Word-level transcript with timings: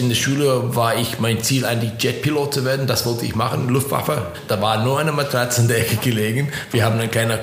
in 0.00 0.08
der 0.08 0.16
Schule 0.16 0.74
war 0.74 0.96
ich 0.96 1.20
mein 1.20 1.42
Ziel 1.42 1.64
eigentlich 1.64 1.92
Jetpilot 2.02 2.54
zu 2.54 2.64
werden. 2.64 2.86
Das 2.86 3.06
wollte 3.06 3.24
ich 3.24 3.34
machen, 3.34 3.68
Luftwaffe. 3.68 4.26
Da 4.48 4.60
war 4.60 4.82
nur 4.82 4.98
eine 4.98 5.12
Matratze 5.12 5.60
in 5.60 5.68
der 5.68 5.78
Ecke 5.78 5.96
gelegen. 5.96 6.48
Wir 6.72 6.84
haben 6.84 6.98
dann 6.98 7.10
keine 7.10 7.38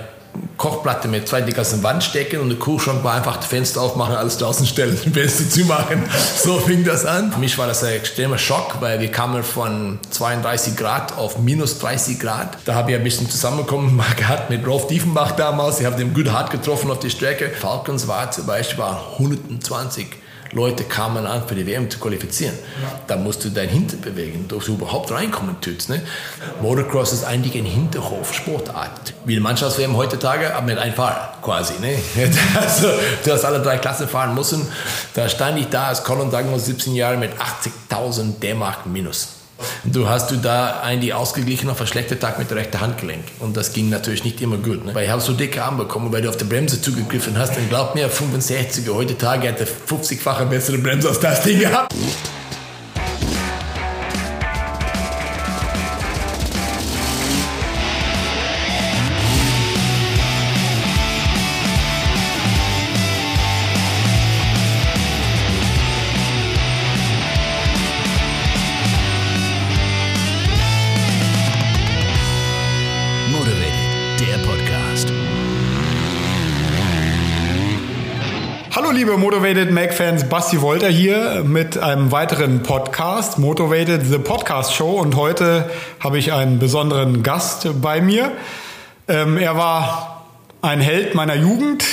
Kochplatte 0.58 1.08
mit 1.08 1.28
zwei 1.28 1.42
dick 1.42 1.58
aus 1.60 1.70
der 1.70 1.84
Wand 1.84 2.04
stecken 2.04 2.40
und 2.40 2.50
der 2.50 2.58
Kühlschrank 2.58 3.04
war 3.04 3.14
einfach 3.14 3.38
das 3.38 3.46
Fenster 3.46 3.82
aufmachen, 3.82 4.16
alles 4.16 4.38
draußen 4.38 4.66
stellen, 4.66 4.98
Fenster 5.14 5.50
zumachen. 5.50 6.04
So 6.36 6.60
fing 6.60 6.84
das 6.84 7.06
an. 7.06 7.32
Für 7.32 7.40
mich 7.40 7.58
war 7.58 7.68
das 7.68 7.84
ein 7.84 7.94
extremer 7.94 8.38
Schock, 8.38 8.78
weil 8.80 9.00
wir 9.00 9.12
kamen 9.12 9.44
von 9.44 10.00
32 10.10 10.76
Grad 10.76 11.18
auf 11.18 11.38
minus 11.38 11.80
30 11.80 12.20
Grad. 12.20 12.58
Da 12.66 12.74
habe 12.74 12.92
ich 12.92 12.98
ein 12.98 13.04
bisschen 13.04 13.30
zusammengekommen 13.30 14.02
gehabt 14.18 14.50
mit 14.50 14.66
Rolf 14.66 14.88
Diefenbach 14.88 15.32
damals. 15.32 15.80
Ich 15.80 15.86
habe 15.86 15.96
den 15.96 16.14
gut 16.14 16.32
hart 16.32 16.50
getroffen 16.50 16.90
auf 16.90 17.00
die 17.00 17.10
Strecke. 17.10 17.50
Falcons 17.50 18.08
war 18.08 18.32
zum 18.32 18.46
Beispiel 18.48 18.84
120 18.84 20.08
Leute 20.52 20.84
kamen 20.84 21.26
an, 21.26 21.48
für 21.48 21.56
die 21.56 21.66
WM 21.66 21.90
zu 21.90 22.00
qualifizieren. 22.00 22.56
Ja. 22.82 23.00
Da 23.08 23.16
musst 23.18 23.44
du 23.44 23.50
dein 23.50 23.70
Hinter 23.70 23.98
bewegen, 23.98 24.48
dass 24.48 24.66
du 24.66 24.74
überhaupt 24.74 25.12
reinkommen 25.12 25.60
tust. 25.62 25.90
Ne? 25.90 26.02
Motocross 26.62 27.14
ist 27.14 27.24
eigentlich 27.26 27.56
ein 27.56 27.66
Hinterhof-Sportart. 27.66 29.14
Wie 29.26 29.36
die 29.36 29.40
Mannschafts-WM 29.40 29.96
heutzutage, 29.96 30.56
aber 30.56 30.66
mit 30.66 30.78
einem 30.78 30.94
Fahrer 30.94 31.34
quasi. 31.42 31.74
Ne? 31.82 31.98
Also, 32.56 32.88
du 33.24 33.32
hast 33.32 33.46
alle 33.46 33.62
drei 33.62 33.78
Klassen 33.78 34.08
fahren 34.08 34.34
müssen. 34.34 34.68
Da 35.14 35.30
stand 35.30 35.60
ich 35.60 35.68
da 35.68 35.88
als 35.88 36.04
Colin 36.04 36.32
Dagmar, 36.32 36.60
17 36.60 36.96
Jahre, 36.96 37.18
mit 37.18 37.32
80.000 37.90 38.40
D-Mark 38.40 38.86
minus. 38.86 39.37
Du 39.84 40.08
hast 40.08 40.32
du 40.32 40.36
da 40.36 40.82
eigentlich 40.82 41.14
ausgeglichen 41.14 41.70
auf 41.70 41.80
einen 41.80 41.88
schlechten 41.88 42.20
Tag 42.20 42.40
mit 42.40 42.50
der 42.50 42.58
rechten 42.58 42.80
Handgelenk. 42.80 43.24
Und 43.40 43.58
das 43.58 43.74
ging 43.74 43.90
natürlich 43.90 44.24
nicht 44.24 44.42
immer 44.42 44.58
gut. 44.58 44.86
Ne? 44.86 44.94
Weil 44.94 45.06
ich 45.06 45.12
habe 45.12 45.22
so 45.22 45.34
dicke 45.34 45.64
Arme 45.64 45.80
bekommen, 45.80 46.12
weil 46.12 46.22
du 46.22 46.30
auf 46.30 46.38
der 46.38 46.46
Bremse 46.46 46.82
zugegriffen 46.82 47.38
hast. 47.38 47.56
Dann 47.56 47.68
glaub 47.70 47.96
mir, 47.96 48.10
65er 48.10 48.94
heutzutage 48.94 49.50
hat 49.50 49.60
er 49.60 49.68
50-fache 49.68 50.46
bessere 50.46 50.78
Bremse 50.78 51.10
als 51.10 51.20
das 51.20 51.42
Ding 51.44 51.60
gehabt. 51.60 51.94
Liebe 78.98 79.16
Motivated 79.16 79.70
Mac-Fans, 79.70 80.28
Basti 80.28 80.60
Wolter 80.60 80.88
hier 80.88 81.44
mit 81.46 81.78
einem 81.78 82.12
weiteren 82.12 82.64
Podcast, 82.64 83.38
Motivated 83.38 84.02
The 84.04 84.18
Podcast 84.18 84.74
Show. 84.74 85.00
Und 85.00 85.16
heute 85.16 85.70
habe 86.00 86.18
ich 86.18 86.34
einen 86.34 86.58
besonderen 86.58 87.22
Gast 87.22 87.70
bei 87.80 88.02
mir. 88.02 88.32
Ähm, 89.08 89.38
er 89.38 89.56
war 89.56 90.26
ein 90.64 90.82
Held 90.82 91.14
meiner 91.14 91.36
Jugend. 91.36 91.86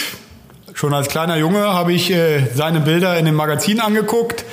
Schon 0.73 0.95
als 0.95 1.09
kleiner 1.09 1.37
Junge 1.37 1.75
habe 1.75 1.93
ich 1.93 2.11
äh, 2.11 2.47
seine 2.55 2.81
Bilder 2.81 3.19
in 3.19 3.27
dem 3.27 3.35
Magazin 3.35 3.81
angeguckt 3.81 4.47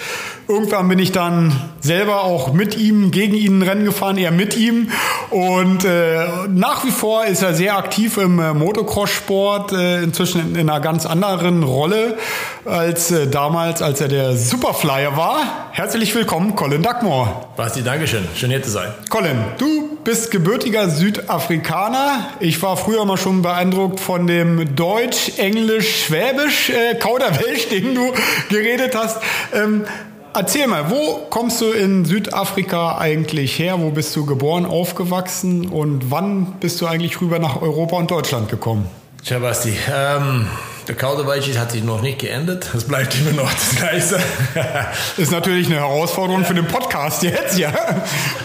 Irgendwann 0.51 0.89
bin 0.89 0.99
ich 0.99 1.13
dann 1.13 1.55
selber 1.79 2.25
auch 2.25 2.51
mit 2.51 2.77
ihm, 2.77 3.11
gegen 3.11 3.35
ihn 3.35 3.61
Rennen 3.61 3.85
gefahren, 3.85 4.17
eher 4.17 4.31
mit 4.31 4.57
ihm. 4.57 4.91
Und 5.29 5.85
äh, 5.85 6.25
nach 6.49 6.83
wie 6.83 6.91
vor 6.91 7.25
ist 7.25 7.41
er 7.41 7.53
sehr 7.53 7.77
aktiv 7.77 8.17
im 8.17 8.37
äh, 8.37 8.53
Motocross-Sport, 8.53 9.71
äh, 9.71 10.03
inzwischen 10.03 10.41
in, 10.41 10.55
in, 10.57 10.69
einer 10.69 10.81
ganz 10.81 11.05
anderen 11.05 11.63
Rolle 11.63 12.17
als 12.65 13.11
äh, 13.11 13.27
damals, 13.27 13.81
als 13.81 14.01
er 14.01 14.09
der 14.09 14.35
Superflyer 14.35 15.15
war. 15.15 15.69
Herzlich 15.71 16.13
willkommen, 16.13 16.53
Colin 16.57 16.83
Duckmore. 16.83 17.29
Basti, 17.55 17.81
Dankeschön. 17.81 18.27
Schön 18.35 18.49
hier 18.49 18.61
zu 18.61 18.71
sein. 18.71 18.89
Colin, 19.09 19.37
du 19.57 19.97
bist 20.03 20.31
gebürtiger 20.31 20.89
Südafrikaner. 20.89 22.27
Ich 22.41 22.61
war 22.61 22.75
früher 22.75 23.05
mal 23.05 23.15
schon 23.15 23.41
beeindruckt 23.41 24.01
von 24.01 24.27
dem 24.27 24.75
Deutsch, 24.75 25.31
Englisch, 25.37 26.07
Schwäbisch 26.07 26.71
äh, 26.71 26.95
Kauderwelsch, 26.95 27.69
den 27.71 27.95
du 27.95 28.11
geredet 28.49 28.95
hast. 28.97 29.21
Ähm, 29.53 29.85
Erzähl 30.33 30.65
mal, 30.67 30.89
wo 30.89 31.25
kommst 31.29 31.59
du 31.59 31.71
in 31.71 32.05
Südafrika 32.05 32.97
eigentlich 32.97 33.59
her? 33.59 33.79
Wo 33.79 33.89
bist 33.89 34.15
du 34.15 34.25
geboren, 34.25 34.65
aufgewachsen 34.65 35.67
und 35.67 36.09
wann 36.09 36.53
bist 36.61 36.79
du 36.79 36.87
eigentlich 36.87 37.19
rüber 37.19 37.37
nach 37.37 37.61
Europa 37.61 37.97
und 37.97 38.09
Deutschland 38.09 38.47
gekommen? 38.47 38.89
Tja, 39.25 39.39
Basti, 39.39 39.73
ähm, 39.93 40.47
der 40.87 40.95
Kauderwelsch 40.95 41.57
hat 41.57 41.71
sich 41.71 41.83
noch 41.83 42.01
nicht 42.01 42.19
geändert. 42.19 42.69
Das 42.71 42.85
bleibt 42.85 43.13
immer 43.19 43.43
noch 43.43 43.53
das 43.53 43.75
Gleiche. 43.75 44.19
ist 45.17 45.33
natürlich 45.33 45.67
eine 45.67 45.75
Herausforderung 45.75 46.45
für 46.45 46.53
den 46.53 46.67
Podcast 46.67 47.23
jetzt, 47.23 47.57
ja. 47.57 47.73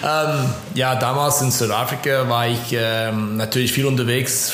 Ähm, 0.05 0.51
ja, 0.75 0.97
damals 0.97 1.41
in 1.41 1.53
Südafrika 1.53 2.29
war 2.29 2.49
ich 2.49 2.73
ähm, 2.73 3.37
natürlich 3.37 3.73
viel 3.73 3.87
unterwegs 3.87 4.53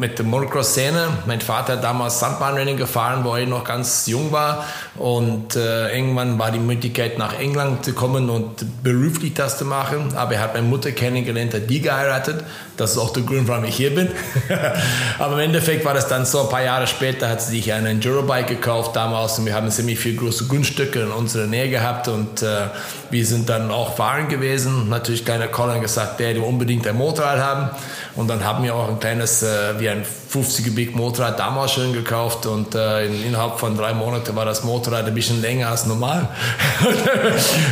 mit 0.00 0.18
der 0.18 0.24
Motocross-Szene. 0.24 1.08
Mein 1.26 1.42
Vater 1.42 1.74
hat 1.74 1.84
damals 1.84 2.18
Sandbahnrennen 2.18 2.78
gefahren, 2.78 3.22
wo 3.22 3.36
er 3.36 3.46
noch 3.46 3.64
ganz 3.64 4.06
jung 4.06 4.32
war. 4.32 4.64
Und 4.96 5.54
äh, 5.56 5.94
irgendwann 5.94 6.38
war 6.38 6.50
die 6.50 6.58
Möglichkeit, 6.58 7.18
nach 7.18 7.38
England 7.38 7.84
zu 7.84 7.92
kommen 7.92 8.30
und 8.30 8.82
beruflich 8.82 9.34
das 9.34 9.58
zu 9.58 9.66
machen. 9.66 10.14
Aber 10.16 10.34
er 10.34 10.40
hat 10.40 10.54
meine 10.54 10.66
Mutter 10.66 10.92
kennengelernt, 10.92 11.52
hat 11.52 11.68
die 11.68 11.82
geheiratet. 11.82 12.42
Das 12.78 12.92
ist 12.92 12.98
auch 12.98 13.12
der 13.12 13.24
Grund, 13.24 13.46
warum 13.46 13.64
ich 13.64 13.76
hier 13.76 13.94
bin. 13.94 14.08
Aber 15.18 15.34
im 15.34 15.40
Endeffekt 15.40 15.84
war 15.84 15.92
das 15.92 16.08
dann 16.08 16.24
so, 16.24 16.40
ein 16.40 16.48
paar 16.48 16.62
Jahre 16.62 16.86
später 16.86 17.28
hat 17.28 17.42
sie 17.42 17.56
sich 17.56 17.72
ein 17.72 17.84
Enduro-Bike 17.84 18.48
gekauft 18.48 18.96
damals. 18.96 19.38
Und 19.38 19.44
wir 19.44 19.54
haben 19.54 19.70
ziemlich 19.70 19.98
viele 19.98 20.16
große 20.16 20.46
Grundstücke 20.46 21.00
in 21.00 21.10
unserer 21.10 21.46
Nähe 21.46 21.68
gehabt. 21.68 22.08
Und 22.08 22.40
äh, 22.40 22.68
wir 23.10 23.26
sind 23.26 23.48
dann 23.48 23.70
auch 23.70 23.96
fahren 23.96 24.28
gewesen. 24.28 24.88
Natürlich 24.88 25.24
keiner 25.24 25.48
Colin 25.48 25.80
gesagt, 25.80 26.20
der 26.20 26.34
will 26.34 26.42
unbedingt 26.42 26.86
ein 26.86 26.96
Motorrad 26.96 27.38
haben. 27.38 27.70
Und 28.16 28.28
dann 28.28 28.44
haben 28.44 28.64
wir 28.64 28.74
auch 28.74 28.88
ein 28.88 29.00
kleines, 29.00 29.42
äh, 29.42 29.78
wie 29.78 29.88
ein 29.88 30.04
50er 30.04 30.74
Big 30.74 30.94
Motorrad 30.94 31.38
damals 31.38 31.72
schon 31.72 31.92
gekauft 31.92 32.46
und 32.46 32.74
äh, 32.74 33.06
in, 33.06 33.24
innerhalb 33.28 33.58
von 33.58 33.76
drei 33.76 33.94
Monaten 33.94 34.34
war 34.36 34.44
das 34.44 34.64
Motorrad 34.64 35.06
ein 35.06 35.14
bisschen 35.14 35.40
länger 35.40 35.68
als 35.68 35.86
normal. 35.86 36.28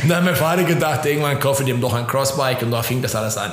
und 0.02 0.08
dann 0.08 0.18
haben 0.18 0.26
wir 0.26 0.36
Vater 0.36 0.64
gedacht, 0.64 1.04
irgendwann 1.06 1.38
kaufe 1.38 1.62
ich 1.62 1.68
ihm 1.68 1.80
doch 1.80 1.94
ein 1.94 2.06
Crossbike 2.06 2.62
und 2.62 2.70
da 2.70 2.82
fing 2.82 3.02
das 3.02 3.14
alles 3.14 3.36
an. 3.36 3.52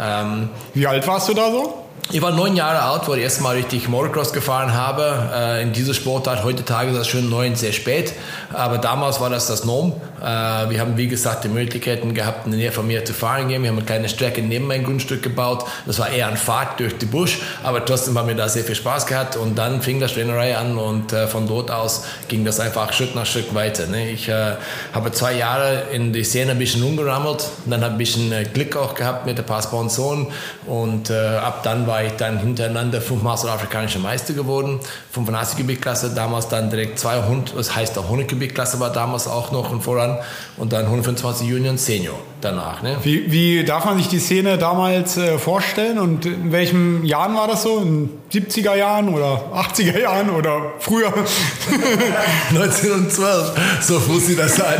Ähm, 0.00 0.48
wie 0.74 0.86
alt 0.86 1.06
warst 1.06 1.28
du 1.28 1.34
da 1.34 1.50
so? 1.50 1.87
Ich 2.10 2.22
war 2.22 2.30
neun 2.30 2.56
Jahre 2.56 2.80
alt, 2.80 3.06
wo 3.06 3.12
ich 3.12 3.22
erst 3.22 3.42
mal 3.42 3.54
richtig 3.54 3.86
Motocross 3.86 4.32
gefahren 4.32 4.72
habe. 4.72 5.28
Äh, 5.30 5.62
in 5.62 5.74
dieser 5.74 5.92
Sportart 5.92 6.42
heutzutage 6.42 6.90
ist 6.90 6.96
das 6.96 7.06
schon 7.06 7.28
neun 7.28 7.54
sehr 7.54 7.72
spät, 7.72 8.14
aber 8.50 8.78
damals 8.78 9.20
war 9.20 9.28
das 9.28 9.46
das 9.46 9.66
Norm. 9.66 9.92
Äh, 10.18 10.24
wir 10.70 10.80
haben, 10.80 10.96
wie 10.96 11.06
gesagt, 11.06 11.44
die 11.44 11.50
Möglichkeiten 11.50 12.14
gehabt, 12.14 12.46
in 12.46 12.52
der 12.52 12.60
Nähe 12.60 12.72
von 12.72 12.86
mir 12.86 13.04
zu 13.04 13.12
fahren 13.12 13.48
gehen. 13.48 13.62
Wir 13.62 13.68
haben 13.68 13.76
eine 13.76 13.84
kleine 13.84 14.08
Strecke 14.08 14.40
neben 14.40 14.66
mein 14.66 14.84
Grundstück 14.84 15.22
gebaut. 15.22 15.66
Das 15.84 15.98
war 15.98 16.08
eher 16.08 16.28
eine 16.28 16.38
Fahrt 16.38 16.80
durch 16.80 16.96
die 16.96 17.04
Busch, 17.04 17.40
aber 17.62 17.84
trotzdem 17.84 18.16
haben 18.16 18.28
wir 18.28 18.34
da 18.34 18.48
sehr 18.48 18.64
viel 18.64 18.74
Spaß 18.74 19.04
gehabt. 19.04 19.36
Und 19.36 19.58
dann 19.58 19.82
fing 19.82 20.00
das 20.00 20.16
Rennerei 20.16 20.56
an 20.56 20.78
und 20.78 21.12
äh, 21.12 21.26
von 21.26 21.46
dort 21.46 21.70
aus 21.70 22.04
ging 22.28 22.42
das 22.42 22.58
einfach 22.58 22.90
Schritt 22.94 23.14
nach 23.14 23.26
Schritt 23.26 23.54
weiter. 23.54 23.86
Ne? 23.86 24.10
Ich 24.10 24.30
äh, 24.30 24.54
habe 24.94 25.12
zwei 25.12 25.34
Jahre 25.34 25.82
in 25.92 26.14
die 26.14 26.24
Szene 26.24 26.52
ein 26.52 26.58
bisschen 26.58 26.82
umgerammelt, 26.84 27.50
dann 27.66 27.84
habe 27.84 28.02
ich 28.02 28.16
ein 28.16 28.28
bisschen 28.28 28.32
äh, 28.32 28.44
Glück 28.44 28.76
auch 28.76 28.94
gehabt 28.94 29.26
mit 29.26 29.38
ein 29.38 29.44
paar 29.44 29.62
Sponsoren 29.62 30.28
und 30.64 31.10
äh, 31.10 31.36
ab 31.36 31.62
dann 31.64 31.86
war 31.86 31.97
ich 32.06 32.12
dann 32.12 32.38
hintereinander 32.38 33.00
fünfmal 33.00 33.36
südafrikanischer 33.36 33.98
Meister 33.98 34.34
geworden. 34.34 34.80
85 35.12 35.58
Kubikklasse, 35.58 36.10
damals 36.14 36.48
dann 36.48 36.70
direkt 36.70 36.98
200, 36.98 37.56
das 37.56 37.74
heißt 37.74 37.98
auch 37.98 38.04
100 38.04 38.28
Kubikklasse 38.28 38.80
war 38.80 38.92
damals 38.92 39.26
auch 39.26 39.52
noch 39.52 39.72
ein 39.72 39.80
Voran 39.80 40.18
und 40.56 40.72
dann 40.72 40.84
125 40.84 41.52
Union 41.52 41.78
Senior 41.78 42.18
danach. 42.40 42.82
Ne? 42.82 42.96
Wie, 43.02 43.30
wie 43.30 43.64
darf 43.64 43.84
man 43.84 43.98
sich 43.98 44.08
die 44.08 44.18
Szene 44.18 44.58
damals 44.58 45.16
äh, 45.16 45.38
vorstellen 45.38 45.98
und 45.98 46.26
in 46.26 46.52
welchen 46.52 47.04
Jahren 47.04 47.34
war 47.34 47.48
das 47.48 47.62
so? 47.62 47.78
In 47.78 48.10
70er 48.32 48.74
Jahren 48.74 49.08
oder 49.08 49.42
80er 49.54 49.98
Jahren 49.98 50.30
oder 50.30 50.72
früher? 50.78 51.12
1912, 52.50 53.52
so 53.80 54.00
muss 54.08 54.26
sie 54.26 54.36
das 54.36 54.56
sein. 54.56 54.78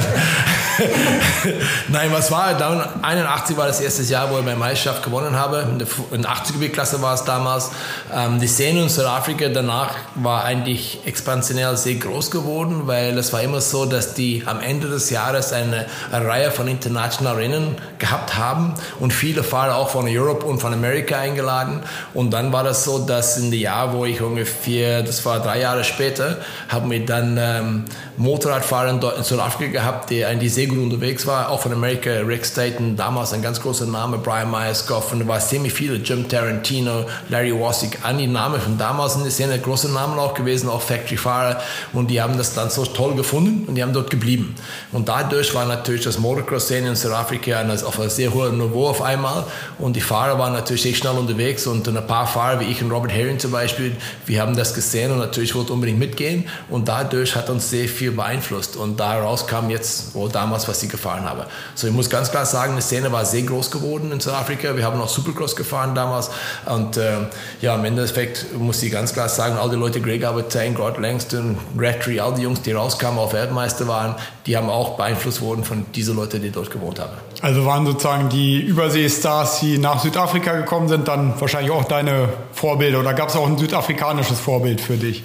Nein, 1.88 2.10
was 2.12 2.30
war? 2.30 2.54
Dann 2.54 2.80
81 3.02 3.56
war 3.56 3.66
das 3.66 3.80
erste 3.80 4.02
Jahr, 4.02 4.30
wo 4.30 4.38
ich 4.38 4.44
meine 4.44 4.56
Meisterschaft 4.56 5.02
gewonnen 5.02 5.34
habe. 5.34 5.66
In 6.12 6.22
der 6.22 6.30
80er-Klasse 6.30 7.02
war 7.02 7.14
es 7.14 7.24
damals. 7.24 7.70
Ähm, 8.14 8.40
die 8.40 8.46
Szene 8.46 8.82
in 8.82 8.88
Südafrika 8.88 9.48
danach 9.48 9.94
war 10.14 10.44
eigentlich 10.44 11.00
expansionell 11.04 11.76
sehr 11.76 11.96
groß 11.96 12.30
geworden, 12.30 12.82
weil 12.86 13.16
es 13.18 13.32
war 13.32 13.42
immer 13.42 13.60
so, 13.60 13.86
dass 13.86 14.14
die 14.14 14.42
am 14.46 14.60
Ende 14.60 14.88
des 14.88 15.10
Jahres 15.10 15.52
eine, 15.52 15.86
eine 16.12 16.26
Reihe 16.26 16.50
von 16.50 16.68
internationalen 16.68 17.38
Rennen 17.38 17.76
gehabt 17.98 18.36
haben 18.36 18.74
und 19.00 19.12
viele 19.12 19.42
Fahrer 19.42 19.76
auch 19.76 19.90
von 19.90 20.06
Europe 20.08 20.46
und 20.46 20.60
von 20.60 20.72
Amerika 20.72 21.18
eingeladen. 21.18 21.82
Und 22.14 22.30
dann 22.32 22.52
war 22.52 22.62
das 22.62 22.84
so, 22.84 22.98
dass 22.98 23.36
in 23.38 23.50
dem 23.50 23.60
Jahr, 23.60 23.92
wo 23.92 24.04
ich 24.04 24.20
ungefähr, 24.20 25.02
das 25.02 25.24
war 25.24 25.40
drei 25.40 25.60
Jahre 25.60 25.84
später, 25.84 26.38
haben 26.68 26.90
wir 26.90 27.04
dann 27.04 27.36
ähm, 27.40 27.84
Motorradfahrer 28.18 29.16
in 29.16 29.24
Südafrika 29.24 29.70
gehabt, 29.70 30.10
der 30.10 30.28
eigentlich 30.28 30.52
sehr 30.52 30.66
gut 30.66 30.78
unterwegs 30.78 31.24
war, 31.26 31.50
auch 31.50 31.60
von 31.60 31.72
Amerika, 31.72 32.10
Rick 32.10 32.44
Staten, 32.44 32.96
damals 32.96 33.32
ein 33.32 33.42
ganz 33.42 33.60
großer 33.60 33.86
Name, 33.86 34.18
Brian 34.18 34.50
Myers 34.50 34.86
Goff, 34.88 35.12
und 35.12 35.20
da 35.20 35.28
war 35.28 35.38
ziemlich 35.38 35.72
viele, 35.72 35.96
Jim 35.96 36.28
Tarantino, 36.28 37.04
Larry 37.28 37.52
Wassick, 37.52 37.98
an 38.02 38.18
die 38.18 38.26
Namen 38.26 38.60
von 38.60 38.76
damals 38.76 39.14
in 39.14 39.22
der 39.22 39.30
Szene, 39.30 39.58
große 39.58 39.92
Namen 39.92 40.18
auch 40.18 40.34
gewesen, 40.34 40.68
auch 40.68 40.82
Factory-Fahrer, 40.82 41.60
und 41.92 42.10
die 42.10 42.20
haben 42.20 42.36
das 42.36 42.54
dann 42.54 42.70
so 42.70 42.84
toll 42.84 43.14
gefunden 43.14 43.68
und 43.68 43.76
die 43.76 43.82
haben 43.84 43.92
dort 43.92 44.10
geblieben. 44.10 44.56
Und 44.90 45.08
dadurch 45.08 45.54
war 45.54 45.66
natürlich 45.66 46.02
das 46.02 46.18
Motocross-Szene 46.18 46.88
in 46.88 46.96
Südafrika 46.96 47.62
auf 47.84 48.00
einem 48.00 48.10
sehr 48.10 48.34
hohen 48.34 48.58
Niveau 48.58 48.88
auf 48.88 49.00
einmal, 49.00 49.44
und 49.78 49.94
die 49.94 50.00
Fahrer 50.00 50.38
waren 50.40 50.54
natürlich 50.54 50.82
sehr 50.82 50.94
schnell 50.94 51.16
unterwegs, 51.16 51.68
und 51.68 51.86
ein 51.86 52.06
paar 52.06 52.26
Fahrer, 52.26 52.58
wie 52.58 52.64
ich 52.64 52.82
und 52.82 52.90
Robert 52.90 53.12
Herring 53.12 53.38
zum 53.38 53.52
Beispiel, 53.52 53.94
wir 54.26 54.42
haben 54.42 54.56
das 54.56 54.74
gesehen 54.74 55.12
und 55.12 55.18
natürlich 55.18 55.54
wollten 55.54 55.70
unbedingt 55.70 56.00
mitgehen, 56.00 56.48
und 56.68 56.88
dadurch 56.88 57.36
hat 57.36 57.48
uns 57.48 57.70
sehr 57.70 57.86
viel 57.86 58.07
beeinflusst, 58.12 58.76
und 58.76 58.98
daraus 58.98 59.46
kam 59.46 59.70
jetzt, 59.70 60.14
wo 60.14 60.28
damals, 60.28 60.68
was 60.68 60.82
ich 60.82 60.88
gefahren 60.88 61.24
habe. 61.24 61.46
So, 61.74 61.86
ich 61.86 61.92
muss 61.92 62.10
ganz 62.10 62.30
klar 62.30 62.46
sagen, 62.46 62.76
die 62.76 62.82
Szene 62.82 63.12
war 63.12 63.24
sehr 63.24 63.42
groß 63.42 63.70
geworden 63.70 64.12
in 64.12 64.20
Südafrika, 64.20 64.76
wir 64.76 64.84
haben 64.84 65.00
auch 65.00 65.08
Supercross 65.08 65.56
gefahren 65.56 65.94
damals, 65.94 66.30
und 66.66 66.96
äh, 66.96 67.18
ja, 67.60 67.74
im 67.74 67.84
Endeffekt 67.84 68.58
muss 68.58 68.82
ich 68.82 68.92
ganz 68.92 69.12
klar 69.12 69.28
sagen, 69.28 69.56
all 69.56 69.70
die 69.70 69.76
Leute, 69.76 70.00
Greg 70.00 70.24
Albertine, 70.24 70.74
Gord 70.74 70.98
Langston, 70.98 71.58
Rattray, 71.76 72.20
all 72.20 72.34
die 72.34 72.42
Jungs, 72.42 72.62
die 72.62 72.72
rauskamen, 72.72 73.18
auf 73.18 73.32
Weltmeister 73.32 73.88
waren, 73.88 74.14
die 74.46 74.56
haben 74.56 74.70
auch 74.70 74.96
beeinflusst 74.96 75.40
worden 75.40 75.64
von 75.64 75.84
diesen 75.94 76.16
Leuten, 76.16 76.40
die 76.42 76.50
dort 76.50 76.70
gewohnt 76.70 76.98
haben. 76.98 77.12
Also 77.42 77.64
waren 77.66 77.86
sozusagen 77.86 78.28
die 78.28 78.60
Überseestars, 78.60 79.60
die 79.60 79.78
nach 79.78 80.00
Südafrika 80.02 80.56
gekommen 80.56 80.88
sind, 80.88 81.06
dann 81.06 81.38
wahrscheinlich 81.40 81.70
auch 81.70 81.84
deine 81.84 82.30
Vorbilder 82.52 83.00
oder 83.00 83.14
gab 83.14 83.28
es 83.28 83.36
auch 83.36 83.46
ein 83.46 83.58
südafrikanisches 83.58 84.40
Vorbild 84.40 84.80
für 84.80 84.96
dich? 84.96 85.22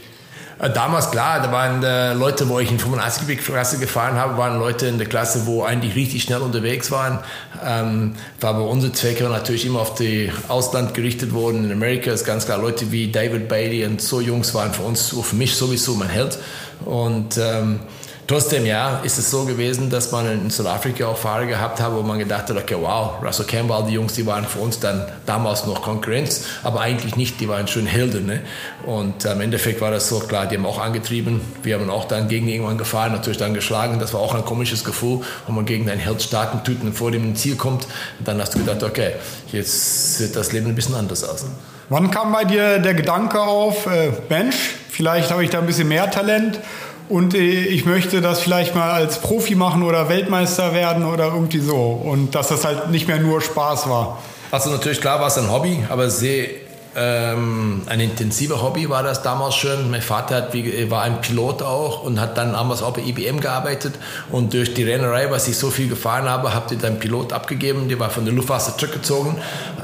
Äh, 0.63 0.69
damals 0.69 1.11
klar, 1.11 1.41
da 1.41 1.51
waren 1.51 1.83
äh, 1.83 2.13
Leute, 2.13 2.47
wo 2.47 2.57
ich 2.59 2.71
in 2.71 2.79
85 2.79 3.37
Klasse 3.43 3.79
gefahren 3.79 4.15
habe, 4.15 4.37
waren 4.37 4.57
Leute 4.57 4.87
in 4.87 4.97
der 4.97 5.07
Klasse, 5.07 5.45
wo 5.45 5.63
eigentlich 5.63 5.95
richtig 5.95 6.23
schnell 6.23 6.39
unterwegs 6.39 6.89
waren. 6.89 7.19
Ähm, 7.65 8.15
weil 8.39 8.55
unsere 8.55 8.93
Zwecke 8.93 9.25
natürlich 9.25 9.65
immer 9.65 9.81
auf 9.81 9.95
die 9.95 10.31
Ausland 10.47 10.93
gerichtet 10.93 11.33
wurden. 11.33 11.65
In 11.65 11.71
Amerika 11.73 12.11
ist 12.11 12.23
ganz 12.23 12.45
klar 12.45 12.59
Leute 12.59 12.91
wie 12.93 13.11
David 13.11 13.49
Bailey 13.49 13.85
und 13.85 14.01
so 14.01 14.21
Jungs 14.21 14.53
waren 14.53 14.73
für 14.73 14.83
uns, 14.83 15.09
für 15.09 15.35
mich 15.35 15.55
sowieso 15.55 15.95
mein 15.95 16.09
Held. 16.09 16.37
Und 16.85 17.37
ähm, 17.37 17.81
Trotzdem, 18.33 18.65
ja, 18.65 18.99
ist 19.03 19.19
es 19.19 19.29
so 19.29 19.45
gewesen, 19.45 19.91
dass 19.91 20.11
man 20.11 20.25
in 20.25 20.49
Südafrika 20.49 21.05
auch 21.05 21.17
Fahrer 21.17 21.45
gehabt 21.45 21.79
hat, 21.79 21.93
wo 21.93 22.01
man 22.01 22.17
gedacht 22.17 22.49
hat, 22.49 22.57
okay, 22.57 22.75
wow, 22.81 23.21
Russell 23.23 23.45
Campbell, 23.45 23.83
die 23.87 23.93
Jungs, 23.93 24.13
die 24.13 24.25
waren 24.25 24.43
für 24.45 24.57
uns 24.57 24.79
dann 24.79 25.05
damals 25.27 25.67
noch 25.67 25.83
Konkurrenz, 25.83 26.45
aber 26.63 26.81
eigentlich 26.81 27.15
nicht, 27.15 27.39
die 27.39 27.47
waren 27.47 27.67
schon 27.67 27.85
Helden. 27.85 28.25
Ne? 28.25 28.41
Und 28.87 29.23
im 29.23 29.39
Endeffekt 29.39 29.81
war 29.81 29.91
das 29.91 30.09
so, 30.09 30.17
klar, 30.17 30.47
die 30.47 30.57
haben 30.57 30.65
auch 30.65 30.79
angetrieben, 30.79 31.41
wir 31.61 31.75
haben 31.75 31.87
auch 31.91 32.05
dann 32.05 32.27
gegen 32.27 32.47
irgendwann 32.47 32.79
gefahren, 32.79 33.11
natürlich 33.11 33.37
dann 33.37 33.53
geschlagen, 33.53 33.99
das 33.99 34.15
war 34.15 34.21
auch 34.21 34.33
ein 34.33 34.43
komisches 34.43 34.83
Gefühl, 34.83 35.19
wenn 35.45 35.53
man 35.53 35.65
gegen 35.65 35.87
einen 35.87 35.99
Held 35.99 36.27
tut 36.63 36.81
und 36.81 36.93
vor 36.93 37.11
dem 37.11 37.35
Ziel 37.35 37.55
kommt, 37.55 37.85
dann 38.25 38.41
hast 38.41 38.55
du 38.55 38.57
gedacht, 38.57 38.81
okay, 38.81 39.11
jetzt 39.51 40.17
sieht 40.17 40.35
das 40.35 40.51
Leben 40.53 40.69
ein 40.69 40.75
bisschen 40.75 40.95
anders 40.95 41.23
aus. 41.23 41.45
Wann 41.89 42.09
kam 42.09 42.31
bei 42.31 42.45
dir 42.45 42.79
der 42.79 42.95
Gedanke 42.95 43.39
auf, 43.39 43.85
äh, 43.85 44.11
Mensch, 44.27 44.55
vielleicht 44.89 45.29
habe 45.29 45.43
ich 45.43 45.51
da 45.51 45.59
ein 45.59 45.67
bisschen 45.67 45.87
mehr 45.87 46.09
Talent 46.09 46.59
und 47.13 47.35
äh, 47.35 47.65
ich 47.65 47.85
möchte 47.85 48.21
das 48.21 48.39
vielleicht 48.39 48.73
mal 48.73 48.89
als 48.89 49.19
Profi 49.19 49.53
machen 49.53 49.83
oder 49.83 50.09
Weltmeister 50.09 50.73
werden 50.73 51.05
oder 51.05 51.25
irgendwie 51.25 51.59
so. 51.59 51.75
Und 51.75 52.33
dass 52.33 52.47
das 52.47 52.65
halt 52.65 52.89
nicht 52.89 53.07
mehr 53.07 53.19
nur 53.19 53.39
Spaß 53.39 53.87
war. 53.87 54.17
Also 54.49 54.71
natürlich 54.71 54.99
klar 54.99 55.19
war 55.19 55.27
es 55.27 55.37
ein 55.37 55.51
Hobby, 55.51 55.83
aber 55.89 56.09
sehr 56.09 56.47
ähm, 56.95 57.83
ein 57.85 57.99
intensiver 57.99 58.63
Hobby 58.63 58.89
war 58.89 59.03
das 59.03 59.21
damals 59.21 59.53
schon. 59.53 59.91
Mein 59.91 60.01
Vater 60.01 60.37
hat, 60.37 60.55
war 60.89 61.03
ein 61.03 61.21
Pilot 61.21 61.61
auch 61.61 62.03
und 62.03 62.19
hat 62.19 62.35
dann 62.35 62.53
damals 62.53 62.81
auch 62.81 62.93
bei 62.93 63.03
IBM 63.03 63.39
gearbeitet. 63.39 63.93
Und 64.31 64.55
durch 64.55 64.73
die 64.73 64.83
Rennerei, 64.83 65.29
was 65.29 65.47
ich 65.47 65.55
so 65.55 65.69
viel 65.69 65.89
gefahren 65.89 66.27
habe, 66.27 66.55
habe 66.55 66.73
ich 66.73 66.81
dann 66.81 66.97
Pilot 66.97 67.31
abgegeben. 67.31 67.89
Der 67.89 67.99
war 67.99 68.09
von 68.09 68.25
der 68.25 68.33
Luftwaffe 68.33 68.75
zurückgezogen. 68.75 69.37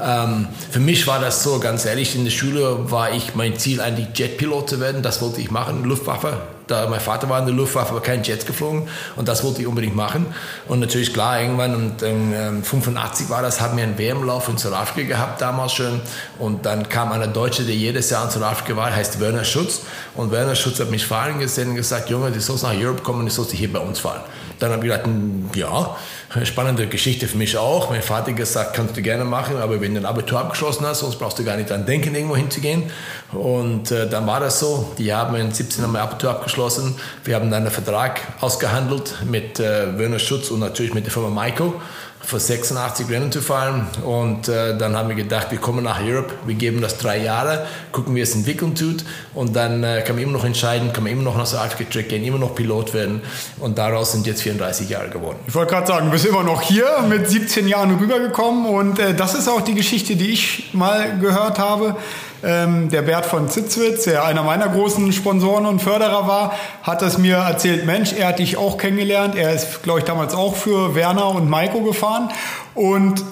Ähm, 0.04 0.48
für 0.72 0.80
mich 0.80 1.06
war 1.06 1.20
das 1.20 1.44
so, 1.44 1.60
ganz 1.60 1.84
ehrlich, 1.84 2.16
in 2.16 2.24
der 2.24 2.32
Schule 2.32 2.90
war 2.90 3.12
ich 3.12 3.36
mein 3.36 3.56
Ziel 3.56 3.80
eigentlich 3.80 4.18
Jetpilot 4.18 4.68
zu 4.68 4.80
werden. 4.80 5.02
Das 5.02 5.22
wollte 5.22 5.40
ich 5.40 5.52
machen, 5.52 5.84
Luftwaffe 5.84 6.40
da 6.70 6.86
mein 6.88 7.00
Vater 7.00 7.28
war 7.28 7.38
in 7.38 7.46
der 7.46 7.54
Luftwaffe, 7.54 7.90
aber 7.90 8.00
kein 8.00 8.22
Jet 8.22 8.46
geflogen 8.46 8.88
und 9.16 9.28
das 9.28 9.42
wollte 9.44 9.60
ich 9.60 9.66
unbedingt 9.66 9.96
machen. 9.96 10.26
Und 10.68 10.80
natürlich 10.80 11.12
klar, 11.12 11.40
irgendwann 11.40 11.74
und 11.74 12.02
ähm, 12.02 12.62
85 12.62 13.30
war 13.30 13.42
das, 13.42 13.60
haben 13.60 13.76
wir 13.76 13.84
einen 13.84 13.98
WM-Lauf 13.98 14.48
in 14.48 14.58
Südafrika 14.58 15.08
gehabt 15.08 15.40
damals 15.40 15.72
schon 15.72 16.00
und 16.38 16.66
dann 16.66 16.88
kam 16.88 17.12
einer 17.12 17.26
Deutsche, 17.26 17.64
der 17.64 17.74
jedes 17.74 18.10
Jahr 18.10 18.24
in 18.24 18.30
Südafrika 18.30 18.76
war, 18.76 18.94
heißt 18.94 19.20
Werner 19.20 19.44
Schutz 19.44 19.82
und 20.14 20.30
Werner 20.30 20.54
Schutz 20.54 20.80
hat 20.80 20.90
mich 20.90 21.06
fahren 21.06 21.38
gesehen 21.38 21.70
und 21.70 21.76
gesagt, 21.76 22.10
Junge, 22.10 22.30
du 22.30 22.40
sollst 22.40 22.62
nach 22.62 22.74
Europe 22.74 23.02
kommen, 23.02 23.26
du 23.26 23.32
sollst 23.32 23.52
hier 23.52 23.72
bei 23.72 23.80
uns 23.80 23.98
fahren. 23.98 24.22
Dann 24.58 24.72
habe 24.72 24.86
ich 24.86 24.92
gedacht, 24.92 25.06
hm, 25.06 25.50
ja, 25.54 25.96
spannende 26.44 26.86
Geschichte 26.86 27.26
für 27.26 27.36
mich 27.36 27.56
auch. 27.56 27.90
Mein 27.90 28.02
Vater 28.02 28.32
gesagt, 28.32 28.74
kannst 28.74 28.96
du 28.96 29.02
gerne 29.02 29.24
machen, 29.24 29.56
aber 29.56 29.80
wenn 29.80 29.94
du 29.94 30.00
ein 30.00 30.06
Abitur 30.06 30.38
abgeschlossen 30.38 30.86
hast, 30.86 31.00
sonst 31.00 31.18
brauchst 31.18 31.38
du 31.38 31.44
gar 31.44 31.56
nicht 31.56 31.70
dran 31.70 31.86
denken, 31.86 32.14
irgendwo 32.14 32.36
hinzugehen. 32.36 32.84
Und 33.32 33.90
äh, 33.90 34.08
dann 34.08 34.26
war 34.26 34.38
das 34.38 34.60
so. 34.60 34.92
Die 34.96 35.12
haben 35.12 35.34
in 35.36 35.50
17 35.50 35.82
haben 35.82 35.96
Abitur 35.96 36.30
abgeschlossen. 36.30 36.96
Wir 37.24 37.34
haben 37.34 37.50
dann 37.50 37.62
einen 37.62 37.72
Vertrag 37.72 38.20
ausgehandelt 38.40 39.16
mit 39.28 39.58
äh, 39.58 39.98
Werner 39.98 40.20
Schutz 40.20 40.50
und 40.50 40.60
natürlich 40.60 40.94
mit 40.94 41.04
der 41.04 41.12
Firma 41.12 41.30
Maiko 41.30 41.80
für 42.22 42.38
86 42.38 43.08
Rennen 43.08 43.32
zu 43.32 43.40
fahren. 43.40 43.88
Und 44.04 44.48
äh, 44.48 44.76
dann 44.76 44.96
haben 44.96 45.08
wir 45.08 45.16
gedacht, 45.16 45.50
wir 45.50 45.58
kommen 45.58 45.84
nach 45.84 46.00
Europe, 46.02 46.34
wir 46.46 46.54
geben 46.54 46.80
das 46.80 46.98
drei 46.98 47.18
Jahre, 47.18 47.66
gucken, 47.92 48.14
wie 48.14 48.20
es 48.20 48.34
entwickeln 48.34 48.74
tut. 48.74 49.04
Und 49.34 49.56
dann 49.56 49.82
äh, 49.82 50.02
kann 50.06 50.16
man 50.16 50.24
immer 50.24 50.32
noch 50.32 50.44
entscheiden, 50.44 50.92
kann 50.92 51.04
man 51.04 51.12
immer 51.12 51.22
noch 51.22 51.36
nach 51.36 51.46
Südafrika 51.46 51.90
Track 51.90 52.08
gehen, 52.10 52.24
immer 52.24 52.38
noch 52.38 52.54
Pilot 52.54 52.94
werden. 52.94 53.22
Und 53.58 53.78
daraus 53.78 54.12
sind 54.12 54.26
jetzt 54.26 54.42
34 54.42 54.88
Jahre 54.88 55.08
geworden. 55.08 55.38
Ich 55.46 55.54
wollte 55.54 55.72
gerade 55.72 55.86
sagen, 55.86 56.06
du 56.06 56.12
bist 56.12 56.26
immer 56.26 56.42
noch 56.42 56.62
hier, 56.62 56.86
mit 57.08 57.28
17 57.28 57.66
Jahren 57.66 57.96
rübergekommen. 57.96 58.66
Und 58.66 58.98
äh, 58.98 59.14
das 59.14 59.34
ist 59.34 59.48
auch 59.48 59.62
die 59.62 59.74
Geschichte, 59.74 60.16
die 60.16 60.30
ich 60.30 60.70
mal 60.72 61.18
gehört 61.18 61.58
habe. 61.58 61.96
Ähm, 62.42 62.88
der 62.88 63.02
Bert 63.02 63.26
von 63.26 63.48
Zitzwitz, 63.48 64.04
der 64.04 64.24
einer 64.24 64.42
meiner 64.42 64.68
großen 64.68 65.12
Sponsoren 65.12 65.66
und 65.66 65.80
Förderer 65.80 66.26
war, 66.26 66.54
hat 66.82 67.02
es 67.02 67.18
mir 67.18 67.36
erzählt, 67.36 67.84
Mensch, 67.84 68.12
er 68.12 68.28
hat 68.28 68.38
dich 68.38 68.56
auch 68.56 68.78
kennengelernt. 68.78 69.36
Er 69.36 69.52
ist, 69.52 69.82
glaube 69.82 69.98
ich, 69.98 70.04
damals 70.04 70.34
auch 70.34 70.56
für 70.56 70.94
Werner 70.94 71.28
und 71.28 71.50
Maiko 71.50 71.82
gefahren. 71.82 72.30
Und 72.74 73.22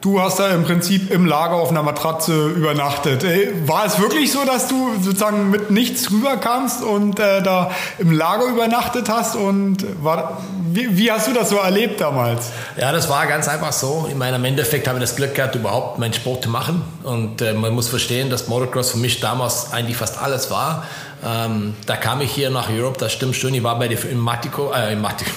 Du 0.00 0.20
hast 0.20 0.38
da 0.38 0.50
im 0.50 0.62
Prinzip 0.62 1.10
im 1.10 1.26
Lager 1.26 1.54
auf 1.54 1.70
einer 1.70 1.82
Matratze 1.82 2.48
übernachtet. 2.50 3.24
War 3.66 3.84
es 3.84 3.98
wirklich 3.98 4.30
so, 4.30 4.44
dass 4.44 4.68
du 4.68 4.92
sozusagen 5.00 5.50
mit 5.50 5.72
nichts 5.72 6.12
rüberkamst 6.12 6.84
und 6.84 7.18
äh, 7.18 7.42
da 7.42 7.72
im 7.98 8.12
Lager 8.12 8.44
übernachtet 8.44 9.08
hast? 9.08 9.34
Und 9.34 9.84
war, 10.04 10.40
wie, 10.70 10.96
wie, 10.96 11.10
hast 11.10 11.26
du 11.26 11.32
das 11.32 11.50
so 11.50 11.56
erlebt 11.56 12.00
damals? 12.00 12.50
Ja, 12.80 12.92
das 12.92 13.08
war 13.08 13.26
ganz 13.26 13.48
einfach 13.48 13.72
so. 13.72 14.08
In 14.08 14.18
meinem 14.18 14.44
Endeffekt 14.44 14.86
habe 14.86 14.98
ich 14.98 15.02
das 15.02 15.16
Glück 15.16 15.34
gehabt, 15.34 15.56
überhaupt 15.56 15.98
meinen 15.98 16.12
Sport 16.12 16.44
zu 16.44 16.50
machen. 16.50 16.82
Und 17.02 17.42
äh, 17.42 17.52
man 17.52 17.74
muss 17.74 17.88
verstehen, 17.88 18.30
dass 18.30 18.46
Motocross 18.46 18.92
für 18.92 18.98
mich 18.98 19.18
damals 19.18 19.72
eigentlich 19.72 19.96
fast 19.96 20.22
alles 20.22 20.48
war. 20.48 20.84
Ähm, 21.24 21.74
da 21.86 21.96
kam 21.96 22.20
ich 22.20 22.30
hier 22.30 22.50
nach 22.50 22.70
Europe, 22.70 22.98
das 22.98 23.12
stimmt 23.12 23.34
schon. 23.34 23.54
Ich 23.54 23.62
war 23.62 23.78
bei 23.78 23.88
der 23.88 24.02
in 24.04 24.18
Matico, 24.18 24.72
äh, 24.72 24.92
in 24.92 25.00
Matico, 25.00 25.30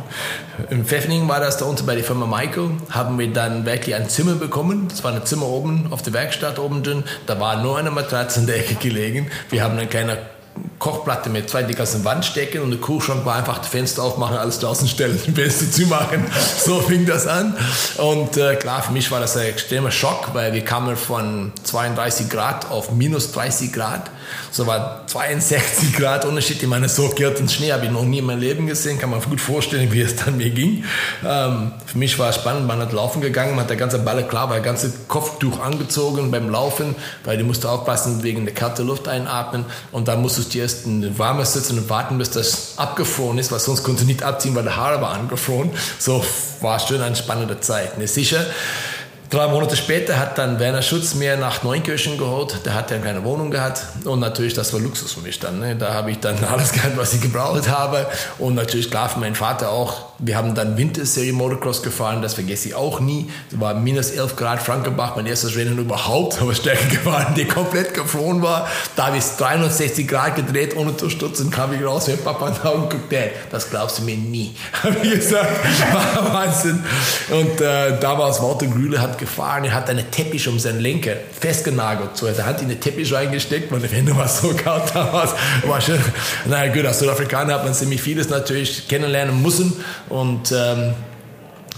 in 0.70 0.84
Pfeffningen 0.84 1.28
war 1.28 1.40
das 1.40 1.56
da 1.58 1.64
unten 1.64 1.86
bei 1.86 1.94
der 1.94 2.04
Firma 2.04 2.26
Michael, 2.26 2.70
haben 2.90 3.18
wir 3.18 3.32
dann 3.32 3.64
wirklich 3.64 3.94
ein 3.94 4.08
Zimmer 4.08 4.34
bekommen. 4.34 4.88
Das 4.88 5.04
war 5.04 5.12
ein 5.12 5.24
Zimmer 5.24 5.46
oben 5.46 5.88
auf 5.90 6.02
der 6.02 6.12
Werkstatt 6.12 6.58
oben 6.58 6.82
drin. 6.82 7.04
Da 7.26 7.38
war 7.38 7.62
nur 7.62 7.78
eine 7.78 7.90
Matratze 7.90 8.40
in 8.40 8.46
der 8.46 8.56
Ecke 8.56 8.74
gelegen. 8.74 9.30
Wir 9.50 9.62
haben 9.62 9.76
dann 9.76 9.88
keine 9.88 10.18
Kochplatte 10.78 11.30
mit 11.30 11.48
zwei 11.48 11.64
aus 11.78 11.92
der 11.92 12.04
Wand 12.04 12.24
stecken 12.24 12.60
und 12.60 12.70
der 12.70 12.80
Kühlschrank 12.80 13.24
war 13.24 13.36
einfach 13.36 13.58
das 13.58 13.68
Fenster 13.68 14.02
aufmachen, 14.02 14.36
alles 14.36 14.58
draußen 14.58 14.88
stellen, 14.88 15.18
die 15.26 15.32
Fenster 15.32 15.70
zumachen. 15.70 16.24
So 16.58 16.80
fing 16.80 17.06
das 17.06 17.26
an. 17.26 17.56
Und 17.98 18.36
äh, 18.36 18.56
klar, 18.56 18.82
für 18.82 18.92
mich 18.92 19.10
war 19.10 19.20
das 19.20 19.36
ein 19.36 19.46
extremer 19.46 19.90
Schock, 19.90 20.30
weil 20.32 20.52
wir 20.52 20.64
kamen 20.64 20.96
von 20.96 21.52
32 21.64 22.28
Grad 22.28 22.70
auf 22.70 22.92
minus 22.92 23.32
30 23.32 23.72
Grad. 23.72 24.10
So 24.50 24.66
war 24.66 25.06
62 25.06 25.92
Grad 25.96 26.24
Unterschied. 26.24 26.62
Ich 26.62 26.68
meine, 26.68 26.88
so 26.88 27.04
und 27.04 27.50
Schnee 27.50 27.72
habe 27.72 27.86
ich 27.86 27.90
noch 27.90 28.04
nie 28.04 28.18
in 28.18 28.26
meinem 28.26 28.40
Leben 28.40 28.66
gesehen. 28.66 28.98
Kann 28.98 29.10
man 29.10 29.20
gut 29.20 29.40
vorstellen, 29.40 29.92
wie 29.92 30.00
es 30.00 30.16
dann 30.16 30.36
mir 30.36 30.50
ging. 30.50 30.84
Ähm, 31.26 31.72
für 31.86 31.98
mich 31.98 32.18
war 32.18 32.30
es 32.30 32.36
spannend. 32.36 32.66
Man 32.66 32.78
hat 32.80 32.92
laufen 32.92 33.20
gegangen, 33.20 33.52
man 33.52 33.60
hat 33.60 33.70
der 33.70 33.76
ganze 33.76 33.98
Balle 33.98 34.24
klar, 34.24 34.48
war 34.50 34.56
das 34.56 34.64
ganze 34.64 34.92
Kopftuch 35.08 35.60
angezogen 35.60 36.30
beim 36.30 36.48
Laufen, 36.48 36.94
weil 37.24 37.38
du 37.38 37.44
musst 37.44 37.64
aufpassen 37.66 38.22
wegen 38.22 38.44
der 38.44 38.54
kalten 38.54 38.86
Luft 38.86 39.08
einatmen. 39.08 39.64
Und 39.90 40.08
dann 40.08 40.20
musstest 40.22 40.54
du 40.54 40.58
erst 40.58 40.86
in 40.86 41.18
warmes 41.18 41.52
sitzen 41.52 41.78
und 41.78 41.90
warten, 41.90 42.18
bis 42.18 42.30
das 42.30 42.74
abgefroren 42.76 43.38
ist, 43.38 43.52
weil 43.52 43.60
sonst 43.60 43.82
konnte 43.82 44.04
nicht 44.04 44.22
abziehen, 44.22 44.54
weil 44.54 44.64
der 44.64 44.76
Haare 44.76 45.00
war 45.00 45.12
angefroren. 45.12 45.70
So 45.98 46.24
war 46.60 46.76
es 46.76 46.88
schon 46.88 47.00
eine 47.00 47.16
spannende 47.16 47.60
Zeit. 47.60 47.98
Ne, 47.98 48.06
sicher 48.06 48.44
Drei 49.32 49.48
Monate 49.48 49.78
später 49.78 50.18
hat 50.18 50.36
dann 50.36 50.58
Werner 50.58 50.82
Schutz 50.82 51.14
mir 51.14 51.38
nach 51.38 51.62
Neunkirchen 51.62 52.18
geholt. 52.18 52.66
Der 52.66 52.74
hat 52.74 52.90
ja 52.90 52.98
keine 52.98 53.24
Wohnung 53.24 53.50
gehabt. 53.50 53.82
Und 54.04 54.20
natürlich, 54.20 54.52
das 54.52 54.74
war 54.74 54.80
Luxus 54.80 55.14
für 55.14 55.20
mich 55.20 55.38
dann. 55.40 55.58
Ne? 55.58 55.74
Da 55.74 55.94
habe 55.94 56.10
ich 56.10 56.20
dann 56.20 56.44
alles 56.52 56.70
gehabt, 56.70 56.98
was 56.98 57.14
ich 57.14 57.22
gebraucht 57.22 57.66
habe. 57.66 58.06
Und 58.38 58.56
natürlich, 58.56 58.90
klar, 58.90 59.10
meinen 59.18 59.34
Vater 59.34 59.70
auch. 59.70 60.11
Wir 60.24 60.36
haben 60.36 60.54
dann 60.54 60.76
Winterserie 60.76 61.32
Motocross 61.32 61.82
gefahren. 61.82 62.22
Das 62.22 62.34
vergesse 62.34 62.68
ich 62.68 62.74
auch 62.76 63.00
nie. 63.00 63.28
Es 63.50 63.58
war 63.58 63.74
minus 63.74 64.12
11 64.12 64.36
Grad 64.36 64.62
Frankenbach, 64.62 65.16
mein 65.16 65.26
erstes 65.26 65.56
Rennen 65.56 65.76
überhaupt. 65.78 66.38
Aber 66.40 66.54
Stärke 66.54 66.86
gefahren, 66.86 67.34
die 67.36 67.44
komplett 67.44 67.92
gefroren 67.92 68.40
war. 68.40 68.68
Da 68.94 69.08
habe 69.08 69.16
ich 69.16 69.24
360 69.24 70.06
Grad 70.06 70.36
gedreht, 70.36 70.76
ohne 70.76 70.96
zu 70.96 71.10
stutzen. 71.10 71.50
Kam 71.50 71.72
ich 71.72 71.84
raus, 71.84 72.06
mit 72.06 72.22
Papa 72.22 72.46
und 72.46 72.64
Augen 72.64 72.88
guckt, 72.88 73.12
Dad, 73.12 73.32
das 73.50 73.68
glaubst 73.68 73.98
du 73.98 74.04
mir 74.04 74.16
nie. 74.16 74.54
Habe 74.84 74.96
ich 75.02 75.10
gesagt, 75.14 75.50
war 75.92 76.32
Wahnsinn. 76.34 76.84
Und 77.30 77.60
äh, 77.60 77.98
damals 77.98 78.40
Walter 78.40 78.66
Grühle 78.66 79.00
hat 79.00 79.18
gefahren. 79.18 79.64
Er 79.64 79.74
hat 79.74 79.90
einen 79.90 80.08
Teppich 80.12 80.46
um 80.46 80.60
seinen 80.60 80.78
Lenker 80.78 81.14
festgenagelt. 81.40 82.16
So, 82.16 82.26
er 82.26 82.46
hat 82.46 82.62
in 82.62 82.68
den 82.68 82.80
Teppich 82.80 83.12
reingesteckt. 83.12 83.72
Meine 83.72 83.88
Hände 83.88 84.16
war 84.16 84.28
so 84.28 84.54
kalt 84.54 84.94
damals. 84.94 85.32
War 85.66 85.80
schon, 85.80 85.98
naja, 86.44 86.72
gut, 86.72 86.86
als 86.86 87.00
Südafrikaner 87.00 87.54
hat 87.54 87.64
man 87.64 87.74
ziemlich 87.74 88.00
vieles 88.00 88.28
natürlich 88.28 88.86
kennenlernen 88.86 89.42
müssen. 89.42 89.72
Und 90.12 90.52
ähm, 90.52 90.92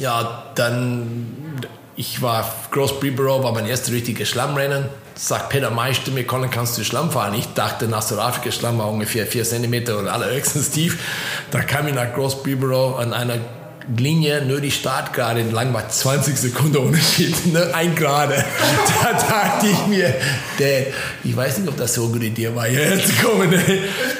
ja, 0.00 0.43
dann, 0.57 1.61
ich 1.95 2.21
war 2.21 2.53
Gross 2.73 2.99
Bribero, 2.99 3.45
war 3.45 3.53
mein 3.53 3.67
erstes 3.67 3.95
richtiges 3.95 4.29
Schlammrennen. 4.29 4.87
Sagt 5.14 5.50
Peter 5.50 5.71
Meister 5.71 6.11
mir, 6.11 6.26
Colin, 6.26 6.50
kannst 6.50 6.76
du 6.76 6.83
Schlamm 6.83 7.12
fahren? 7.12 7.35
Ich 7.35 7.55
dachte, 7.55 7.87
nach 7.87 8.03
Südafrika 8.03 8.50
Schlamm 8.50 8.79
war 8.79 8.91
ungefähr 8.91 9.29
4 9.29 9.45
cm 9.45 9.75
oder 9.97 10.12
allerhöchstens 10.12 10.73
tief. 10.73 10.99
Da 11.53 11.61
kam 11.61 11.87
ich 11.87 11.95
nach 11.95 12.12
Gross 12.12 12.43
Bribero 12.43 12.97
an 12.97 13.12
einer 13.12 13.38
Linie, 13.97 14.45
nur 14.45 14.61
die 14.61 14.71
Startgrade 14.71 15.41
entlang 15.41 15.73
war 15.75 15.88
20 15.88 16.37
Sekunden 16.37 16.79
Unterschied, 16.79 17.47
ne? 17.53 17.71
ein 17.75 17.95
Grade. 17.95 18.45
Da 19.03 19.12
dachte 19.12 19.67
ich 19.67 19.87
mir, 19.87 20.14
Dad, 20.59 20.87
ich 21.25 21.37
weiß 21.37 21.59
nicht, 21.59 21.69
ob 21.69 21.76
das 21.76 21.95
so 21.95 22.05
eine 22.05 22.12
gute 22.12 22.26
Idee 22.26 22.55
war, 22.55 22.64
hierher 22.64 22.99
zu 23.05 23.12
kommen. 23.14 23.50
Ne? 23.50 23.62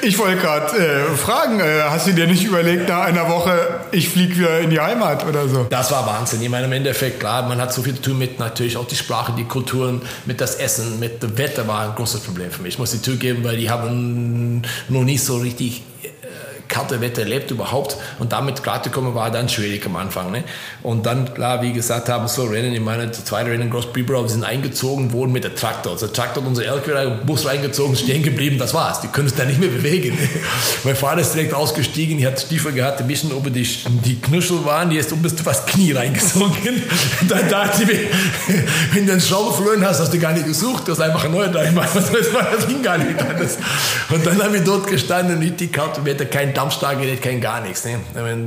Ich 0.03 0.17
wollte 0.19 0.37
gerade 0.39 0.77
äh, 0.77 1.15
fragen, 1.15 1.59
äh, 1.59 1.81
hast 1.83 2.07
du 2.07 2.11
dir 2.11 2.27
nicht 2.27 2.43
überlegt, 2.43 2.87
nach 2.87 3.05
einer 3.05 3.27
Woche, 3.27 3.79
ich 3.91 4.09
fliege 4.09 4.37
wieder 4.37 4.59
in 4.59 4.69
die 4.69 4.79
Heimat 4.79 5.25
oder 5.25 5.47
so? 5.47 5.65
Das 5.69 5.91
war 5.91 6.05
Wahnsinn. 6.05 6.41
Ich 6.43 6.49
meine, 6.49 6.65
im 6.65 6.71
Endeffekt, 6.73 7.19
klar, 7.19 7.47
man 7.47 7.59
hat 7.59 7.73
so 7.73 7.81
viel 7.81 7.95
zu 7.95 8.01
tun 8.01 8.19
mit 8.19 8.37
natürlich 8.37 8.77
auch 8.77 8.87
die 8.87 8.95
Sprache, 8.95 9.33
die 9.35 9.45
Kulturen, 9.45 10.01
mit 10.25 10.39
das 10.39 10.55
Essen, 10.55 10.99
mit 10.99 11.23
dem 11.23 11.37
Wetter 11.37 11.67
war 11.67 11.89
ein 11.89 11.95
großes 11.95 12.21
Problem 12.21 12.51
für 12.51 12.61
mich. 12.61 12.75
Ich 12.75 12.79
muss 12.79 12.91
die 12.91 13.01
zugeben, 13.01 13.43
weil 13.43 13.57
die 13.57 13.69
haben 13.69 14.61
noch 14.89 15.03
nicht 15.03 15.23
so 15.23 15.37
richtig 15.37 15.81
kalte 16.67 17.01
Wetter 17.01 17.21
erlebt 17.21 17.51
überhaupt 17.51 17.97
und 18.19 18.31
damit 18.31 18.63
klarzukommen 18.63 19.15
war 19.15 19.31
dann 19.31 19.49
schwierig 19.49 19.85
am 19.85 19.95
Anfang. 19.95 20.31
Ne? 20.31 20.43
Und 20.83 21.05
dann, 21.05 21.33
klar, 21.33 21.61
wie 21.61 21.73
gesagt 21.73 22.09
haben, 22.09 22.27
so 22.27 22.45
Rennen, 22.45 22.73
ich 22.73 22.81
meine, 22.81 23.07
die 23.07 23.23
zweite 23.23 23.51
Rennen 23.51 23.69
Gross 23.69 23.91
Pribra, 23.91 24.21
wir 24.21 24.29
sind 24.29 24.43
eingezogen 24.43 25.13
worden 25.13 25.31
mit 25.31 25.43
der 25.43 25.55
Traktor. 25.55 25.93
Also 25.93 26.07
Traktor 26.07 26.43
hat 26.43 26.49
unser 26.49 26.65
LKW 26.65 27.25
Bus 27.25 27.45
reingezogen, 27.45 27.95
stehen 27.95 28.23
geblieben, 28.23 28.57
das 28.57 28.73
war's. 28.73 29.01
Die 29.01 29.07
können 29.07 29.27
es 29.27 29.35
dann 29.35 29.47
nicht 29.47 29.59
mehr 29.59 29.69
bewegen. 29.69 30.15
Ne? 30.15 30.29
mein 30.83 30.95
Vater 30.95 31.21
ist 31.21 31.33
direkt 31.33 31.53
ausgestiegen, 31.53 32.17
die 32.17 32.25
hat 32.25 32.39
Stiefel 32.39 32.71
gehabt, 32.71 32.99
ein 33.01 33.07
bisschen 33.07 33.31
über 33.31 33.49
die, 33.49 33.67
die 34.03 34.19
Knüschel 34.19 34.65
waren, 34.65 34.89
die 34.89 34.97
ist 34.97 35.11
um 35.11 35.21
bis 35.21 35.33
fast 35.33 35.67
Knie 35.67 35.91
reingesunken. 35.91 36.81
dann 37.29 37.49
dachte 37.49 37.83
ich 37.83 37.87
mir, 37.87 37.99
wenn 38.93 39.05
du 39.05 39.11
einen 39.13 39.21
Schrauben 39.21 39.53
verloren 39.53 39.85
hast, 39.85 39.99
hast 39.99 40.13
du 40.13 40.19
gar 40.19 40.33
nicht 40.33 40.45
gesucht, 40.45 40.87
du 40.87 40.91
hast 40.91 41.01
einfach 41.01 41.25
ein 41.25 41.31
neuer 41.31 41.49
da 41.49 41.63
gemacht. 41.63 41.89
Das 41.95 42.67
ging 42.67 42.81
gar 42.81 42.97
nicht 42.97 43.19
anders. 43.19 43.57
Und 44.09 44.25
dann 44.25 44.41
habe 44.41 44.57
ich 44.57 44.63
dort 44.63 44.87
gestanden 44.87 45.37
und 45.37 45.59
die 45.59 45.67
kalte 45.67 46.03
Wetter, 46.05 46.25
kein 46.25 46.53
Dampfstar 46.55 46.95
gerät, 46.95 47.21
kein 47.21 47.41
gar 47.41 47.61
nichts. 47.61 47.85
Ne? 47.85 47.99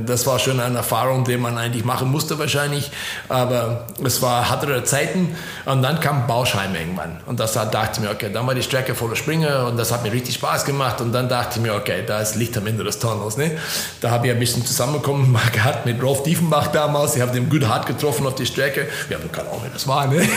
Das 0.05 0.25
war 0.27 0.39
schon 0.39 0.59
eine 0.59 0.77
Erfahrung, 0.77 1.23
die 1.23 1.37
man 1.37 1.57
eigentlich 1.57 1.85
machen 1.85 2.11
musste 2.11 2.37
wahrscheinlich, 2.39 2.91
aber 3.29 3.87
es 4.03 4.21
war 4.21 4.49
härtere 4.49 4.83
Zeiten 4.83 5.35
und 5.65 5.81
dann 5.81 5.99
kam 5.99 6.27
Bauschheim 6.27 6.75
irgendwann 6.75 7.21
und 7.25 7.39
das 7.39 7.53
dachte 7.53 7.89
ich 7.93 7.99
mir, 7.99 8.11
okay, 8.11 8.29
dann 8.33 8.45
war 8.47 8.55
die 8.55 8.63
Strecke 8.63 8.95
voller 8.95 9.15
Springer 9.15 9.67
und 9.67 9.77
das 9.77 9.91
hat 9.91 10.03
mir 10.03 10.11
richtig 10.11 10.35
Spaß 10.35 10.65
gemacht 10.65 11.01
und 11.01 11.11
dann 11.11 11.29
dachte 11.29 11.59
ich 11.59 11.61
mir, 11.61 11.75
okay, 11.75 12.03
da 12.05 12.19
ist 12.19 12.35
Licht 12.35 12.57
am 12.57 12.67
Ende 12.67 12.83
des 12.83 12.99
Tunnels. 12.99 13.37
Ne? 13.37 13.57
Da 14.01 14.11
habe 14.11 14.27
ich 14.27 14.33
ein 14.33 14.39
bisschen 14.39 14.65
zusammengekommen 14.65 15.37
gehabt 15.53 15.85
mit 15.85 16.01
Rolf 16.01 16.23
Diefenbach 16.23 16.67
damals, 16.67 17.15
ich 17.15 17.21
habe 17.21 17.31
den 17.31 17.49
gut 17.49 17.67
hart 17.67 17.85
getroffen 17.85 18.27
auf 18.27 18.35
die 18.35 18.45
Strecke. 18.45 18.87
Ja, 19.09 19.17
man 19.19 19.31
kann 19.31 19.47
auch, 19.47 19.61
wer 19.61 19.69
das 19.71 19.87
war. 19.87 20.07
Ne? 20.07 20.21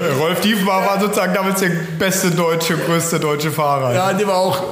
Rolf 0.18 0.40
Diefenbach 0.40 0.86
war 0.86 1.00
sozusagen 1.00 1.34
damals 1.34 1.60
der 1.60 1.70
beste 1.98 2.30
deutsche, 2.30 2.76
größte 2.76 3.18
deutsche 3.20 3.50
Fahrer. 3.50 3.94
Ja, 3.94 4.12
der 4.12 4.26
war 4.26 4.36
auch 4.36 4.62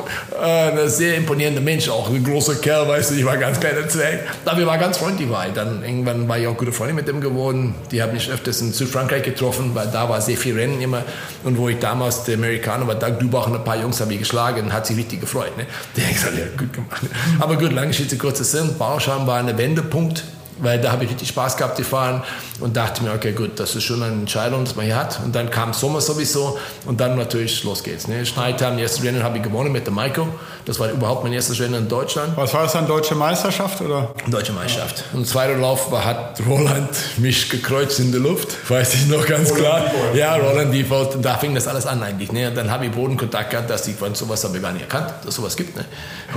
äh, 0.40 0.57
ein 0.58 0.88
sehr 0.88 1.16
imponierender 1.16 1.60
Mensch, 1.60 1.88
auch 1.88 2.10
ein 2.10 2.22
großer 2.22 2.56
Kerl, 2.56 2.88
weißt 2.88 3.10
du, 3.10 3.14
ich 3.14 3.24
war 3.24 3.36
ganz 3.36 3.58
kleiner 3.60 3.88
Zwerg. 3.88 4.20
Aber 4.44 4.58
wir 4.58 4.66
waren 4.66 4.80
ganz 4.80 4.98
freundlich, 4.98 5.30
war 5.30 5.46
ich. 5.46 5.54
Dann 5.54 5.82
irgendwann 5.82 6.28
war 6.28 6.38
ich 6.38 6.46
auch 6.46 6.56
gute 6.56 6.72
Freunde 6.72 6.94
mit 6.94 7.08
dem 7.08 7.20
geworden. 7.20 7.74
Die 7.90 8.02
haben 8.02 8.12
mich 8.12 8.30
öfters 8.30 8.60
in 8.60 8.72
Südfrankreich 8.72 9.22
getroffen, 9.22 9.70
weil 9.74 9.88
da 9.88 10.08
war 10.08 10.20
sehr 10.20 10.36
viel 10.36 10.54
Rennen 10.54 10.80
immer. 10.80 11.04
Und 11.44 11.58
wo 11.58 11.68
ich 11.68 11.78
damals 11.78 12.24
der 12.24 12.34
Amerikaner 12.36 12.86
war, 12.86 12.94
Doug 12.94 13.18
Dubach 13.18 13.46
und 13.46 13.56
ein 13.56 13.64
paar 13.64 13.80
Jungs 13.80 14.00
habe 14.00 14.12
ich 14.12 14.20
geschlagen 14.20 14.66
und 14.66 14.72
hat 14.72 14.86
sich 14.86 14.96
richtig 14.96 15.20
gefreut. 15.20 15.56
Ne? 15.56 15.66
Der 15.96 16.04
hat 16.06 16.12
gesagt, 16.14 16.38
ja, 16.38 16.44
gut 16.56 16.72
gemacht. 16.72 17.02
Aber 17.38 17.56
gut, 17.56 17.72
lange 17.72 17.88
Geschichte, 17.88 18.16
kurzer 18.16 18.44
Sinn. 18.44 18.76
Bauscham 18.78 19.26
war 19.26 19.38
ein 19.38 19.56
Wendepunkt 19.56 20.24
weil 20.60 20.80
da 20.80 20.92
habe 20.92 21.04
ich 21.04 21.10
richtig 21.10 21.28
Spaß 21.28 21.56
gehabt, 21.56 21.78
die 21.78 21.84
fahren 21.84 22.22
und 22.60 22.76
dachte 22.76 23.02
mir, 23.02 23.12
okay, 23.12 23.32
gut, 23.32 23.58
das 23.60 23.74
ist 23.74 23.84
schon 23.84 24.02
eine 24.02 24.12
Entscheidung, 24.12 24.64
die 24.64 24.74
man 24.74 24.84
hier 24.84 24.96
hat. 24.96 25.20
Und 25.24 25.34
dann 25.34 25.50
kam 25.50 25.72
Sommer 25.72 26.00
sowieso 26.00 26.58
und 26.86 27.00
dann 27.00 27.16
natürlich, 27.16 27.62
los 27.64 27.82
geht's. 27.82 28.08
Ne? 28.08 28.26
Schneidheim, 28.26 28.76
die 28.76 28.82
erste 28.82 29.02
Rennen 29.02 29.22
habe 29.22 29.38
ich 29.38 29.42
gewonnen 29.42 29.72
mit 29.72 29.86
der 29.86 29.92
Maiko. 29.92 30.28
Das 30.64 30.78
war 30.78 30.90
überhaupt 30.90 31.24
mein 31.24 31.32
erstes 31.32 31.60
Rennen 31.60 31.74
in 31.74 31.88
Deutschland. 31.88 32.36
Was 32.36 32.52
war 32.54 32.64
das 32.64 32.72
dann, 32.72 32.86
Deutsche 32.86 33.14
Meisterschaft 33.14 33.80
oder? 33.80 34.14
Deutsche 34.26 34.52
Meisterschaft. 34.52 35.04
Und 35.12 35.26
zweiter 35.26 35.56
Lauf 35.56 35.90
war, 35.90 36.04
hat 36.04 36.40
Roland 36.46 36.90
mich 37.18 37.48
gekreuzt 37.48 38.00
in 38.00 38.12
der 38.12 38.20
Luft, 38.20 38.48
weiß 38.68 38.94
ich 38.94 39.06
noch 39.08 39.26
ganz 39.26 39.54
klar. 39.54 39.84
Ja, 40.14 40.36
Roland, 40.36 40.72
die 40.74 40.88
wollte, 40.90 41.18
da 41.18 41.36
fing 41.38 41.54
das 41.54 41.66
alles 41.66 41.86
an 41.86 42.02
eigentlich. 42.02 42.32
Ne? 42.32 42.52
Dann 42.52 42.70
habe 42.70 42.86
ich 42.86 42.92
Bodenkontakt 42.92 43.50
gehabt, 43.50 43.70
dass 43.70 43.86
ich 43.86 43.96
von 43.96 44.14
sowas 44.14 44.42
habe 44.44 44.56
ich 44.56 44.62
gar 44.62 44.72
nicht 44.72 44.82
erkannt, 44.82 45.12
dass 45.24 45.34
sowas 45.34 45.56
gibt. 45.56 45.76
Ne? 45.76 45.84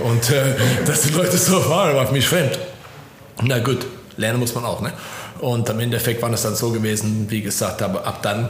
Und 0.04 0.30
äh, 0.30 0.56
dass 0.86 1.02
die 1.02 1.14
Leute 1.14 1.38
so 1.38 1.60
fahren, 1.60 1.96
war 1.96 2.08
für 2.08 2.14
mich 2.14 2.28
fremd. 2.28 2.58
Na 3.44 3.60
gut, 3.60 3.80
lernen 4.18 4.40
muss 4.40 4.56
man 4.56 4.66
auch. 4.66 4.82
Ne? 4.82 4.94
Und 5.40 5.70
im 5.70 5.80
Endeffekt 5.80 6.22
war 6.22 6.30
das 6.30 6.44
dann 6.44 6.56
so 6.56 6.72
gewesen, 6.72 7.28
wie 7.30 7.42
gesagt 7.42 7.82
aber 7.82 8.06
ab 8.06 8.22
dann 8.22 8.50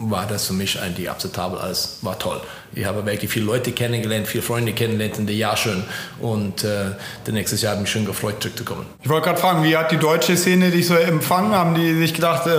war 0.00 0.26
das 0.26 0.46
für 0.46 0.54
mich 0.54 0.80
eigentlich 0.80 1.10
akzeptabel, 1.10 1.58
alles 1.58 1.98
war 2.00 2.18
toll. 2.18 2.40
Ich 2.72 2.86
habe 2.86 3.04
wirklich 3.04 3.30
viele 3.30 3.44
Leute 3.44 3.72
kennengelernt, 3.72 4.26
viele 4.26 4.42
Freunde 4.42 4.72
kennengelernt 4.72 5.18
in 5.18 5.26
dem 5.26 5.36
Jahr 5.36 5.58
schon 5.58 5.84
und 6.20 6.64
äh, 6.64 6.92
das 7.24 7.34
nächste 7.34 7.56
Jahr 7.56 7.74
hat 7.74 7.82
mich 7.82 7.90
schon 7.90 8.06
gefreut, 8.06 8.36
zurückzukommen. 8.40 8.86
Ich 9.02 9.10
wollte 9.10 9.26
gerade 9.26 9.40
fragen, 9.40 9.62
wie 9.62 9.76
hat 9.76 9.92
die 9.92 9.98
deutsche 9.98 10.38
Szene 10.38 10.70
dich 10.70 10.86
so 10.86 10.94
empfangen? 10.94 11.52
Haben 11.52 11.74
die 11.74 11.94
sich 11.98 12.14
gedacht, 12.14 12.46
äh, 12.46 12.50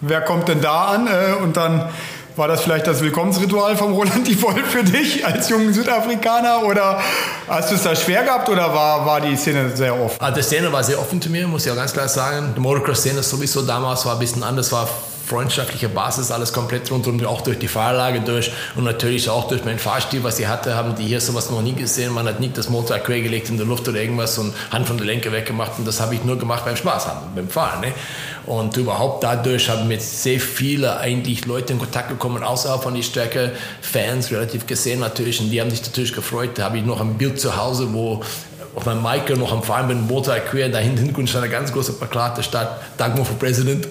wer 0.00 0.22
kommt 0.22 0.48
denn 0.48 0.60
da 0.60 0.86
an? 0.86 1.06
Äh, 1.06 1.34
und 1.40 1.56
dann 1.56 1.88
war 2.36 2.48
das 2.48 2.62
vielleicht 2.62 2.86
das 2.86 3.00
Willkommensritual 3.00 3.76
vom 3.76 3.92
Roland 3.92 4.26
die 4.26 4.34
Voll 4.34 4.62
für 4.64 4.84
dich 4.84 5.24
als 5.24 5.48
jungen 5.48 5.72
Südafrikaner 5.72 6.62
oder 6.64 7.00
hast 7.48 7.70
du 7.70 7.74
es 7.74 7.82
da 7.82 7.94
schwer 7.94 8.24
gehabt 8.24 8.48
oder 8.48 8.72
war, 8.72 9.04
war 9.04 9.20
die 9.20 9.36
Szene 9.36 9.70
sehr 9.74 9.98
offen? 9.98 10.20
Also 10.20 10.36
die 10.36 10.42
Szene 10.42 10.72
war 10.72 10.82
sehr 10.82 10.98
offen 10.98 11.20
zu 11.20 11.30
mir, 11.30 11.46
muss 11.46 11.66
ich 11.66 11.72
auch 11.72 11.76
ganz 11.76 11.92
klar 11.92 12.08
sagen. 12.08 12.52
Die 12.56 12.60
Motocross-Szene 12.60 13.22
sowieso 13.22 13.62
damals 13.62 14.04
war 14.06 14.14
ein 14.14 14.18
bisschen 14.18 14.42
anders, 14.42 14.72
war 14.72 14.88
freundschaftliche 15.26 15.88
Basis, 15.88 16.30
alles 16.30 16.52
komplett 16.52 16.90
rundherum, 16.90 17.24
auch 17.24 17.40
durch 17.40 17.58
die 17.58 17.68
Fahrlage 17.68 18.20
durch 18.20 18.52
und 18.76 18.84
natürlich 18.84 19.30
auch 19.30 19.48
durch 19.48 19.64
meinen 19.64 19.78
Fahrstil, 19.78 20.22
was 20.24 20.38
ich 20.38 20.46
hatte, 20.46 20.74
haben 20.74 20.94
die 20.94 21.04
hier 21.04 21.20
sowas 21.20 21.50
noch 21.50 21.62
nie 21.62 21.72
gesehen. 21.72 22.12
Man 22.12 22.26
hat 22.26 22.40
nie 22.40 22.50
das 22.52 22.68
Motor 22.68 22.98
quer 22.98 23.20
gelegt 23.20 23.48
in 23.48 23.56
der 23.56 23.66
Luft 23.66 23.88
oder 23.88 24.00
irgendwas 24.00 24.36
und 24.38 24.52
Hand 24.70 24.86
von 24.86 24.96
der 24.96 25.06
Lenke 25.06 25.32
weggemacht 25.32 25.72
und 25.78 25.86
das 25.86 26.00
habe 26.00 26.14
ich 26.14 26.24
nur 26.24 26.38
gemacht 26.38 26.64
beim 26.64 26.76
Spaß 26.76 27.06
haben, 27.06 27.20
beim 27.34 27.48
Fahren. 27.48 27.80
Ne? 27.80 27.92
Und 28.46 28.76
überhaupt 28.76 29.22
dadurch 29.22 29.68
haben 29.68 29.86
mit 29.88 30.02
sehr 30.02 30.40
viele 30.40 30.98
eigentlich 30.98 31.46
Leute 31.46 31.74
in 31.74 31.78
Kontakt 31.78 32.08
gekommen, 32.08 32.42
außerhalb 32.42 32.82
von 32.82 32.94
der 32.94 33.02
Strecke, 33.02 33.52
Fans 33.80 34.30
relativ 34.30 34.66
gesehen 34.66 35.00
natürlich 35.00 35.40
und 35.40 35.50
die 35.50 35.60
haben 35.60 35.70
sich 35.70 35.82
natürlich 35.82 36.12
gefreut. 36.12 36.50
Da 36.56 36.64
habe 36.64 36.78
ich 36.78 36.84
noch 36.84 37.00
ein 37.00 37.14
Bild 37.18 37.40
zu 37.40 37.56
Hause, 37.56 37.92
wo 37.92 38.22
auf 38.74 38.86
meinem 38.86 39.02
Michael 39.02 39.36
noch 39.36 39.52
am 39.52 39.62
Fahren 39.62 39.88
bin, 39.88 40.06
Motor 40.06 40.36
quer, 40.36 40.68
da 40.70 40.78
hinten 40.78 41.26
stand 41.26 41.44
eine 41.44 41.52
ganz 41.52 41.72
große 41.72 41.92
Plakat, 41.92 42.38
da 42.38 42.42
steht 42.42 42.66
Dankbar 42.96 43.24
für 43.24 43.34
President. 43.34 43.86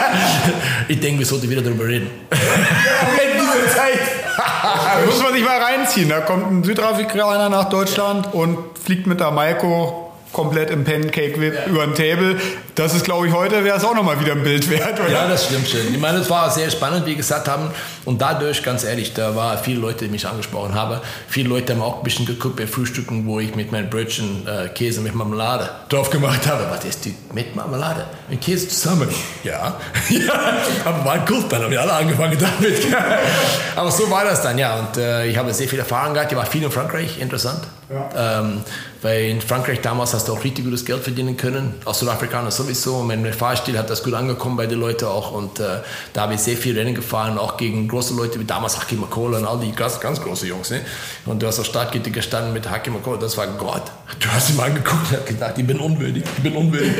ich 0.88 1.00
denke, 1.00 1.18
wir 1.18 1.26
sollten 1.26 1.50
wieder 1.50 1.62
darüber 1.62 1.86
reden. 1.86 2.08
In 2.30 3.40
dieser 3.40 3.74
Zeit. 3.74 3.98
muss 5.06 5.22
man 5.22 5.32
sich 5.32 5.44
mal 5.44 5.60
reinziehen. 5.60 6.08
Da 6.08 6.20
kommt 6.20 6.50
ein 6.50 6.64
Südafrikaner 6.64 7.48
nach 7.48 7.68
Deutschland 7.68 8.32
und 8.32 8.58
fliegt 8.78 9.06
mit 9.06 9.20
der 9.20 9.30
Maiko 9.30 10.05
komplett 10.36 10.70
im 10.70 10.84
Pancake 10.84 11.42
ja. 11.42 11.64
über 11.64 11.86
den 11.86 11.94
Table. 11.94 12.36
Das 12.74 12.92
ist, 12.92 13.04
glaube 13.04 13.26
ich, 13.26 13.32
heute 13.32 13.64
wäre 13.64 13.78
es 13.78 13.84
auch 13.84 13.94
nochmal 13.94 14.20
wieder 14.20 14.32
ein 14.32 14.42
Bild 14.42 14.68
wert, 14.68 15.00
oder? 15.00 15.10
Ja, 15.10 15.26
das 15.26 15.46
stimmt 15.46 15.66
schon. 15.66 15.80
Ich 15.90 15.98
meine, 15.98 16.18
es 16.18 16.28
war 16.28 16.50
sehr 16.50 16.70
spannend, 16.70 17.06
wie 17.06 17.16
gesagt 17.16 17.48
haben. 17.48 17.70
Und 18.04 18.20
dadurch, 18.20 18.62
ganz 18.62 18.84
ehrlich, 18.84 19.14
da 19.14 19.34
waren 19.34 19.58
viele 19.58 19.80
Leute, 19.80 20.04
die 20.04 20.10
mich 20.10 20.26
angesprochen 20.26 20.74
haben. 20.74 21.00
Viele 21.26 21.48
Leute 21.48 21.72
haben 21.72 21.80
auch 21.80 21.96
ein 21.98 22.02
bisschen 22.02 22.26
geguckt 22.26 22.56
bei 22.56 22.66
Frühstücken, 22.66 23.26
wo 23.26 23.40
ich 23.40 23.56
mit 23.56 23.72
meinen 23.72 23.88
Brötchen 23.88 24.46
äh, 24.46 24.68
Käse 24.68 25.00
mit 25.00 25.14
Marmelade 25.14 25.70
drauf 25.88 26.10
gemacht 26.10 26.46
habe. 26.46 26.66
Was 26.70 26.84
ist 26.84 27.06
die 27.06 27.14
mit 27.32 27.56
Marmelade? 27.56 28.04
Mit 28.28 28.42
Käse 28.42 28.68
zusammen? 28.68 29.08
Ja. 29.42 29.80
ja. 30.10 30.58
Aber 30.84 31.02
war 31.02 31.24
cool, 31.30 31.44
dann 31.48 31.62
haben 31.62 31.70
wir 31.70 31.80
alle 31.80 31.94
angefangen 31.94 32.36
damit. 32.38 32.76
Aber 33.74 33.90
so 33.90 34.10
war 34.10 34.24
das 34.26 34.42
dann, 34.42 34.58
ja. 34.58 34.80
Und 34.80 34.98
äh, 34.98 35.28
ich 35.28 35.38
habe 35.38 35.54
sehr 35.54 35.66
viel 35.66 35.78
Erfahrung 35.78 36.12
gehabt. 36.12 36.30
Ich 36.30 36.36
war 36.36 36.44
viel 36.44 36.62
in 36.62 36.70
Frankreich, 36.70 37.18
interessant 37.20 37.62
Ja. 37.88 38.40
Ähm, 38.40 38.60
weil 39.02 39.24
in 39.24 39.40
Frankreich 39.40 39.80
damals 39.80 40.14
hast 40.14 40.28
du 40.28 40.32
auch 40.32 40.42
richtig 40.42 40.64
gutes 40.64 40.84
Geld 40.84 41.02
verdienen 41.02 41.36
können, 41.36 41.74
als 41.84 42.00
Südafrikaner 42.00 42.50
sowieso. 42.50 43.02
Mein 43.02 43.32
Fahrstil 43.32 43.78
hat 43.78 43.90
das 43.90 44.02
gut 44.02 44.14
angekommen 44.14 44.56
bei 44.56 44.66
den 44.66 44.80
Leuten 44.80 45.06
auch. 45.06 45.32
Und 45.32 45.60
äh, 45.60 45.80
da 46.12 46.22
habe 46.22 46.34
ich 46.34 46.40
sehr 46.40 46.56
viel 46.56 46.76
Rennen 46.78 46.94
gefahren, 46.94 47.38
auch 47.38 47.56
gegen 47.56 47.88
große 47.88 48.14
Leute 48.14 48.40
wie 48.40 48.44
damals 48.44 48.78
Hakim 48.78 49.00
McCall 49.00 49.34
und 49.34 49.44
all 49.44 49.58
die 49.60 49.72
ganz, 49.72 50.00
ganz 50.00 50.20
große 50.20 50.46
Jungs. 50.46 50.70
Ne? 50.70 50.80
Und 51.26 51.42
du 51.42 51.46
hast 51.46 51.58
auf 51.58 51.66
Startgitter 51.66 52.10
gestanden 52.10 52.52
mit 52.52 52.68
Hakim 52.68 52.94
McCall, 52.94 53.18
das 53.18 53.36
war 53.36 53.46
Gott. 53.46 53.82
Du 54.20 54.28
hast 54.28 54.50
ihn 54.50 54.56
mal 54.56 54.70
angeguckt 54.70 55.12
und 55.12 55.26
gedacht, 55.26 55.54
ich 55.56 55.66
bin 55.66 55.78
unwürdig, 55.78 56.24
ich 56.36 56.42
bin 56.42 56.56
unwürdig. 56.56 56.92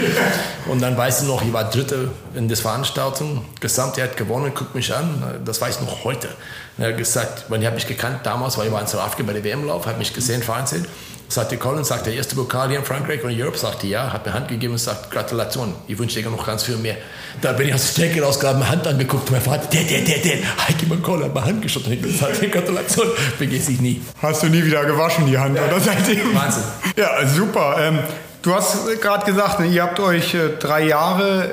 und 0.67 0.83
dann 0.83 0.97
weißt 0.97 1.23
du 1.23 1.27
noch, 1.27 1.43
ich 1.43 1.53
war 1.53 1.71
Dritter 1.71 2.09
in 2.35 2.49
der 2.49 2.57
Veranstaltung. 2.57 3.45
Gesamt, 3.61 3.99
er 3.99 4.05
hat 4.05 4.17
gewonnen, 4.17 4.53
guckt 4.55 4.75
mich 4.75 4.95
an. 4.95 5.41
Das 5.45 5.61
weiß 5.61 5.77
ich 5.77 5.87
noch 5.87 6.05
heute. 6.05 6.29
Er 6.79 6.89
hat 6.89 6.99
gesagt, 6.99 7.45
ich 7.49 7.67
habe 7.67 7.75
mich 7.75 7.87
gekannt 7.87 8.21
damals, 8.25 8.59
weil 8.59 8.67
ich 8.67 8.73
war 8.73 8.83
in 8.83 8.87
Südafrika 8.87 9.23
bei 9.23 9.33
der 9.33 9.45
WM-Lauf, 9.45 9.87
habe 9.87 9.99
mich 9.99 10.13
gesehen, 10.13 10.43
Fernsehen. 10.43 10.87
Sagte 11.29 11.57
Colin, 11.57 11.83
sagt 11.83 12.07
der 12.07 12.15
erste 12.15 12.37
Pokal 12.37 12.69
hier 12.69 12.79
in 12.79 12.85
Frankreich 12.85 13.25
und 13.25 13.31
in 13.31 13.43
Europe, 13.43 13.59
sagte 13.59 13.89
ja, 13.89 14.13
hat 14.13 14.25
mir 14.25 14.33
Hand 14.33 14.47
gegeben 14.47 14.75
und 14.75 14.79
sagt 14.79 15.11
Gratulation, 15.11 15.75
ich 15.89 15.99
wünsche 15.99 16.23
dir 16.23 16.31
noch 16.31 16.47
ganz 16.47 16.63
viel 16.63 16.77
mehr. 16.77 16.97
Da 17.41 17.53
bin 17.53 17.67
ich 17.67 17.75
aus 17.75 17.83
der 17.83 18.05
Strecke 18.05 18.23
rausgegangen, 18.23 18.61
meine 18.61 18.71
Hand 18.71 18.87
angeguckt, 18.87 19.29
mein 19.33 19.41
Vater, 19.41 19.67
der, 19.67 19.83
der, 19.83 20.03
der, 20.03 20.19
der, 20.19 20.37
Heike 20.69 20.87
McCall 20.87 21.25
hat 21.25 21.35
meine 21.35 21.47
Hand 21.47 21.63
geschüttelt 21.63 22.01
und 22.01 22.07
ich 22.07 22.21
gesagt, 22.21 22.53
Gratulation, 22.53 23.09
vergesse 23.39 23.73
ich 23.73 23.81
nie. 23.81 24.03
Hast 24.23 24.45
du 24.45 24.47
nie 24.47 24.65
wieder 24.65 24.85
gewaschen, 24.85 25.27
die 25.27 25.37
Hand, 25.37 25.57
ja. 25.57 25.65
oder 25.65 25.81
seitdem? 25.81 26.33
Wahnsinn. 26.33 26.63
Ja, 26.95 27.27
super. 27.27 27.77
Ähm, 27.81 27.99
du 28.43 28.55
hast 28.55 29.01
gerade 29.01 29.27
gesagt, 29.27 29.61
ihr 29.69 29.83
habt 29.83 29.99
euch 29.99 30.33
äh, 30.33 30.51
drei 30.61 30.85
Jahre 30.85 31.51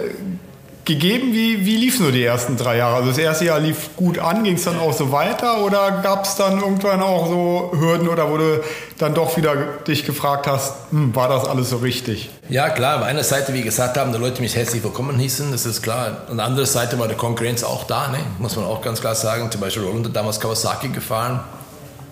gegeben. 0.86 1.34
Wie, 1.34 1.66
wie 1.66 1.78
lief 1.78 2.00
nur 2.00 2.12
die 2.12 2.24
ersten 2.24 2.58
drei 2.58 2.78
Jahre? 2.78 2.96
Also 2.96 3.10
das 3.10 3.18
erste 3.18 3.46
Jahr 3.46 3.60
lief 3.60 3.92
gut 3.96 4.20
an, 4.20 4.44
ging 4.44 4.56
es 4.56 4.64
dann 4.64 4.80
auch 4.80 4.94
so 4.94 5.12
weiter 5.12 5.64
oder 5.64 6.02
gab 6.04 6.26
es 6.26 6.36
dann 6.36 6.60
irgendwann 6.60 7.02
auch 7.02 7.28
so 7.28 7.72
Hürden 7.78 8.08
oder 8.08 8.30
wo 8.30 8.38
du 8.38 8.62
dann 8.98 9.14
doch 9.14 9.36
wieder 9.38 9.56
dich 9.88 10.06
gefragt 10.06 10.48
hast, 10.48 10.74
hm, 10.92 11.16
war 11.16 11.30
das 11.30 11.46
alles 11.46 11.70
so 11.70 11.78
richtig? 11.78 12.30
Ja 12.50 12.70
klar, 12.70 12.98
auf 12.98 13.04
einer 13.04 13.24
Seite, 13.24 13.54
wie 13.54 13.62
gesagt 13.62 13.98
haben, 13.98 14.12
die 14.12 14.20
Leute 14.20 14.42
mich 14.42 14.56
herzlich 14.56 14.84
willkommen 14.84 15.18
hießen, 15.18 15.52
das 15.52 15.66
ist 15.66 15.82
klar. 15.82 16.24
Und 16.30 16.38
der 16.38 16.46
anderen 16.46 16.68
Seite 16.68 17.00
war 17.00 17.08
die 17.08 17.16
Konkurrenz 17.16 17.64
auch 17.64 17.86
da, 17.86 18.10
ne? 18.10 18.20
muss 18.40 18.56
man 18.56 18.66
auch 18.66 18.82
ganz 18.82 19.02
klar 19.02 19.16
sagen. 19.16 19.50
Zum 19.52 19.62
Beispiel 19.62 19.84
Roland 19.84 20.16
damals 20.16 20.40
Kawasaki 20.40 20.90
gefahren 20.90 21.40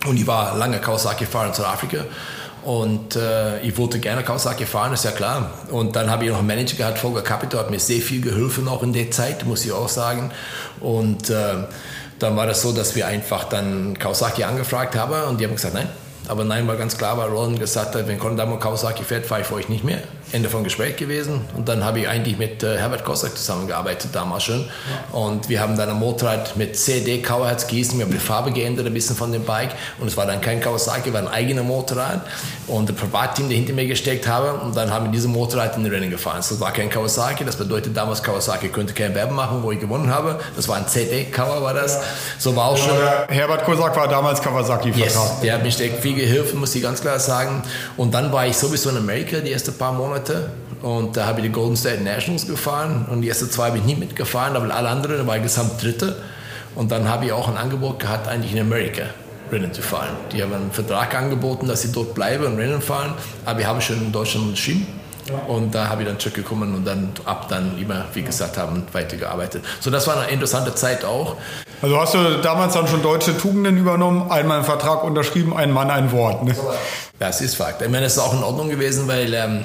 und 0.08 0.18
ich 0.18 0.25
war 0.25 0.58
lange 0.58 0.80
Kawasaki-Fahrer 0.80 1.48
in 1.48 1.54
Südafrika. 1.54 2.06
Und 2.63 3.15
äh, 3.15 3.60
ich 3.62 3.75
wollte 3.77 4.00
gerne 4.00 4.24
Kawasaki 4.24 4.65
fahren, 4.65 4.94
ist 4.94 5.03
ja 5.03 5.12
klar. 5.12 5.51
Und 5.72 5.96
dann 5.96 6.12
habe 6.12 6.25
ich 6.25 6.30
noch 6.30 6.38
einen 6.38 6.48
Manager 6.48 6.77
gehabt, 6.77 7.00
Volker 7.00 7.24
Capito, 7.24 7.58
hat 7.58 7.72
mir 7.72 7.80
sehr 7.80 8.01
viel 8.01 8.22
geholfen 8.22 8.68
auch 8.68 8.84
in 8.84 8.94
der 8.94 9.10
Zeit, 9.10 9.46
muss 9.46 9.65
ich 9.65 9.72
auch 9.72 9.89
sagen. 9.89 10.32
Und 10.80 11.30
äh, 11.32 11.56
dann 12.20 12.38
war 12.38 12.46
das 12.46 12.62
so, 12.62 12.72
dass 12.72 12.96
wir 12.96 13.08
einfach 13.08 13.46
dann 13.46 13.98
Kawasaki 13.98 14.44
angefragt 14.44 14.96
haben 14.96 15.30
und 15.30 15.39
die 15.39 15.46
haben 15.46 15.56
gesagt, 15.56 15.74
nein. 15.74 15.89
Aber 16.27 16.44
nein 16.44 16.68
war 16.68 16.75
ganz 16.75 16.98
klar, 16.98 17.18
weil 17.18 17.30
Roland 17.30 17.60
gesagt 17.60 17.96
hat, 17.96 18.08
wenn 18.08 18.20
Kondamo 18.20 18.58
Kawasaki 18.58 19.03
fährt, 19.03 19.25
fahre 19.25 19.41
ich 19.41 19.48
für 19.48 19.56
euch 19.56 19.70
nicht 19.70 19.84
mehr. 19.84 20.03
Ende 20.32 20.50
vom 20.50 20.64
Gespräch 20.64 20.96
gewesen. 20.96 21.42
Und 21.56 21.68
dann 21.68 21.84
habe 21.84 22.00
ich 22.00 22.08
eigentlich 22.08 22.38
mit 22.38 22.64
äh, 22.64 22.78
Herbert 22.78 23.04
Kossack 23.04 23.38
zusammengearbeitet, 23.38 24.12
damals 24.14 24.44
schon. 24.44 24.62
Ja. 24.62 25.18
Und 25.18 25.50
wir 25.50 25.60
haben 25.60 25.78
dann 25.78 25.90
ein 25.90 25.98
Motorrad 25.98 26.56
mit 26.56 26.78
CD 26.78 27.22
Kauerherz 27.22 27.68
Gießen. 27.68 27.98
Wir 27.98 28.06
haben 28.06 28.14
die 28.14 28.20
Farbe 28.20 28.52
geändert, 28.52 28.86
ein 28.86 28.94
bisschen 28.94 29.16
von 29.16 29.32
dem 29.32 29.44
Bike. 29.44 29.72
Und 30.00 30.08
es 30.08 30.16
war 30.16 30.26
dann 30.26 30.40
kein 30.40 30.62
Kawasaki, 30.62 31.12
war 31.14 31.22
ein 31.22 31.28
eigener 31.28 31.64
Motorrad. 31.64 32.22
Und 32.68 32.90
ein 32.90 32.96
Privatteam, 32.96 33.50
der 33.50 33.58
hinter 33.58 33.74
mir 33.74 33.86
gesteckt 33.88 34.28
habe. 34.28 34.54
Und 34.54 34.76
dann 34.76 34.92
haben 34.92 35.06
wir 35.06 35.12
dieses 35.12 35.28
Motorrad 35.28 35.76
in 35.76 35.84
den 35.84 35.92
Rennen 35.92 36.10
gefahren. 36.10 36.38
Das 36.38 36.60
war 36.60 36.72
kein 36.72 36.90
Kawasaki. 36.90 37.44
Das 37.44 37.58
bedeutet 37.58 37.96
damals, 37.96 38.24
Kawasaki 38.24 38.70
könnte 38.70 38.94
kein 38.94 39.14
Werben 39.14 39.36
machen, 39.36 39.62
wo 39.64 39.72
ich 39.72 39.80
gewonnen 39.80 40.10
habe. 40.10 40.40
Das 40.56 40.68
war 40.68 40.78
ein 40.78 40.88
CD 40.88 41.26
Kauer, 41.26 41.62
war 41.62 41.74
das. 41.74 41.96
Ja. 41.96 42.02
So 42.40 42.56
war 42.56 42.68
auch 42.68 42.78
schon. 42.78 42.98
Herbert 43.28 43.66
Kossack 43.66 43.96
war 43.98 44.08
damals 44.08 44.42
Kawasaki-Vertrag. 44.42 45.00
Yes, 45.00 45.40
der 45.42 45.56
hat 45.56 45.64
mich 45.64 45.80
echt 45.80 45.98
viel 45.98 46.16
geholfen, 46.16 46.60
muss 46.60 46.74
ich 46.74 46.82
ganz 46.82 47.02
klar 47.02 47.20
sagen. 47.20 47.64
Und 47.98 48.14
dann 48.14 48.32
war 48.32 48.48
ich 48.48 48.56
sowieso 48.56 48.90
in 48.90 48.98
Amerika 48.98 49.40
die 49.40 49.52
ersten 49.52 49.74
paar 49.74 49.92
Monate 49.92 50.21
Monate 50.22 50.50
und 50.82 51.16
da 51.16 51.25
habe 51.25 51.40
ich 51.40 51.48
die 51.48 51.51
Golden 51.51 51.75
State 51.75 52.04
Nationals 52.04 52.48
gefahren 52.48 53.06
und 53.10 53.22
die 53.22 53.30
ersten 53.30 53.50
zwei 53.50 53.68
habe 53.68 53.78
ich 53.78 53.84
nie 53.84 53.96
mitgefahren, 53.96 54.56
aber 54.56 54.74
alle 54.74 54.90
anderen, 54.90 55.18
da 55.18 55.28
war 55.28 55.38
ich 55.38 55.44
gesamt 55.44 55.82
Dritte. 55.82 56.16
Und 56.74 56.90
dann 56.92 57.10
habe 57.10 57.25
ich 57.25 57.34
auch 57.34 57.50
ein 57.50 57.58
Angebot 57.58 58.00
gehabt, 58.00 58.30
eigentlich 58.30 58.54
in 58.54 58.62
Amerika 58.62 59.04
Rennen 59.51 59.74
zu 59.74 59.82
fahren. 59.82 60.16
Die 60.32 60.42
haben 60.42 60.54
einen 60.54 60.72
Vertrag 60.72 61.13
angeboten, 61.13 61.68
dass 61.68 61.84
ich 61.84 61.92
dort 61.92 62.16
bleibe 62.16 62.48
und 62.48 62.58
Rennen 62.58 62.82
fahren, 62.82 63.13
aber 63.46 63.60
ich 63.60 63.66
habe 63.66 63.82
schon 63.82 63.98
in 63.98 64.12
Deutschland 64.12 64.48
unterschrieben. 64.48 64.88
Und 65.48 65.75
da 65.75 65.88
habe 65.88 66.01
ich 66.01 66.08
dann 66.08 66.20
zurückgekommen 66.20 66.74
und 66.74 66.86
dann 66.86 67.12
ab 67.25 67.48
dann 67.48 67.78
immer, 67.78 68.06
wie 68.13 68.24
gesagt, 68.24 68.58
haben 68.58 68.84
weitergearbeitet. 68.92 69.63
So, 69.80 69.92
das 69.92 70.08
war 70.08 70.18
eine 70.18 70.32
interessante 70.32 70.74
Zeit 70.74 71.06
auch. 71.06 71.36
Also 71.82 72.00
hast 72.00 72.13
du 72.16 72.42
damals 72.42 72.74
dann 72.74 72.88
schon 72.88 73.01
deutsche 73.01 73.38
Tugenden 73.38 73.78
übernommen, 73.78 74.32
einmal 74.32 74.58
einen 74.58 74.66
Vertrag 74.66 75.04
unterschrieben, 75.04 75.56
ein 75.56 75.72
Mann, 75.72 75.92
ein 75.92 76.12
Wort. 76.12 76.44
Ne? 76.44 76.56
Ja, 77.20 77.30
es 77.30 77.42
ist 77.42 77.56
Fakt. 77.56 77.82
Ich 77.82 77.90
meine, 77.90 78.06
es 78.06 78.13
ist 78.13 78.20
auch 78.20 78.34
in 78.34 78.44
Ordnung 78.44 78.70
gewesen, 78.70 79.08
weil 79.08 79.34
ähm, 79.34 79.63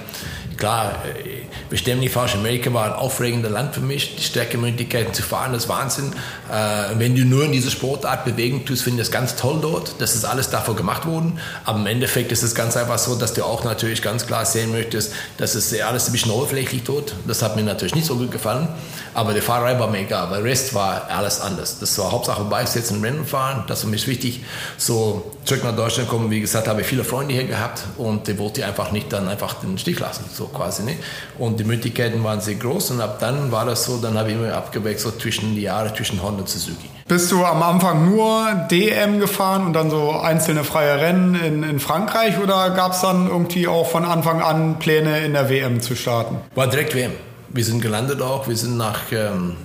klar, 0.57 1.03
äh, 1.07 1.43
wir 1.69 1.79
stellen 1.79 2.01
nicht 2.01 2.13
falsch, 2.13 2.35
Amerika 2.35 2.73
war 2.73 2.87
ein 2.87 2.93
aufregendes 2.93 3.51
Land 3.51 3.75
für 3.75 3.81
mich. 3.81 4.17
Die 4.17 4.23
Streckenmöglichkeiten 4.23 5.13
zu 5.15 5.23
fahren, 5.23 5.53
das 5.53 5.65
ist 5.65 5.69
Wahnsinn. 5.69 6.13
Äh, 6.51 6.99
wenn 6.99 7.15
du 7.15 7.25
nur 7.25 7.45
in 7.45 7.53
dieser 7.53 7.71
Sportart 7.71 8.25
bewegen 8.25 8.65
tust, 8.65 8.83
finde 8.83 9.03
ich 9.03 9.09
das 9.09 9.13
ganz 9.13 9.37
toll 9.37 9.59
dort. 9.61 10.01
Das 10.01 10.15
ist 10.15 10.25
alles 10.25 10.51
dafür 10.51 10.75
gemacht 10.75 11.07
worden. 11.07 11.39
Aber 11.65 11.79
im 11.79 11.87
Endeffekt 11.87 12.33
ist 12.33 12.43
es 12.43 12.55
ganz 12.55 12.77
einfach 12.77 12.99
so, 12.99 13.15
dass 13.17 13.35
du 13.35 13.45
auch 13.45 13.65
natürlich 13.65 14.03
ganz 14.03 14.27
klar 14.27 14.45
sehen 14.45 14.73
möchtest, 14.73 15.13
dass 15.39 15.55
es 15.55 15.79
alles 15.81 16.07
ein 16.07 16.13
bisschen 16.13 16.33
oberflächlich 16.33 16.83
dort. 16.85 17.15
Das 17.27 17.43
hat 17.43 17.57
mir 17.57 17.63
natürlich 17.63 17.95
nicht 17.95 18.07
so 18.07 18.17
gut 18.17 18.31
gefallen. 18.31 18.69
Aber 19.17 19.33
die 19.33 19.41
Fahrerei 19.41 19.79
war 19.81 19.89
mir 19.89 20.01
egal, 20.01 20.31
weil 20.31 20.43
der 20.43 20.51
Rest 20.51 20.75
war 20.75 21.09
alles 21.09 21.41
anders. 21.41 21.79
Das 21.79 21.99
war 21.99 22.13
Hauptsache 22.13 22.45
Bikes 22.45 22.91
und 22.91 23.03
Rennen 23.03 23.25
fahren. 23.25 23.65
Das 23.67 23.83
war 23.83 23.91
mir 23.91 23.97
wichtig. 24.07 24.45
So 24.77 25.33
zurück 25.47 25.65
nach 25.65 25.75
Deutschland 25.75 26.11
kommen, 26.11 26.31
wie 26.31 26.43
gesagt, 26.43 26.69
habe 26.69 26.83
ich 26.83 26.87
viele 26.87 27.03
Freunde 27.03 27.33
hier 27.33 27.45
gehabt 27.45 27.83
und 27.97 28.29
die 28.29 28.39
wollte 28.39 28.67
einfach 28.67 28.93
nicht 28.93 29.11
dann 29.11 29.27
einfach 29.27 29.55
den 29.55 29.79
Stich 29.79 29.99
lassen, 30.01 30.27
so 30.31 30.49
quasi. 30.49 30.83
Ne? 30.83 30.97
Und 31.39 31.59
die 31.59 31.65
Möglichkeiten 31.65 32.23
waren 32.25 32.43
sehr 32.43 32.57
groß 32.57 32.91
und 32.91 33.01
ab 33.01 33.17
dann 33.19 33.51
war 33.51 33.65
das 33.65 33.85
so, 33.85 33.97
dann 33.97 34.19
habe 34.19 34.33
ich 34.33 34.37
immer 34.37 34.53
abgewechselt 34.53 35.19
zwischen 35.19 35.55
die 35.55 35.63
Jahre 35.63 35.95
zwischen 35.95 36.23
Honda 36.23 36.43
und 36.43 36.49
Suzuki. 36.51 36.91
Bist 37.09 37.33
du 37.33 37.43
am 37.43 37.63
Anfang 37.63 38.11
nur 38.11 38.67
DM 38.71 39.19
gefahren 39.19 39.65
und 39.65 39.73
dann 39.73 39.89
so 39.89 40.11
einzelne 40.11 40.63
freie 40.63 41.01
Rennen 41.01 41.37
in, 41.37 41.63
in 41.63 41.81
Frankreich 41.81 42.39
oder 42.39 42.69
gab 42.71 42.93
es 42.93 43.01
dann 43.01 43.29
irgendwie 43.29 43.67
auch 43.67 43.89
von 43.89 44.05
Anfang 44.05 44.43
an 44.43 44.79
Pläne 44.79 45.25
in 45.25 45.33
der 45.33 45.49
WM 45.49 45.81
zu 45.81 45.97
starten? 45.97 46.41
War 46.55 46.67
direkt 46.67 46.95
WM 46.95 47.13
wir 47.57 47.65
sind 47.65 47.81
gelandet 47.81 48.21
auch. 48.21 48.49
Wir 48.49 48.57
sind 48.57 48.77
nach, 48.77 49.01
ähm, 49.11 49.57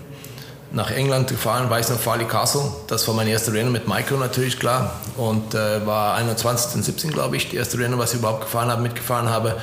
nach 0.71 0.89
England 0.91 1.27
gefahren, 1.27 1.69
weiß 1.69 1.89
noch, 1.89 1.99
Farley 1.99 2.25
Castle. 2.25 2.63
Das 2.87 3.05
war 3.07 3.13
mein 3.13 3.27
erster 3.27 3.53
Rennen 3.53 3.71
mit 3.71 3.87
Michael 3.87 4.17
natürlich, 4.17 4.57
klar. 4.57 4.93
Und 5.17 5.53
äh, 5.53 5.85
war 5.85 6.15
21. 6.15 6.75
und 6.75 6.83
17, 6.83 7.11
glaube 7.11 7.35
ich, 7.35 7.49
die 7.49 7.57
erste 7.57 7.77
Rennen, 7.77 7.99
was 7.99 8.13
ich 8.13 8.19
überhaupt 8.19 8.41
gefahren 8.41 8.71
habe, 8.71 8.81
mitgefahren 8.81 9.29
habe. 9.29 9.57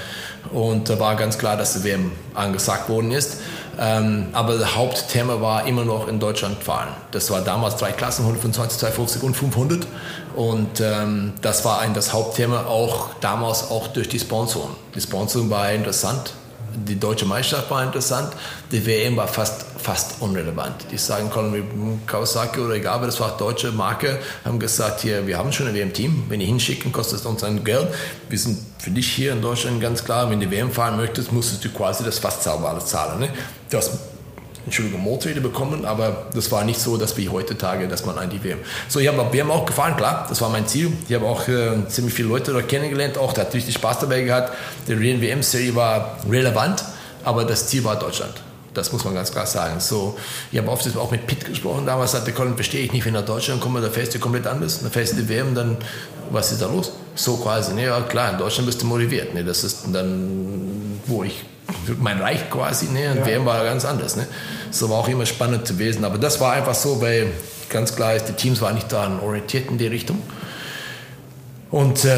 Und 0.53 0.89
da 0.89 1.01
war 1.01 1.17
ganz 1.17 1.39
klar, 1.39 1.57
dass 1.57 1.75
die 1.75 1.85
WM 1.85 2.13
angesagt 2.35 2.89
worden 2.89 3.11
ist. 3.11 3.39
Ähm, 3.81 4.27
aber 4.33 4.59
das 4.59 4.77
Hauptthema 4.77 5.41
war 5.41 5.67
immer 5.67 5.85
noch 5.85 6.09
in 6.09 6.21
Deutschland 6.21 6.63
fahren. 6.63 6.89
Das 7.13 7.31
war 7.31 7.41
damals 7.41 7.77
drei 7.77 7.93
Klassen, 7.93 8.23
125, 8.23 8.79
250 8.79 9.23
und 9.23 9.35
500. 9.35 9.87
Und 10.37 10.81
ähm, 10.81 11.33
das 11.41 11.65
war 11.65 11.81
ein, 11.81 11.95
das 11.95 12.13
Hauptthema 12.13 12.67
auch 12.67 13.11
damals 13.21 13.71
auch 13.71 13.89
durch 13.89 14.09
die 14.09 14.19
Sponsoren. 14.19 14.73
Die 14.95 15.01
Sponsoren 15.01 15.49
war 15.49 15.73
interessant 15.73 16.33
die 16.85 16.99
deutsche 16.99 17.27
Meisterschaft 17.27 17.71
war 17.71 17.83
interessant, 17.83 18.33
die 18.71 18.85
WM 18.85 19.17
war 19.17 19.29
fast, 19.29 19.65
fast 19.79 20.21
unrelevant. 20.21 20.87
Die 20.91 20.99
sagen 20.99 21.31
Kawasaki 22.07 22.61
oder 22.61 22.75
egal, 22.75 23.01
das 23.01 23.21
war 23.21 23.37
deutsche 23.37 23.73
Marke, 23.73 24.19
haben 24.45 24.59
gesagt, 24.59 25.01
hier, 25.01 25.27
wir 25.27 25.39
haben 25.39 25.53
schon 25.53 25.69
ein 25.69 25.75
WM-Team, 25.75 26.25
wenn 26.29 26.41
die 26.41 26.47
hinschicken, 26.47 26.93
kostet 26.93 27.21
es 27.21 27.27
uns 27.27 27.45
ein 27.45 27.65
Geld. 27.65 27.89
Wir 28.29 28.39
sind 28.39 28.59
für 28.79 28.91
dich 28.91 29.11
hier 29.13 29.33
in 29.33 29.43
Deutschland 29.43 29.81
ganz 29.81 30.05
klar, 30.05 30.31
wenn 30.31 30.41
du 30.41 30.51
WM 30.51 30.71
fahren 30.71 30.97
möchtest, 30.97 31.33
musstest 31.33 31.65
du 31.65 31.71
quasi 31.71 32.05
das 32.05 32.19
fast 32.19 32.47
alles 32.47 32.87
zahlen. 32.87 33.21
Ne? 33.21 33.31
Du 33.71 33.77
hast 33.77 33.93
Entschuldigung, 34.65 35.03
Motorräder 35.03 35.41
bekommen, 35.41 35.85
aber 35.85 36.27
das 36.35 36.51
war 36.53 36.65
nicht 36.65 36.79
so, 36.79 36.97
dass 36.97 37.17
wie 37.17 37.29
heutzutage, 37.29 37.89
dass 37.89 38.05
man 38.05 38.19
an 38.19 38.29
die 38.29 38.43
WM. 38.43 38.59
So, 38.89 39.01
ich 39.01 39.09
habe 39.09 39.33
WM 39.33 39.51
auch 39.51 39.65
gefahren, 39.65 39.97
klar, 39.97 40.27
das 40.29 40.41
war 40.41 40.51
mein 40.51 40.67
Ziel. 40.67 40.93
Ich 41.09 41.15
habe 41.15 41.27
auch 41.27 41.49
äh, 41.49 41.89
ziemlich 41.89 42.15
viele 42.15 42.29
Leute 42.29 42.53
dort 42.53 42.69
kennengelernt, 42.69 43.17
auch, 43.17 43.33
da 43.33 43.43
hat 43.43 43.55
richtig 43.55 43.75
Spaß 43.75 44.01
dabei 44.01 44.23
gehabt. 44.23 44.53
Die 44.87 44.99
WM-Serie 44.99 45.75
war 45.75 46.19
relevant, 46.29 46.85
aber 47.25 47.45
das 47.45 47.67
Ziel 47.69 47.85
war 47.85 47.99
Deutschland. 47.99 48.35
Das 48.75 48.93
muss 48.93 49.05
man 49.05 49.15
ganz 49.15 49.33
klar 49.33 49.47
sagen. 49.47 49.81
So, 49.81 50.17
ich 50.53 50.59
habe 50.59 50.71
oft 50.71 50.97
auch 50.97 51.11
mit 51.11 51.27
Pitt 51.27 51.45
gesprochen. 51.45 51.85
Damals 51.87 52.13
sagte 52.13 52.33
Colin, 52.33 52.55
verstehe 52.55 52.85
ich 52.85 52.93
nicht, 52.93 53.05
wenn 53.07 53.15
nach 53.15 53.25
Deutschland 53.25 53.61
komme, 53.61 53.81
da 53.81 53.91
fährst 53.91 54.15
du 54.15 54.19
komplett 54.19 54.47
anders. 54.47 54.81
Dann 54.83 54.91
fährst 54.91 55.15
du 55.15 55.17
die 55.17 55.29
WM, 55.29 55.55
dann, 55.55 55.77
was 56.31 56.53
ist 56.53 56.63
da 56.63 56.67
los? 56.67 56.93
So 57.15 57.37
quasi, 57.39 57.75
ne, 57.75 57.87
ja 57.87 58.01
klar, 58.03 58.33
in 58.33 58.39
Deutschland 58.39 58.67
bist 58.67 58.83
du 58.83 58.87
motiviert. 58.87 59.35
Ne, 59.35 59.43
das 59.43 59.65
ist 59.65 59.85
dann, 59.93 61.01
wo 61.07 61.25
ich 61.25 61.45
mein 61.99 62.21
Reich 62.21 62.51
quasi, 62.51 62.87
ne? 62.87 63.13
Und 63.13 63.19
ja. 63.19 63.27
WM 63.27 63.45
war 63.45 63.63
ganz 63.65 63.85
anders, 63.85 64.17
ne? 64.17 64.27
So 64.71 64.89
war 64.91 64.99
auch 64.99 65.09
immer 65.09 65.27
spannend 65.27 65.67
zu 65.67 65.75
lesen. 65.75 66.05
Aber 66.05 66.19
das 66.19 66.41
war 66.41 66.53
einfach 66.53 66.75
so, 66.75 67.01
weil 67.01 67.33
ganz 67.69 67.95
klar 67.95 68.15
ist, 68.15 68.27
die 68.27 68.33
Teams 68.33 68.61
waren 68.61 68.75
nicht 68.75 68.91
daran 68.93 69.21
orientiert 69.21 69.71
in 69.71 69.79
die 69.79 69.87
Richtung. 69.87 70.23
Und 71.71 72.07
äh, 72.07 72.17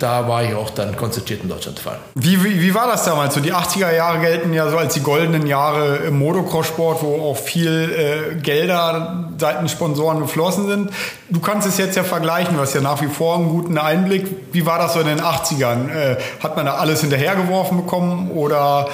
da 0.00 0.26
war 0.26 0.42
ich 0.42 0.54
auch 0.54 0.70
dann 0.70 0.96
konzentriert 0.96 1.44
in 1.44 1.48
Deutschland 1.48 1.78
fahren. 1.78 1.98
Wie, 2.16 2.42
wie, 2.42 2.60
wie, 2.60 2.74
war 2.74 2.88
das 2.88 3.04
damals? 3.04 3.32
So 3.32 3.40
die 3.40 3.54
80er 3.54 3.94
Jahre 3.94 4.18
gelten 4.18 4.52
ja 4.52 4.68
so 4.68 4.76
als 4.76 4.94
die 4.94 5.02
goldenen 5.02 5.46
Jahre 5.46 5.98
im 5.98 6.18
Motocross-Sport, 6.18 7.02
wo 7.02 7.30
auch 7.30 7.36
viel 7.36 8.34
äh, 8.34 8.34
Gelder 8.40 9.30
seitens 9.38 9.70
Sponsoren 9.70 10.18
geflossen 10.18 10.66
sind. 10.66 10.90
Du 11.30 11.38
kannst 11.38 11.68
es 11.68 11.78
jetzt 11.78 11.96
ja 11.96 12.02
vergleichen, 12.02 12.56
du 12.56 12.60
hast 12.60 12.74
ja 12.74 12.80
nach 12.80 13.00
wie 13.00 13.06
vor 13.06 13.36
einen 13.36 13.50
guten 13.50 13.78
Einblick. 13.78 14.26
Wie 14.50 14.66
war 14.66 14.78
das 14.80 14.94
so 14.94 15.00
in 15.00 15.06
den 15.06 15.20
80ern? 15.20 15.90
Äh, 15.90 16.16
hat 16.42 16.56
man 16.56 16.66
da 16.66 16.74
alles 16.74 17.00
hinterhergeworfen 17.02 17.76
bekommen 17.76 18.32
oder 18.32 18.88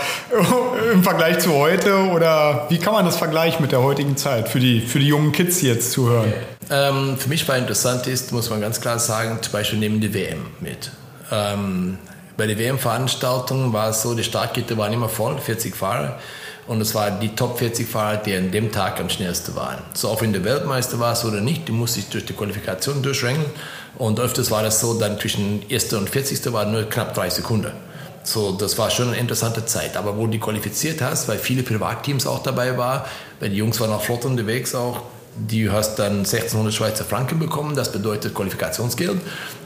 im 0.92 1.02
Vergleich 1.02 1.38
zu 1.38 1.54
heute? 1.54 2.10
Oder 2.10 2.66
wie 2.68 2.78
kann 2.78 2.92
man 2.92 3.06
das 3.06 3.16
vergleichen 3.16 3.62
mit 3.62 3.72
der 3.72 3.82
heutigen 3.82 4.18
Zeit 4.18 4.50
für 4.50 4.60
die, 4.60 4.82
für 4.82 4.98
die 4.98 5.08
jungen 5.08 5.32
Kids, 5.32 5.60
die 5.60 5.68
jetzt 5.68 5.92
zuhören? 5.92 6.28
Okay. 6.28 6.53
Ähm, 6.70 7.16
für 7.18 7.28
mich 7.28 7.46
war 7.48 7.56
interessant 7.56 8.06
ist, 8.06 8.32
muss 8.32 8.50
man 8.50 8.60
ganz 8.60 8.80
klar 8.80 8.98
sagen, 8.98 9.38
zum 9.42 9.52
Beispiel 9.52 9.78
nehmen 9.78 10.00
die 10.00 10.12
WM 10.14 10.46
mit. 10.60 10.90
Ähm, 11.30 11.98
bei 12.36 12.46
der 12.46 12.58
WM-Veranstaltung 12.58 13.72
war 13.72 13.90
es 13.90 14.02
so, 14.02 14.14
die 14.14 14.24
Startkette 14.24 14.76
waren 14.76 14.92
immer 14.92 15.08
voll, 15.08 15.38
40 15.38 15.76
Fahrer. 15.76 16.18
Und 16.66 16.80
es 16.80 16.94
waren 16.94 17.20
die 17.20 17.34
Top 17.34 17.58
40 17.58 17.86
Fahrer, 17.86 18.16
die 18.16 18.34
an 18.34 18.50
dem 18.50 18.72
Tag 18.72 18.98
am 18.98 19.10
schnellsten 19.10 19.54
waren. 19.54 19.78
So 19.92 20.08
auch 20.08 20.22
wenn 20.22 20.32
der 20.32 20.44
Weltmeister 20.44 20.98
war 20.98 21.16
oder 21.24 21.40
nicht, 21.40 21.68
die 21.68 21.72
musste 21.72 22.00
sich 22.00 22.08
durch 22.08 22.24
die 22.24 22.32
Qualifikation 22.32 23.02
durchrängen. 23.02 23.44
Und 23.96 24.18
öfters 24.18 24.50
war 24.50 24.62
das 24.62 24.80
so, 24.80 24.98
dann 24.98 25.20
zwischen 25.20 25.62
1. 25.70 25.92
und 25.92 26.08
40. 26.08 26.52
waren 26.52 26.72
nur 26.72 26.84
knapp 26.84 27.14
drei 27.14 27.28
Sekunden. 27.28 27.72
So, 28.22 28.52
das 28.52 28.78
war 28.78 28.90
schon 28.90 29.08
eine 29.08 29.18
interessante 29.18 29.66
Zeit. 29.66 29.96
Aber 29.96 30.16
wo 30.16 30.26
du 30.26 30.38
qualifiziert 30.38 31.02
hast, 31.02 31.28
weil 31.28 31.38
viele 31.38 31.62
Privatteams 31.62 32.26
auch 32.26 32.42
dabei 32.42 32.76
waren, 32.78 33.02
weil 33.38 33.50
die 33.50 33.56
Jungs 33.56 33.78
waren 33.80 33.92
auch 33.92 34.02
flott 34.02 34.24
unterwegs 34.24 34.74
auch, 34.74 35.02
Du 35.36 35.72
hast 35.72 35.96
dann 35.96 36.18
1600 36.18 36.72
Schweizer 36.72 37.04
Franken 37.04 37.40
bekommen, 37.40 37.74
das 37.74 37.90
bedeutet 37.90 38.34
Qualifikationsgeld. 38.34 39.20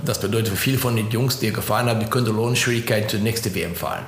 Das 0.04 0.18
bedeutet 0.18 0.48
für 0.48 0.56
viele 0.56 0.78
von 0.78 0.96
den 0.96 1.10
Jungs, 1.10 1.38
die 1.38 1.52
gefahren 1.52 1.90
haben, 1.90 2.00
die 2.00 2.06
können 2.06 2.26
Lohnschwierigkeiten 2.26 3.08
zur 3.10 3.20
nächsten 3.20 3.54
WM 3.54 3.74
fahren. 3.74 4.04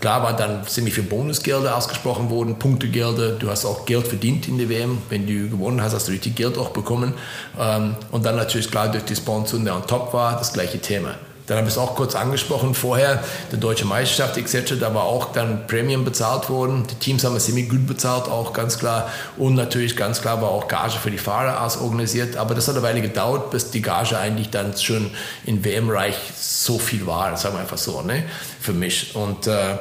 Klar 0.00 0.22
war 0.22 0.36
dann 0.36 0.66
ziemlich 0.66 0.94
viel 0.94 1.04
Bonusgelder 1.04 1.76
ausgesprochen 1.76 2.28
worden, 2.28 2.58
Punktegelder. 2.58 3.32
Du 3.32 3.48
hast 3.48 3.64
auch 3.64 3.86
Geld 3.86 4.06
verdient 4.08 4.46
in 4.48 4.58
der 4.58 4.68
WM. 4.68 4.98
Wenn 5.08 5.26
du 5.26 5.48
gewonnen 5.48 5.80
hast, 5.80 5.94
hast 5.94 6.08
du 6.08 6.12
richtig 6.12 6.34
Geld 6.34 6.58
auch 6.58 6.70
bekommen. 6.70 7.14
Ähm, 7.58 7.94
und 8.10 8.26
dann 8.26 8.36
natürlich 8.36 8.70
klar 8.70 8.90
durch 8.90 9.04
die 9.04 9.16
Sponsoren, 9.16 9.64
der 9.64 9.76
on 9.76 9.86
top 9.86 10.12
war, 10.12 10.36
das 10.36 10.52
gleiche 10.52 10.80
Thema. 10.80 11.14
Dann 11.46 11.58
habe 11.58 11.68
ich 11.68 11.74
es 11.74 11.78
auch 11.78 11.94
kurz 11.94 12.14
angesprochen 12.14 12.74
vorher, 12.74 13.22
die 13.52 13.58
deutsche 13.58 13.84
Meisterschaft 13.84 14.36
etc., 14.36 14.74
da 14.80 14.94
war 14.94 15.04
auch 15.04 15.32
dann 15.32 15.66
Premium 15.66 16.04
bezahlt 16.04 16.50
worden. 16.50 16.86
Die 16.90 16.96
Teams 16.96 17.24
haben 17.24 17.36
es 17.36 17.44
ziemlich 17.44 17.68
gut 17.68 17.86
bezahlt, 17.86 18.28
auch 18.28 18.52
ganz 18.52 18.78
klar. 18.78 19.08
Und 19.36 19.54
natürlich 19.54 19.96
ganz 19.96 20.20
klar 20.20 20.42
war 20.42 20.50
auch 20.50 20.68
Gage 20.68 20.98
für 20.98 21.10
die 21.10 21.18
Fahrer 21.18 21.62
ausorganisiert. 21.62 22.36
Aber 22.36 22.54
das 22.54 22.66
hat 22.66 22.74
eine 22.74 22.82
Weile 22.82 23.00
gedauert, 23.00 23.50
bis 23.50 23.70
die 23.70 23.82
Gage 23.82 24.18
eigentlich 24.18 24.50
dann 24.50 24.76
schon 24.76 25.10
in 25.44 25.64
WM-Reich 25.64 26.16
so 26.36 26.78
viel 26.78 27.06
war, 27.06 27.36
sagen 27.36 27.54
wir 27.54 27.60
einfach 27.60 27.78
so, 27.78 28.02
ne, 28.02 28.24
für 28.60 28.72
mich. 28.72 29.14
Und 29.14 29.46
äh, 29.46 29.76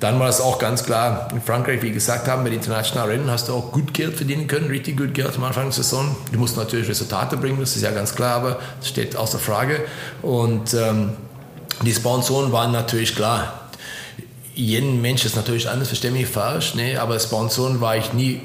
dann 0.00 0.18
war 0.18 0.30
es 0.30 0.40
auch 0.40 0.58
ganz 0.58 0.84
klar, 0.84 1.28
in 1.30 1.42
Frankreich, 1.42 1.82
wie 1.82 1.92
gesagt 1.92 2.26
haben, 2.26 2.42
mit 2.42 2.54
internationalen 2.54 3.10
Rennen 3.10 3.30
hast 3.30 3.48
du 3.48 3.52
auch 3.54 3.70
gut 3.70 3.92
Geld 3.92 4.16
verdienen 4.16 4.46
können, 4.46 4.68
richtig 4.68 4.96
gut 4.96 5.12
Geld 5.12 5.36
am 5.36 5.44
Anfang 5.44 5.64
der 5.64 5.72
Saison. 5.72 6.16
Du 6.32 6.38
musst 6.38 6.56
natürlich 6.56 6.88
Resultate 6.88 7.36
bringen, 7.36 7.60
das 7.60 7.76
ist 7.76 7.82
ja 7.82 7.90
ganz 7.90 8.14
klar, 8.14 8.36
aber 8.36 8.58
das 8.78 8.88
steht 8.88 9.14
außer 9.14 9.38
Frage. 9.38 9.82
Und 10.22 10.72
ähm, 10.72 11.12
die 11.84 11.92
Sponsoren 11.92 12.50
waren 12.50 12.72
natürlich 12.72 13.14
klar. 13.14 13.68
Jeden 14.54 15.02
Mensch 15.02 15.26
ist 15.26 15.36
natürlich 15.36 15.68
anders, 15.68 15.88
verstehe 15.88 16.10
mich 16.10 16.26
falsch, 16.26 16.74
ne? 16.74 16.98
aber 16.98 17.18
Sponsoren 17.20 17.82
war 17.82 17.96
ich 17.96 18.14
nie 18.14 18.40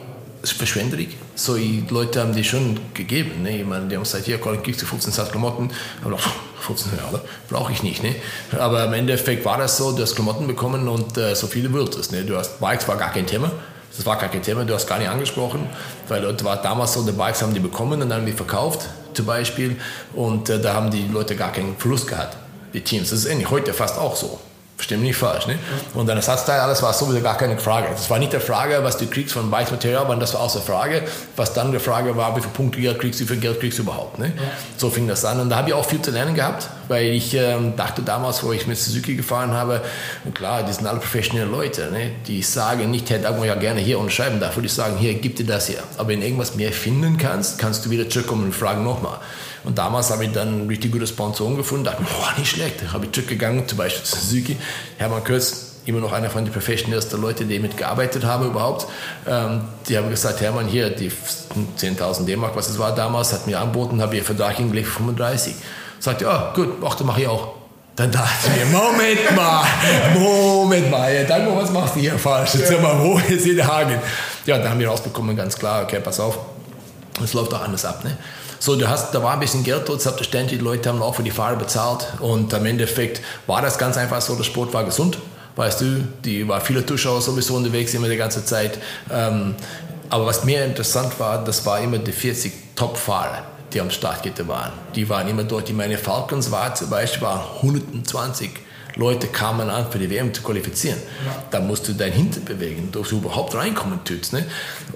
verschwenderig. 0.52 1.10
So, 1.36 1.56
die 1.56 1.84
Leute 1.90 2.22
haben 2.22 2.34
die 2.34 2.44
schon 2.44 2.80
gegeben. 2.94 3.44
Ne? 3.44 3.60
Ich 3.60 3.66
meine, 3.66 3.88
die 3.88 3.96
haben 3.96 4.04
gesagt, 4.04 4.26
hier, 4.26 4.38
Colin, 4.40 4.62
kriegst 4.62 4.82
du 4.82 4.86
15 4.86 5.14
Satz 5.14 5.32
Klamotten. 5.32 5.70
Habe 6.04 6.18
15 6.62 6.98
Jahre, 6.98 7.22
brauche 7.50 7.72
ich 7.72 7.84
nicht. 7.84 8.04
Ne? 8.04 8.16
Aber 8.58 8.86
im 8.86 8.94
Endeffekt 8.94 9.46
war 9.46 9.58
das 9.58 9.78
so, 9.78 9.92
du 9.92 10.02
hast 10.02 10.16
Klamotten 10.16 10.48
bekommen 10.48 10.88
und 10.88 11.18
äh, 11.18 11.36
so 11.36 11.48
viele 11.48 11.70
es. 11.80 12.12
Ne? 12.12 12.24
Du 12.24 12.38
hast 12.38 12.60
Bikes, 12.60 12.88
war 12.88 12.98
gar 12.98 13.12
kein 13.12 13.28
Thema. 13.28 13.52
Das 13.96 14.06
war 14.06 14.18
gar 14.18 14.30
kein 14.30 14.42
Thema, 14.42 14.66
du 14.66 14.74
hast 14.74 14.88
gar 14.88 15.00
nicht 15.00 15.08
angesprochen, 15.08 15.70
weil 16.10 16.22
Leute 16.22 16.44
war 16.44 16.62
damals 16.62 16.94
so, 16.94 17.04
die 17.06 17.14
Bikes 17.14 17.42
haben 17.42 17.54
die 17.54 17.62
bekommen 17.62 18.02
und 18.02 18.10
dann 18.10 18.20
haben 18.20 18.26
die 18.26 18.34
verkauft, 18.34 18.90
zum 19.14 19.26
Beispiel. 19.26 19.78
Und 20.14 20.50
äh, 20.50 20.60
da 20.60 20.74
haben 20.74 20.92
die 20.92 21.08
Leute 21.08 21.36
gar 21.36 21.52
keinen 21.52 21.78
Verlust 21.78 22.08
gehabt, 22.08 22.36
die 22.74 22.82
Teams. 22.82 23.10
Das 23.10 23.20
ist 23.20 23.26
ähnlich 23.26 23.50
heute 23.50 23.74
fast 23.74 23.98
auch 23.98 24.16
so. 24.16 24.40
Mich 24.78 24.92
nicht 24.92 25.16
falsch. 25.16 25.48
Ne? 25.48 25.58
Und 25.94 26.08
dann 26.08 26.18
Ersatzteil, 26.18 26.60
alles 26.60 26.84
war 26.84 26.94
sowieso 26.94 27.22
gar 27.22 27.38
keine 27.38 27.58
Frage. 27.58 27.88
Das 27.92 28.10
war 28.10 28.20
nicht 28.20 28.34
die 28.34 28.40
Frage, 28.40 28.80
was 28.84 28.98
du 28.98 29.08
kriegst 29.08 29.34
von 29.34 29.50
Weißmaterial, 29.50 30.02
sondern 30.02 30.20
das 30.20 30.34
war 30.34 30.42
außer 30.42 30.60
Frage. 30.60 31.04
Was 31.38 31.54
dann 31.54 31.72
die 31.72 31.80
Frage 31.80 32.16
war, 32.18 32.36
wie 32.36 32.42
viele 32.42 32.52
Punkte 32.54 32.82
Geld 32.82 33.00
kriegst 33.00 33.20
wie 33.22 33.26
viel 33.26 33.38
Geld 33.38 33.60
kriegst 33.60 33.80
du 33.80 33.84
überhaupt. 33.84 34.20
Ne? 34.20 34.34
So 34.78 34.90
fing 34.90 35.08
das 35.08 35.24
an. 35.24 35.40
Und 35.40 35.50
da 35.50 35.58
habe 35.58 35.70
ich 35.70 35.74
auch 35.74 35.86
viel 35.86 36.02
zu 36.02 36.12
lernen 36.12 36.36
gehabt, 36.36 36.70
weil 36.90 37.06
ich 37.06 37.34
ähm, 37.34 37.76
dachte 37.78 38.02
damals, 38.02 38.44
wo 38.44 38.52
ich 38.52 38.68
mit 38.68 38.78
Suzuki 38.78 39.16
gefahren 39.16 39.54
habe, 39.54 39.82
und 40.26 40.36
klar, 40.36 40.64
die 40.64 40.74
sind 40.74 40.86
alle 40.86 41.00
professionelle 41.00 41.50
Leute. 41.50 41.90
Ne? 41.92 42.12
Die 42.28 42.44
sagen 42.44 42.92
nicht, 42.92 43.10
Herr 43.10 43.20
Dagmar, 43.20 43.46
ja 43.46 43.56
gerne 43.56 43.80
hier 43.80 43.98
unterschreiben 43.98 44.40
darf. 44.42 44.58
Würde 44.58 44.68
ich 44.68 44.74
sagen, 44.74 44.98
hier, 44.98 45.14
gib 45.16 45.38
dir 45.38 45.46
das 45.46 45.68
hier. 45.68 45.80
Aber 45.98 46.10
wenn 46.10 46.20
du 46.20 46.26
irgendwas 46.26 46.56
mehr 46.56 46.74
finden 46.74 47.18
kannst, 47.18 47.58
kannst 47.60 47.86
du 47.86 47.90
wieder 47.90 48.10
zurückkommen 48.10 48.44
und 48.44 48.54
fragen 48.54 48.84
nochmal. 48.84 49.20
Und 49.66 49.78
damals 49.78 50.12
habe 50.12 50.26
ich 50.26 50.32
dann 50.32 50.68
richtig 50.68 50.92
gute 50.92 51.08
Sponsoren 51.08 51.58
gefunden, 51.58 51.86
dachte, 51.86 52.04
boah, 52.04 52.34
nicht 52.38 52.52
schlecht. 52.52 52.84
Da 52.84 52.94
habe 52.94 53.06
ich 53.06 53.12
zurückgegangen, 53.12 53.68
zum 53.68 53.78
Beispiel 53.78 54.04
zu 54.04 54.18
Suzuki, 54.18 54.58
Hermann 54.98 55.24
Kürz, 55.24 55.76
immer 55.86 56.00
noch 56.00 56.12
einer 56.12 56.30
von 56.30 56.44
den 56.46 56.54
professionellsten 56.54 57.22
Leuten, 57.22 57.48
die 57.48 57.60
mitgearbeitet 57.60 58.24
haben 58.26 58.48
überhaupt. 58.48 58.88
Ähm, 59.28 59.62
die 59.88 59.98
haben 59.98 60.10
gesagt, 60.10 60.42
Hermann, 60.42 60.68
hier, 60.68 60.90
die 60.90 61.12
10.000 61.12 62.26
D-Mark, 62.26 62.56
was 62.56 62.70
es 62.70 62.80
war 62.80 62.94
damals, 62.94 63.34
hat 63.34 63.48
mir 63.48 63.60
angeboten, 63.60 64.02
habe 64.02 64.16
ihr 64.16 64.24
Vertrag 64.24 64.56
hingelegt 64.58 64.88
für 64.88 64.98
35. 64.98 65.56
Sagt, 66.00 66.22
ja, 66.22 66.54
gut, 66.56 66.70
ach, 66.86 66.96
das 66.96 67.06
mache 67.06 67.22
ich 67.22 67.28
auch. 67.28 67.54
Dann 67.96 68.12
dachte 68.12 68.30
ich 68.44 68.66
mir, 68.66 68.78
Moment 68.78 69.36
mal, 69.36 69.64
Moment 70.14 70.92
mal, 70.92 71.14
ja, 71.14 71.24
dann, 71.24 71.56
was 71.56 71.72
machst 71.72 71.96
du 71.96 72.02
hier 72.02 72.20
falsch? 72.20 72.56
Jetzt 72.56 72.72
ja. 72.72 72.80
mal, 72.80 73.00
wo 73.00 73.18
ist 73.18 73.44
hier 73.44 73.56
der? 73.56 74.02
Ja, 74.46 74.58
dann 74.58 74.70
haben 74.70 74.80
wir 74.80 74.90
rausbekommen, 74.90 75.36
ganz 75.36 75.58
klar, 75.58 75.84
okay, 75.84 76.02
pass 76.04 76.20
auf, 76.20 76.38
es 77.24 77.34
läuft 77.34 77.54
doch 77.54 77.62
anders 77.62 77.86
ab. 77.86 78.04
Ne? 78.04 78.18
So, 78.66 78.76
du 78.76 78.90
hast, 78.90 79.14
da 79.14 79.22
war 79.22 79.34
ein 79.34 79.40
bisschen 79.40 79.64
Geld 79.64 79.88
dort, 79.88 80.02
selbstverständlich, 80.02 80.58
die 80.58 80.66
Leute 80.66 80.90
haben 80.90 81.00
auch 81.04 81.14
für 81.14 81.22
die 81.22 81.30
Fahrer 81.30 81.56
bezahlt 81.56 82.08
und 82.20 82.52
im 82.52 82.66
Endeffekt 82.66 83.22
war 83.46 83.62
das 83.62 83.78
ganz 83.78 83.96
einfach 83.96 84.20
so, 84.22 84.36
der 84.36 84.44
Sport 84.44 84.74
war 84.74 84.84
gesund, 84.84 85.20
weißt 85.56 85.82
du, 85.82 86.08
die 86.24 86.48
war 86.48 86.60
viele 86.62 86.84
Zuschauer 86.84 87.22
sowieso 87.22 87.54
unterwegs 87.54 87.94
immer 87.94 88.10
die 88.10 88.18
ganze 88.18 88.44
Zeit. 88.44 88.80
Ähm, 89.14 89.54
aber 90.10 90.26
was 90.26 90.46
mir 90.46 90.66
interessant 90.66 91.20
war, 91.20 91.44
das 91.44 91.64
war 91.68 91.80
immer 91.80 92.00
die 92.00 92.12
40 92.12 92.76
Top-Fahrer, 92.76 93.44
die 93.72 93.80
am 93.80 93.92
Startgitter 93.92 94.48
waren. 94.48 94.72
Die 94.96 95.08
waren 95.08 95.28
immer 95.28 95.44
dort. 95.44 95.70
Die 95.70 95.74
meine 95.74 96.00
Falcons 96.00 96.50
war 96.50 96.74
zum 96.74 96.90
Beispiel 96.90 97.22
waren 97.22 97.42
120 97.58 98.50
Leute 98.96 99.28
kamen 99.28 99.70
an, 99.70 99.92
für 99.92 100.00
die 100.00 100.10
WM 100.10 100.34
zu 100.34 100.42
qualifizieren. 100.42 100.98
Ja. 101.26 101.44
Da 101.52 101.60
musst 101.60 101.88
du 101.88 101.94
dein 101.94 102.12
Hinter 102.12 102.40
bewegen, 102.40 102.90
dass 102.92 103.10
du 103.10 103.18
überhaupt 103.18 103.54
reinkommen 103.56 104.04
tust. 104.04 104.34
Ne? 104.34 104.46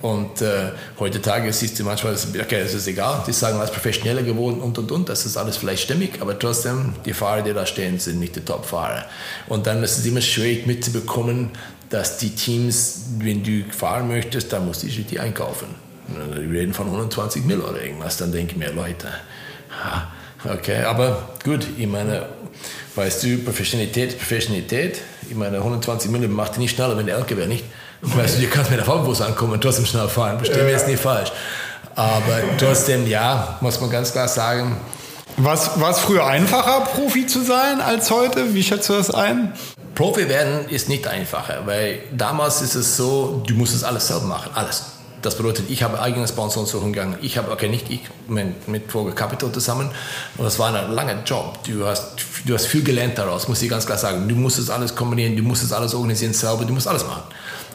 Und 0.02 0.42
äh, 0.42 0.72
heutzutage 1.00 1.52
siehst 1.52 1.80
du 1.80 1.84
manchmal, 1.84 2.14
okay, 2.14 2.64
das 2.64 2.74
ist 2.74 2.88
egal, 2.88 3.24
die 3.28 3.34
sagen, 3.34 3.58
alles 3.58 3.72
professioneller 3.72 4.24
geworden 4.24 4.62
und 4.62 4.78
und 4.78 4.92
und, 4.92 5.10
das 5.10 5.26
ist 5.26 5.38
alles 5.38 5.58
vielleicht 5.58 5.84
stimmig, 5.84 6.22
aber 6.22 6.38
trotzdem, 6.40 6.94
die 7.06 7.14
Fahrer, 7.14 7.42
die 7.42 7.54
da 7.54 7.66
stehen, 7.66 8.00
sind 8.00 8.20
nicht 8.20 8.36
die 8.36 8.42
Top-Fahrer. 8.42 9.06
Und 9.48 9.68
dann 9.68 9.84
ist 9.84 9.98
es 9.98 10.06
immer 10.06 10.22
schwierig 10.22 10.66
mitzubekommen, 10.66 11.52
dass 11.90 12.18
die 12.18 12.36
Teams, 12.36 13.02
wenn 13.18 13.44
du 13.44 13.64
fahren 13.72 14.08
möchtest, 14.08 14.54
dann 14.54 14.66
musst 14.66 14.84
du 14.84 14.88
die 14.88 15.20
einkaufen. 15.20 15.68
Wir 16.08 16.62
reden 16.62 16.74
von 16.74 16.88
120 16.88 17.46
Mill 17.46 17.62
oder 17.62 17.82
irgendwas, 17.82 18.18
dann 18.18 18.32
denke 18.32 18.54
ich 18.54 18.58
mir, 18.58 18.72
Leute, 18.72 19.08
okay, 20.46 20.84
aber 20.84 21.30
gut, 21.44 21.66
ich 21.78 21.88
meine, 21.88 22.28
Weißt 23.00 23.24
du, 23.24 23.38
Professionalität 23.38 24.18
Professionalität. 24.18 25.00
Ich 25.30 25.36
meine, 25.36 25.58
120 25.58 26.12
Minuten 26.12 26.34
macht 26.34 26.56
die 26.56 26.60
nicht 26.60 26.76
schneller, 26.76 26.98
wenn 26.98 27.06
der 27.06 27.16
LKW 27.16 27.46
nicht. 27.46 27.64
Weißt 28.02 28.38
du, 28.38 28.42
du 28.42 28.48
kannst 28.48 28.72
mit 28.72 28.80
der 28.80 28.86
Fahrbus 28.86 29.22
ankommen 29.22 29.54
und 29.54 29.62
trotzdem 29.62 29.86
schnell 29.86 30.10
fahren. 30.10 30.38
Verstehe 30.38 30.64
mir 30.64 30.72
jetzt 30.72 30.88
nicht 30.88 31.02
falsch. 31.02 31.32
Aber 31.96 32.42
trotzdem, 32.58 33.08
ja, 33.08 33.58
muss 33.62 33.80
man 33.80 33.90
ganz 33.90 34.12
klar 34.12 34.28
sagen. 34.28 34.76
War 35.38 35.54
es 35.54 36.00
früher 36.00 36.26
einfacher, 36.26 36.82
Profi 36.82 37.26
zu 37.26 37.42
sein 37.42 37.80
als 37.80 38.12
heute? 38.12 38.54
Wie 38.54 38.64
schätzt 38.64 38.90
du 38.90 38.94
das 38.94 39.12
ein? 39.12 39.54
Profi 39.96 40.28
werden 40.28 40.68
ist 40.68 40.90
nicht 40.90 41.08
einfacher, 41.08 41.62
weil 41.66 42.00
damals 42.12 42.62
ist 42.62 42.76
es 42.76 42.98
so, 42.98 43.44
du 43.48 43.54
musst 43.54 43.74
es 43.74 43.86
alles 43.86 44.08
selber 44.08 44.26
machen, 44.26 44.52
alles. 44.56 44.84
Das 45.22 45.36
bedeutet, 45.36 45.70
ich 45.70 45.84
habe 45.84 46.02
eigene 46.02 46.28
Sponsoren 46.28 46.94
gegangen. 46.94 47.18
Ich 47.22 47.38
habe, 47.38 47.52
okay, 47.52 47.68
nicht 47.68 47.90
ich, 47.90 48.02
mit, 48.28 48.68
mit 48.68 48.92
Vogel 48.92 49.14
Capital 49.14 49.52
zusammen. 49.52 49.90
Und 50.38 50.46
das 50.46 50.58
war 50.60 50.74
ein 50.74 50.92
langer 50.94 51.24
Job. 51.26 51.60
Du 51.66 51.86
hast, 51.86 52.16
du 52.46 52.54
hast 52.54 52.68
viel 52.68 52.84
gelernt 52.84 53.18
daraus, 53.18 53.48
muss 53.48 53.62
ich 53.62 53.70
ganz 53.70 53.86
klar 53.86 53.98
sagen. 53.98 54.28
Du 54.28 54.36
musst 54.36 54.60
es 54.60 54.70
alles 54.70 54.96
kombinieren, 54.96 55.36
du 55.36 55.44
musst 55.44 55.64
es 55.64 55.74
alles 55.74 55.94
organisieren 55.94 56.34
selber, 56.34 56.64
du 56.66 56.74
musst 56.74 56.88
alles 56.88 57.06
machen. 57.06 57.24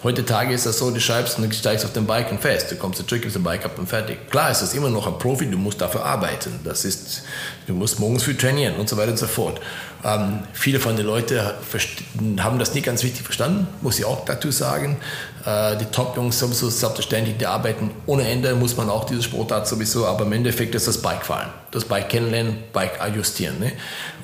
Heutzutage 0.04 0.52
ist 0.52 0.66
das 0.66 0.78
so, 0.78 0.90
du 0.90 1.00
schreibst 1.00 1.38
und 1.38 1.48
du 1.48 1.54
steigst 1.54 1.83
auf 1.83 1.94
den 1.94 2.04
Bike 2.04 2.30
und 2.30 2.38
fest. 2.38 2.70
Du 2.70 2.76
kommst 2.76 3.02
zurück, 3.09 3.24
auf 3.26 3.33
den 3.33 3.42
Bike 3.42 3.64
ab 3.64 3.78
und 3.78 3.88
fertig. 3.88 4.18
Klar 4.30 4.50
ist 4.50 4.61
das 4.61 4.74
immer 4.74 4.90
noch 4.90 5.07
ein 5.07 5.18
Profi, 5.18 5.46
du 5.46 5.57
musst 5.57 5.80
dafür 5.80 6.04
arbeiten. 6.04 6.61
Das 6.62 6.85
ist, 6.85 7.22
du 7.66 7.72
musst 7.72 7.98
morgens 7.98 8.22
viel 8.22 8.37
trainieren 8.37 8.76
und 8.76 8.87
so 8.87 8.98
weiter 8.98 9.12
und 9.12 9.18
so 9.18 9.26
fort. 9.26 9.62
Ähm, 10.04 10.40
viele 10.52 10.80
von 10.80 10.96
den 10.96 11.06
Leuten 11.06 11.40
haben 12.42 12.58
das 12.58 12.74
nicht 12.74 12.84
ganz 12.84 13.02
richtig 13.02 13.22
verstanden, 13.22 13.66
muss 13.80 13.98
ich 13.98 14.04
auch 14.04 14.24
dazu 14.26 14.50
sagen. 14.50 14.98
Äh, 15.46 15.76
die 15.78 15.86
Top-Jungs 15.86 16.38
sowieso 16.38 16.68
selbstverständlich, 16.68 17.38
die 17.38 17.46
arbeiten 17.46 17.90
ohne 18.04 18.28
Ende, 18.28 18.54
muss 18.54 18.76
man 18.76 18.90
auch 18.90 19.04
diese 19.04 19.22
Sportart 19.22 19.66
sowieso, 19.66 20.06
aber 20.06 20.26
im 20.26 20.32
Endeffekt 20.32 20.74
ist 20.74 20.86
das 20.86 20.98
Bikefahren. 20.98 21.50
Das 21.70 21.86
Bike 21.86 22.10
kennenlernen, 22.10 22.58
Bike 22.72 23.00
adjustieren. 23.00 23.58
Ne? 23.58 23.72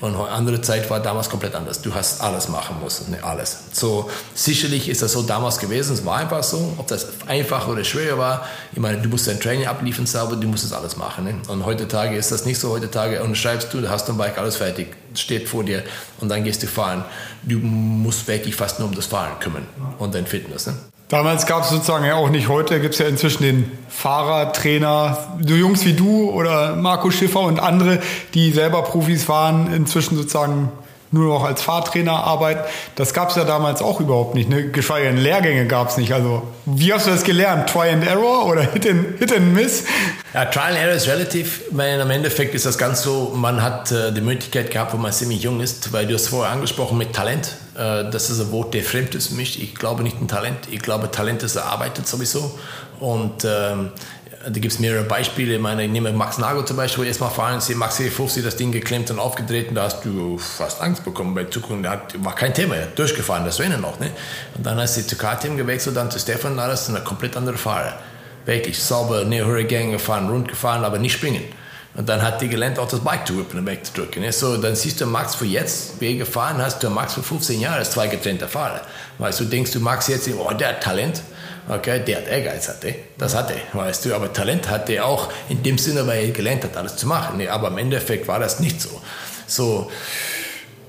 Und 0.01 0.15
andere 0.15 0.61
Zeit 0.61 0.89
war 0.89 0.99
damals 0.99 1.29
komplett 1.29 1.55
anders. 1.55 1.81
Du 1.81 1.93
hast 1.93 2.21
alles 2.21 2.47
machen 2.47 2.77
müssen, 2.81 3.11
ne? 3.11 3.17
alles. 3.23 3.57
So, 3.73 4.09
sicherlich 4.35 4.87
ist 4.87 5.01
das 5.01 5.11
so 5.11 5.23
damals 5.23 5.57
gewesen, 5.57 5.93
es 5.93 6.05
war 6.05 6.17
einfach 6.17 6.43
so. 6.43 6.73
Ob 6.77 6.87
das 6.87 7.07
einfach 7.27 7.67
oder 7.67 7.83
schwer 7.83 8.17
war, 8.19 8.45
ich 8.71 8.79
meine, 8.79 9.01
du 9.01 9.09
musst 9.09 9.27
dein 9.27 9.39
Training 9.39 9.65
abliefern 9.65 10.05
selber, 10.05 10.35
du 10.35 10.47
musst 10.47 10.63
das 10.63 10.73
alles 10.73 10.95
machen. 10.95 11.25
Ne? 11.25 11.35
Und 11.47 11.65
heutzutage 11.65 12.15
ist 12.15 12.31
das 12.31 12.45
nicht 12.45 12.59
so. 12.59 12.69
Heutzutage 12.69 13.21
und 13.23 13.35
schreibst 13.35 13.73
du, 13.73 13.89
hast 13.89 14.07
dein 14.07 14.17
Bike 14.17 14.37
alles 14.37 14.57
fertig, 14.57 14.95
steht 15.15 15.49
vor 15.49 15.63
dir 15.63 15.83
und 16.19 16.29
dann 16.29 16.43
gehst 16.43 16.63
du 16.63 16.67
fahren. 16.67 17.05
Du 17.43 17.57
musst 17.57 18.27
wirklich 18.27 18.55
fast 18.55 18.79
nur 18.79 18.87
um 18.87 18.95
das 18.95 19.07
Fahren 19.07 19.39
kümmern 19.39 19.65
und 19.97 20.15
dein 20.15 20.25
Fitness. 20.25 20.67
Ne? 20.67 20.73
Damals 21.11 21.45
gab 21.45 21.63
es 21.63 21.69
sozusagen 21.71 22.05
ja 22.05 22.15
auch 22.15 22.29
nicht, 22.29 22.47
heute 22.47 22.79
gibt 22.79 22.93
es 22.93 22.99
ja 22.99 23.07
inzwischen 23.07 23.43
den 23.43 23.71
Fahrer, 23.89 24.53
Trainer, 24.53 25.37
so 25.45 25.55
Jungs 25.55 25.85
wie 25.85 25.93
du 25.93 26.29
oder 26.29 26.77
Marco 26.77 27.11
Schiffer 27.11 27.41
und 27.41 27.59
andere, 27.59 27.99
die 28.33 28.51
selber 28.51 28.81
Profis 28.83 29.27
waren, 29.27 29.73
inzwischen 29.73 30.15
sozusagen 30.15 30.71
nur 31.11 31.33
noch 31.33 31.43
als 31.43 31.61
Fahrtrainer 31.61 32.23
arbeiten. 32.23 32.61
Das 32.95 33.13
gab 33.13 33.29
es 33.29 33.35
ja 33.35 33.43
damals 33.43 33.81
auch 33.81 33.99
überhaupt 33.99 34.33
nicht. 34.33 34.49
Ne? 34.49 34.69
Geschweige 34.69 35.07
denn 35.07 35.17
Lehrgänge 35.17 35.67
gab 35.67 35.89
es 35.89 35.97
nicht. 35.97 36.13
Also 36.13 36.43
wie 36.65 36.93
hast 36.93 37.07
du 37.07 37.11
das 37.11 37.23
gelernt? 37.23 37.69
Try 37.69 37.89
and 37.89 38.07
Error 38.07 38.47
oder 38.47 38.61
Hit 38.61 38.89
and, 38.89 39.19
hit 39.19 39.35
and 39.35 39.53
Miss? 39.53 39.83
Ja, 40.33 40.45
Trial 40.45 40.69
and 40.69 40.77
Error 40.77 40.93
ist 40.93 41.07
relativ, 41.07 41.63
im 41.71 41.79
Endeffekt 41.79 42.55
ist 42.55 42.65
das 42.65 42.77
ganz 42.77 43.01
so, 43.01 43.33
man 43.35 43.61
hat 43.61 43.91
äh, 43.91 44.13
die 44.13 44.21
Möglichkeit 44.21 44.71
gehabt, 44.71 44.93
wo 44.93 44.97
man 44.97 45.11
ziemlich 45.11 45.43
jung 45.43 45.59
ist, 45.59 45.91
weil 45.91 46.07
du 46.07 46.13
hast 46.13 46.29
vorher 46.29 46.53
angesprochen 46.53 46.97
mit 46.97 47.13
Talent. 47.13 47.57
Äh, 47.75 48.09
das 48.09 48.29
ist 48.29 48.39
ein 48.39 48.51
Wort, 48.53 48.73
der 48.73 48.83
fremd 48.83 49.13
ist 49.13 49.27
für 49.27 49.35
mich. 49.35 49.61
Ich 49.61 49.75
glaube 49.75 50.03
nicht 50.03 50.17
an 50.21 50.29
Talent. 50.29 50.69
Ich 50.71 50.81
glaube, 50.81 51.11
Talent 51.11 51.43
ist 51.43 51.57
erarbeitet 51.57 52.07
sowieso. 52.07 52.57
Und 53.01 53.43
ähm, 53.43 53.91
da 54.43 54.59
gibt 54.59 54.73
es 54.73 54.79
mehrere 54.79 55.03
Beispiele. 55.03 55.55
Ich 55.55 55.61
meine, 55.61 55.85
ich 55.85 55.91
nehme 55.91 56.11
Max 56.11 56.37
Nagel 56.37 56.65
zum 56.65 56.77
Beispiel, 56.77 57.05
erstmal 57.05 57.29
fahren, 57.29 57.61
sehe 57.61 57.75
Max 57.75 57.99
C50 57.99 58.41
das 58.41 58.55
Ding 58.55 58.71
geklemmt 58.71 59.11
und 59.11 59.19
aufgedreht 59.19 59.69
und 59.69 59.75
da 59.75 59.83
hast 59.83 60.03
du 60.03 60.37
fast 60.37 60.81
Angst 60.81 61.03
bekommen 61.03 61.35
bei 61.35 61.45
Zukunft. 61.45 61.85
Da 61.85 62.01
war 62.17 62.35
kein 62.35 62.53
Thema, 62.53 62.75
hat 62.75 62.97
durchgefahren, 62.97 63.45
das 63.45 63.59
Rennen 63.59 63.81
noch. 63.81 63.99
Ne? 63.99 64.11
Und 64.55 64.65
dann 64.65 64.79
hast 64.79 64.97
du 64.97 65.05
zu 65.05 65.15
KTM 65.15 65.57
gewechselt, 65.57 65.95
dann 65.95 66.09
zu 66.09 66.19
Stefan 66.19 66.57
alles, 66.59 66.89
und 66.89 66.95
eine 66.95 67.03
komplett 67.03 67.37
andere 67.37 67.57
Fahrer. 67.57 67.93
Wirklich 68.45 68.81
sauber, 68.81 69.23
ne 69.23 69.45
Hurricane 69.45 69.91
gefahren, 69.91 70.29
rund 70.29 70.47
gefahren, 70.47 70.83
aber 70.83 70.97
nicht 70.97 71.13
springen. 71.13 71.43
Und 71.93 72.07
dann 72.07 72.21
hat 72.21 72.41
die 72.41 72.47
gelernt, 72.47 72.79
auch 72.79 72.87
das 72.87 73.01
Bike 73.01 73.27
zu 73.27 73.37
whippen 73.37 73.59
und 73.59 73.65
wegzudrücken. 73.65 74.21
Ne? 74.21 74.31
So, 74.31 74.55
dann 74.57 74.75
siehst 74.75 75.01
du 75.01 75.05
Max 75.05 75.35
für 75.35 75.45
jetzt, 75.45 75.99
wie 75.99 76.13
er 76.13 76.17
gefahren 76.19 76.57
hast, 76.57 76.81
du 76.81 76.89
Max 76.89 77.13
für 77.13 77.23
15 77.23 77.59
Jahre 77.59 77.79
als 77.79 77.91
zwei 77.91 78.07
getrennte 78.07 78.47
Fahrer. 78.47 78.81
Weißt 79.17 79.41
du, 79.41 79.45
denkst 79.45 79.71
du, 79.71 79.79
Max 79.81 80.07
jetzt, 80.07 80.29
oh, 80.29 80.51
der 80.53 80.69
hat 80.69 80.83
Talent. 80.83 81.21
Okay, 81.69 82.01
der 82.05 82.17
hat 82.17 82.27
Ehrgeiz 82.27 82.67
hatte, 82.67 82.95
das 83.17 83.35
hatte, 83.35 83.53
weißt 83.73 84.05
du, 84.05 84.15
aber 84.15 84.33
Talent 84.33 84.69
hatte 84.69 84.93
er 84.93 85.05
auch 85.05 85.29
in 85.47 85.61
dem 85.63 85.77
Sinne, 85.77 86.05
weil 86.07 86.25
er 86.25 86.31
gelernt 86.31 86.63
hat, 86.63 86.75
alles 86.75 86.95
zu 86.95 87.07
machen. 87.07 87.37
Ne? 87.37 87.49
Aber 87.49 87.67
im 87.67 87.77
Endeffekt 87.77 88.27
war 88.27 88.39
das 88.39 88.59
nicht 88.59 88.81
so. 88.81 88.89
So, 89.47 89.91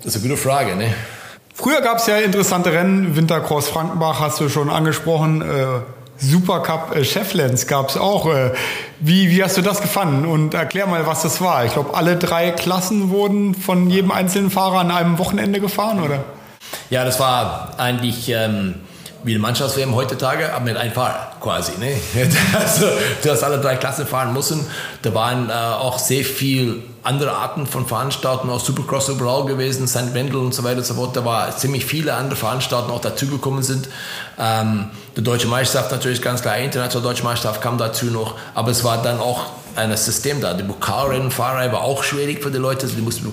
das 0.02 0.14
ist 0.14 0.22
eine 0.22 0.30
gute 0.30 0.40
Frage, 0.40 0.74
ne? 0.76 0.94
Früher 1.54 1.82
gab 1.82 1.98
es 1.98 2.06
ja 2.06 2.16
interessante 2.16 2.72
Rennen, 2.72 3.14
Wintercross 3.14 3.68
Frankenbach 3.68 4.20
hast 4.20 4.40
du 4.40 4.48
schon 4.48 4.70
angesprochen, 4.70 5.42
äh, 5.42 5.64
Supercup 6.16 6.96
äh, 6.96 7.04
Cheflands 7.04 7.66
gab 7.66 7.90
es 7.90 7.96
auch. 7.96 8.26
Äh, 8.32 8.52
wie, 9.00 9.30
wie 9.30 9.42
hast 9.42 9.56
du 9.56 9.62
das 9.62 9.82
gefunden? 9.82 10.24
Und 10.24 10.54
erklär 10.54 10.86
mal, 10.86 11.06
was 11.06 11.22
das 11.22 11.40
war. 11.40 11.64
Ich 11.64 11.72
glaube, 11.74 11.94
alle 11.94 12.16
drei 12.16 12.52
Klassen 12.52 13.10
wurden 13.10 13.54
von 13.54 13.90
jedem 13.90 14.10
einzelnen 14.10 14.50
Fahrer 14.50 14.78
an 14.78 14.90
einem 14.90 15.18
Wochenende 15.18 15.60
gefahren, 15.60 16.02
oder? 16.02 16.24
Ja, 16.88 17.04
das 17.04 17.20
war 17.20 17.74
eigentlich... 17.76 18.28
Ähm 18.30 18.76
wie 19.24 19.32
eine 19.32 19.40
Mannschafts-WM 19.40 19.94
heutzutage, 19.94 20.52
aber 20.52 20.64
mit 20.64 20.76
einem 20.76 20.92
Fahrer 20.92 21.32
quasi. 21.40 21.72
Ne? 21.78 21.96
Also, 22.54 22.86
du 23.22 23.30
hast 23.30 23.42
alle 23.42 23.58
drei 23.58 23.76
Klassen 23.76 24.06
fahren 24.06 24.32
müssen. 24.32 24.66
Da 25.02 25.14
waren 25.14 25.48
äh, 25.48 25.52
auch 25.52 25.98
sehr 25.98 26.24
viel 26.24 26.82
andere 27.02 27.32
Arten 27.32 27.66
von 27.66 27.86
Veranstaltungen, 27.86 28.52
auch 28.52 28.60
Supercross 28.60 29.08
überall 29.08 29.44
gewesen, 29.44 29.88
St. 29.88 30.14
Wendel 30.14 30.36
und 30.36 30.54
so 30.54 30.64
weiter 30.64 30.78
und 30.78 30.86
so 30.86 30.94
fort. 30.94 31.16
Da 31.16 31.24
war 31.24 31.56
ziemlich 31.56 31.84
viele 31.84 32.14
andere 32.14 32.36
Veranstaltungen 32.36 32.94
auch 32.94 33.00
dazugekommen 33.00 33.62
sind. 33.62 33.88
Ähm, 34.38 34.90
die 35.16 35.22
Deutsche 35.22 35.48
Meisterschaft 35.48 35.90
natürlich 35.90 36.22
ganz 36.22 36.42
klar, 36.42 36.56
internationale 36.58 37.08
Deutsche 37.08 37.24
Meisterschaft 37.24 37.60
kam 37.60 37.78
dazu 37.78 38.06
noch, 38.06 38.36
aber 38.54 38.70
es 38.70 38.84
war 38.84 39.02
dann 39.02 39.20
auch 39.20 39.46
ein 39.76 39.96
System 39.96 40.40
da. 40.40 40.54
Die 40.54 40.62
Pokalrennenfahrer 40.62 41.72
war 41.72 41.82
auch 41.82 42.02
schwierig 42.04 42.42
für 42.42 42.50
die 42.50 42.58
Leute, 42.58 42.82
also 42.82 42.94
die 42.94 43.02
mussten 43.02 43.32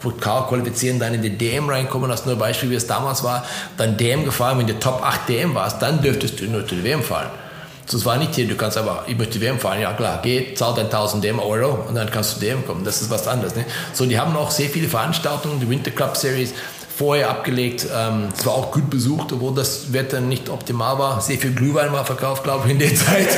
qualifizieren, 0.00 0.98
dann 0.98 1.14
in 1.14 1.22
die 1.22 1.36
DM 1.36 1.68
reinkommen, 1.68 2.10
das 2.10 2.26
nur 2.26 2.36
Beispiel, 2.36 2.70
wie 2.70 2.74
es 2.74 2.86
damals 2.86 3.22
war, 3.22 3.44
dann 3.76 3.96
DM 3.96 4.24
gefahren, 4.24 4.58
wenn 4.58 4.66
du 4.66 4.78
Top 4.78 5.02
8 5.04 5.28
DM 5.28 5.54
warst, 5.54 5.80
dann 5.82 6.00
dürftest 6.00 6.40
du 6.40 6.44
nur 6.44 6.66
zu 6.66 6.74
der 6.74 6.84
WM 6.84 7.02
fahren. 7.02 7.30
Das 7.90 8.04
war 8.04 8.16
nicht 8.18 8.36
hier, 8.36 8.46
du 8.46 8.54
kannst 8.54 8.78
aber, 8.78 9.04
ich 9.08 9.18
möchte 9.18 9.40
WM 9.40 9.58
fahren, 9.58 9.80
ja 9.80 9.92
klar, 9.92 10.20
geh, 10.22 10.54
zahl 10.54 10.74
dein 10.74 10.86
1000 10.86 11.24
DM 11.24 11.40
Euro 11.40 11.86
und 11.88 11.96
dann 11.96 12.08
kannst 12.10 12.36
du 12.36 12.40
DM 12.40 12.64
kommen, 12.64 12.84
das 12.84 13.02
ist 13.02 13.10
was 13.10 13.26
anderes. 13.26 13.56
Ne? 13.56 13.64
So, 13.92 14.06
die 14.06 14.18
haben 14.18 14.36
auch 14.36 14.50
sehr 14.52 14.68
viele 14.68 14.88
Veranstaltungen, 14.88 15.58
die 15.58 15.68
Winter 15.68 15.90
Club 15.90 16.16
Series, 16.16 16.54
vorher 17.00 17.30
abgelegt. 17.30 17.86
Ähm, 17.96 18.28
es 18.36 18.44
war 18.44 18.52
auch 18.52 18.72
gut 18.72 18.90
besucht, 18.90 19.32
obwohl 19.32 19.54
das 19.54 19.90
Wetter 19.94 20.20
nicht 20.20 20.50
optimal 20.50 20.98
war. 20.98 21.22
Sehr 21.22 21.38
viel 21.38 21.54
Glühwein 21.54 21.90
war 21.94 22.04
verkauft, 22.04 22.44
glaube 22.44 22.66
ich, 22.66 22.72
in 22.72 22.78
der 22.78 22.94
Zeit. 22.94 23.28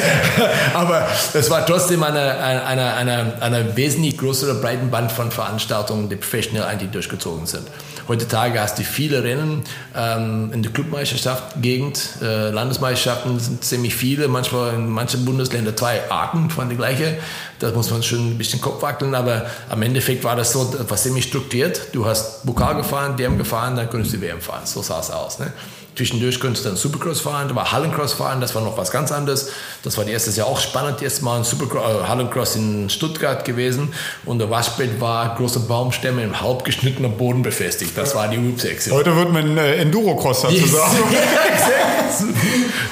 Aber 0.75 1.07
es 1.33 1.49
war 1.49 1.65
trotzdem 1.65 2.03
eine, 2.03 2.39
eine, 2.39 2.95
eine, 2.95 3.41
eine, 3.41 3.77
wesentlich 3.77 4.19
größere 4.19 4.55
Breitenband 4.55 5.13
von 5.13 5.31
Veranstaltungen, 5.31 6.09
die 6.09 6.17
professionell 6.17 6.65
eigentlich 6.65 6.91
durchgezogen 6.91 7.47
sind. 7.47 7.69
Heutzutage 8.09 8.61
hast 8.61 8.81
du 8.81 8.83
viele 8.83 9.23
Rennen 9.23 9.63
ähm, 9.95 10.51
in 10.53 10.65
der 10.65 10.73
Clubmeisterschaft, 10.73 11.63
Gegend, 11.63 12.17
äh, 12.21 12.51
Landesmeisterschaften 12.51 13.39
sind 13.39 13.63
ziemlich 13.63 13.95
viele, 13.95 14.27
manchmal 14.27 14.75
in 14.75 14.89
manchen 14.89 15.25
Bundesländern 15.25 15.77
zwei 15.77 16.11
Arten 16.11 16.51
von 16.51 16.69
der 16.69 16.77
gleichen. 16.77 17.15
Da 17.63 17.71
muss 17.71 17.91
man 17.91 18.03
schon 18.03 18.33
ein 18.33 18.39
bisschen 18.39 18.61
Kopf 18.61 18.83
wackeln, 18.83 19.15
aber 19.15 19.47
am 19.69 19.81
Endeffekt 19.83 20.25
war 20.25 20.35
das 20.35 20.53
so 20.53 20.75
etwas 20.81 21.05
ziemlich 21.05 21.25
strukturiert. 21.27 21.89
Du 21.93 22.05
hast 22.05 22.45
Pokal 22.45 22.75
gefahren, 22.77 23.17
DM 23.17 23.39
gefahren, 23.39 23.77
dann 23.77 23.89
konntest 23.89 24.15
du 24.15 24.21
WM 24.21 24.41
fahren. 24.41 24.63
So 24.65 24.83
sah 24.83 24.99
es 24.99 25.11
aus. 25.13 25.39
Ne? 25.39 25.53
Zwischendurch 25.95 26.41
konntest 26.41 26.65
du 26.65 26.71
dann 26.71 26.79
Supercross 26.79 27.21
fahren, 27.21 27.49
da 27.49 27.55
war 27.55 27.71
Hallencross 27.71 28.15
fahren, 28.15 28.41
das 28.41 28.55
war 28.55 28.63
noch 28.63 28.79
was 28.79 28.91
ganz 28.91 29.13
anderes. 29.13 29.51
Das 29.83 29.99
war 29.99 30.07
erstes 30.07 30.37
Jahr 30.37 30.47
auch 30.47 30.59
spannend, 30.59 31.03
jetzt 31.03 31.23
mal 31.23 31.39
ein 31.39 31.45
Supercross, 31.45 31.83
äh, 31.83 32.09
Hallencross 32.09 32.57
in 32.57 32.89
Stuttgart 32.89 33.45
gewesen 33.45 33.93
und 34.25 34.39
der 34.39 34.49
Waschbett 34.49 35.01
war 35.01 35.35
große 35.37 35.61
Baumstämme 35.61 36.23
im 36.23 36.41
halbgeschnittener 36.41 37.11
Boden 37.11 37.43
befestigt. 37.43 37.93
Das 37.97 38.15
war 38.15 38.29
die 38.29 38.37
Loop-Sektion. 38.37 38.97
Heute 38.97 39.15
wird 39.15 39.33
man 39.33 39.59
äh, 39.59 39.77
Enduro-Cross 39.77 40.43
dazu 40.43 40.55
yes. 40.55 40.73
sagen. 40.73 40.97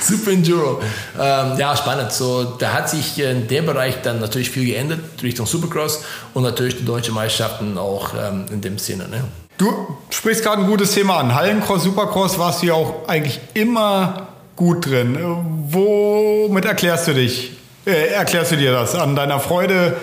Super 0.00 0.32
Enduro. 0.32 0.80
Ähm, 1.18 1.58
ja, 1.58 1.76
spannend. 1.76 2.12
So, 2.12 2.44
da 2.58 2.72
hat 2.72 2.90
sich 2.90 3.18
in 3.18 3.48
dem 3.48 3.66
Bereich 3.66 4.02
dann 4.02 4.20
natürlich 4.20 4.50
viel 4.50 4.66
geändert 4.66 5.00
Richtung 5.22 5.46
Supercross 5.46 6.04
und 6.34 6.42
natürlich 6.42 6.76
die 6.76 6.84
deutschen 6.84 7.14
Meisterschaften 7.14 7.78
auch 7.78 8.10
ähm, 8.14 8.46
in 8.50 8.60
dem 8.60 8.78
Sinne. 8.78 9.08
Ne? 9.08 9.24
Du 9.61 9.99
sprichst 10.09 10.42
gerade 10.42 10.62
ein 10.62 10.66
gutes 10.66 10.92
Thema 10.92 11.18
an. 11.18 11.35
Hallencross, 11.35 11.83
Supercross 11.83 12.38
warst 12.38 12.62
du 12.62 12.68
ja 12.68 12.73
auch 12.73 13.07
eigentlich 13.07 13.40
immer 13.53 14.29
gut 14.57 14.87
drin. 14.87 15.18
Womit 15.68 16.64
erklärst 16.64 17.09
du 17.09 17.12
dich? 17.12 17.53
Äh, 17.85 18.07
erklärst 18.07 18.53
du 18.53 18.57
dir 18.57 18.73
das? 18.73 18.94
An 18.94 19.14
deiner 19.14 19.38
Freude 19.38 19.99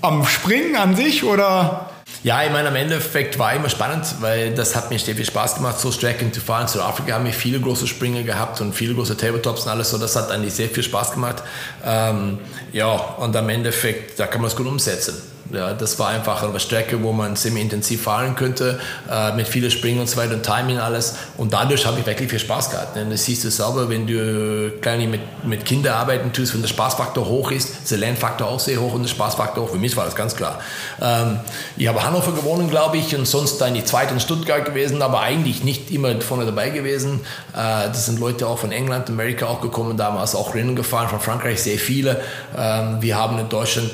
am 0.00 0.24
Springen 0.24 0.74
an 0.76 0.96
sich 0.96 1.22
oder? 1.22 1.90
Ja, 2.22 2.42
ich 2.44 2.50
meine, 2.50 2.68
im 2.68 2.76
Endeffekt 2.76 3.38
war 3.38 3.52
immer 3.52 3.68
spannend, 3.68 4.06
weil 4.20 4.54
das 4.54 4.74
hat 4.74 4.88
mir 4.90 4.98
sehr 4.98 5.14
viel 5.14 5.26
Spaß 5.26 5.56
gemacht, 5.56 5.78
so 5.78 5.92
Strecken 5.92 6.32
zu 6.32 6.40
fahren. 6.40 6.66
Zu 6.66 6.80
Afrika 6.80 7.12
haben 7.12 7.26
wir 7.26 7.34
viele 7.34 7.60
große 7.60 7.86
Springer 7.86 8.22
gehabt 8.22 8.62
und 8.62 8.74
viele 8.74 8.94
große 8.94 9.18
Tabletops 9.18 9.64
und 9.64 9.70
alles 9.70 9.90
so. 9.90 9.98
Das 9.98 10.16
hat 10.16 10.30
eigentlich 10.30 10.54
sehr 10.54 10.70
viel 10.70 10.82
Spaß 10.82 11.12
gemacht. 11.12 11.42
Ähm, 11.84 12.38
ja, 12.72 12.88
und 12.88 13.36
am 13.36 13.50
Endeffekt, 13.50 14.18
da 14.18 14.26
kann 14.26 14.40
man 14.40 14.50
es 14.50 14.56
gut 14.56 14.66
umsetzen. 14.66 15.33
Ja, 15.56 15.72
das 15.72 15.98
war 15.98 16.08
einfach 16.08 16.42
eine 16.42 16.60
Strecke, 16.60 17.02
wo 17.02 17.12
man 17.12 17.36
semi-intensiv 17.36 18.02
fahren 18.02 18.34
könnte, 18.34 18.78
äh, 19.10 19.32
mit 19.32 19.48
vielen 19.48 19.70
Springen 19.70 20.00
und 20.00 20.08
so 20.08 20.16
weiter 20.16 20.34
und 20.34 20.42
Timing 20.42 20.78
alles. 20.78 21.16
Und 21.36 21.52
dadurch 21.52 21.86
habe 21.86 22.00
ich 22.00 22.06
wirklich 22.06 22.30
viel 22.30 22.38
Spaß 22.38 22.70
gehabt. 22.70 22.96
Ne? 22.96 23.06
Das 23.08 23.24
siehst 23.24 23.44
du 23.44 23.50
selber, 23.50 23.88
wenn 23.88 24.06
du 24.06 24.72
kleine 24.80 25.06
mit, 25.06 25.20
mit 25.44 25.64
Kindern 25.64 25.94
arbeiten 25.94 26.32
tust, 26.32 26.54
wenn 26.54 26.62
der 26.62 26.68
Spaßfaktor 26.68 27.26
hoch 27.26 27.50
ist, 27.50 27.70
ist 27.70 27.90
der 27.90 27.98
Lernfaktor 27.98 28.48
auch 28.48 28.60
sehr 28.60 28.80
hoch 28.80 28.94
und 28.94 29.02
der 29.02 29.08
Spaßfaktor 29.08 29.64
hoch. 29.64 29.70
Für 29.70 29.78
mich 29.78 29.96
war 29.96 30.04
das 30.04 30.14
ganz 30.14 30.36
klar. 30.36 30.60
Ähm, 31.00 31.40
ich 31.76 31.86
habe 31.88 32.02
Hannover 32.02 32.32
gewonnen, 32.32 32.70
glaube 32.70 32.98
ich, 32.98 33.14
und 33.16 33.26
sonst 33.26 33.58
dann 33.58 33.74
die 33.74 33.84
zweite 33.84 34.14
in 34.14 34.20
Stuttgart 34.20 34.64
gewesen, 34.64 35.02
aber 35.02 35.20
eigentlich 35.20 35.64
nicht 35.64 35.90
immer 35.90 36.20
vorne 36.20 36.46
dabei 36.46 36.70
gewesen. 36.70 37.20
Äh, 37.52 37.88
das 37.88 38.06
sind 38.06 38.18
Leute 38.18 38.46
auch 38.46 38.58
von 38.58 38.72
England, 38.72 39.08
Amerika 39.08 39.46
auch 39.46 39.60
gekommen, 39.60 39.96
damals 39.96 40.34
auch 40.34 40.54
Rennen 40.54 40.76
gefahren, 40.76 41.08
von 41.08 41.20
Frankreich 41.20 41.62
sehr 41.62 41.78
viele. 41.78 42.20
Ähm, 42.56 42.98
wir 43.00 43.16
haben 43.16 43.38
in 43.38 43.48
Deutschland 43.48 43.90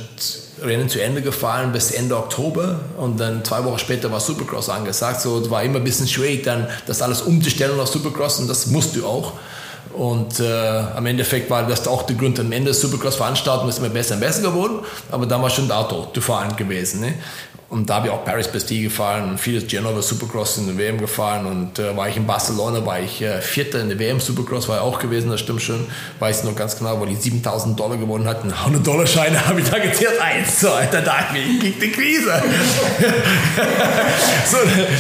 Rennen 0.63 0.89
zu 0.89 1.03
Ende 1.03 1.23
gefahren 1.23 1.73
bis 1.73 1.91
Ende 1.91 2.17
Oktober 2.17 2.81
und 2.97 3.19
dann 3.19 3.45
zwei 3.45 3.65
Wochen 3.65 3.79
später 3.79 4.11
war 4.11 4.21
Supercross 4.21 4.69
angesagt. 4.69 5.21
So 5.21 5.39
es 5.39 5.51
war 5.51 5.63
immer 5.63 5.77
ein 5.77 5.85
bisschen 5.85 6.09
schwierig, 6.09 6.43
dann 6.45 6.69
das 6.87 7.03
alles 7.03 7.23
umzustellen 7.23 7.79
auf 7.79 7.89
Supercross 7.89 8.41
und 8.41 8.49
das 8.49 8.67
musst 8.67 8.97
du 8.97 9.07
auch. 9.07 9.33
Und 9.93 10.39
äh, 10.39 10.47
am 10.47 11.05
Endeffekt 11.07 11.51
war 11.51 11.67
das 11.67 11.89
auch 11.89 12.05
der 12.05 12.15
Grund, 12.15 12.39
am 12.39 12.53
Ende 12.53 12.67
der 12.67 12.75
Supercross-Veranstaltung 12.75 13.69
ist 13.69 13.79
immer 13.79 13.89
besser 13.89 14.15
und 14.15 14.21
besser 14.21 14.43
geworden, 14.43 14.81
aber 15.11 15.27
dann 15.27 15.43
war 15.43 15.51
schon 15.51 15.71
Auto 15.71 16.07
zu 16.15 16.21
fahren 16.21 16.55
gewesen. 16.57 17.01
Ne? 17.01 17.15
Und 17.71 17.89
da 17.89 17.95
habe 17.95 18.09
ich 18.09 18.13
auch 18.13 18.25
Paris 18.25 18.49
Bastille 18.49 18.83
gefahren 18.83 19.31
und 19.31 19.39
vieles 19.39 19.65
Genova 19.69 20.03
Supercross 20.03 20.59
in 20.59 20.67
der 20.67 20.77
WM 20.77 20.99
gefahren. 20.99 21.47
Und 21.47 21.79
äh, 21.79 21.97
war 21.97 22.09
ich 22.09 22.17
in 22.17 22.27
Barcelona, 22.27 22.85
war 22.85 22.99
ich 22.99 23.23
äh, 23.23 23.41
Vierter 23.41 23.81
in 23.81 23.89
der 23.89 23.97
WM 23.97 24.19
Supercross, 24.19 24.69
war 24.69 24.79
ich 24.79 24.83
auch 24.83 24.99
gewesen, 24.99 25.31
das 25.31 25.39
stimmt 25.39 25.63
schon. 25.63 25.87
Weiß 26.19 26.43
noch 26.43 26.57
ganz 26.57 26.77
genau, 26.77 26.99
wo 26.99 27.05
die 27.05 27.15
7000 27.15 27.79
Dollar 27.79 27.97
gewonnen 27.97 28.27
hatten. 28.27 28.53
100 28.53 28.85
Dollar 28.85 29.07
Scheine 29.07 29.47
habe 29.47 29.61
ich 29.61 29.71
da 29.71 29.79
gezählt. 29.79 30.21
Eins, 30.21 30.59
zwei, 30.59 30.87
da 30.87 31.01
dachte 31.01 31.39
ich, 31.39 31.63
ich 31.63 31.79
die 31.79 31.93
Krise. 31.93 32.43
so, 34.51 34.57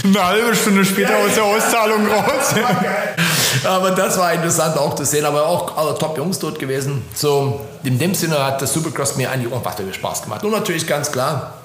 eine 0.09 0.25
halbe 0.25 0.55
Stunde 0.55 0.85
später 0.85 1.17
aus 1.17 1.35
der 1.35 1.43
Auszahlung 1.43 2.07
raus. 2.07 2.55
aber 3.65 3.91
das 3.91 4.17
war 4.17 4.33
interessant 4.33 4.79
auch 4.79 4.95
zu 4.95 5.05
sehen, 5.05 5.25
aber 5.25 5.45
auch 5.45 5.77
alle 5.77 5.99
Top-Jungs 5.99 6.39
dort 6.39 6.61
gewesen. 6.61 7.03
So, 7.15 7.67
in 7.83 7.99
dem 7.99 8.15
Sinne 8.15 8.39
hat 8.47 8.63
das 8.63 8.73
Supercross 8.73 9.17
mir 9.17 9.29
eigentlich 9.29 9.53
unfassbar 9.53 9.93
Spaß 9.93 10.23
gemacht. 10.23 10.45
Und 10.45 10.53
natürlich 10.53 10.87
ganz 10.87 11.11
klar, 11.11 11.60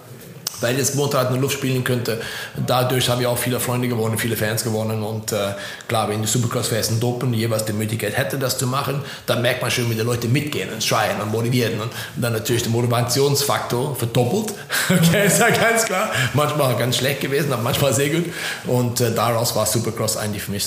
weil 0.61 0.77
das 0.77 0.95
Motorrad 0.95 1.27
in 1.27 1.33
der 1.33 1.41
Luft 1.41 1.55
spielen 1.55 1.83
könnte. 1.83 2.21
Dadurch 2.65 3.09
habe 3.09 3.21
ich 3.21 3.27
auch 3.27 3.37
viele 3.37 3.59
Freunde 3.59 3.87
gewonnen, 3.87 4.17
viele 4.17 4.35
Fans 4.35 4.63
gewonnen 4.63 5.03
und 5.03 5.31
äh, 5.31 5.53
klar, 5.87 6.09
wenn 6.09 6.21
die 6.21 6.27
Supercross-Fans 6.27 6.89
in 6.89 6.99
Dopen 6.99 7.33
jeweils 7.33 7.65
die 7.65 7.73
Möglichkeit 7.73 8.17
hätte, 8.17 8.37
das 8.37 8.57
zu 8.57 8.67
machen, 8.67 9.01
dann 9.25 9.41
merkt 9.41 9.61
man 9.61 9.71
schon, 9.71 9.89
wie 9.89 9.95
die 9.95 10.01
Leute 10.01 10.27
mitgehen 10.27 10.69
und 10.73 10.83
schreien 10.83 11.19
und 11.21 11.31
motivieren 11.31 11.79
und 11.81 11.91
dann 12.15 12.33
natürlich 12.33 12.63
der 12.63 12.71
Motivationsfaktor 12.71 13.95
verdoppelt. 13.95 14.53
okay, 14.89 15.27
ist 15.27 15.39
ja 15.39 15.49
ganz 15.49 15.85
klar. 15.85 16.11
Manchmal 16.33 16.75
ganz 16.75 16.97
schlecht 16.97 17.21
gewesen, 17.21 17.51
aber 17.51 17.61
manchmal 17.61 17.93
sehr 17.93 18.09
gut 18.09 18.25
und 18.67 19.01
äh, 19.01 19.13
daraus 19.13 19.55
war 19.55 19.65
Supercross 19.65 20.17
eigentlich 20.17 20.43
für 20.43 20.51
mich 20.51 20.65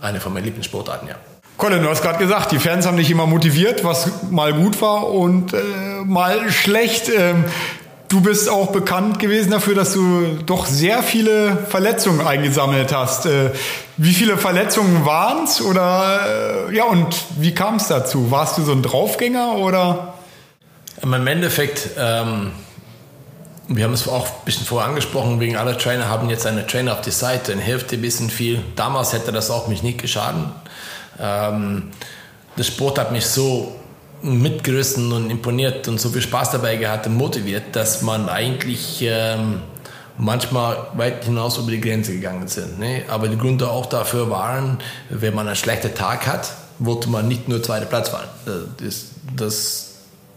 eine 0.00 0.20
von 0.20 0.32
meinen 0.32 0.44
Lieblingssportarten, 0.44 1.08
ja. 1.08 1.16
Colin, 1.56 1.82
du 1.82 1.88
hast 1.88 2.02
gerade 2.02 2.18
gesagt, 2.18 2.52
die 2.52 2.60
Fans 2.60 2.86
haben 2.86 2.96
dich 2.96 3.10
immer 3.10 3.26
motiviert, 3.26 3.82
was 3.82 4.08
mal 4.30 4.52
gut 4.52 4.80
war 4.80 5.08
und 5.10 5.52
äh, 5.52 5.58
mal 6.04 6.52
schlecht. 6.52 7.08
Ähm, 7.08 7.46
Du 8.08 8.22
bist 8.22 8.48
auch 8.48 8.72
bekannt 8.72 9.18
gewesen 9.18 9.50
dafür, 9.50 9.74
dass 9.74 9.92
du 9.92 10.38
doch 10.46 10.64
sehr 10.64 11.02
viele 11.02 11.58
Verletzungen 11.68 12.26
eingesammelt 12.26 12.94
hast. 12.94 13.26
Äh, 13.26 13.50
wie 13.98 14.14
viele 14.14 14.38
Verletzungen 14.38 15.04
waren 15.04 15.44
es? 15.44 15.60
Oder 15.60 16.68
äh, 16.70 16.74
ja, 16.74 16.84
und 16.84 17.14
wie 17.38 17.54
kam 17.54 17.76
es 17.76 17.88
dazu? 17.88 18.30
Warst 18.30 18.56
du 18.56 18.62
so 18.62 18.72
ein 18.72 18.82
Draufgänger 18.82 19.56
oder? 19.56 20.14
Im 21.02 21.26
Endeffekt, 21.26 21.90
ähm, 21.98 22.52
wir 23.68 23.84
haben 23.84 23.92
es 23.92 24.08
auch 24.08 24.26
ein 24.26 24.44
bisschen 24.46 24.64
vorher 24.66 24.88
angesprochen, 24.88 25.38
wegen 25.38 25.56
aller 25.56 25.76
Trainer 25.76 26.08
haben 26.08 26.30
jetzt 26.30 26.46
eine 26.46 26.66
Trainer 26.66 26.94
auf 26.94 27.02
die 27.02 27.10
Seite, 27.10 27.52
dann 27.52 27.60
hilft 27.60 27.90
dir 27.90 27.98
ein 27.98 28.02
bisschen 28.02 28.30
viel. 28.30 28.62
Damals 28.74 29.12
hätte 29.12 29.32
das 29.32 29.50
auch 29.50 29.68
mich 29.68 29.82
nicht 29.82 29.98
geschadet. 30.00 30.46
Ähm, 31.20 31.90
der 32.56 32.64
Sport 32.64 32.98
hat 32.98 33.12
mich 33.12 33.26
so 33.26 33.76
mitgerissen 34.22 35.12
und 35.12 35.30
imponiert 35.30 35.88
und 35.88 36.00
so 36.00 36.08
viel 36.10 36.22
Spaß 36.22 36.50
dabei 36.50 36.76
gehabt 36.76 37.06
und 37.06 37.16
motiviert, 37.16 37.76
dass 37.76 38.02
man 38.02 38.28
eigentlich 38.28 39.00
ähm, 39.02 39.62
manchmal 40.16 40.88
weit 40.94 41.24
hinaus 41.24 41.58
über 41.58 41.70
die 41.70 41.80
Grenze 41.80 42.12
gegangen 42.12 42.48
sind. 42.48 42.78
Ne? 42.78 43.04
Aber 43.08 43.28
die 43.28 43.38
Gründe 43.38 43.70
auch 43.70 43.86
dafür 43.86 44.30
waren, 44.30 44.78
wenn 45.08 45.34
man 45.34 45.46
einen 45.46 45.56
schlechten 45.56 45.94
Tag 45.94 46.26
hat, 46.26 46.52
wollte 46.78 47.08
man 47.08 47.28
nicht 47.28 47.48
nur 47.48 47.62
zweiter 47.62 47.86
Platz 47.86 48.08
fahren. 48.08 48.28
Das, 48.78 49.06
das 49.36 49.94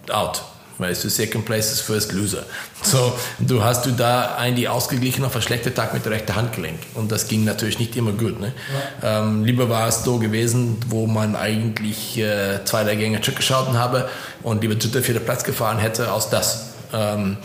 out 0.09 0.43
weißt 0.81 1.03
du, 1.03 1.09
Second 1.09 1.45
Place 1.45 1.71
ist 1.71 1.81
First 1.81 2.11
Loser. 2.11 2.43
So, 2.81 3.13
du 3.39 3.63
hast 3.63 3.85
du 3.85 3.91
da 3.91 4.35
eigentlich 4.35 4.67
ausgeglichen 4.67 5.23
auf 5.23 5.33
einen 5.35 5.43
schlechten 5.43 5.73
Tag 5.73 5.93
mit 5.93 6.03
der 6.03 6.11
rechten 6.11 6.35
Handgelenk. 6.35 6.79
Und 6.95 7.11
das 7.11 7.27
ging 7.27 7.45
natürlich 7.45 7.79
nicht 7.79 7.95
immer 7.95 8.11
gut. 8.11 8.39
Ne? 8.39 8.53
Ja. 9.01 9.21
Ähm, 9.21 9.45
lieber 9.45 9.69
war 9.69 9.87
es 9.87 10.03
so 10.03 10.17
gewesen, 10.17 10.77
wo 10.87 11.07
man 11.07 11.35
eigentlich 11.35 12.17
äh, 12.17 12.65
zwei, 12.65 12.83
drei 12.83 12.95
Gänge 12.95 13.21
zurückgeschaut 13.21 13.69
habe 13.73 14.09
und 14.43 14.61
lieber 14.61 14.75
dritter, 14.75 15.01
vierter 15.01 15.21
Platz 15.21 15.43
gefahren 15.43 15.77
hätte, 15.77 16.11
als 16.11 16.29
das. 16.29 16.71
Ähm, 16.93 17.37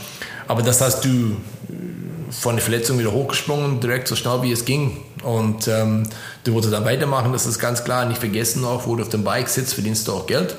aber 0.49 0.62
das 0.62 0.81
hast 0.81 1.05
du 1.05 1.37
von 2.31 2.57
der 2.57 2.62
Verletzung 2.62 2.99
wieder 2.99 3.12
hochgesprungen, 3.12 3.81
direkt 3.81 4.09
so 4.09 4.16
schnell 4.16 4.42
wie 4.42 4.53
es 4.53 4.64
ging. 4.64 4.96
Und 5.22 5.68
ähm, 5.68 6.05
du 6.44 6.55
wolltest 6.55 6.72
dann 6.72 6.85
weitermachen, 6.85 7.33
das 7.33 7.46
ist 7.46 7.59
ganz 7.59 7.85
klar. 7.85 8.07
Nicht 8.07 8.18
vergessen 8.18 8.64
auch, 8.64 8.87
wo 8.87 8.96
du 8.96 9.03
auf 9.03 9.09
dem 9.09 9.25
Bike 9.25 9.49
sitzt, 9.49 9.75
verdienst 9.75 10.09
du 10.09 10.12
auch 10.12 10.27
Geld. 10.27 10.57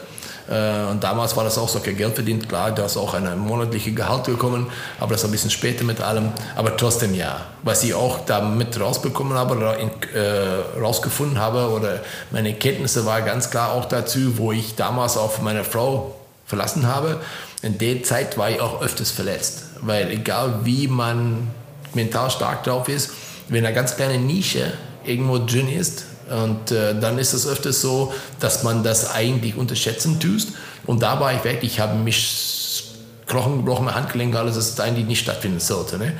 Äh, 0.49 0.89
und 0.89 1.03
damals 1.03 1.35
war 1.35 1.43
das 1.43 1.57
auch 1.57 1.69
so, 1.69 1.79
kein 1.79 1.97
Geld 1.97 2.15
verdient. 2.15 2.47
Klar, 2.47 2.71
da 2.71 2.85
ist 2.85 2.97
auch 2.97 3.13
eine 3.13 3.35
monatliche 3.35 3.91
Gehalt 3.91 4.25
gekommen, 4.25 4.67
aber 4.99 5.13
das 5.13 5.25
ein 5.25 5.31
bisschen 5.31 5.49
später 5.49 5.83
mit 5.83 6.01
allem. 6.01 6.31
Aber 6.55 6.75
trotzdem 6.77 7.13
ja. 7.13 7.41
Was 7.63 7.83
ich 7.83 7.93
auch 7.93 8.25
da 8.25 8.41
mit 8.41 8.79
rausbekommen 8.79 9.37
habe, 9.37 9.77
äh, 10.13 10.79
rausgefunden 10.79 11.39
habe, 11.39 11.69
oder 11.69 12.01
meine 12.31 12.53
Kenntnisse 12.53 13.05
war 13.05 13.21
ganz 13.21 13.49
klar 13.49 13.73
auch 13.73 13.85
dazu, 13.85 14.37
wo 14.37 14.51
ich 14.51 14.75
damals 14.75 15.17
auch 15.17 15.41
meine 15.41 15.63
Frau 15.63 16.15
verlassen 16.45 16.87
habe. 16.87 17.19
In 17.61 17.77
der 17.77 18.03
Zeit 18.03 18.37
war 18.37 18.49
ich 18.49 18.61
auch 18.61 18.81
öfters 18.81 19.11
verletzt. 19.11 19.63
Weil 19.81 20.11
egal 20.11 20.61
wie 20.63 20.87
man 20.87 21.47
mental 21.93 22.31
stark 22.31 22.63
drauf 22.63 22.87
ist, 22.87 23.11
wenn 23.49 23.65
eine 23.65 23.75
ganz 23.75 23.95
kleine 23.95 24.17
Nische 24.17 24.73
irgendwo 25.03 25.37
drin 25.39 25.69
ist, 25.69 26.05
und 26.29 26.71
äh, 26.71 26.99
dann 26.99 27.17
ist 27.17 27.33
es 27.33 27.47
öfters 27.47 27.81
so, 27.81 28.13
dass 28.39 28.63
man 28.63 28.83
das 28.83 29.11
eigentlich 29.11 29.55
unterschätzen 29.55 30.19
tust. 30.19 30.49
Und 30.85 31.01
da 31.01 31.19
war 31.19 31.33
ich 31.33 31.43
wirklich, 31.43 31.73
ich 31.73 31.79
habe 31.79 31.95
mich 31.95 32.83
Knochen 33.27 33.57
gebrochen, 33.57 33.93
Handgelenk, 33.93 34.35
alles, 34.35 34.55
das 34.55 34.79
eigentlich 34.79 35.05
nicht 35.05 35.19
stattfinden 35.21 35.59
sollte. 35.59 35.97
Ne? 35.97 36.13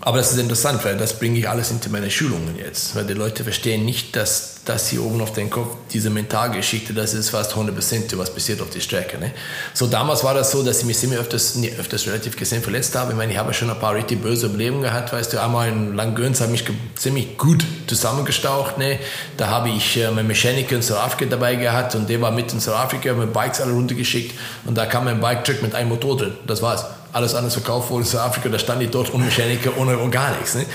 Aber 0.00 0.18
das 0.18 0.32
ist 0.32 0.38
interessant, 0.38 0.84
weil 0.84 0.96
das 0.96 1.18
bringe 1.18 1.38
ich 1.38 1.48
alles 1.48 1.70
into 1.70 1.90
meine 1.90 2.10
Schulungen 2.10 2.56
jetzt. 2.56 2.94
Weil 2.94 3.06
die 3.06 3.14
Leute 3.14 3.42
verstehen 3.42 3.84
nicht, 3.84 4.14
dass 4.14 4.55
das 4.66 4.88
hier 4.88 5.02
oben 5.02 5.20
auf 5.20 5.32
den 5.32 5.48
Kopf, 5.48 5.76
diese 5.92 6.10
Mentalgeschichte, 6.10 6.92
das 6.92 7.14
ist 7.14 7.30
fast 7.30 7.54
100% 7.54 8.18
was 8.18 8.34
passiert 8.34 8.60
auf 8.60 8.68
der 8.70 8.80
Strecke. 8.80 9.16
Ne? 9.16 9.30
So 9.72 9.86
damals 9.86 10.24
war 10.24 10.34
das 10.34 10.50
so, 10.50 10.62
dass 10.62 10.80
ich 10.80 10.84
mich 10.84 10.98
ziemlich 10.98 11.20
öfters, 11.20 11.54
nee, 11.54 11.72
öfters 11.78 12.06
relativ 12.06 12.36
gesehen 12.36 12.62
verletzt 12.62 12.96
habe. 12.96 13.12
Ich 13.12 13.16
meine, 13.16 13.32
ich 13.32 13.38
habe 13.38 13.54
schon 13.54 13.70
ein 13.70 13.78
paar 13.78 13.94
richtig 13.94 14.20
böse 14.20 14.48
Leben 14.48 14.82
gehabt, 14.82 15.12
weißt 15.12 15.32
du. 15.32 15.40
Einmal 15.40 15.68
in 15.68 15.94
Langgöns 15.94 16.40
habe 16.40 16.52
ich 16.54 16.68
mich 16.68 16.78
ziemlich 16.96 17.38
gut 17.38 17.64
zusammengestaucht. 17.86 18.76
Ne? 18.76 18.98
Da 19.36 19.46
habe 19.46 19.68
ich 19.68 19.96
äh, 19.96 20.10
meinen 20.10 20.26
Mechaniker 20.26 20.74
in 20.74 20.82
Südafrika 20.82 21.30
dabei 21.30 21.54
gehabt 21.54 21.94
und 21.94 22.10
der 22.10 22.20
war 22.20 22.32
mit 22.32 22.52
in 22.52 22.58
Südafrika, 22.58 23.14
mit 23.14 23.32
Bikes 23.32 23.60
alle 23.60 23.72
runtergeschickt 23.72 24.36
und 24.64 24.76
da 24.76 24.86
kam 24.86 25.04
mein 25.04 25.20
Bike-Trick 25.20 25.62
mit 25.62 25.76
einem 25.76 25.90
Motor 25.90 26.16
drin. 26.16 26.34
Das 26.46 26.60
war's 26.60 26.84
alles 27.16 27.34
anders 27.34 27.54
verkauft 27.54 27.90
wurde 27.90 28.04
in 28.04 28.10
Südafrika, 28.10 28.50
da 28.50 28.58
stand 28.58 28.82
ich 28.82 28.90
dort 28.90 29.12
ohne 29.14 29.24
Mechaniker, 29.24 29.70
ohne 29.78 29.96
gar 30.10 30.36
nichts. 30.36 30.54
Ne? 30.54 30.66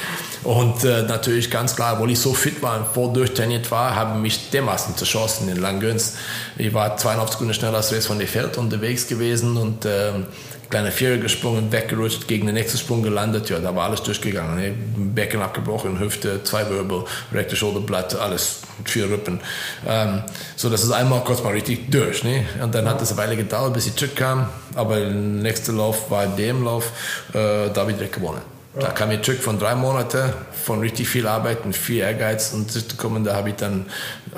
Und 0.43 0.83
äh, 0.83 1.03
natürlich 1.03 1.51
ganz 1.51 1.75
klar, 1.75 2.01
weil 2.01 2.09
ich 2.09 2.19
so 2.19 2.33
fit 2.33 2.63
war 2.63 2.79
und 2.79 2.87
voll 2.87 3.13
durchtrainiert 3.13 3.69
war, 3.69 3.95
haben 3.95 4.23
mich 4.23 4.49
dermaßen 4.49 4.97
zerschossen 4.97 5.49
in 5.49 5.57
Langgöns. 5.57 6.15
Ich 6.57 6.73
war 6.73 6.97
zweieinhalb 6.97 7.29
Sekunden 7.29 7.53
schneller 7.53 7.77
als 7.77 7.91
Rest 7.91 8.07
von 8.07 8.17
der 8.17 8.27
Feld 8.27 8.57
unterwegs 8.57 9.07
gewesen 9.07 9.55
und 9.55 9.85
ähm, 9.85 10.25
kleine 10.71 10.91
Vierer 10.91 11.17
gesprungen, 11.17 11.71
weggerutscht, 11.71 12.27
gegen 12.27 12.47
den 12.47 12.55
nächsten 12.55 12.79
Sprung 12.79 13.03
gelandet. 13.03 13.49
Ja, 13.49 13.59
da 13.59 13.75
war 13.75 13.85
alles 13.85 14.01
durchgegangen. 14.01 14.55
Ne? 14.55 14.73
Becken 15.13 15.41
abgebrochen, 15.41 15.99
Hüfte, 15.99 16.43
zwei 16.43 16.67
Wirbel, 16.69 17.03
rechte 17.31 17.55
Schulterblatt, 17.55 18.15
alles, 18.15 18.61
vier 18.85 19.09
Rippen. 19.09 19.39
Ähm, 19.87 20.23
so, 20.55 20.69
das 20.69 20.83
ist 20.83 20.91
einmal 20.91 21.23
kurz 21.23 21.43
mal 21.43 21.53
richtig 21.53 21.91
durch. 21.91 22.23
Ne? 22.23 22.45
Und 22.63 22.73
dann 22.73 22.89
hat 22.89 23.01
es 23.01 23.11
eine 23.11 23.17
Weile 23.19 23.37
gedauert, 23.37 23.73
bis 23.73 23.87
ich 23.87 23.95
zurückkam. 23.95 24.49
Aber 24.73 24.97
der 24.99 25.09
nächste 25.09 25.73
Lauf 25.73 26.09
war 26.09 26.25
dem 26.25 26.63
Lauf, 26.63 26.91
äh, 27.33 27.69
da 27.69 27.81
habe 27.81 27.91
ich 27.91 27.97
direkt 27.97 28.15
gewonnen. 28.15 28.41
Da 28.73 28.87
kam 28.91 29.11
ich 29.11 29.21
zurück 29.21 29.41
von 29.41 29.59
drei 29.59 29.75
Monaten, 29.75 30.31
von 30.63 30.79
richtig 30.79 31.09
viel 31.09 31.27
Arbeit 31.27 31.65
und 31.65 31.75
viel 31.75 31.97
Ehrgeiz 31.97 32.53
und 32.53 32.71
zurückgekommen, 32.71 33.25
da 33.25 33.35
habe 33.35 33.49
ich 33.49 33.55
dann 33.55 33.85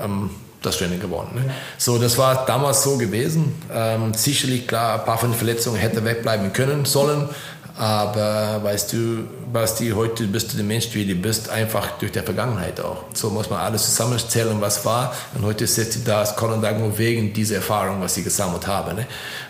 ähm, 0.04 0.32
das 0.66 0.82
Rennen 0.82 1.00
gewonnen. 1.00 1.32
Ne? 1.36 1.54
So, 1.78 1.98
das 1.98 2.18
war 2.18 2.46
damals 2.46 2.84
so 2.84 2.98
gewesen. 2.98 3.54
Ähm, 3.72 4.14
sicherlich, 4.14 4.68
klar, 4.68 5.00
ein 5.00 5.06
paar 5.06 5.18
von 5.18 5.32
den 5.32 5.38
Verletzungen 5.38 5.78
hätte 5.78 6.04
wegbleiben 6.04 6.54
können 6.54 6.86
sollen, 6.86 7.30
aber 7.76 8.64
weißt 8.64 8.94
du, 8.94 9.24
Basti, 9.52 9.92
heute 9.96 10.26
bist 10.28 10.54
du 10.54 10.58
der 10.58 10.66
Mensch, 10.66 10.90
wie 10.94 11.06
du 11.06 11.16
bist, 11.16 11.50
einfach 11.50 11.98
durch 11.98 12.12
die 12.12 12.20
Vergangenheit 12.20 12.80
auch. 12.80 13.06
So 13.14 13.32
muss 13.32 13.50
man 13.50 13.60
alles 13.60 13.86
zusammenzählen, 13.86 14.62
was 14.62 14.86
war. 14.86 15.14
Und 15.34 15.44
heute 15.44 15.66
sitzt 15.66 15.96
du 15.96 16.00
da 16.02 16.20
als 16.20 16.36
Colin 16.36 16.64
wegen 16.98 17.34
dieser 17.34 17.56
Erfahrung, 17.56 18.00
was 18.00 18.16
ich 18.18 18.24
gesammelt 18.24 18.68
habe. 18.68 18.94
Ne? 18.94 19.08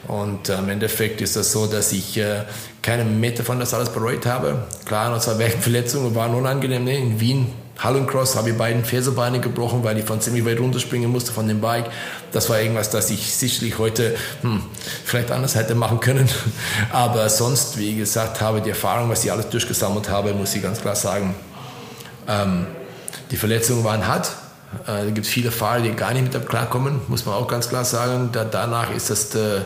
Und 0.08 0.48
äh, 0.48 0.58
im 0.58 0.70
Endeffekt 0.70 1.20
ist 1.22 1.36
das 1.36 1.52
so, 1.52 1.68
dass 1.68 1.92
ich 1.92 2.18
äh, 2.18 2.44
keine 2.82 3.04
Meter 3.04 3.44
von 3.44 3.60
das 3.60 3.74
alles 3.74 3.90
bereut 3.90 4.26
habe. 4.26 4.68
Klar, 4.86 5.20
zwei 5.20 5.50
Verletzungen 5.50 6.16
waren 6.16 6.34
unangenehm. 6.34 6.86
Ne? 6.86 6.98
In 6.98 7.20
Wien 7.20 7.52
Hallencross 7.80 8.36
habe 8.36 8.52
ich 8.52 8.58
beiden 8.58 8.86
Fersebeine 8.86 9.40
gebrochen, 9.40 9.84
weil 9.84 9.98
ich 9.98 10.06
von 10.06 10.22
ziemlich 10.22 10.46
weit 10.46 10.60
runterspringen 10.60 11.10
musste 11.10 11.32
von 11.32 11.48
dem 11.48 11.60
Bike. 11.60 11.86
Das 12.32 12.50
war 12.50 12.60
irgendwas, 12.60 12.90
das 12.90 13.10
ich 13.10 13.34
sicherlich 13.34 13.78
heute 13.78 14.16
hm, 14.42 14.64
vielleicht 15.04 15.32
anders 15.32 15.56
hätte 15.56 15.76
machen 15.76 16.00
können. 16.00 16.30
Aber 16.92 17.28
sonst, 17.30 17.78
wie 17.78 17.96
gesagt, 17.96 18.42
habe 18.42 18.62
die 18.62 18.70
Erfahrung, 18.70 19.10
was 19.10 19.24
ich 19.26 19.32
alles 19.32 19.50
durchgesammelt 19.50 20.10
habe, 20.10 20.34
muss 20.34 20.56
ich 20.56 20.62
ganz 20.62 20.82
klar 20.82 20.96
sagen, 20.96 21.36
ähm, 22.28 22.68
die 23.32 23.38
Verletzungen 23.38 23.84
waren 23.84 24.08
hart. 24.08 24.32
Äh, 24.84 25.06
da 25.06 25.06
gibt 25.06 25.26
es 25.26 25.32
viele 25.32 25.52
Fahrer, 25.52 25.82
die 25.82 25.92
gar 25.92 26.14
nicht 26.14 26.34
mit 26.34 26.48
klarkommen, 26.48 27.02
muss 27.08 27.26
man 27.26 27.36
auch 27.36 27.48
ganz 27.48 27.70
klar 27.70 27.86
sagen. 27.86 28.30
Da, 28.32 28.44
danach 28.44 28.92
ist 28.92 29.10
das 29.10 29.34
äh, 29.36 29.62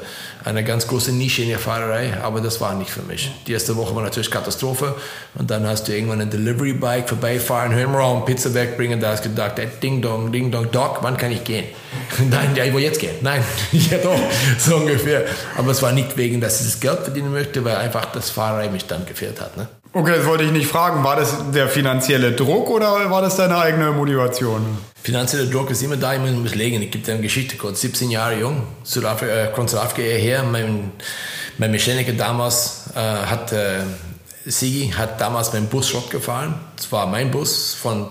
eine 0.48 0.64
ganz 0.64 0.88
große 0.88 1.12
Nische 1.12 1.42
in 1.42 1.50
der 1.50 1.60
Fahrerei, 1.60 2.14
aber 2.24 2.40
das 2.40 2.62
war 2.62 2.74
nicht 2.74 2.90
für 2.90 3.02
mich. 3.02 3.32
Die 3.46 3.52
erste 3.52 3.76
Woche 3.76 3.94
war 3.94 4.02
natürlich 4.02 4.32
Katastrophe 4.32 4.96
und 5.36 5.52
dann 5.52 5.68
hast 5.68 5.88
du 5.88 5.94
irgendwann 5.94 6.22
ein 6.22 6.30
Delivery 6.30 6.72
Bike 6.72 7.10
vorbeifahren, 7.10 7.74
hören 7.74 8.24
Pizza 8.24 8.54
wegbringen, 8.54 9.00
da 9.02 9.12
hast 9.12 9.26
du 9.26 9.30
gedacht, 9.30 9.56
Ding 9.84 10.02
Dong, 10.02 10.32
Ding 10.32 10.50
Dong, 10.50 10.72
Doc, 10.72 11.00
wann 11.02 11.18
kann 11.18 11.32
ich 11.32 11.44
gehen? 11.44 11.66
Nein, 12.30 12.56
ja, 12.56 12.64
ich 12.64 12.74
will 12.74 12.82
jetzt 12.82 13.00
gehen. 13.00 13.16
Nein, 13.22 13.44
ja 13.74 13.98
doch, 13.98 14.18
so 14.58 14.78
ungefähr. 14.78 15.26
Aber 15.58 15.72
es 15.72 15.82
war 15.82 15.92
nicht 15.92 16.16
wegen, 16.16 16.40
dass 16.40 16.62
ich 16.62 16.68
das 16.68 16.80
Geld 16.80 17.00
verdienen 17.00 17.34
möchte, 17.34 17.64
weil 17.66 17.76
einfach 17.76 18.06
das 18.14 18.30
Fahrerei 18.30 18.70
mich 18.70 18.86
dann 18.86 19.06
gefehlt 19.06 19.42
hat. 19.42 19.58
Ne? 19.58 19.68
Okay, 19.92 20.14
das 20.16 20.26
wollte 20.26 20.46
ich 20.46 20.52
nicht 20.52 20.68
fragen. 20.68 21.04
War 21.04 21.18
das 21.18 21.36
der 21.54 21.68
finanzielle 21.68 22.32
Druck 22.32 22.70
oder 22.70 23.10
war 23.10 23.22
das 23.22 23.36
deine 23.36 23.58
eigene 23.58 23.92
Motivation? 23.92 24.78
Finanzieller 25.08 25.46
Druck 25.46 25.72
ist 25.72 25.82
immer 25.82 25.96
da, 25.96 26.16
ich 26.16 26.20
muss 26.20 26.54
legen. 26.54 26.82
Ich 26.82 26.92
gebe 26.92 27.02
dir 27.02 27.14
eine 27.14 27.22
Geschichte 27.22 27.56
kurz. 27.56 27.80
17 27.80 28.12
Jahre 28.12 28.42
jung, 28.42 28.64
Südafrika, 28.84 29.34
äh, 29.34 29.66
Südafrika 29.66 30.02
her. 30.02 30.44
Mein, 30.44 30.92
mein 31.58 31.72
Mechaniker 31.72 32.12
damals 32.12 32.90
äh, 32.94 33.00
hat, 33.00 33.54
äh, 33.54 33.84
Sigi 34.44 34.90
hat 34.98 35.22
damals 35.22 35.54
meinen 35.54 35.68
Bus 35.68 35.88
Schrott 35.88 36.12
gefahren. 36.12 36.56
Das 36.76 36.92
war 36.92 37.08
mein 37.08 37.32
Bus 37.32 37.74
von 37.74 38.10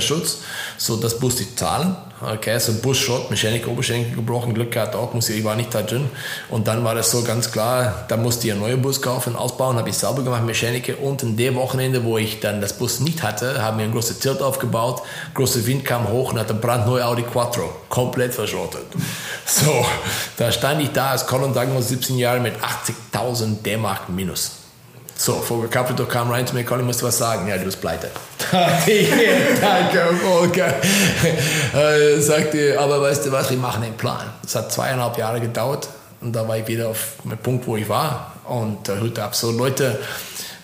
Schutz. 0.00 0.38
So, 0.76 0.96
das 0.96 1.20
musste 1.20 1.42
ich 1.42 1.56
zahlen. 1.56 1.96
Okay, 2.22 2.58
so 2.58 2.72
ein 2.72 2.82
Busschrott, 2.82 3.30
Mechaniker, 3.30 3.68
Oberschenkel 3.70 4.14
gebrochen, 4.14 4.52
Glück 4.52 4.72
gehabt 4.72 4.94
auch, 4.94 5.14
muss 5.14 5.30
ich, 5.30 5.38
ich 5.38 5.44
war 5.44 5.56
nicht 5.56 5.74
da 5.74 5.80
drin. 5.80 6.10
Und 6.50 6.68
dann 6.68 6.84
war 6.84 6.94
das 6.94 7.10
so 7.10 7.22
ganz 7.22 7.50
klar, 7.50 8.04
da 8.08 8.18
musste 8.18 8.46
ich 8.46 8.52
einen 8.52 8.60
neuen 8.60 8.82
Bus 8.82 9.00
kaufen, 9.00 9.36
ausbauen, 9.36 9.78
habe 9.78 9.88
ich 9.88 9.96
selber 9.96 10.22
gemacht, 10.22 10.44
Mechaniker. 10.44 11.00
Und 11.00 11.22
in 11.22 11.38
dem 11.38 11.54
Wochenende, 11.54 12.04
wo 12.04 12.18
ich 12.18 12.40
dann 12.40 12.60
das 12.60 12.74
Bus 12.74 13.00
nicht 13.00 13.22
hatte, 13.22 13.62
haben 13.62 13.78
wir 13.78 13.86
ein 13.86 13.92
großes 13.92 14.18
Tilt 14.18 14.42
aufgebaut, 14.42 15.00
großer 15.32 15.64
Wind 15.64 15.86
kam 15.86 16.08
hoch 16.08 16.32
und 16.32 16.38
hat 16.38 16.50
ein 16.50 16.60
brandneuer 16.60 17.06
Audi 17.06 17.22
Quattro, 17.22 17.72
komplett 17.88 18.34
verschrottet. 18.34 18.84
So, 19.46 19.86
da 20.36 20.52
stand 20.52 20.82
ich 20.82 20.92
da 20.92 21.12
als 21.12 21.26
Colin 21.26 21.54
Dagmar, 21.54 21.80
17 21.80 22.18
Jahre 22.18 22.40
mit 22.40 22.54
80.000 23.12 23.62
D-Mark 23.62 24.10
minus. 24.10 24.59
So, 25.20 25.34
Vogel 25.34 25.68
Capital 25.68 26.06
kam 26.06 26.30
rein 26.30 26.46
zu 26.46 26.54
mir, 26.54 26.64
Colin, 26.64 26.86
musst 26.86 27.02
du 27.02 27.04
was 27.04 27.18
sagen? 27.18 27.46
Ja, 27.46 27.58
du 27.58 27.64
bist 27.64 27.78
pleite. 27.78 28.10
Danke, 28.50 30.14
Volker. 30.24 30.72
äh, 31.74 32.18
sagte, 32.18 32.80
aber 32.80 33.02
weißt 33.02 33.26
du 33.26 33.30
was, 33.30 33.50
wir 33.50 33.58
machen 33.58 33.82
einen 33.82 33.98
Plan. 33.98 34.30
Es 34.42 34.54
hat 34.54 34.72
zweieinhalb 34.72 35.18
Jahre 35.18 35.38
gedauert 35.38 35.90
und 36.22 36.32
da 36.34 36.48
war 36.48 36.56
ich 36.56 36.66
wieder 36.66 36.88
auf 36.88 37.16
dem 37.22 37.36
Punkt, 37.36 37.66
wo 37.66 37.76
ich 37.76 37.86
war. 37.86 38.32
Und 38.48 38.88
äh, 38.88 38.98
Hütte 38.98 39.22
ab. 39.22 39.34
So, 39.34 39.50
Leute, 39.50 39.98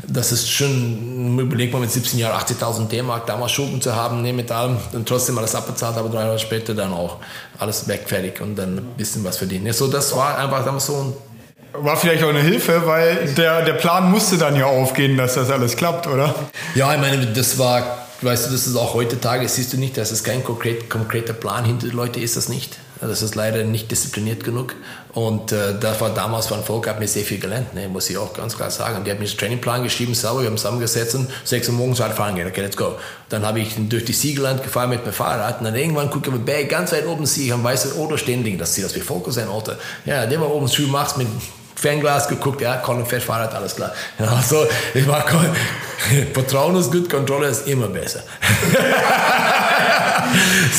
das 0.06 0.32
ist 0.32 0.50
schon, 0.50 1.38
überleg 1.38 1.70
mal 1.70 1.80
mit 1.80 1.90
17 1.90 2.18
Jahren 2.18 2.40
80.000 2.40 2.88
D-Mark 2.88 3.26
damals 3.26 3.52
Schulden 3.52 3.82
zu 3.82 3.94
haben, 3.94 4.22
ne, 4.22 4.32
mit 4.32 4.50
allem, 4.50 4.78
und 4.94 5.06
trotzdem 5.06 5.36
alles 5.36 5.54
abbezahlt, 5.54 5.98
aber 5.98 6.08
drei 6.08 6.22
Jahre 6.22 6.38
später 6.38 6.72
dann 6.72 6.94
auch 6.94 7.18
alles 7.58 7.86
weg, 7.88 8.04
fertig 8.06 8.40
und 8.40 8.56
dann 8.56 8.78
ein 8.78 8.94
bisschen 8.96 9.22
was 9.22 9.36
verdienen. 9.36 9.70
So, 9.74 9.86
das 9.88 10.16
war 10.16 10.38
einfach 10.38 10.64
damals 10.64 10.86
so 10.86 10.94
ein 10.94 11.12
war 11.80 11.96
vielleicht 11.96 12.22
auch 12.22 12.28
eine 12.28 12.42
Hilfe, 12.42 12.86
weil 12.86 13.32
der, 13.34 13.62
der 13.62 13.74
Plan 13.74 14.10
musste 14.10 14.38
dann 14.38 14.56
ja 14.56 14.66
aufgehen, 14.66 15.16
dass 15.16 15.34
das 15.34 15.50
alles 15.50 15.76
klappt, 15.76 16.06
oder? 16.06 16.34
Ja, 16.74 16.92
ich 16.94 17.00
meine, 17.00 17.26
das 17.26 17.58
war, 17.58 18.06
weißt 18.22 18.46
du, 18.46 18.52
das 18.52 18.66
ist 18.66 18.76
auch 18.76 18.94
heutzutage, 18.94 19.48
siehst 19.48 19.72
du 19.72 19.76
nicht, 19.76 19.96
dass 19.96 20.10
es 20.10 20.24
kein 20.24 20.44
konkret, 20.44 20.90
konkreter 20.90 21.32
Plan 21.32 21.64
hinter 21.64 21.88
den 21.88 21.96
Leuten 21.96 22.20
ist, 22.20 22.36
das 22.36 22.48
nicht. 22.48 22.78
Das 23.00 23.20
ist 23.20 23.34
leider 23.34 23.62
nicht 23.64 23.90
diszipliniert 23.90 24.42
genug. 24.42 24.74
Und 25.12 25.52
äh, 25.52 25.78
das 25.78 26.00
war 26.00 26.10
damals 26.10 26.46
von 26.46 26.62
Volk, 26.62 26.88
hat 26.88 26.98
mir 26.98 27.08
sehr 27.08 27.24
viel 27.24 27.38
gelernt, 27.38 27.74
ne, 27.74 27.88
muss 27.88 28.08
ich 28.08 28.16
auch 28.16 28.32
ganz 28.32 28.56
klar 28.56 28.70
sagen. 28.70 29.04
Die 29.04 29.10
hat 29.10 29.18
mir 29.18 29.26
einen 29.26 29.36
Trainingplan 29.36 29.82
geschrieben, 29.82 30.14
selber, 30.14 30.40
wir 30.40 30.48
haben 30.48 30.56
zusammengesetzt 30.56 31.14
und 31.14 31.28
sechs 31.44 31.68
Uhr 31.68 31.74
morgens 31.74 32.00
weit 32.00 32.12
fahren 32.12 32.36
gehen, 32.36 32.46
okay, 32.46 32.62
let's 32.62 32.76
go. 32.76 32.96
Dann 33.28 33.44
habe 33.44 33.60
ich 33.60 33.74
durch 33.76 34.04
die 34.04 34.12
Siegeland 34.12 34.62
gefahren 34.62 34.90
mit 34.90 35.04
meinem 35.04 35.12
Fahrrad 35.12 35.58
und 35.58 35.64
dann 35.64 35.74
irgendwann 35.74 36.10
gucke 36.10 36.30
ich 36.30 36.36
mir 36.36 36.64
ganz 36.64 36.92
weit 36.92 37.06
oben, 37.06 37.26
sehe 37.26 37.46
ich 37.46 37.52
ein 37.52 37.62
weißes 37.62 37.98
Auto 37.98 38.16
stehen, 38.16 38.58
das 38.58 38.74
sieht 38.74 38.84
aus 38.84 38.94
wie 38.94 39.00
Volker 39.00 39.32
sein 39.32 39.48
Auto. 39.48 39.72
Ja, 40.04 40.26
der 40.26 40.40
war 40.40 40.50
oben 40.50 40.68
Schuh 40.68 40.86
macht's 40.86 41.16
mit 41.16 41.28
Fernglas 41.76 42.28
geguckt, 42.28 42.60
ja, 42.60 42.76
Colin 42.78 43.06
fährt 43.06 43.22
Fahrrad, 43.22 43.54
alles 43.54 43.76
klar. 43.76 43.92
Ja, 44.18 44.42
so, 44.42 44.66
ich 44.94 45.06
war, 45.06 45.24
Vertrauen 46.34 46.76
ist 46.76 46.90
gut, 46.90 47.10
Kontrolle 47.10 47.48
ist 47.48 47.68
immer 47.68 47.88
besser. 47.88 48.22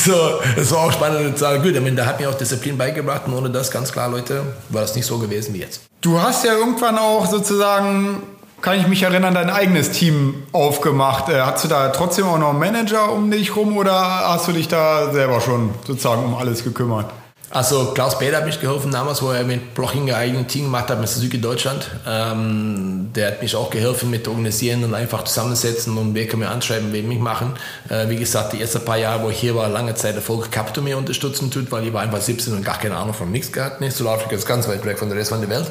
so, 0.05 0.39
es 0.55 0.71
war 0.71 0.79
auch 0.79 0.91
spannend 0.91 1.37
zu 1.37 1.43
sagen, 1.43 1.63
gut, 1.63 1.97
da 1.97 2.05
hat 2.05 2.19
mir 2.19 2.29
auch 2.29 2.35
Disziplin 2.35 2.77
beigebracht 2.77 3.23
und 3.27 3.33
ohne 3.33 3.49
das, 3.49 3.71
ganz 3.71 3.91
klar, 3.91 4.09
Leute, 4.09 4.43
war 4.69 4.81
das 4.81 4.95
nicht 4.95 5.05
so 5.05 5.17
gewesen 5.17 5.53
wie 5.53 5.59
jetzt. 5.59 5.81
Du 6.01 6.21
hast 6.21 6.43
ja 6.43 6.53
irgendwann 6.53 6.97
auch 6.97 7.25
sozusagen 7.27 8.21
kann 8.61 8.79
ich 8.79 8.87
mich 8.87 9.03
erinnern, 9.03 9.35
dein 9.35 9.49
eigenes 9.49 9.91
Team 9.91 10.43
aufgemacht. 10.51 11.29
Äh, 11.29 11.41
hast 11.41 11.63
du 11.63 11.67
da 11.67 11.89
trotzdem 11.89 12.25
auch 12.25 12.39
noch 12.39 12.49
einen 12.49 12.59
Manager 12.59 13.11
um 13.11 13.29
dich 13.29 13.55
rum 13.55 13.77
oder 13.77 13.93
hast 13.93 14.47
du 14.47 14.51
dich 14.51 14.67
da 14.67 15.11
selber 15.11 15.41
schon 15.41 15.71
sozusagen 15.85 16.23
um 16.23 16.35
alles 16.35 16.63
gekümmert? 16.63 17.05
Also 17.49 17.93
Klaus 17.93 18.19
Beder 18.19 18.37
hat 18.37 18.45
mich 18.45 18.59
geholfen 18.59 18.91
damals, 18.91 19.21
wo 19.21 19.31
er 19.31 19.45
mit 19.45 19.73
Blocking 19.73 20.09
ein 20.09 20.15
eigenes 20.15 20.47
Team 20.47 20.65
gemacht 20.65 20.89
hat 20.89 20.99
mit 20.99 21.07
Suzuki 21.07 21.39
Deutschland. 21.39 21.89
Ähm, 22.05 23.09
der 23.15 23.27
hat 23.27 23.41
mich 23.41 23.55
auch 23.55 23.69
geholfen 23.69 24.09
mit 24.09 24.27
organisieren 24.27 24.83
und 24.83 24.93
einfach 24.93 25.23
zusammensetzen 25.23 25.97
und 25.97 26.13
wer 26.13 26.27
kann 26.27 26.39
mir 26.41 26.49
anschreiben, 26.49 26.91
wen 26.91 27.07
mich 27.07 27.19
machen. 27.19 27.53
Äh, 27.87 28.09
wie 28.09 28.17
gesagt, 28.17 28.51
die 28.51 28.59
ersten 28.59 28.83
paar 28.83 28.97
Jahre, 28.97 29.23
wo 29.23 29.29
ich 29.29 29.39
hier 29.39 29.55
war, 29.55 29.69
lange 29.69 29.95
Zeit 29.95 30.15
der 30.15 30.21
Volker 30.21 30.49
Capito 30.49 30.81
mir 30.81 30.97
unterstützen 30.97 31.49
tut, 31.49 31.71
weil 31.71 31.87
ich 31.87 31.93
war 31.93 32.01
einfach 32.01 32.19
17 32.19 32.53
und 32.53 32.65
gar 32.65 32.79
keine 32.79 32.97
Ahnung 32.97 33.13
von 33.13 33.31
nichts 33.31 33.49
gehabt. 33.49 33.79
Nee, 33.79 33.89
Südafrika 33.89 34.35
ist 34.35 34.45
ganz 34.45 34.67
weit 34.67 34.83
weg 34.83 34.99
von 34.99 35.07
der 35.07 35.17
Rest 35.17 35.29
von 35.29 35.39
der 35.39 35.49
Welt. 35.49 35.67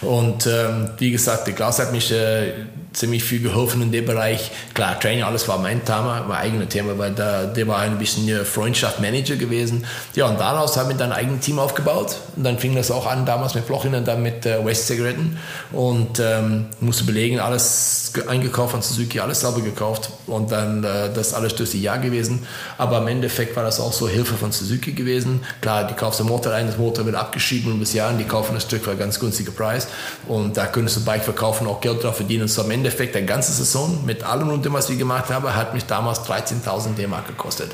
Und 0.00 0.46
ähm, 0.46 0.90
wie 0.96 1.10
gesagt, 1.10 1.46
der 1.46 1.54
Klaus 1.54 1.78
hat 1.78 1.92
mich 1.92 2.10
äh, 2.10 2.52
ziemlich 2.98 3.22
viel 3.22 3.40
geholfen 3.40 3.80
in 3.80 3.92
dem 3.92 4.04
Bereich. 4.04 4.50
Klar, 4.74 4.98
Training, 4.98 5.22
alles 5.22 5.46
war 5.46 5.58
mein 5.58 5.84
Thema, 5.84 6.24
mein 6.26 6.38
eigenes 6.38 6.68
Thema, 6.68 6.98
weil 6.98 7.12
da, 7.12 7.46
der 7.46 7.68
war 7.68 7.78
ein 7.78 7.98
bisschen 7.98 8.44
Freundschaft 8.44 9.00
Manager 9.00 9.36
gewesen. 9.36 9.86
Ja, 10.14 10.26
und 10.26 10.40
daraus 10.40 10.76
haben 10.76 10.88
wir 10.88 10.96
dann 10.96 11.12
eigenes 11.12 11.44
Team 11.44 11.58
aufgebaut. 11.58 12.16
Und 12.36 12.44
dann 12.44 12.58
fing 12.58 12.74
das 12.74 12.90
auch 12.90 13.06
an, 13.06 13.24
damals 13.24 13.54
mit 13.54 13.64
Flochin 13.64 13.94
und 13.94 14.06
dann 14.06 14.22
mit 14.22 14.44
äh, 14.46 14.64
West 14.64 14.88
Zigaretten. 14.88 15.38
Und 15.72 16.20
ähm, 16.20 16.66
musste 16.80 17.04
belegen, 17.04 17.38
alles 17.38 18.12
eingekauft 18.26 18.72
von 18.72 18.82
Suzuki, 18.82 19.20
alles 19.20 19.40
selber 19.40 19.60
gekauft. 19.60 20.10
Und 20.26 20.50
dann 20.50 20.82
äh, 20.82 21.10
das 21.14 21.34
alles 21.34 21.54
durch 21.54 21.70
die 21.70 21.82
Jahr 21.82 21.98
gewesen. 21.98 22.46
Aber 22.78 22.98
im 22.98 23.06
Endeffekt 23.06 23.56
war 23.56 23.62
das 23.62 23.78
auch 23.78 23.92
so 23.92 24.08
Hilfe 24.08 24.34
von 24.34 24.50
Suzuki 24.50 24.92
gewesen. 24.92 25.40
Klar, 25.60 25.86
die 25.86 25.94
kaufst 25.94 26.20
du 26.20 26.24
Motor 26.24 26.52
ein, 26.52 26.66
das 26.66 26.78
Motor 26.78 27.06
wird 27.06 27.16
abgeschrieben 27.16 27.72
und 27.72 27.78
bis 27.78 27.92
Jahren, 27.92 28.18
die 28.18 28.24
kaufen 28.24 28.54
das 28.54 28.64
Stück 28.64 28.82
für 28.82 28.90
einen 28.90 28.98
ganz 28.98 29.20
günstigen 29.20 29.54
Preis. 29.54 29.86
Und 30.26 30.56
da 30.56 30.66
könntest 30.66 30.96
du 30.96 31.04
Bike 31.04 31.22
verkaufen, 31.22 31.66
auch 31.66 31.80
Geld 31.80 32.02
drauf 32.02 32.16
verdienen. 32.16 32.42
Und 32.42 32.48
so 32.48 32.62
am 32.62 32.70
Endeffekt, 32.88 33.16
eine 33.16 33.26
ganze 33.26 33.52
Saison 33.52 34.04
mit 34.06 34.24
allem 34.24 34.48
und 34.48 34.64
dem, 34.64 34.72
was 34.72 34.88
ich 34.88 34.98
gemacht 34.98 35.28
habe, 35.28 35.54
hat 35.54 35.74
mich 35.74 35.84
damals 35.84 36.20
13.000 36.20 36.94
D-Mark 36.96 37.26
gekostet. 37.26 37.72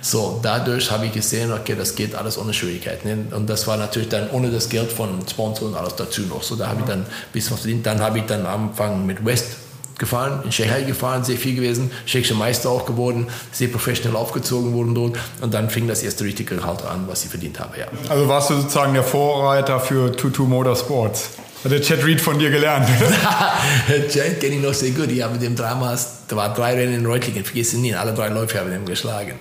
So, 0.00 0.40
dadurch 0.42 0.90
habe 0.90 1.06
ich 1.06 1.12
gesehen, 1.12 1.52
okay, 1.52 1.74
das 1.76 1.94
geht 1.94 2.14
alles 2.14 2.38
ohne 2.38 2.52
Schwierigkeiten. 2.52 3.32
Und 3.32 3.48
das 3.48 3.66
war 3.66 3.76
natürlich 3.76 4.08
dann 4.08 4.30
ohne 4.30 4.50
das 4.50 4.68
Geld 4.68 4.90
von 4.90 5.20
Sponsoren 5.28 5.72
und 5.72 5.78
alles 5.78 5.96
dazu 5.96 6.22
noch. 6.22 6.42
So, 6.42 6.56
da 6.56 6.68
habe 6.68 6.80
ich 6.80 6.86
dann 6.86 7.00
ein 7.00 7.06
bisschen 7.32 7.52
was 7.52 7.60
verdient. 7.60 7.86
Dann 7.86 8.00
habe 8.00 8.18
ich 8.18 8.24
dann 8.26 8.46
am 8.46 8.68
Anfang 8.70 9.04
mit 9.06 9.24
West 9.24 9.56
gefahren, 9.98 10.40
in 10.44 10.50
Shanghai 10.50 10.82
gefahren, 10.82 11.22
sehr 11.22 11.36
viel 11.36 11.54
gewesen, 11.54 11.90
tschechischer 12.06 12.34
Meister 12.34 12.70
auch 12.70 12.86
geworden, 12.86 13.28
sehr 13.52 13.68
professionell 13.68 14.16
aufgezogen 14.16 14.74
worden 14.74 14.96
dort 14.96 15.16
und 15.40 15.54
dann 15.54 15.70
fing 15.70 15.86
das 15.86 16.02
erste 16.02 16.24
richtige 16.24 16.56
Gehalt 16.56 16.82
an, 16.82 17.04
was 17.06 17.22
ich 17.22 17.30
verdient 17.30 17.60
habe, 17.60 17.78
ja. 17.78 17.86
Also 18.08 18.26
warst 18.26 18.50
du 18.50 18.54
sozusagen 18.54 18.94
der 18.94 19.04
Vorreiter 19.04 19.78
für 19.78 20.10
Tutu 20.16 20.46
Motorsports? 20.46 21.30
Hat 21.64 21.70
der 21.70 21.80
Chad 21.80 22.04
Reed 22.04 22.20
von 22.20 22.38
dir 22.38 22.50
gelernt? 22.50 22.88
Chad 24.12 24.40
kenne 24.40 24.56
ich 24.56 24.62
noch 24.62 24.74
sehr 24.74 24.90
gut. 24.90 25.10
Ich 25.12 25.22
habe 25.22 25.34
mit 25.34 25.42
dem 25.42 25.54
damals, 25.54 26.08
da 26.26 26.34
waren 26.34 26.54
drei 26.54 26.74
Rennen 26.74 26.94
in 26.94 27.06
Reutlingen, 27.06 27.44
vergiss 27.44 27.72
ihn 27.74 27.82
nie, 27.82 27.94
alle 27.94 28.12
drei 28.12 28.28
Läufe 28.28 28.58
habe 28.58 28.70
ich 28.70 28.76
ihm 28.76 28.84
geschlagen. 28.84 29.38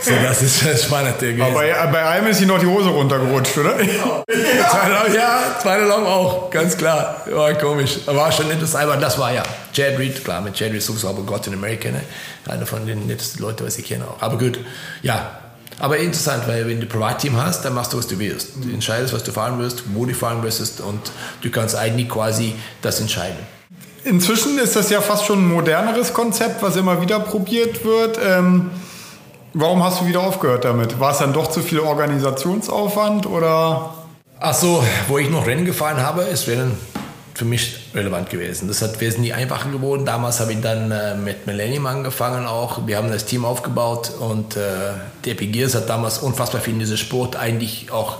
So, 0.00 0.12
das 0.22 0.40
ist 0.42 0.60
schon 0.60 0.76
spannend. 0.76 1.16
Aber 1.40 1.50
bei, 1.52 1.72
bei 1.90 2.06
einem 2.06 2.28
ist 2.28 2.40
ihm 2.40 2.48
noch 2.48 2.60
die 2.60 2.66
Hose 2.66 2.90
runtergerutscht, 2.90 3.58
oder? 3.58 3.74
Ja, 4.28 5.06
ja 5.12 5.58
zweite 5.60 5.84
Lauf 5.84 6.06
auch, 6.06 6.50
ganz 6.50 6.76
klar. 6.76 7.22
War 7.30 7.54
komisch. 7.54 7.98
War 8.06 8.30
schon 8.30 8.50
interessant, 8.50 8.84
aber 8.84 8.96
das 8.96 9.18
war 9.18 9.32
ja 9.32 9.42
Chad 9.72 9.98
Reed, 9.98 10.24
klar, 10.24 10.40
mit 10.40 10.54
Chad 10.54 10.72
Reed 10.72 10.82
sowieso 10.82 11.08
aber 11.08 11.22
Gott 11.22 11.46
in 11.46 11.54
Amerika, 11.54 11.90
ne? 11.90 12.02
einer 12.46 12.66
von 12.66 12.86
den 12.86 13.06
nettesten 13.06 13.42
Leuten, 13.42 13.66
was 13.66 13.78
ich 13.78 13.86
kenne 13.86 14.04
auch. 14.04 14.22
Aber 14.22 14.38
gut, 14.38 14.58
ja, 15.02 15.38
aber 15.78 15.98
interessant, 15.98 16.44
weil 16.46 16.66
wenn 16.66 16.80
du 16.80 16.86
ein 16.86 16.88
Privatteam 16.88 17.36
hast, 17.36 17.64
dann 17.64 17.74
machst 17.74 17.92
du, 17.92 17.98
was 17.98 18.06
du 18.06 18.18
willst. 18.18 18.50
Du 18.62 18.70
entscheidest, 18.70 19.14
was 19.14 19.22
du 19.22 19.32
fahren 19.32 19.58
wirst, 19.58 19.82
wo 19.94 20.04
du 20.04 20.14
fahren 20.14 20.42
wirst 20.42 20.80
und 20.80 21.00
du 21.42 21.50
kannst 21.50 21.76
eigentlich 21.76 22.08
quasi 22.08 22.54
das 22.82 23.00
entscheiden. 23.00 23.38
Inzwischen 24.04 24.58
ist 24.58 24.74
das 24.76 24.90
ja 24.90 25.00
fast 25.00 25.26
schon 25.26 25.44
ein 25.44 25.52
moderneres 25.52 26.12
Konzept, 26.12 26.62
was 26.62 26.76
immer 26.76 27.00
wieder 27.00 27.20
probiert 27.20 27.84
wird. 27.84 28.18
Ähm, 28.24 28.70
warum 29.54 29.82
hast 29.82 30.00
du 30.00 30.06
wieder 30.06 30.20
aufgehört 30.20 30.64
damit? 30.64 30.98
War 30.98 31.12
es 31.12 31.18
dann 31.18 31.32
doch 31.32 31.50
zu 31.50 31.60
viel 31.60 31.80
Organisationsaufwand 31.80 33.26
oder? 33.26 33.94
Ach 34.40 34.54
so, 34.54 34.84
wo 35.08 35.18
ich 35.18 35.28
noch 35.30 35.46
Rennen 35.46 35.64
gefahren 35.64 36.00
habe, 36.00 36.22
ist 36.22 36.46
Rennen 36.46 36.76
für 37.38 37.44
mich 37.44 37.76
relevant 37.94 38.30
gewesen. 38.30 38.66
Das 38.66 38.82
hat 38.82 39.00
wesentlich 39.00 39.32
einfacher 39.32 39.70
geworden. 39.70 40.04
Damals 40.04 40.40
habe 40.40 40.52
ich 40.52 40.60
dann 40.60 40.90
äh, 40.90 41.14
mit 41.14 41.46
Millennium 41.46 41.86
angefangen 41.86 42.46
auch. 42.46 42.84
Wir 42.88 42.96
haben 42.96 43.12
das 43.12 43.26
Team 43.26 43.44
aufgebaut 43.44 44.10
und 44.18 44.56
äh, 44.56 44.94
der 45.24 45.34
Gears 45.34 45.76
hat 45.76 45.88
damals 45.88 46.18
unfassbar 46.18 46.60
viel 46.60 46.72
in 46.72 46.80
diesem 46.80 46.96
Sport 46.96 47.36
eigentlich 47.36 47.92
auch 47.92 48.18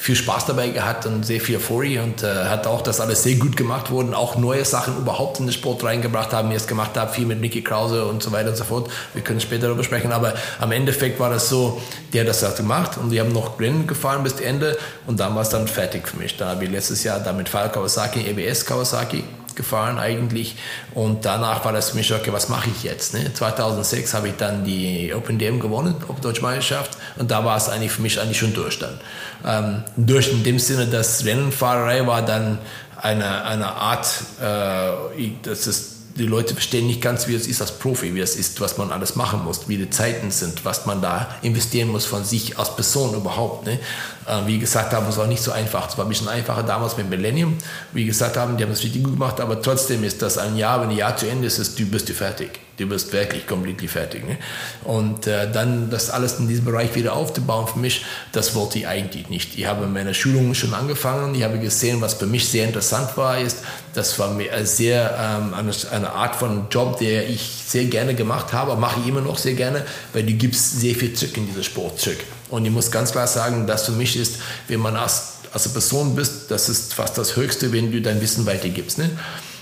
viel 0.00 0.16
Spaß 0.16 0.46
dabei 0.46 0.70
gehabt 0.70 1.04
und 1.04 1.26
sehr 1.26 1.42
viel 1.42 1.58
Euphorie 1.58 1.98
und 1.98 2.22
äh, 2.22 2.46
hat 2.46 2.66
auch 2.66 2.80
das 2.80 3.02
alles 3.02 3.22
sehr 3.22 3.34
gut 3.34 3.54
gemacht 3.54 3.90
worden, 3.90 4.14
auch 4.14 4.34
neue 4.36 4.64
Sachen 4.64 4.96
überhaupt 4.96 5.40
in 5.40 5.46
den 5.46 5.52
Sport 5.52 5.84
reingebracht 5.84 6.32
haben, 6.32 6.48
wie 6.50 6.54
es 6.54 6.66
gemacht 6.66 6.96
habe, 6.96 7.12
viel 7.12 7.26
mit 7.26 7.42
Nicky 7.42 7.60
Krause 7.60 8.06
und 8.06 8.22
so 8.22 8.32
weiter 8.32 8.48
und 8.48 8.56
so 8.56 8.64
fort. 8.64 8.90
Wir 9.12 9.22
können 9.22 9.42
später 9.42 9.66
darüber 9.66 9.84
sprechen, 9.84 10.10
aber 10.10 10.32
am 10.58 10.72
Endeffekt 10.72 11.20
war 11.20 11.28
das 11.28 11.50
so, 11.50 11.82
der 12.14 12.24
das 12.24 12.42
hat 12.42 12.56
gemacht 12.56 12.96
und 12.96 13.10
die 13.10 13.20
haben 13.20 13.30
noch 13.30 13.60
Rennen 13.60 13.86
gefahren 13.86 14.22
bis 14.22 14.40
Ende 14.40 14.78
und 15.06 15.20
dann 15.20 15.34
war 15.34 15.42
es 15.42 15.50
dann 15.50 15.68
fertig 15.68 16.08
für 16.08 16.16
mich. 16.16 16.34
Da 16.38 16.48
habe 16.48 16.64
ich 16.64 16.70
letztes 16.70 17.04
Jahr 17.04 17.20
dann 17.20 17.36
mit 17.36 17.50
Fall 17.50 17.70
Kawasaki, 17.70 18.20
EBS 18.20 18.64
Kawasaki 18.64 19.22
gefahren 19.60 19.98
eigentlich. 19.98 20.56
Und 20.94 21.24
danach 21.24 21.64
war 21.64 21.72
das 21.72 21.90
für 21.90 21.96
mich, 21.96 22.12
okay, 22.12 22.32
was 22.32 22.48
mache 22.48 22.70
ich 22.70 22.82
jetzt? 22.82 23.14
Ne? 23.14 23.32
2006 23.32 24.14
habe 24.14 24.28
ich 24.28 24.36
dann 24.36 24.64
die 24.64 25.12
Open 25.14 25.38
DM 25.38 25.60
gewonnen, 25.60 25.94
Open 26.08 26.22
Deutsche 26.22 26.42
Meisterschaft. 26.42 26.96
Und 27.18 27.30
da 27.30 27.44
war 27.44 27.56
es 27.56 27.68
eigentlich 27.68 27.92
für 27.92 28.02
mich 28.02 28.20
eigentlich 28.20 28.38
schon 28.38 28.54
durch 28.54 28.78
dann. 28.78 29.00
Ähm, 29.44 29.84
durch 29.96 30.32
in 30.32 30.42
dem 30.42 30.58
Sinne, 30.58 30.86
dass 30.86 31.24
Rennenfahrerei 31.24 32.06
war 32.06 32.22
dann 32.22 32.58
eine, 32.96 33.44
eine 33.44 33.68
Art, 33.68 34.08
äh, 34.40 35.30
das 35.42 35.66
ist 35.66 35.99
die 36.20 36.26
Leute 36.26 36.54
verstehen 36.54 36.86
nicht 36.86 37.00
ganz, 37.00 37.26
wie 37.28 37.34
es 37.34 37.46
ist 37.46 37.60
als 37.60 37.72
Profi, 37.72 38.14
wie 38.14 38.20
es 38.20 38.36
ist, 38.36 38.60
was 38.60 38.76
man 38.76 38.92
alles 38.92 39.16
machen 39.16 39.42
muss, 39.42 39.68
wie 39.68 39.78
die 39.78 39.88
Zeiten 39.88 40.30
sind, 40.30 40.64
was 40.64 40.84
man 40.84 41.00
da 41.00 41.34
investieren 41.42 41.88
muss 41.88 42.04
von 42.04 42.24
sich 42.24 42.58
als 42.58 42.76
Person 42.76 43.14
überhaupt. 43.14 43.66
Ne? 43.66 43.78
Äh, 44.26 44.46
wie 44.46 44.58
gesagt 44.58 44.92
haben, 44.92 45.06
es 45.08 45.16
war 45.16 45.26
nicht 45.26 45.42
so 45.42 45.50
einfach. 45.50 45.88
Es 45.88 45.96
war 45.96 46.04
ein 46.04 46.08
bisschen 46.08 46.28
einfacher 46.28 46.62
damals 46.62 46.96
mit 46.96 47.08
Millennium. 47.08 47.56
Wie 47.92 48.04
gesagt 48.04 48.36
haben, 48.36 48.56
die 48.56 48.64
haben 48.64 48.72
es 48.72 48.82
richtig 48.82 49.02
gut 49.02 49.14
gemacht, 49.14 49.40
aber 49.40 49.60
trotzdem 49.62 50.04
ist 50.04 50.20
das 50.20 50.36
ein 50.36 50.56
Jahr, 50.56 50.82
wenn 50.82 50.90
ein 50.90 50.96
Jahr 50.96 51.16
zu 51.16 51.26
Ende 51.26 51.46
ist, 51.46 51.58
ist 51.58 51.78
du 51.78 51.86
bist 51.86 52.08
du 52.08 52.12
fertig. 52.12 52.60
Du 52.80 52.86
bist 52.86 53.12
wirklich 53.12 53.46
komplett 53.46 53.78
fertig. 53.90 54.26
Ne? 54.26 54.38
Und 54.84 55.26
äh, 55.26 55.52
dann 55.52 55.90
das 55.90 56.08
alles 56.08 56.38
in 56.38 56.48
diesem 56.48 56.64
Bereich 56.64 56.94
wieder 56.94 57.12
aufzubauen 57.12 57.66
für 57.66 57.78
mich, 57.78 58.06
das 58.32 58.54
wollte 58.54 58.78
ich 58.78 58.86
eigentlich 58.86 59.28
nicht. 59.28 59.58
Ich 59.58 59.66
habe 59.66 59.86
meine 59.86 60.14
Schulungen 60.14 60.54
schon 60.54 60.72
angefangen. 60.72 61.34
Ich 61.34 61.42
habe 61.42 61.58
gesehen, 61.58 62.00
was 62.00 62.14
für 62.14 62.26
mich 62.26 62.48
sehr 62.48 62.64
interessant 62.64 63.18
war, 63.18 63.38
ist, 63.38 63.58
das 63.92 64.18
war 64.18 64.30
mir 64.30 64.64
sehr 64.64 65.14
ähm, 65.20 65.52
eine, 65.52 65.72
eine, 65.92 66.10
Art 66.10 66.36
von 66.36 66.68
Job, 66.70 66.98
der 66.98 67.28
ich 67.28 67.42
sehr 67.66 67.84
gerne 67.84 68.14
gemacht 68.14 68.54
habe, 68.54 68.74
mache 68.76 69.00
ich 69.00 69.08
immer 69.08 69.20
noch 69.20 69.36
sehr 69.36 69.52
gerne, 69.52 69.84
weil 70.14 70.22
du 70.22 70.32
gibst 70.32 70.80
sehr 70.80 70.94
viel 70.94 71.12
zurück 71.12 71.36
in 71.36 71.48
diesen 71.48 71.64
Sport 71.64 72.00
zurück. 72.00 72.20
Und 72.48 72.64
ich 72.64 72.70
muss 72.70 72.90
ganz 72.90 73.12
klar 73.12 73.26
sagen, 73.26 73.66
dass 73.66 73.84
für 73.84 73.92
mich 73.92 74.16
ist, 74.16 74.36
wenn 74.68 74.80
man 74.80 74.96
als, 74.96 75.34
als 75.52 75.68
Person 75.68 76.16
bist, 76.16 76.50
das 76.50 76.70
ist 76.70 76.94
fast 76.94 77.18
das 77.18 77.36
Höchste, 77.36 77.74
wenn 77.74 77.92
du 77.92 78.00
dein 78.00 78.22
Wissen 78.22 78.46
weitergibst. 78.46 78.96
Ne? 78.96 79.10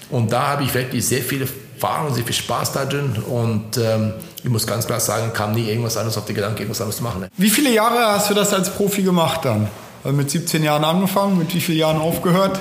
Und 0.09 0.33
da 0.33 0.47
habe 0.47 0.63
ich 0.63 0.73
wirklich 0.73 1.05
sehr 1.05 1.23
viele 1.23 1.49
Erfahrungen, 1.81 2.15
sehr 2.15 2.25
viel 2.25 2.35
Spaß 2.35 2.73
da 2.73 2.85
drin. 2.85 3.17
Und 3.29 3.77
ähm, 3.77 4.15
ich 4.43 4.51
muss 4.51 4.67
ganz 4.67 4.87
klar 4.87 5.01
sagen, 5.01 5.33
kam 5.33 5.53
nie 5.53 5.69
irgendwas 5.69 5.97
anderes 5.97 6.19
auf 6.19 6.25
den 6.25 6.35
Gedanken, 6.35 6.59
irgendwas 6.59 6.81
anderes 6.81 6.97
zu 6.97 7.03
machen. 7.03 7.21
Ne? 7.21 7.29
Wie 7.37 7.51
viele 7.51 7.71
Jahre 7.71 7.99
hast 7.99 8.31
du 8.31 8.35
das 8.35 8.53
als 8.53 8.71
Profi 8.71 9.03
gemacht 9.03 9.45
dann? 9.45 9.69
Also 10.05 10.17
mit 10.17 10.31
17 10.31 10.63
Jahren 10.63 10.85
angefangen, 10.85 11.39
mit 11.39 11.55
wie 11.55 11.61
vielen 11.61 11.79
Jahren 11.79 12.01
aufgehört? 12.01 12.61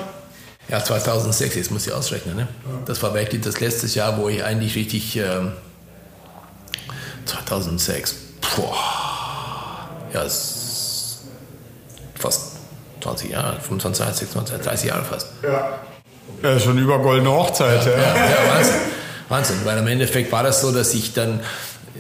Ja, 0.70 0.84
2006, 0.84 1.55
jetzt 1.55 1.72
muss 1.72 1.88
ich 1.88 1.93
ausrechnen. 1.93 2.36
Ne? 2.36 2.47
Das 2.86 3.01
war 3.01 3.13
wirklich 3.13 3.41
das 3.41 3.59
letzte 3.59 3.88
Jahr, 3.88 4.18
wo 4.18 4.30
ich 4.30 4.43
eigentlich 4.43 4.76
richtig. 4.76 5.15
Ähm, 5.18 5.53
2006, 7.26 8.15
boah 8.55 8.78
ja, 10.13 10.22
fast 12.20 12.51
20 13.01 13.32
Jahre, 13.32 13.59
25, 13.59 14.05
26, 14.05 14.65
30 14.65 14.89
Jahre 14.89 15.03
fast. 15.03 15.28
Ja. 15.43 15.80
Ja, 16.43 16.59
schon 16.59 16.78
über 16.78 16.99
goldene 16.99 17.32
Hochzeit. 17.32 17.86
Ja, 17.86 17.91
ja. 17.91 18.15
ja, 18.15 18.61
ja 18.61 18.96
Wahnsinn. 19.30 19.57
Weil 19.63 19.78
im 19.78 19.88
Endeffekt 19.88 20.32
war 20.32 20.43
das 20.43 20.61
so, 20.61 20.71
dass 20.71 20.93
ich 20.93 21.13
dann 21.13 21.41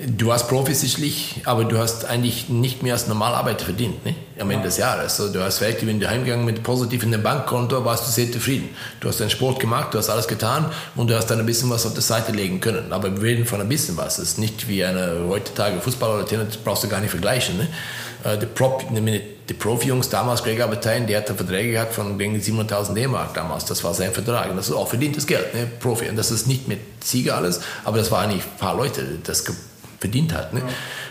du 0.05 0.27
warst 0.27 0.47
Profi 0.47 0.73
sicherlich, 0.73 1.41
aber 1.45 1.65
du 1.65 1.77
hast 1.77 2.05
eigentlich 2.05 2.49
nicht 2.49 2.83
mehr 2.83 2.93
als 2.93 3.07
Normalarbeit 3.07 3.61
verdient, 3.61 4.05
ne? 4.05 4.15
am 4.39 4.51
Ende 4.51 4.65
des 4.65 4.77
Jahres. 4.77 5.19
Also 5.19 5.33
du 5.33 5.43
hast 5.43 5.61
wirklich, 5.61 5.87
wenn 5.87 5.99
du 5.99 6.07
heimgegangen 6.07 6.45
mit 6.45 6.63
positiv 6.63 7.03
in 7.03 7.11
dem 7.11 7.23
Bankkonto, 7.23 7.83
warst 7.83 8.07
du 8.07 8.11
sehr 8.11 8.31
zufrieden. 8.31 8.69
Du 8.99 9.07
hast 9.07 9.19
deinen 9.19 9.29
Sport 9.29 9.59
gemacht, 9.59 9.93
du 9.93 9.97
hast 9.97 10.09
alles 10.09 10.27
getan 10.27 10.69
und 10.95 11.09
du 11.09 11.15
hast 11.15 11.27
dann 11.27 11.39
ein 11.39 11.45
bisschen 11.45 11.69
was 11.69 11.85
auf 11.85 11.93
der 11.93 12.03
Seite 12.03 12.31
legen 12.31 12.59
können. 12.59 12.93
Aber 12.93 13.15
wir 13.15 13.21
reden 13.21 13.45
von 13.45 13.61
ein 13.61 13.69
bisschen 13.69 13.97
was. 13.97 14.19
Es 14.19 14.29
ist 14.29 14.39
nicht 14.39 14.67
wie 14.67 14.83
eine 14.83 15.25
heutzutage 15.27 15.79
Fußballer 15.79 16.15
oder 16.15 16.25
Tennis, 16.25 16.57
brauchst 16.57 16.83
du 16.83 16.87
gar 16.87 17.01
nicht 17.01 17.11
vergleichen. 17.11 17.57
Ne? 17.57 17.67
Äh, 18.23 18.37
die, 18.37 18.45
Prop, 18.45 18.83
die 18.89 19.53
Profi-Jungs 19.53 20.09
damals, 20.09 20.43
Gregor 20.43 20.65
Abertein, 20.65 21.07
der 21.07 21.19
hatte 21.19 21.35
Verträge 21.35 21.71
gehabt 21.71 21.93
von 21.93 22.17
700.000 22.17 22.93
D-Mark 22.93 23.33
damals. 23.33 23.65
Das 23.65 23.83
war 23.83 23.93
sein 23.93 24.11
Vertrag. 24.11 24.49
Und 24.49 24.57
das 24.57 24.69
ist 24.69 24.75
auch 24.75 24.87
verdientes 24.87 25.27
Geld, 25.27 25.53
ne? 25.53 25.67
Profi. 25.79 26.09
Und 26.09 26.15
das 26.15 26.31
ist 26.31 26.47
nicht 26.47 26.67
mit 26.67 26.79
Sieger 27.03 27.37
alles, 27.37 27.61
aber 27.83 27.97
das 27.97 28.11
waren 28.11 28.29
eigentlich 28.29 28.43
ein 28.43 28.57
paar 28.59 28.75
Leute. 28.75 29.03
Das 29.23 29.43
verdient 29.99 30.33
hat. 30.33 30.53
Ne? 30.53 30.61
Ja. 30.61 30.67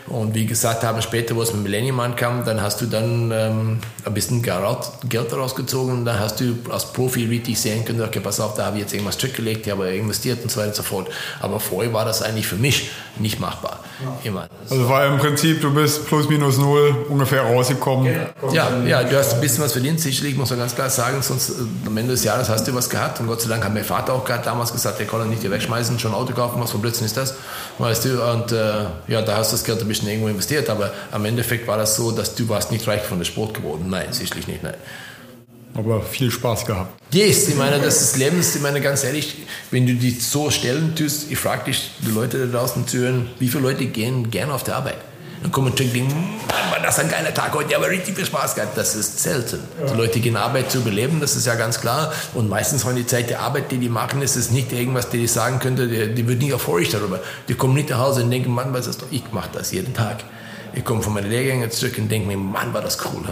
Und 0.08 0.34
wie 0.34 0.46
gesagt 0.46 0.84
haben, 0.84 1.02
später, 1.02 1.34
wo 1.34 1.42
es 1.42 1.52
mit 1.52 1.64
Millennium 1.64 1.98
ankam, 2.00 2.44
dann 2.44 2.60
hast 2.60 2.80
du 2.80 2.86
dann 2.86 3.32
ähm, 3.32 3.78
ein 4.04 4.14
bisschen 4.14 4.42
Geld 4.42 5.32
rausgezogen. 5.32 6.04
Dann 6.04 6.20
hast 6.20 6.40
du 6.40 6.56
als 6.70 6.92
Profi 6.92 7.26
richtig 7.26 7.60
sehen 7.60 7.84
können, 7.84 8.00
okay, 8.02 8.20
pass 8.20 8.38
auf, 8.38 8.54
da 8.54 8.66
habe 8.66 8.76
ich 8.76 8.82
jetzt 8.82 8.92
irgendwas 8.92 9.18
zurückgelegt, 9.18 9.66
ich 9.66 9.72
habe 9.72 9.88
investiert 9.90 10.42
und 10.42 10.50
so 10.50 10.58
weiter 10.58 10.68
und 10.68 10.76
so 10.76 10.82
fort. 10.82 11.08
Aber 11.40 11.58
vorher 11.58 11.92
war 11.92 12.04
das 12.04 12.22
eigentlich 12.22 12.46
für 12.46 12.56
mich 12.56 12.90
nicht 13.18 13.40
machbar. 13.40 13.80
Ja. 14.02 14.18
Immer. 14.24 14.48
Also 14.68 14.88
war 14.88 15.06
im 15.06 15.18
Prinzip, 15.18 15.60
du 15.60 15.72
bist 15.72 16.06
plus 16.06 16.28
minus 16.28 16.58
null 16.58 17.06
ungefähr 17.08 17.42
rausgekommen. 17.42 18.12
Genau. 18.12 18.52
Ja, 18.52 18.70
ja, 18.84 19.02
du 19.02 19.16
hast 19.16 19.34
ein 19.34 19.40
bisschen 19.40 19.64
was 19.64 19.72
verdient, 19.72 20.00
sicherlich, 20.00 20.36
muss 20.36 20.50
man 20.50 20.58
ganz 20.58 20.74
klar 20.74 20.90
sagen, 20.90 21.22
sonst 21.22 21.52
am 21.86 21.96
Ende 21.96 22.12
des 22.12 22.22
Jahres 22.22 22.48
hast 22.48 22.68
du 22.68 22.74
was 22.74 22.90
gehabt. 22.90 23.20
Und 23.20 23.26
Gott 23.26 23.40
sei 23.40 23.48
Dank 23.48 23.64
hat 23.64 23.72
mein 23.72 23.84
Vater 23.84 24.12
auch 24.12 24.24
gerade 24.24 24.44
damals 24.44 24.72
gesagt, 24.72 24.98
der 24.98 25.06
kann 25.06 25.28
nicht 25.30 25.40
hier 25.40 25.50
wegschmeißen, 25.50 25.98
schon 25.98 26.12
ein 26.12 26.16
Auto 26.16 26.34
kaufen, 26.34 26.60
was 26.60 26.70
für 26.72 26.78
Blödsinn 26.78 27.06
ist 27.06 27.16
das? 27.16 27.34
Weißt 27.78 28.04
du, 28.04 28.22
und 28.22 28.52
äh, 28.52 28.84
ja, 29.08 29.22
da 29.22 29.38
hast 29.38 29.52
du 29.52 29.56
das 29.56 29.64
Geld 29.64 29.80
ein 29.80 29.88
bisschen 29.88 29.95
irgendwo 30.04 30.28
investiert, 30.28 30.68
aber 30.68 30.92
am 31.12 31.24
Endeffekt 31.24 31.66
war 31.66 31.78
das 31.78 31.96
so, 31.96 32.10
dass 32.10 32.34
du 32.34 32.48
warst 32.48 32.72
nicht 32.72 32.86
reich 32.86 33.02
von 33.02 33.18
der 33.18 33.24
Sport 33.24 33.54
geworden. 33.54 33.86
Nein, 33.88 34.12
sicherlich 34.12 34.46
nicht, 34.46 34.62
nein. 34.62 34.74
Aber 35.74 36.02
viel 36.02 36.30
Spaß 36.30 36.64
gehabt. 36.64 36.98
Yes, 37.12 37.48
ich 37.48 37.54
meine, 37.54 37.78
das 37.78 38.00
ist 38.00 38.16
Lebens, 38.16 38.56
ich 38.56 38.62
meine, 38.62 38.80
ganz 38.80 39.04
ehrlich, 39.04 39.36
wenn 39.70 39.86
du 39.86 39.94
dich 39.94 40.24
so 40.24 40.50
stellen 40.50 40.94
tust, 40.94 41.30
ich 41.30 41.38
frage 41.38 41.66
dich, 41.66 41.90
die 42.06 42.10
Leute 42.10 42.46
da 42.46 42.58
draußen 42.58 42.86
zu 42.88 42.98
hören, 42.98 43.30
wie 43.38 43.48
viele 43.48 43.62
Leute 43.62 43.86
gehen 43.86 44.30
gerne 44.30 44.54
auf 44.54 44.64
der 44.64 44.76
Arbeit? 44.76 44.96
Dann 45.42 45.52
kommen 45.52 45.68
und 45.68 45.78
denken, 45.78 46.06
Mann, 46.70 46.82
das 46.82 46.98
ein 46.98 47.08
geiler 47.08 47.32
Tag 47.32 47.54
heute, 47.54 47.70
ich 47.70 47.74
habe 47.76 47.88
richtig 47.88 48.16
viel 48.16 48.26
Spaß 48.26 48.54
gehabt. 48.54 48.76
Das 48.76 48.94
ist 48.94 49.22
selten. 49.22 49.60
Ja. 49.80 49.92
Die 49.92 49.96
Leute 49.96 50.20
gehen 50.20 50.36
Arbeit 50.36 50.70
zu 50.70 50.78
überleben, 50.78 51.20
das 51.20 51.36
ist 51.36 51.46
ja 51.46 51.54
ganz 51.54 51.80
klar. 51.80 52.12
Und 52.34 52.48
meistens 52.48 52.84
haben 52.84 52.96
die 52.96 53.06
Zeit 53.06 53.30
der 53.30 53.40
Arbeit, 53.40 53.70
die 53.70 53.78
die 53.78 53.88
machen, 53.88 54.22
ist 54.22 54.36
es 54.36 54.50
nicht 54.50 54.72
irgendwas, 54.72 55.08
die 55.08 55.24
ich 55.24 55.32
sagen 55.32 55.58
könnte, 55.58 55.88
die, 55.88 56.14
die 56.14 56.28
wird 56.28 56.40
nicht 56.40 56.52
erfreut 56.52 56.92
darüber. 56.92 57.20
Die 57.48 57.54
kommen 57.54 57.74
nicht 57.74 57.90
nach 57.90 57.98
Hause 57.98 58.22
und 58.22 58.30
denken, 58.30 58.50
Mann, 58.50 58.72
was 58.72 58.86
ist 58.86 59.02
das? 59.02 59.08
Ich 59.10 59.30
mache 59.32 59.50
das 59.52 59.72
jeden 59.72 59.94
Tag. 59.94 60.18
Ich 60.76 60.84
komme 60.84 61.00
von 61.00 61.14
meinen 61.14 61.30
Lehrgängen 61.30 61.70
zurück 61.70 61.94
und 61.96 62.10
denke 62.10 62.28
mir, 62.28 62.36
Mann, 62.36 62.74
war 62.74 62.82
das 62.82 62.98
cool. 63.06 63.22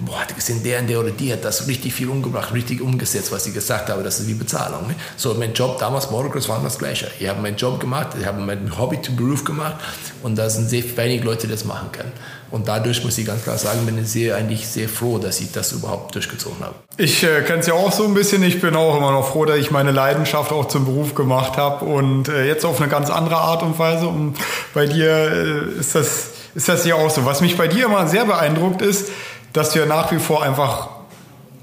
Boah, 0.00 0.20
hat 0.20 0.34
gesehen, 0.34 0.64
der 0.64 0.80
und 0.80 0.88
der 0.88 0.98
oder 0.98 1.12
die 1.12 1.32
hat 1.32 1.44
das 1.44 1.68
richtig 1.68 1.94
viel 1.94 2.08
umgebracht, 2.08 2.52
richtig 2.52 2.80
umgesetzt, 2.80 3.30
was 3.30 3.46
ich 3.46 3.54
gesagt 3.54 3.88
habe. 3.88 4.02
Das 4.02 4.18
ist 4.18 4.26
wie 4.26 4.34
Bezahlung. 4.34 4.88
Ne? 4.88 4.96
So, 5.16 5.32
mein 5.34 5.52
Job 5.52 5.78
damals, 5.78 6.10
Motocross, 6.10 6.48
war 6.48 6.60
das 6.60 6.76
Gleiche. 6.76 7.08
Ich 7.20 7.28
habe 7.28 7.40
meinen 7.40 7.56
Job 7.56 7.78
gemacht, 7.78 8.08
ich 8.18 8.26
habe 8.26 8.40
mein 8.40 8.76
Hobby 8.76 9.00
zu 9.00 9.14
Beruf 9.14 9.44
gemacht 9.44 9.76
und 10.24 10.36
da 10.36 10.50
sind 10.50 10.68
sehr 10.68 10.82
wenige 10.96 11.24
Leute, 11.24 11.46
die 11.46 11.52
das 11.52 11.64
machen 11.64 11.92
können. 11.92 12.12
Und 12.50 12.66
dadurch 12.66 13.04
muss 13.04 13.18
ich 13.18 13.26
ganz 13.26 13.44
klar 13.44 13.58
sagen, 13.58 13.84
bin 13.84 13.98
ich 13.98 14.08
sehr, 14.08 14.36
eigentlich 14.36 14.66
sehr 14.66 14.88
froh, 14.88 15.18
dass 15.18 15.40
ich 15.40 15.52
das 15.52 15.72
überhaupt 15.72 16.14
durchgezogen 16.14 16.60
habe. 16.60 16.74
Ich 16.96 17.22
äh, 17.22 17.42
kenne 17.42 17.60
es 17.60 17.66
ja 17.66 17.74
auch 17.74 17.92
so 17.92 18.04
ein 18.04 18.14
bisschen. 18.14 18.42
Ich 18.42 18.60
bin 18.60 18.74
auch 18.74 18.96
immer 18.96 19.12
noch 19.12 19.28
froh, 19.28 19.44
dass 19.44 19.58
ich 19.58 19.70
meine 19.70 19.92
Leidenschaft 19.92 20.50
auch 20.50 20.66
zum 20.66 20.86
Beruf 20.86 21.14
gemacht 21.14 21.58
habe 21.58 21.84
und 21.84 22.28
äh, 22.28 22.46
jetzt 22.46 22.64
auf 22.64 22.80
eine 22.80 22.88
ganz 22.90 23.10
andere 23.10 23.36
Art 23.36 23.62
und 23.62 23.78
Weise. 23.78 24.08
Und 24.08 24.34
bei 24.72 24.86
dir 24.86 25.10
äh, 25.10 25.78
ist 25.78 25.94
das 25.94 26.27
ist 26.54 26.68
das 26.68 26.84
hier 26.84 26.96
auch 26.96 27.10
so. 27.10 27.24
Was 27.24 27.40
mich 27.40 27.56
bei 27.56 27.68
dir 27.68 27.86
immer 27.86 28.06
sehr 28.06 28.24
beeindruckt 28.24 28.82
ist, 28.82 29.10
dass 29.52 29.70
du 29.70 29.80
ja 29.80 29.86
nach 29.86 30.12
wie 30.12 30.18
vor 30.18 30.42
einfach 30.42 30.88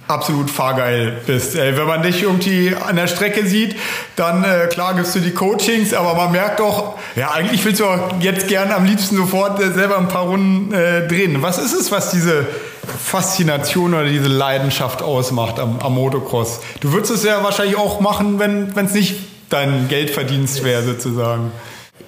absolut 0.08 0.50
fahrgeil 0.50 1.22
bist. 1.26 1.56
Ey, 1.56 1.76
wenn 1.78 1.88
man 1.88 2.04
dich 2.04 2.22
irgendwie 2.22 2.76
an 2.76 2.96
der 2.96 3.08
Strecke 3.08 3.48
sieht, 3.48 3.76
dann 4.16 4.44
äh, 4.44 4.68
klar 4.68 4.94
gibst 4.94 5.16
du 5.16 5.20
die 5.20 5.32
Coachings, 5.32 5.94
aber 5.94 6.14
man 6.14 6.32
merkt 6.32 6.60
doch, 6.60 6.96
ja, 7.16 7.32
eigentlich 7.32 7.64
willst 7.66 7.80
du 7.80 7.86
auch 7.86 8.20
jetzt 8.20 8.48
gern 8.48 8.72
am 8.72 8.86
liebsten 8.86 9.16
sofort 9.18 9.60
äh, 9.60 9.72
selber 9.72 9.98
ein 9.98 10.08
paar 10.08 10.24
Runden 10.24 10.74
äh, 10.74 11.08
drehen. 11.08 11.42
Was 11.42 11.58
ist 11.58 11.74
es, 11.74 11.92
was 11.92 12.12
diese 12.12 12.46
Faszination 13.04 13.94
oder 13.94 14.06
diese 14.06 14.28
Leidenschaft 14.28 15.02
ausmacht 15.02 15.60
am, 15.60 15.80
am 15.80 15.96
Motocross? 15.96 16.60
Du 16.82 16.92
würdest 16.92 17.12
es 17.12 17.24
ja 17.24 17.44
wahrscheinlich 17.44 17.78
auch 17.78 18.00
machen, 18.00 18.40
wenn 18.40 18.86
es 18.86 18.94
nicht 18.94 19.16
dein 19.50 19.88
Geldverdienst 19.88 20.64
wäre, 20.64 20.84
sozusagen. 20.84 21.52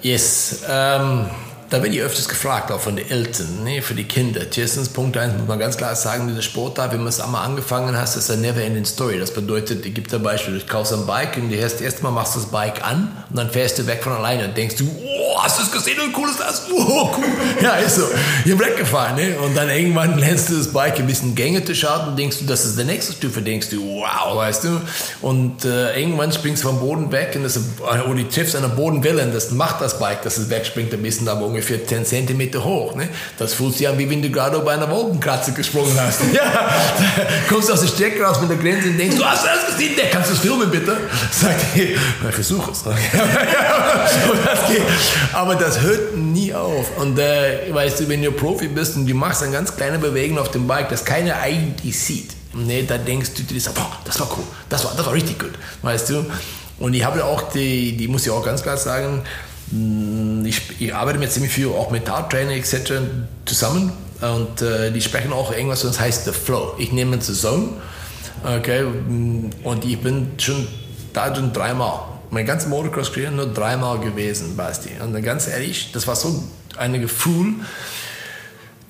Yes. 0.02 0.64
Um 0.68 1.26
da 1.70 1.84
werde 1.84 1.96
ich 1.96 2.02
öfters 2.02 2.30
gefragt, 2.30 2.72
auch 2.72 2.80
von 2.80 2.96
den 2.96 3.10
Eltern, 3.10 3.64
ne, 3.64 3.82
für 3.82 3.94
die 3.94 4.06
Kinder. 4.06 4.42
Erstens, 4.56 4.90
Punkt 4.90 5.18
eins 5.18 5.34
muss 5.38 5.48
man 5.48 5.60
ganz 5.60 5.76
klar 5.78 5.96
sagen, 5.96 6.28
dieser 6.28 6.42
Sport 6.42 6.78
da, 6.78 6.92
wenn 6.92 7.00
man 7.00 7.10
es 7.10 7.20
einmal 7.20 7.46
angefangen 7.46 7.98
hast, 7.98 8.16
ist 8.16 8.32
eine 8.32 8.42
never 8.42 8.62
ending 8.62 8.86
story. 8.86 9.20
Das 9.20 9.32
bedeutet, 9.32 9.86
ich 9.86 9.94
gebe 9.94 10.10
dir 10.10 10.16
ein 10.16 10.24
Beispiel, 10.24 10.60
du 10.60 10.66
kaufst 10.66 10.94
ein 10.94 11.06
Bike 11.06 11.38
und 11.38 11.50
du 11.50 11.56
erst 11.56 11.82
erstmal 11.82 12.12
machst 12.12 12.36
du 12.36 12.40
das 12.40 12.50
Bike 12.50 12.86
an 12.86 13.12
und 13.30 13.36
dann 13.38 13.50
fährst 13.50 13.80
du 13.80 13.86
weg 13.86 14.02
von 14.02 14.14
alleine 14.14 14.46
und 14.46 14.56
denkst 14.56 14.76
du, 14.78 14.86
oh, 14.86 15.44
hast 15.44 15.60
du 15.60 15.64
es 15.64 15.72
gesehen, 15.72 15.98
wie 15.98 16.16
cool 16.18 16.30
ist 16.30 16.40
das? 16.40 16.64
Oh, 16.72 17.12
cool. 17.18 17.26
Ja, 17.62 17.74
ist 17.76 17.96
so. 17.96 18.04
Ich 18.46 18.52
bin 18.52 18.60
weggefahren, 18.60 19.16
ne? 19.16 19.38
Und 19.40 19.56
dann 19.56 19.70
irgendwann 19.70 20.18
lernst 20.18 20.50
du 20.50 20.58
das 20.58 20.72
Bike 20.72 21.00
ein 21.00 21.08
bisschen 21.08 21.36
Gänge 21.36 21.64
zu 21.66 21.76
schauen 21.76 22.10
und 22.10 22.20
denkst 22.20 22.40
du, 22.40 22.46
das 22.46 22.66
ist 22.66 22.78
der 22.78 22.86
nächste 22.86 23.14
Stufe, 23.14 23.42
denkst 23.42 23.70
du, 23.70 23.82
wow, 23.82 24.36
weißt 24.38 24.64
du? 24.64 24.82
Und 25.22 25.66
äh, 25.66 26.00
irgendwann 26.00 26.32
springst 26.32 26.64
du 26.64 26.68
vom 26.68 26.80
Boden 26.80 27.12
weg 27.12 27.34
und 27.36 27.44
das, 27.44 27.60
oder 27.80 28.16
du 28.16 28.30
triffst 28.30 28.56
eine 28.56 28.70
Bodenwelle 28.70 29.24
und 29.24 29.34
das 29.34 29.52
macht 29.52 29.82
das 29.82 30.00
Bike, 30.00 30.22
dass 30.22 30.38
es 30.38 30.50
wegspringt 30.50 30.94
ein 30.94 31.02
bisschen, 31.02 31.28
aber 31.28 31.46
ungefähr 31.58 31.86
10 31.86 32.06
cm 32.06 32.64
hoch. 32.64 32.96
Ne? 32.96 33.10
Das 33.38 33.54
fühlt 33.56 33.76
sich 33.76 33.88
an, 33.88 33.98
wie 33.98 34.08
wenn 34.10 34.22
du 34.22 34.30
gerade 34.30 34.58
über 34.58 34.72
einer 34.72 34.90
Wolkenkratzer 34.90 35.52
gesprungen 35.54 36.00
hast. 36.00 36.22
ja, 36.34 36.70
kommst 37.50 37.72
aus 37.72 37.82
der 37.82 37.88
Strecke 37.88 38.24
raus 38.24 38.40
mit 38.40 38.50
der 38.50 38.58
Grenze 38.58 38.90
und 38.90 38.98
denkst, 38.98 39.18
du 39.18 39.26
hast 39.26 39.48
alles 39.48 39.66
gesehen, 39.68 39.96
der 39.98 40.10
kannst 40.10 40.30
du 40.30 40.34
das 40.36 40.44
filmen 40.44 40.70
bitte? 40.70 40.98
Sagt 41.32 41.66
er, 41.76 41.84
ich 41.84 42.36
versuche 42.36 42.72
es. 42.72 42.84
Aber 45.34 45.56
das 45.56 45.82
hört 45.82 46.16
nie 46.16 46.54
auf. 46.54 46.96
Und 46.98 47.18
äh, 47.18 47.74
weißt 47.74 48.02
du, 48.02 48.10
wenn 48.10 48.22
du 48.22 48.32
Profi 48.32 48.68
bist 48.68 48.96
und 48.96 49.08
du 49.08 49.16
machst 49.16 49.42
eine 49.42 49.52
ganz 49.52 49.76
kleine 49.76 49.98
Bewegung 49.98 50.38
auf 50.38 50.52
dem 50.52 50.68
Bike, 50.68 50.90
das 50.90 51.04
keiner 51.04 51.38
eigentlich 51.38 52.00
sieht, 52.00 52.32
ne, 52.54 52.84
da 52.84 53.00
denkst 53.00 53.32
du 53.36 53.42
dir, 53.44 53.60
boah, 53.74 53.98
das 54.06 54.20
war 54.20 54.30
cool, 54.38 54.44
das 54.70 54.84
war, 54.86 54.94
das 54.96 55.06
war 55.06 55.14
richtig 55.14 55.40
gut, 55.40 55.54
weißt 55.82 56.10
du. 56.10 56.26
Und 56.80 56.94
ich 56.94 57.04
habe 57.04 57.26
auch 57.26 57.52
die, 57.52 57.98
die 57.98 58.08
muss 58.08 58.24
ich 58.28 58.32
auch 58.32 58.46
ganz 58.46 58.62
klar 58.62 58.78
sagen, 58.78 59.24
ich, 60.46 60.62
ich, 60.80 60.96
arbeite 60.96 61.20
mit 61.20 61.32
ziemlich 61.32 61.52
viel 61.52 61.68
auch 61.68 61.92
mit 61.92 62.06
Trainer 62.06 62.52
etc. 62.52 62.94
zusammen 63.46 63.92
und 64.22 64.62
äh, 64.62 64.92
die 64.92 65.02
sprechen 65.02 65.34
auch 65.34 65.52
irgendwas, 65.52 65.82
das 65.82 66.00
heißt 66.00 66.26
The 66.26 66.32
Flow. 66.32 66.76
Ich 66.78 66.92
nehme 66.92 67.14
eine 67.14 67.22
Saison, 67.22 67.74
okay, 68.44 68.82
hm, 68.82 69.50
und 69.64 69.86
ich 69.86 70.00
bin 70.00 70.32
schon 70.38 70.68
da 71.14 71.30
drin 71.30 71.52
dreimal 71.52 72.00
Mein 72.30 72.46
ganzer 72.46 72.70
Motocross-Karriere 72.70 73.32
nur 73.34 73.48
dreimal 73.48 74.00
gewesen, 74.00 74.56
Basti. 74.56 74.90
Und 75.02 75.22
ganz 75.24 75.48
ehrlich, 75.48 75.92
das 75.92 76.08
war 76.08 76.16
so 76.16 76.44
ein 76.78 77.00
Gefühl, 77.02 77.56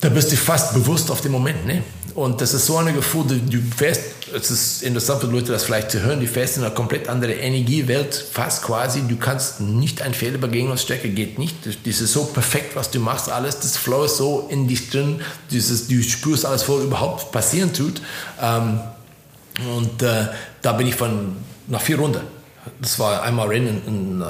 da 0.00 0.08
bist 0.10 0.30
du 0.30 0.36
fast 0.36 0.74
bewusst 0.74 1.10
auf 1.10 1.20
den 1.20 1.32
Moment. 1.32 1.66
Ne? 1.66 1.82
Und 2.18 2.40
das 2.40 2.52
ist 2.52 2.66
so 2.66 2.76
ein 2.78 2.92
Gefühl, 2.92 3.40
du, 3.48 3.60
fährst, 3.76 4.00
es 4.34 4.50
ist 4.50 4.82
interessant 4.82 5.20
für 5.20 5.28
Leute, 5.28 5.52
das 5.52 5.62
vielleicht 5.62 5.92
zu 5.92 6.02
hören, 6.02 6.18
du 6.18 6.26
fährst 6.26 6.56
in 6.56 6.64
eine 6.64 6.74
komplett 6.74 7.08
andere 7.08 7.32
Energiewelt, 7.32 8.12
fast 8.12 8.64
quasi, 8.64 9.02
du 9.06 9.16
kannst 9.16 9.60
nicht 9.60 10.02
einen 10.02 10.14
Fehler 10.14 10.38
begehen 10.38 10.68
und 10.68 10.80
Strecke 10.80 11.10
geht 11.10 11.38
nicht. 11.38 11.54
Das 11.64 12.00
ist 12.00 12.12
so 12.12 12.24
perfekt, 12.24 12.74
was 12.74 12.90
du 12.90 12.98
machst, 12.98 13.30
alles, 13.30 13.60
das 13.60 13.76
Flow 13.76 14.02
ist 14.02 14.16
so 14.16 14.48
in 14.50 14.66
dich 14.66 14.90
drin, 14.90 15.20
dieses, 15.52 15.86
du 15.86 16.02
spürst 16.02 16.44
alles, 16.44 16.68
was 16.68 16.82
überhaupt 16.82 17.30
passieren 17.30 17.72
tut. 17.72 18.02
Ähm, 18.42 18.80
und 19.76 20.02
äh, 20.02 20.26
da 20.60 20.72
bin 20.72 20.88
ich 20.88 20.96
von, 20.96 21.36
nach 21.68 21.82
vier 21.82 22.00
Runden, 22.00 22.22
das 22.80 22.98
war 22.98 23.22
einmal 23.22 23.46
Rennen 23.46 23.80
in, 23.86 23.94
in 23.94 24.20
äh, 24.22 24.24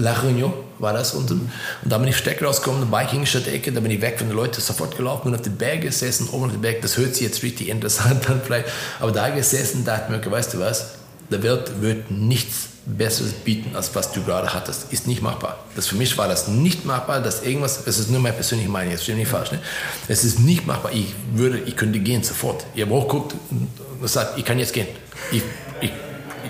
La 0.00 0.14
Réunion, 0.14 0.50
war 0.78 0.92
das 0.92 1.14
unten. 1.14 1.50
Und 1.82 1.92
da 1.92 1.98
bin 1.98 2.08
ich 2.08 2.16
Steck 2.16 2.42
rausgekommen, 2.42 2.82
eine 2.82 3.06
Biking-Ecke, 3.06 3.72
da 3.72 3.80
bin 3.80 3.90
ich 3.90 4.00
weg 4.00 4.18
von 4.18 4.28
den 4.28 4.36
Leuten, 4.36 4.60
sofort 4.60 4.96
gelaufen, 4.96 5.24
bin 5.24 5.34
auf 5.34 5.42
den 5.42 5.56
Berg 5.56 5.82
gesessen, 5.82 6.28
oben 6.30 6.44
auf 6.44 6.52
den 6.52 6.60
Berg, 6.60 6.82
das 6.82 6.96
hört 6.96 7.14
sich 7.14 7.26
jetzt 7.26 7.42
richtig 7.42 7.68
interessant 7.68 8.28
an 8.30 8.40
vielleicht, 8.44 8.68
aber 9.00 9.12
da 9.12 9.30
gesessen, 9.30 9.84
dachte 9.84 10.12
mir, 10.12 10.24
weißt 10.24 10.54
du 10.54 10.60
was, 10.60 10.92
der 11.30 11.42
Welt 11.42 11.80
wird 11.80 12.10
nichts 12.10 12.68
Besseres 12.86 13.32
bieten, 13.32 13.74
als 13.74 13.92
was 13.96 14.12
du 14.12 14.22
gerade 14.22 14.54
hattest. 14.54 14.92
Ist 14.92 15.08
nicht 15.08 15.20
machbar. 15.20 15.58
Das 15.74 15.88
für 15.88 15.96
mich 15.96 16.16
war 16.16 16.28
das 16.28 16.46
nicht 16.46 16.84
machbar, 16.84 17.20
dass 17.20 17.42
irgendwas, 17.42 17.84
es 17.84 17.98
ist 17.98 18.10
nur 18.10 18.20
meine 18.20 18.34
persönliche 18.34 18.70
Meinung, 18.70 18.92
jetzt 18.92 19.02
stehe 19.02 19.18
nicht 19.18 19.28
falsch, 19.28 19.50
ne? 19.50 19.58
es 20.06 20.22
ist 20.22 20.38
nicht 20.38 20.66
machbar. 20.66 20.92
Ich 20.92 21.12
würde, 21.34 21.58
ich 21.58 21.76
könnte 21.76 21.98
gehen 21.98 22.22
sofort. 22.22 22.64
Ich 22.74 22.82
habe 22.82 22.92
hochgeguckt 22.92 23.34
und 23.50 24.08
sagt, 24.08 24.38
ich 24.38 24.44
kann 24.44 24.60
jetzt 24.60 24.72
gehen. 24.72 24.86
Ich, 25.32 25.42
ich, 25.80 25.90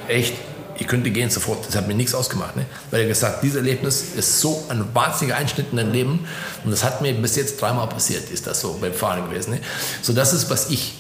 echt, 0.08 0.34
ich 0.78 0.86
könnte 0.86 1.10
gehen 1.10 1.30
sofort. 1.30 1.66
Das 1.66 1.76
hat 1.76 1.88
mir 1.88 1.94
nichts 1.94 2.14
ausgemacht. 2.14 2.56
Ne? 2.56 2.66
Weil 2.90 3.02
er 3.02 3.08
gesagt, 3.08 3.42
dieses 3.42 3.56
Erlebnis 3.56 4.04
ist 4.16 4.40
so 4.40 4.64
ein 4.68 4.84
wahnsinniger 4.94 5.36
Einschnitt 5.36 5.66
in 5.70 5.76
dein 5.76 5.92
Leben 5.92 6.26
und 6.64 6.70
das 6.70 6.84
hat 6.84 7.02
mir 7.02 7.12
bis 7.14 7.36
jetzt 7.36 7.60
dreimal 7.60 7.88
passiert, 7.88 8.30
ist 8.30 8.46
das 8.46 8.60
so 8.60 8.78
beim 8.80 8.92
Fahren 8.92 9.28
gewesen. 9.28 9.54
Ne? 9.54 9.60
So 10.02 10.12
das 10.12 10.32
ist, 10.32 10.50
was 10.50 10.70
ich 10.70 10.94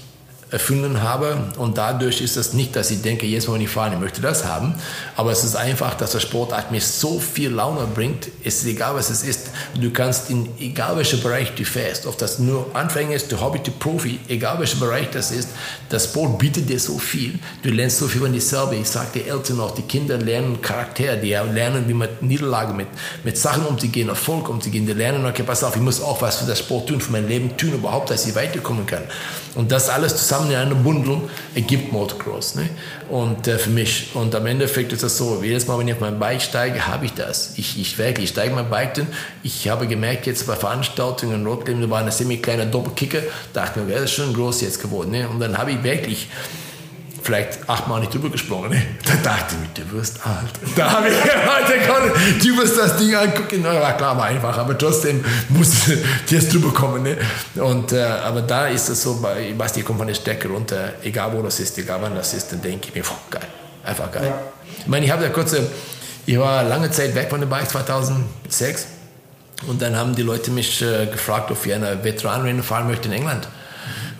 erfunden 0.50 1.02
habe. 1.02 1.36
Und 1.58 1.76
dadurch 1.76 2.20
ist 2.20 2.36
es 2.36 2.52
nicht, 2.52 2.76
dass 2.76 2.90
ich 2.90 3.02
denke, 3.02 3.26
jetzt 3.26 3.52
wenn 3.52 3.60
ich 3.60 3.68
fahre, 3.68 3.94
ich 3.94 4.00
möchte 4.00 4.20
das 4.20 4.44
haben. 4.44 4.74
Aber 5.16 5.32
es 5.32 5.42
ist 5.42 5.56
einfach, 5.56 5.94
dass 5.94 6.12
der 6.12 6.20
Sportart 6.20 6.70
mir 6.70 6.80
so 6.80 7.18
viel 7.18 7.50
Laune 7.50 7.86
bringt. 7.92 8.28
Es 8.44 8.58
ist 8.58 8.66
egal, 8.66 8.94
was 8.94 9.10
es 9.10 9.24
ist. 9.24 9.50
Du 9.80 9.90
kannst 9.90 10.30
in 10.30 10.48
egal 10.60 10.96
welchem 10.96 11.20
Bereich 11.20 11.54
du 11.54 11.64
fährst, 11.64 12.06
ob 12.06 12.16
das 12.18 12.38
nur 12.38 12.66
Anfänger 12.74 13.14
ist, 13.14 13.32
der 13.32 13.40
Hobby, 13.40 13.58
der 13.58 13.72
Profi, 13.72 14.20
egal 14.28 14.60
welcher 14.60 14.78
Bereich 14.78 15.10
das 15.10 15.32
ist, 15.32 15.48
der 15.90 15.98
Sport 15.98 16.38
bietet 16.38 16.68
dir 16.68 16.78
so 16.78 16.98
viel. 16.98 17.38
Du 17.62 17.70
lernst 17.70 17.98
so 17.98 18.06
viel 18.06 18.20
von 18.20 18.32
dir 18.32 18.40
selber. 18.40 18.74
Ich 18.74 18.88
sage 18.88 19.08
die 19.14 19.28
Eltern 19.28 19.58
auch, 19.60 19.74
die 19.74 19.82
Kinder 19.82 20.16
lernen 20.16 20.62
Charakter, 20.62 21.16
die 21.16 21.30
lernen, 21.30 21.88
wie 21.88 21.94
mit 21.94 22.22
Niederlagen, 22.22 22.76
mit, 22.76 22.88
mit 23.24 23.36
Sachen 23.36 23.66
umzugehen, 23.66 24.08
Erfolg 24.08 24.48
umzugehen. 24.48 24.86
Die 24.86 24.92
lernen, 24.92 25.26
okay, 25.26 25.42
pass 25.42 25.64
auf, 25.64 25.74
ich 25.74 25.82
muss 25.82 26.00
auch 26.00 26.22
was 26.22 26.36
für 26.36 26.46
das 26.46 26.60
Sport 26.60 26.88
tun, 26.88 27.00
für 27.00 27.10
mein 27.10 27.26
Leben 27.26 27.56
tun, 27.56 27.72
überhaupt, 27.72 28.10
dass 28.10 28.26
ich 28.26 28.34
weiterkommen 28.36 28.86
kann. 28.86 29.02
Und 29.56 29.72
das 29.72 29.88
alles 29.88 30.14
zusammen 30.16 30.35
zusammen 30.36 30.50
in 30.50 30.56
einer 30.56 30.74
Bundlung 30.74 31.28
ergibt 31.54 31.92
Motocross. 31.92 32.54
Ne? 32.54 32.68
Und 33.08 33.46
äh, 33.48 33.58
für 33.58 33.70
mich. 33.70 34.10
Und 34.14 34.34
am 34.34 34.46
Endeffekt 34.46 34.92
ist 34.92 35.02
das 35.02 35.16
so, 35.16 35.42
jedes 35.42 35.66
Mal, 35.66 35.78
wenn 35.78 35.88
ich 35.88 35.94
auf 35.94 36.00
mein 36.00 36.18
Bike 36.18 36.42
steige, 36.42 36.86
habe 36.86 37.06
ich 37.06 37.12
das. 37.12 37.54
Ich, 37.56 37.78
ich 37.80 37.98
ich 37.98 38.28
steige 38.28 38.54
mein 38.54 38.70
Bike 38.70 38.94
dann. 38.94 39.06
Ich 39.42 39.68
habe 39.68 39.86
gemerkt, 39.86 40.26
jetzt 40.26 40.46
bei 40.46 40.54
Veranstaltungen 40.54 41.34
in 41.36 41.46
Rotterdam, 41.46 41.80
da 41.80 41.90
war 41.90 42.00
eine 42.00 42.10
ziemlich 42.10 42.42
kleine 42.42 42.66
Doppelkicker, 42.66 43.20
dachte 43.52 43.80
mir, 43.80 43.88
wäre 43.88 44.02
das 44.02 44.12
schon 44.12 44.32
groß 44.32 44.60
jetzt 44.62 44.80
geworden. 44.80 45.10
Ne? 45.10 45.28
Und 45.28 45.40
dann 45.40 45.56
habe 45.56 45.72
ich 45.72 45.82
wirklich 45.82 46.28
vielleicht 47.26 47.68
achtmal 47.68 48.00
nicht 48.00 48.14
drüber 48.14 48.30
gesprungen. 48.30 48.70
Ne? 48.70 48.82
Da 49.04 49.14
dachte 49.16 49.56
ich 49.56 49.60
mir, 49.60 49.84
du 49.84 49.96
wirst 49.96 50.24
alt. 50.24 50.52
Da 50.76 50.92
habe 50.92 51.08
ich 51.08 51.22
gedacht, 51.22 52.42
du 52.42 52.56
wirst 52.56 52.78
das 52.78 52.96
Ding 52.96 53.14
angucken. 53.14 53.60
Na, 53.62 53.92
klar, 53.92 54.16
war 54.16 54.26
einfach, 54.26 54.56
aber 54.56 54.78
trotzdem 54.78 55.24
musst 55.48 55.88
du 56.28 56.34
jetzt 56.34 56.54
drüber 56.54 56.72
kommen. 56.72 57.02
Ne? 57.02 57.16
Und, 57.62 57.92
äh, 57.92 58.02
aber 58.02 58.42
da 58.42 58.68
ist 58.68 58.88
es 58.88 59.02
so, 59.02 59.22
ich 59.38 59.58
weiß, 59.58 59.72
die 59.74 59.82
kommt 59.82 59.98
von 59.98 60.06
der 60.06 60.14
Strecke 60.14 60.48
runter, 60.48 60.94
egal 61.02 61.32
wo 61.32 61.42
das 61.42 61.60
ist, 61.60 61.76
egal 61.78 61.98
wann 62.00 62.14
das 62.14 62.32
ist, 62.32 62.52
dann 62.52 62.62
denke 62.62 62.88
ich 62.88 62.94
mir, 62.94 63.02
oh, 63.04 63.30
geil, 63.30 63.46
einfach 63.84 64.10
geil. 64.12 64.26
Ja. 64.26 64.40
Ich 64.78 64.86
meine, 64.86 65.04
ich 65.04 65.10
habe 65.10 65.24
ja 65.24 65.30
kurze, 65.30 65.68
ich 66.24 66.38
war 66.38 66.62
lange 66.62 66.90
Zeit 66.90 67.14
weg 67.14 67.28
von 67.28 67.40
der 67.40 67.48
Bike, 67.48 67.68
2006. 67.68 68.86
Und 69.66 69.82
dann 69.82 69.96
haben 69.96 70.14
die 70.14 70.22
Leute 70.22 70.50
mich 70.50 70.80
äh, 70.82 71.06
gefragt, 71.06 71.50
ob 71.50 71.64
ich 71.66 71.74
eine 71.74 72.04
Veteranenrennen 72.04 72.62
fahren 72.62 72.86
möchte 72.86 73.08
in 73.08 73.14
England. 73.14 73.48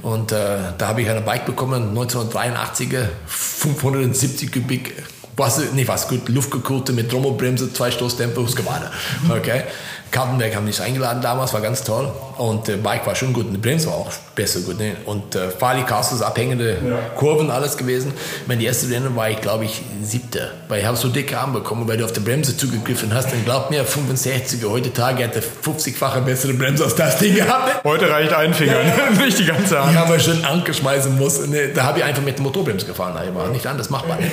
Und 0.06 0.30
äh, 0.30 0.36
da 0.78 0.86
habe 0.86 1.02
ich 1.02 1.10
eine 1.10 1.20
Bike 1.20 1.46
bekommen, 1.46 1.92
1983er, 1.98 3.08
570 3.26 4.52
Kubik 4.52 5.02
Wasser, 5.36 5.64
nicht 5.74 5.88
was 5.88 6.06
gut, 6.06 6.28
Luftgekühlte 6.28 6.92
mit 6.92 7.10
Trommelbremse, 7.10 7.72
zwei 7.72 7.90
Stoßdämpfer, 7.90 8.40
Husqvarna. 8.40 8.92
Okay. 9.28 9.64
Kaltenberg 10.10 10.54
haben 10.54 10.64
mich 10.64 10.80
eingeladen 10.80 11.20
damals, 11.20 11.52
war 11.52 11.60
ganz 11.60 11.82
toll. 11.82 12.10
Und 12.38 12.68
der 12.68 12.76
Bike 12.76 13.06
war 13.06 13.14
schon 13.14 13.32
gut 13.32 13.46
und 13.46 13.54
die 13.54 13.58
Bremse 13.58 13.86
war 13.86 13.94
auch 13.94 14.10
besser 14.34 14.60
gut. 14.60 14.78
Ne? 14.78 14.96
Und 15.06 15.34
äh, 15.34 15.50
Farley 15.50 15.84
Castles, 15.84 16.20
abhängende 16.20 16.72
ja. 16.72 16.98
Kurven, 17.16 17.50
alles 17.50 17.76
gewesen. 17.76 18.12
Meine 18.46 18.62
erste 18.62 18.90
Rennen 18.90 19.16
war 19.16 19.30
ich, 19.30 19.40
glaube 19.40 19.64
ich, 19.64 19.82
siebter. 20.02 20.50
Weil 20.68 20.80
ich 20.80 20.86
habe 20.86 20.96
so 20.96 21.08
dicke 21.08 21.38
Arme 21.38 21.60
bekommen, 21.60 21.88
weil 21.88 21.96
du 21.96 22.04
auf 22.04 22.12
der 22.12 22.20
Bremse 22.20 22.56
zugegriffen 22.56 23.12
hast. 23.14 23.32
Und 23.32 23.44
glaub 23.44 23.70
mir, 23.70 23.84
65er, 23.86 24.68
heute 24.68 24.92
Tage 24.92 25.24
hat 25.24 25.34
er 25.34 25.42
50-fache 25.42 26.20
bessere 26.20 26.52
Bremse 26.52 26.84
als 26.84 26.94
das 26.94 27.18
Ding 27.18 27.34
gehabt. 27.34 27.84
Ne? 27.84 27.90
Heute 27.90 28.10
reicht 28.10 28.32
ein 28.32 28.52
Finger, 28.52 28.82
ja. 28.82 29.10
nicht 29.24 29.38
die 29.38 29.46
ganze 29.46 29.82
Hand. 29.82 29.92
Ich 29.92 29.98
habe 29.98 30.20
schon 30.20 30.44
Anker 30.44 30.74
schmeißen 30.74 31.16
muss. 31.16 31.46
Ne? 31.46 31.68
Da 31.74 31.84
habe 31.84 32.00
ich 32.00 32.04
einfach 32.04 32.22
mit 32.22 32.36
der 32.36 32.42
Motorbremse 32.42 32.86
gefahren. 32.86 33.14
Da 33.14 33.34
war 33.34 33.48
nicht 33.48 33.66
anders 33.66 33.88
machbar. 33.88 34.18
Ne? 34.20 34.30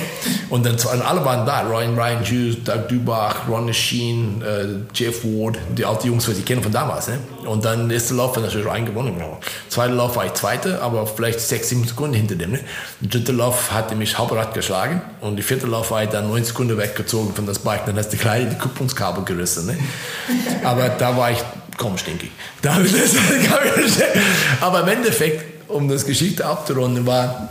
Und 0.50 0.66
dann 0.66 0.76
alle 1.02 1.24
waren 1.24 1.46
da. 1.46 1.62
Ryan, 1.62 1.98
Ryan 1.98 2.20
Hughes, 2.20 2.62
Doug 2.64 2.88
Dubach, 2.88 3.48
Ron 3.48 3.72
Sheen, 3.72 4.42
äh, 4.42 4.94
Jeff 4.94 5.24
Ward, 5.24 5.56
die 5.76 5.84
alte 5.84 6.06
Jungs, 6.06 6.28
was 6.28 6.38
ich 6.38 6.44
kenne 6.44 6.62
von 6.62 6.72
damals. 6.72 7.08
Ne? 7.08 7.18
Und 7.46 7.64
dann 7.64 7.90
ist 7.90 8.10
der 8.10 8.16
Lauf 8.16 8.36
natürlich 8.36 8.66
reingewonnen. 8.66 9.14
Genau. 9.14 9.40
Zweiter 9.68 9.94
Lauf 9.94 10.16
war 10.16 10.26
ich 10.26 10.34
Zweiter, 10.34 10.82
aber 10.82 11.06
vielleicht 11.06 11.40
sechs, 11.40 11.68
sieben 11.68 11.86
Sekunden 11.86 12.14
hinter 12.14 12.34
dem. 12.34 12.52
Ne? 12.52 12.60
Der 13.00 13.10
dritte 13.10 13.32
Lauf 13.32 13.72
hatte 13.72 13.94
mich 13.94 14.18
Hauptrad 14.18 14.54
geschlagen 14.54 15.02
und 15.20 15.36
die 15.36 15.42
vierte 15.42 15.66
Lauf 15.66 15.90
war 15.90 16.02
ich 16.02 16.10
dann 16.10 16.28
neun 16.28 16.44
Sekunden 16.44 16.76
weggezogen 16.78 17.34
von 17.34 17.46
das 17.46 17.58
Bike. 17.58 17.86
Dann 17.86 17.96
hast 17.96 18.10
du 18.10 18.16
gleich 18.16 18.48
die 18.48 18.58
Kupplungskabel 18.58 19.24
gerissen. 19.24 19.66
Ne? 19.66 19.78
Aber 20.64 20.88
da 20.88 21.16
war 21.16 21.30
ich 21.30 21.38
kaum 21.76 21.98
stinkig. 21.98 22.30
aber 24.60 24.80
im 24.80 24.88
Endeffekt, 24.88 25.68
um 25.68 25.88
das 25.88 26.06
Geschichte 26.06 26.46
abzurunden, 26.46 27.06
war 27.06 27.48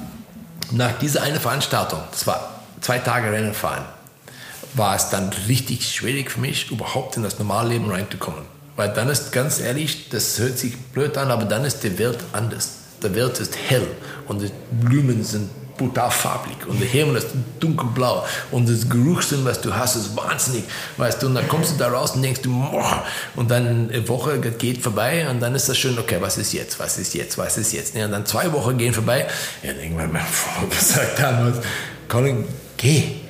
nach 0.72 0.98
dieser 1.00 1.24
eine 1.24 1.40
Veranstaltung, 1.40 2.00
das 2.12 2.26
war 2.26 2.62
zwei 2.82 3.00
Tage 3.00 3.32
Rennen 3.32 3.54
fahren, 3.54 3.86
war 4.76 4.96
es 4.96 5.10
dann 5.10 5.30
richtig 5.48 5.88
schwierig 5.90 6.32
für 6.32 6.40
mich, 6.40 6.72
überhaupt 6.72 7.18
in 7.18 7.24
das 7.24 7.40
normale 7.40 7.70
Leben 7.70 7.90
reinzukommen. 7.90 8.42
Weil 8.76 8.90
dann 8.90 9.10
ist 9.10 9.32
ganz 9.32 9.60
ehrlich, 9.60 10.10
das 10.10 10.40
hört 10.40 10.58
sich 10.58 10.78
blöd 10.78 11.18
an, 11.18 11.30
aber 11.30 11.46
dann 11.46 11.64
ist 11.64 11.84
die 11.84 11.98
Welt 12.00 12.20
anders. 12.32 12.78
Die 13.04 13.14
Welt 13.14 13.40
ist 13.40 13.56
hell 13.56 13.88
und 14.28 14.42
die 14.42 14.52
Blumen 14.72 15.24
sind 15.24 15.50
brutal 15.78 16.12
farblich 16.12 16.58
und 16.68 16.80
der 16.80 16.88
Himmel 16.88 17.18
ist 17.18 17.28
dunkelblau 17.60 18.26
und 18.52 18.70
das 18.70 18.88
Geruchssinn, 18.88 19.44
was 19.44 19.60
du 19.60 19.74
hast, 19.76 19.96
ist 19.96 20.16
wahnsinnig, 20.16 20.64
weißt 20.98 21.22
du, 21.22 21.28
und 21.28 21.36
dann 21.36 21.48
kommst 21.48 21.74
du 21.74 21.78
da 21.78 21.88
raus 21.90 22.12
und 22.12 22.22
denkst 22.22 22.42
du, 22.42 22.52
boah, 22.52 23.04
und 23.36 23.50
dann 23.50 23.90
eine 23.90 24.08
Woche 24.08 24.40
geht 24.40 24.82
vorbei 24.82 25.28
und 25.30 25.40
dann 25.40 25.56
ist 25.56 25.68
das 25.70 25.78
schön, 25.78 25.98
okay, 25.98 26.18
was 26.20 26.38
ist 26.38 26.54
jetzt, 26.54 26.80
was 26.80 26.98
ist 26.98 27.14
jetzt, 27.14 27.38
was 27.38 27.58
ist 27.58 27.74
jetzt, 27.74 27.96
und 27.96 28.12
dann 28.12 28.26
zwei 28.26 28.52
Wochen 28.54 28.78
gehen 28.78 28.94
vorbei, 28.94 29.28
ja, 29.64 29.72
irgendwann 29.72 30.12
mein 30.12 30.26
Vater 30.26 30.68
gesagt 30.70 31.20
damals, 31.20 31.58
Colin, 32.08 32.46
geh, 32.78 33.23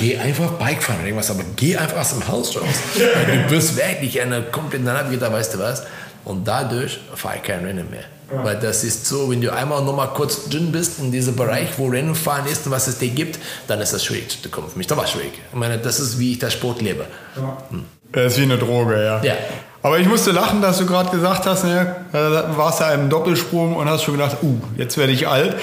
geh 0.00 0.16
einfach 0.16 0.52
Bike 0.52 0.82
fahren 0.82 0.96
oder 0.96 1.06
irgendwas, 1.06 1.30
aber 1.30 1.44
geh 1.56 1.76
einfach 1.76 1.98
aus 1.98 2.10
dem 2.10 2.26
Haus 2.26 2.56
raus. 2.56 2.64
du 2.96 3.50
wirst 3.50 3.76
wirklich 3.76 4.20
eine 4.20 4.42
komplett, 4.42 4.86
dann 4.86 4.96
habe 4.96 5.08
ich 5.08 5.14
gedacht, 5.14 5.32
weißt 5.32 5.54
du 5.54 5.58
was, 5.58 5.84
und 6.24 6.46
dadurch 6.46 7.00
fahre 7.14 7.36
ich 7.36 7.42
kein 7.42 7.64
Rennen 7.64 7.88
mehr. 7.90 8.04
Ja. 8.32 8.44
Weil 8.44 8.58
das 8.58 8.84
ist 8.84 9.06
so, 9.06 9.30
wenn 9.30 9.40
du 9.40 9.52
einmal 9.52 9.82
noch 9.82 9.94
mal 9.94 10.06
kurz 10.08 10.48
dünn 10.48 10.70
bist 10.72 10.98
in 11.00 11.10
diesem 11.10 11.36
Bereich, 11.36 11.68
wo 11.76 11.88
Rennen 11.88 12.14
fahren 12.14 12.46
ist 12.46 12.64
und 12.66 12.72
was 12.72 12.86
es 12.86 12.98
dir 12.98 13.10
gibt, 13.10 13.38
dann 13.66 13.80
ist 13.80 13.92
das 13.92 14.04
schwierig 14.04 14.40
zu 14.42 14.48
kommen 14.48 14.68
für 14.68 14.78
mich. 14.78 14.86
Das 14.86 14.96
war 14.96 15.06
schwierig. 15.06 15.32
Ich 15.52 15.58
meine, 15.58 15.78
das 15.78 16.00
ist, 16.00 16.18
wie 16.18 16.32
ich 16.32 16.38
das 16.38 16.52
Sport 16.52 16.80
lebe. 16.80 17.06
Ja. 17.36 17.58
Hm. 17.70 17.84
Das 18.12 18.32
ist 18.32 18.38
wie 18.38 18.42
eine 18.44 18.58
Droge, 18.58 19.04
ja. 19.04 19.22
Ja. 19.22 19.34
Aber 19.82 19.98
ich 19.98 20.06
musste 20.06 20.30
lachen, 20.32 20.60
dass 20.60 20.78
du 20.78 20.86
gerade 20.86 21.10
gesagt 21.10 21.46
hast, 21.46 21.64
ne, 21.64 21.96
da 22.12 22.56
warst 22.56 22.80
ja 22.80 22.92
im 22.92 23.08
Doppelsprung 23.08 23.76
und 23.76 23.88
hast 23.88 24.02
schon 24.02 24.14
gedacht, 24.14 24.38
uh, 24.42 24.60
jetzt 24.76 24.98
werde 24.98 25.12
ich 25.12 25.26
alt. 25.26 25.56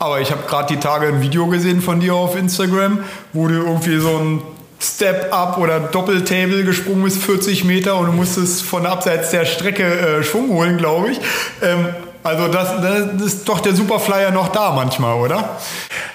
Aber 0.00 0.18
ich 0.18 0.30
habe 0.30 0.42
gerade 0.48 0.74
die 0.74 0.80
Tage 0.80 1.08
ein 1.08 1.20
Video 1.20 1.46
gesehen 1.46 1.82
von 1.82 2.00
dir 2.00 2.14
auf 2.14 2.34
Instagram, 2.34 3.04
wo 3.34 3.48
du 3.48 3.54
irgendwie 3.56 3.98
so 3.98 4.16
ein 4.16 4.42
Step-Up 4.80 5.58
oder 5.58 5.78
Doppeltable 5.78 6.64
gesprungen 6.64 7.04
bist, 7.04 7.22
40 7.22 7.64
Meter 7.64 7.96
und 7.96 8.06
du 8.06 8.12
musstest 8.12 8.62
von 8.62 8.86
abseits 8.86 9.30
der 9.30 9.44
Strecke 9.44 9.84
äh, 9.84 10.24
Schwung 10.24 10.48
holen, 10.52 10.78
glaube 10.78 11.10
ich. 11.10 11.20
Ähm, 11.60 11.88
also 12.22 12.48
das, 12.48 12.80
das 12.80 13.26
ist 13.26 13.46
doch 13.46 13.60
der 13.60 13.74
Superflyer 13.74 14.30
noch 14.30 14.48
da 14.48 14.72
manchmal, 14.72 15.16
oder? 15.16 15.58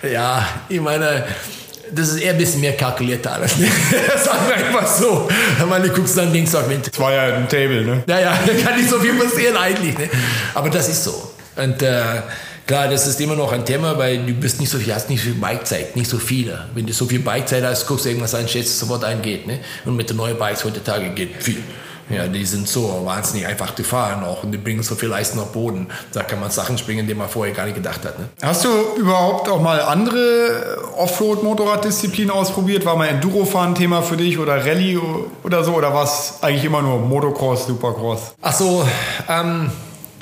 Ja, 0.01 0.47
ich 0.67 0.81
meine, 0.81 1.23
das 1.91 2.09
ist 2.09 2.21
eher 2.21 2.31
ein 2.31 2.39
bisschen 2.39 2.61
mehr 2.61 2.75
kalkuliert 2.75 3.27
alles. 3.27 3.55
Ne? 3.57 3.67
Sagen 4.17 4.47
wir 4.47 4.65
einfach 4.65 4.87
so. 4.87 5.29
Wenn 5.59 5.69
man 5.69 5.93
guckst, 5.93 6.17
dann 6.17 6.33
denkst 6.33 6.51
du 6.51 6.57
auch, 6.57 6.63
Das 6.63 6.99
war 6.99 7.13
ja 7.13 7.35
ein 7.35 7.47
Table, 7.47 7.83
ne? 7.83 8.03
Ja, 8.07 8.19
ja, 8.19 8.37
da 8.47 8.53
kann 8.65 8.79
nicht 8.79 8.89
so 8.89 8.99
viel 8.99 9.13
passieren 9.13 9.55
eigentlich. 9.55 9.95
Ne? 9.95 10.09
Aber 10.55 10.71
das 10.71 10.89
ist 10.89 11.03
so. 11.03 11.31
Und 11.55 11.83
äh, 11.83 12.21
Klar, 12.67 12.87
das 12.87 13.05
ist 13.05 13.21
immer 13.21 13.35
noch 13.35 13.51
ein 13.51 13.63
Thema, 13.63 13.95
weil 13.95 14.25
du 14.25 14.33
bist 14.33 14.59
nicht 14.59 14.71
so 14.71 14.79
viel, 14.79 14.93
hast 14.93 15.07
nicht 15.07 15.19
so 15.23 15.29
viel 15.29 15.39
Bikezeit, 15.39 15.95
nicht 15.95 16.09
so 16.09 16.17
viele. 16.17 16.65
Wenn 16.73 16.87
du 16.87 16.93
so 16.93 17.05
viel 17.05 17.19
Bikezeit 17.19 17.63
hast, 17.63 17.85
guckst 17.85 18.05
du 18.05 18.09
irgendwas 18.09 18.33
an, 18.33 18.47
schätzt 18.47 18.79
sofort 18.79 19.03
eingeht. 19.03 19.45
Ne? 19.45 19.59
Und 19.85 19.95
mit 19.95 20.09
den 20.09 20.17
neuen 20.17 20.35
Bikes 20.35 20.65
heutzutage 20.65 21.09
geht 21.09 21.43
viel. 21.43 21.61
Ja, 22.09 22.27
die 22.27 22.43
sind 22.45 22.67
so 22.67 23.01
wahnsinnig 23.03 23.47
einfach 23.47 23.73
zu 23.73 23.83
fahren 23.83 24.23
auch 24.23 24.43
und 24.43 24.51
die 24.51 24.59
bringen 24.59 24.83
so 24.83 24.93
viel 24.95 25.09
Leistung 25.09 25.41
auf 25.41 25.51
Boden. 25.51 25.87
Da 26.11 26.23
kann 26.23 26.39
man 26.39 26.49
Sachen 26.51 26.77
springen, 26.77 27.07
die 27.07 27.13
man 27.15 27.29
vorher 27.29 27.53
gar 27.53 27.65
nicht 27.65 27.75
gedacht 27.75 28.03
hat. 28.03 28.17
Ne? 28.17 28.29
Hast 28.41 28.63
du 28.63 28.69
überhaupt 28.97 29.47
auch 29.49 29.61
mal 29.61 29.81
andere 29.81 30.77
Offroad-Motorraddisziplinen 30.97 32.31
ausprobiert? 32.31 32.85
War 32.85 32.95
mal 32.95 33.07
Endurofahren 33.07 33.75
Thema 33.75 34.01
für 34.03 34.17
dich 34.17 34.37
oder 34.37 34.63
Rallye 34.63 34.99
oder 35.43 35.63
so? 35.63 35.73
Oder 35.73 35.93
war 35.93 36.03
es 36.03 36.35
eigentlich 36.41 36.65
immer 36.65 36.83
nur 36.83 36.99
Motocross, 36.99 37.65
Supercross? 37.67 38.35
Ach 38.41 38.53
so, 38.53 38.87
ähm, 39.27 39.71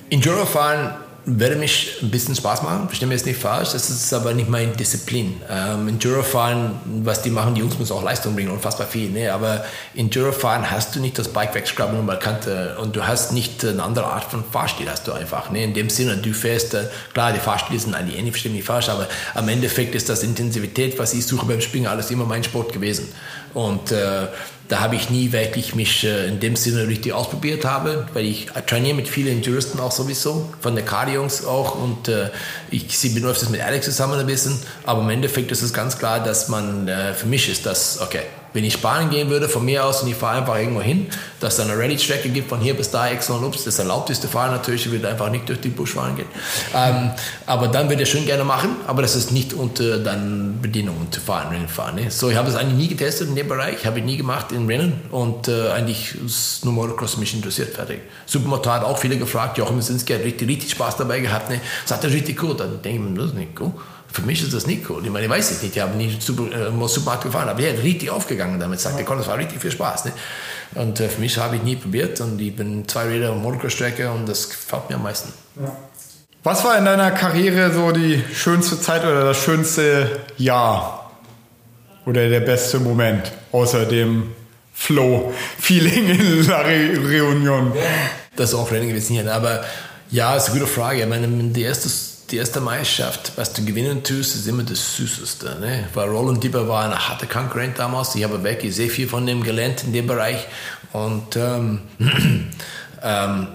Endurofahren 0.09 1.02
würde 1.25 1.55
mich 1.55 1.97
ein 2.01 2.11
bisschen 2.11 2.35
Spaß 2.35 2.63
machen, 2.63 2.87
verstehe 2.87 3.07
mir 3.07 3.13
jetzt 3.13 3.25
nicht 3.25 3.39
falsch, 3.39 3.71
das 3.71 3.89
ist 3.89 4.13
aber 4.13 4.33
nicht 4.33 4.49
meine 4.49 4.73
Disziplin. 4.73 5.41
Ähm, 5.49 5.87
Enduro-Fahren, 5.87 6.79
was 7.03 7.21
die 7.21 7.29
machen, 7.29 7.55
die 7.55 7.61
Jungs 7.61 7.79
müssen 7.79 7.93
auch 7.93 8.03
Leistung 8.03 8.35
bringen, 8.35 8.51
unfassbar 8.51 8.87
viel, 8.87 9.09
ne? 9.09 9.31
aber 9.31 9.63
Enduro-Fahren 9.95 10.69
hast 10.69 10.95
du 10.95 10.99
nicht 10.99 11.17
das 11.17 11.29
Bike 11.29 11.55
wegschrauben 11.55 11.97
und 11.97 12.19
Kante 12.19 12.77
und 12.81 12.95
du 12.95 13.07
hast 13.07 13.31
nicht 13.31 13.63
eine 13.63 13.81
andere 13.81 14.05
Art 14.05 14.25
von 14.25 14.43
Fahrstil, 14.43 14.89
hast 14.89 15.07
du 15.07 15.13
einfach. 15.13 15.49
Ne? 15.49 15.63
In 15.63 15.73
dem 15.73 15.89
Sinne, 15.89 16.17
du 16.17 16.33
fährst, 16.33 16.73
äh, 16.73 16.87
klar, 17.13 17.31
die 17.31 17.39
Fahrstile 17.39 17.79
sind 17.79 17.95
eigentlich 17.95 18.17
ähnlich, 18.17 18.33
verstehe 18.33 18.51
mich 18.51 18.65
falsch, 18.65 18.89
aber 18.89 19.07
am 19.33 19.47
Endeffekt 19.47 19.95
ist 19.95 20.09
das 20.09 20.23
Intensivität, 20.23 20.99
was 20.99 21.13
ich 21.13 21.25
suche 21.25 21.45
beim 21.45 21.61
Springen, 21.61 21.87
alles 21.87 22.11
immer 22.11 22.25
mein 22.25 22.43
Sport 22.43 22.73
gewesen. 22.73 23.07
Und 23.53 23.91
äh, 23.91 24.27
da 24.69 24.79
habe 24.79 24.95
ich 24.95 25.09
nie 25.09 25.31
wirklich 25.31 25.75
mich 25.75 26.03
äh, 26.03 26.27
in 26.27 26.39
dem 26.39 26.55
Sinne 26.55 26.87
richtig 26.87 27.13
ausprobiert 27.13 27.65
habe, 27.65 28.07
weil 28.13 28.25
ich 28.25 28.47
trainiere 28.67 28.95
mit 28.95 29.07
vielen 29.07 29.41
Juristen 29.41 29.79
auch 29.79 29.91
sowieso, 29.91 30.53
von 30.61 30.75
der 30.75 30.85
Cardi-Jungs 30.85 31.45
auch 31.45 31.75
und 31.75 32.07
äh, 32.07 32.29
ich 32.71 32.99
bin 33.13 33.25
öfters 33.25 33.49
mit 33.49 33.61
Alex 33.61 33.85
zusammen 33.85 34.19
ein 34.19 34.27
bisschen, 34.27 34.57
aber 34.85 35.01
im 35.01 35.09
Endeffekt 35.09 35.51
ist 35.51 35.61
es 35.61 35.73
ganz 35.73 35.97
klar, 35.97 36.23
dass 36.23 36.47
man, 36.47 36.87
äh, 36.87 37.13
für 37.13 37.27
mich 37.27 37.49
ist 37.49 37.65
das, 37.65 37.99
okay, 38.01 38.21
wenn 38.53 38.63
ich 38.63 38.73
Spanien 38.73 39.09
gehen 39.09 39.29
würde, 39.29 39.49
von 39.49 39.65
mir 39.65 39.85
aus, 39.85 40.01
und 40.03 40.09
ich 40.09 40.15
fahre 40.15 40.39
einfach 40.39 40.57
irgendwo 40.57 40.81
hin, 40.81 41.07
dass 41.39 41.55
es 41.55 41.59
eine 41.59 41.77
Rallye-Strecke 41.77 42.29
gibt, 42.29 42.49
von 42.49 42.59
hier 42.59 42.75
bis 42.75 42.91
da, 42.91 43.09
Ex 43.09 43.29
und 43.29 43.43
Ups, 43.43 43.63
das 43.63 43.79
erlaubteste 43.79 44.27
Fahren 44.27 44.51
natürlich, 44.51 44.85
ich 44.85 44.91
würde 44.91 45.09
einfach 45.09 45.29
nicht 45.29 45.49
durch 45.49 45.59
die 45.59 45.69
Busch 45.69 45.93
fahren 45.93 46.15
gehen. 46.15 46.27
Ähm, 46.75 47.11
aber 47.45 47.67
dann 47.67 47.89
würde 47.89 48.03
ich 48.03 48.09
schon 48.09 48.25
gerne 48.25 48.43
machen, 48.43 48.75
aber 48.87 49.01
das 49.01 49.15
ist 49.15 49.31
nicht 49.31 49.53
unter 49.53 49.99
dann 49.99 50.59
Bedienung 50.61 51.07
zu 51.11 51.19
fahren, 51.19 51.49
Rennen 51.49 51.67
fahren. 51.67 51.95
Ne? 51.95 52.11
So, 52.11 52.29
ich 52.29 52.37
habe 52.37 52.49
es 52.49 52.55
eigentlich 52.55 52.77
nie 52.77 52.87
getestet 52.87 53.29
in 53.29 53.35
dem 53.35 53.47
Bereich, 53.47 53.85
habe 53.85 53.99
ich 53.99 54.05
nie 54.05 54.17
gemacht 54.17 54.51
in 54.51 54.67
Rennen 54.67 55.01
und 55.11 55.47
äh, 55.47 55.69
eigentlich 55.69 56.15
ist 56.25 56.63
nur 56.63 56.73
Motocross 56.73 57.17
mich 57.17 57.33
interessiert, 57.33 57.73
fertig. 57.73 58.01
Supermotor 58.25 58.73
hat 58.73 58.83
auch 58.83 58.97
viele 58.97 59.17
gefragt, 59.17 59.57
Joachim 59.57 59.81
Sinski 59.81 60.13
hat 60.13 60.23
richtig, 60.23 60.47
richtig 60.47 60.71
Spaß 60.71 60.97
dabei 60.97 61.19
gehabt, 61.19 61.49
ne? 61.49 61.59
das 61.83 61.97
hat 61.97 62.03
er 62.03 62.11
richtig 62.11 62.37
gut, 62.37 62.59
dann 62.59 62.81
denke 62.81 63.03
ich 63.03 63.09
mir, 63.09 63.19
das 63.19 63.31
ist 63.31 63.35
nicht 63.35 63.55
gut. 63.55 63.73
Für 64.13 64.21
mich 64.21 64.43
ist 64.43 64.53
das 64.53 64.67
nicht 64.67 64.87
cool. 64.89 65.01
Ich 65.03 65.09
meine, 65.09 65.25
ich 65.25 65.31
weiß 65.31 65.49
es 65.49 65.63
nicht, 65.63 65.75
ich 65.75 65.81
habe 65.81 65.97
nie 65.97 66.15
super, 66.19 66.43
äh, 66.43 66.87
super 66.87 67.13
hart 67.13 67.23
gefahren, 67.23 67.49
aber 67.49 67.59
er 67.61 67.73
hat 67.73 67.83
richtig 67.83 68.11
aufgegangen 68.11 68.59
damit, 68.59 68.79
sagt 68.79 68.99
er, 68.99 69.15
das 69.15 69.27
war 69.27 69.39
richtig 69.39 69.59
viel 69.59 69.71
Spaß. 69.71 70.05
Ne? 70.05 70.11
Und 70.75 70.99
äh, 70.99 71.09
für 71.09 71.19
mich 71.19 71.35
habe 71.39 71.55
ich 71.55 71.63
nie 71.63 71.75
probiert 71.75 72.21
und 72.21 72.39
ich 72.39 72.55
bin 72.55 72.87
zwei 72.87 73.05
Räder 73.05 73.31
auf 73.31 73.37
Motocross-Strecke 73.37 74.11
und 74.11 74.29
das 74.29 74.49
gefällt 74.49 74.87
mir 74.89 74.97
am 74.97 75.03
meisten. 75.03 75.33
Ja. 75.59 75.75
Was 76.43 76.63
war 76.63 76.77
in 76.77 76.85
deiner 76.85 77.09
Karriere 77.09 77.73
so 77.73 77.91
die 77.91 78.23
schönste 78.33 78.79
Zeit 78.79 79.03
oder 79.03 79.23
das 79.23 79.37
schönste 79.37 80.19
Jahr? 80.37 81.11
Oder 82.05 82.29
der 82.29 82.41
beste 82.41 82.79
Moment 82.79 83.31
außer 83.51 83.85
dem 83.85 84.33
Flow-Feeling 84.73 86.09
in 86.09 86.47
La 86.47 86.61
Re 86.61 86.97
Reunion? 86.97 87.73
Das 88.35 88.49
ist 88.49 88.55
auch 88.55 88.69
Rennen 88.71 88.89
gewesen 88.89 89.13
hier, 89.13 89.33
aber 89.33 89.63
ja, 90.11 90.35
ist 90.35 90.49
eine 90.49 90.59
gute 90.59 90.69
Frage. 90.69 91.01
Ich 91.01 91.07
meine, 91.07 91.27
die 91.27 91.61
erste 91.63 91.89
die 92.33 92.39
erste 92.39 92.61
Meisterschaft, 92.61 93.33
was 93.35 93.53
du 93.53 93.63
gewinnen 93.63 94.03
tust, 94.03 94.35
ist 94.35 94.47
immer 94.47 94.63
das 94.63 94.95
Süßeste. 94.97 95.59
Ne? 95.61 95.87
Weil 95.93 96.09
Roland 96.09 96.43
Dieber 96.43 96.67
war 96.67 96.83
ein 96.83 96.97
harter 96.97 97.27
Konkurrent 97.27 97.77
damals. 97.77 98.15
Ich 98.15 98.23
habe 98.23 98.43
wirklich 98.43 98.75
sehr 98.75 98.89
viel 98.89 99.07
von 99.07 99.27
dem 99.27 99.43
gelernt 99.43 99.83
in 99.83 99.93
dem 99.93 100.07
Bereich. 100.07 100.47
Und 100.93 101.35
ähm, 101.35 101.81
ähm, 103.03 103.47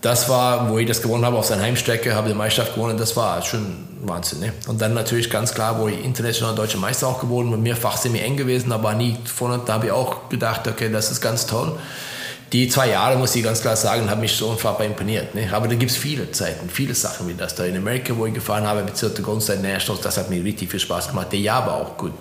das 0.00 0.28
war, 0.28 0.68
wo 0.68 0.78
ich 0.78 0.88
das 0.88 1.00
gewonnen 1.00 1.24
habe 1.24 1.36
auf 1.36 1.46
seiner 1.46 1.62
Heimstrecke, 1.62 2.16
habe 2.16 2.28
die 2.28 2.34
Meisterschaft 2.34 2.74
gewonnen. 2.74 2.98
Das 2.98 3.16
war 3.16 3.40
schon 3.42 3.86
Wahnsinn. 4.02 4.40
Ne? 4.40 4.52
Und 4.66 4.82
dann 4.82 4.94
natürlich 4.94 5.30
ganz 5.30 5.54
klar, 5.54 5.78
wo 5.78 5.86
ich 5.86 6.04
international 6.04 6.56
deutscher 6.56 6.78
Meister 6.78 7.06
auch 7.06 7.20
geworden 7.20 7.52
bin, 7.52 7.62
mehrfach 7.62 7.96
semi 7.96 8.18
eng 8.18 8.36
gewesen, 8.36 8.72
aber 8.72 8.94
nie 8.94 9.16
vorne. 9.26 9.60
Da 9.64 9.74
habe 9.74 9.86
ich 9.86 9.92
auch 9.92 10.28
gedacht, 10.28 10.66
okay, 10.66 10.90
das 10.90 11.12
ist 11.12 11.20
ganz 11.20 11.46
toll 11.46 11.78
die 12.52 12.68
zwei 12.68 12.90
Jahre, 12.90 13.16
muss 13.16 13.34
ich 13.34 13.42
ganz 13.42 13.60
klar 13.60 13.76
sagen, 13.76 14.08
haben 14.08 14.20
mich 14.20 14.36
so 14.36 14.48
unfassbar 14.48 14.86
imponiert. 14.86 15.34
Ne? 15.34 15.48
Aber 15.52 15.66
da 15.66 15.74
gibt 15.74 15.90
es 15.90 15.96
viele 15.96 16.30
Zeiten, 16.30 16.68
viele 16.68 16.94
Sachen 16.94 17.26
wie 17.28 17.34
das 17.34 17.54
da 17.54 17.64
in 17.64 17.76
Amerika, 17.76 18.16
wo 18.16 18.26
ich 18.26 18.34
gefahren 18.34 18.66
habe, 18.66 18.84
Golden 19.22 19.40
State 19.40 19.60
Nationals, 19.60 20.02
das 20.02 20.16
hat 20.16 20.30
mir 20.30 20.42
richtig 20.44 20.70
viel 20.70 20.80
Spaß 20.80 21.08
gemacht. 21.08 21.32
Der 21.32 21.40
Jahr 21.40 21.66
war 21.66 21.74
auch 21.74 21.96
gut. 21.96 22.12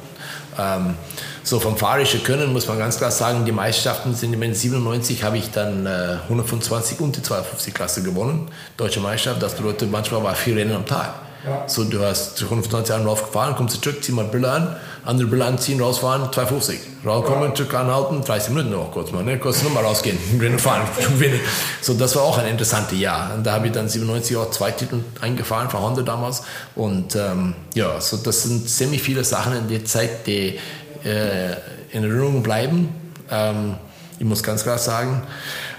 Ähm, 0.58 0.96
so 1.44 1.60
vom 1.60 1.78
fahrischen 1.78 2.24
Können 2.24 2.54
muss 2.54 2.68
man 2.68 2.78
ganz 2.78 2.98
klar 2.98 3.12
sagen, 3.12 3.46
die 3.46 3.52
Meisterschaften 3.52 4.14
sind 4.16 4.34
im 4.34 4.54
97 4.54 5.24
habe 5.24 5.38
ich 5.38 5.52
dann 5.52 5.86
äh, 5.86 6.18
125 6.24 7.00
und 7.00 7.18
die 7.18 7.22
250 7.22 7.74
Klasse 7.74 8.04
gewonnen, 8.04 8.50
deutsche 8.78 9.00
Meisterschaft. 9.00 9.42
Das 9.42 9.56
bedeutet, 9.56 9.92
manchmal 9.92 10.24
war 10.24 10.36
vier 10.36 10.56
Rennen 10.56 10.76
am 10.76 10.86
Tag. 10.86 11.16
Ja. 11.46 11.68
So, 11.68 11.84
du 11.84 12.02
hast 12.02 12.42
125 12.42 12.90
Jahre 12.90 13.06
raufgefahren, 13.06 13.56
kommst 13.56 13.82
zurück, 13.84 14.02
zieh 14.02 14.14
mal 14.14 14.26
Brille 14.26 14.50
an, 14.50 14.76
andere 15.06 15.28
Brille 15.28 15.46
anziehen, 15.46 15.82
rausfahren, 15.82 16.32
250. 16.32 16.80
Rauskommen, 17.06 17.50
ja. 17.50 17.56
zurück 17.56 17.74
anhalten, 17.74 18.22
30 18.22 18.50
Minuten 18.52 18.72
noch 18.72 18.92
kurz 18.92 19.12
mal, 19.12 19.24
ne? 19.24 19.38
kurz 19.38 19.62
nochmal 19.64 19.84
rausgehen, 19.84 20.18
Rennen 20.40 20.60
fahren. 20.60 20.88
so, 21.82 21.94
das 21.94 22.16
war 22.16 22.24
auch 22.24 22.38
ein 22.38 22.48
interessantes 22.48 22.98
Jahr. 22.98 23.34
Und 23.36 23.46
da 23.46 23.54
habe 23.54 23.68
ich 23.68 23.74
dann 23.74 23.90
97 23.90 24.38
auch 24.38 24.50
zwei 24.52 24.72
Titel 24.72 25.00
eingefahren 25.20 25.70
für 25.70 25.82
Honda 25.82 26.02
damals. 26.02 26.44
Und 26.76 27.16
ähm, 27.16 27.54
ja, 27.74 28.00
so 28.00 28.18
das 28.18 28.44
sind 28.44 28.70
ziemlich 28.70 29.04
viele 29.04 29.24
Sachen 29.24 29.54
in 29.58 29.68
der 29.68 29.84
Zeit, 29.84 30.26
die 30.26 30.60
äh, 31.04 31.52
in 31.92 32.04
Erinnerung 32.04 32.42
bleiben. 32.42 32.90
Ähm, 33.30 33.76
ich 34.20 34.26
muss 34.26 34.42
ganz 34.42 34.64
klar 34.64 34.78
sagen. 34.78 35.24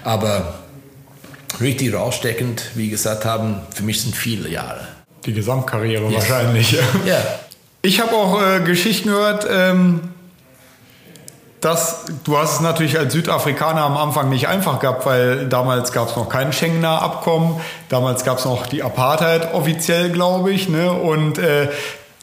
Aber 0.03 0.53
richtig 1.59 1.93
raussteckend, 1.93 2.71
wie 2.75 2.89
gesagt 2.89 3.25
haben, 3.25 3.61
für 3.73 3.83
mich 3.83 4.01
sind 4.01 4.15
viele 4.15 4.49
Jahre. 4.49 4.87
Die 5.25 5.33
Gesamtkarriere 5.33 6.03
yes. 6.11 6.29
wahrscheinlich. 6.29 6.77
Ja. 7.05 7.17
Ich 7.85 8.01
habe 8.01 8.13
auch 8.13 8.41
äh, 8.41 8.61
Geschichten 8.61 9.09
gehört, 9.09 9.45
ähm, 9.47 9.99
dass 11.61 12.05
du 12.23 12.35
hast 12.35 12.55
es 12.55 12.59
natürlich 12.61 12.97
als 12.97 13.13
Südafrikaner 13.13 13.83
am 13.83 13.95
Anfang 13.95 14.29
nicht 14.29 14.47
einfach 14.47 14.79
gehabt, 14.79 15.05
weil 15.05 15.47
damals 15.49 15.91
gab 15.91 16.09
es 16.09 16.15
noch 16.15 16.27
kein 16.27 16.51
Schengener 16.51 17.03
Abkommen, 17.03 17.61
damals 17.89 18.25
gab 18.25 18.39
es 18.39 18.45
noch 18.45 18.65
die 18.65 18.81
Apartheid 18.81 19.53
offiziell, 19.53 20.09
glaube 20.09 20.51
ich, 20.51 20.67
ne? 20.67 20.91
und 20.91 21.37
äh, 21.37 21.69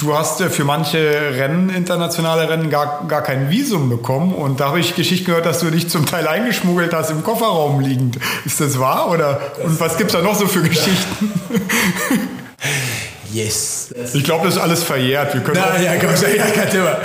du 0.01 0.19
hast 0.19 0.41
äh, 0.41 0.51
für 0.51 0.65
manche 0.65 0.99
Rennen, 0.99 1.71
internationale 1.71 2.49
Rennen, 2.49 2.69
gar, 2.69 3.07
gar 3.07 3.23
kein 3.23 3.49
Visum 3.49 3.89
bekommen. 3.89 4.35
Und 4.35 4.59
da 4.59 4.71
habe 4.71 4.81
ich 4.81 4.97
Geschichten 4.97 5.27
gehört, 5.27 5.47
dass 5.47 5.61
du 5.61 5.71
dich 5.71 5.89
zum 5.89 6.07
Teil 6.07 6.27
eingeschmuggelt 6.27 6.93
hast 6.93 7.11
im 7.11 7.23
Kofferraum 7.23 7.79
liegend. 7.79 8.19
Ist 8.45 8.61
das 8.61 8.81
wahr? 8.81 9.09
Oder 9.13 9.41
und 9.63 9.79
was 9.79 9.97
gibt 9.97 10.11
es 10.11 10.17
da 10.17 10.23
noch 10.25 10.35
so 10.35 10.49
für 10.49 10.63
Geschichten? 10.63 11.33
Yes. 13.33 13.89
Ich 14.13 14.25
glaube, 14.25 14.47
das 14.47 14.57
ist 14.57 14.61
alles 14.61 14.83
verjährt. 14.83 15.35
Wir 15.35 15.41
können 15.41 15.61
Na, 15.61 15.81
ja, 15.81 15.97
komm, 15.97 16.11
ja, 16.37 16.45
kein 16.45 16.71
Thema. 16.71 16.99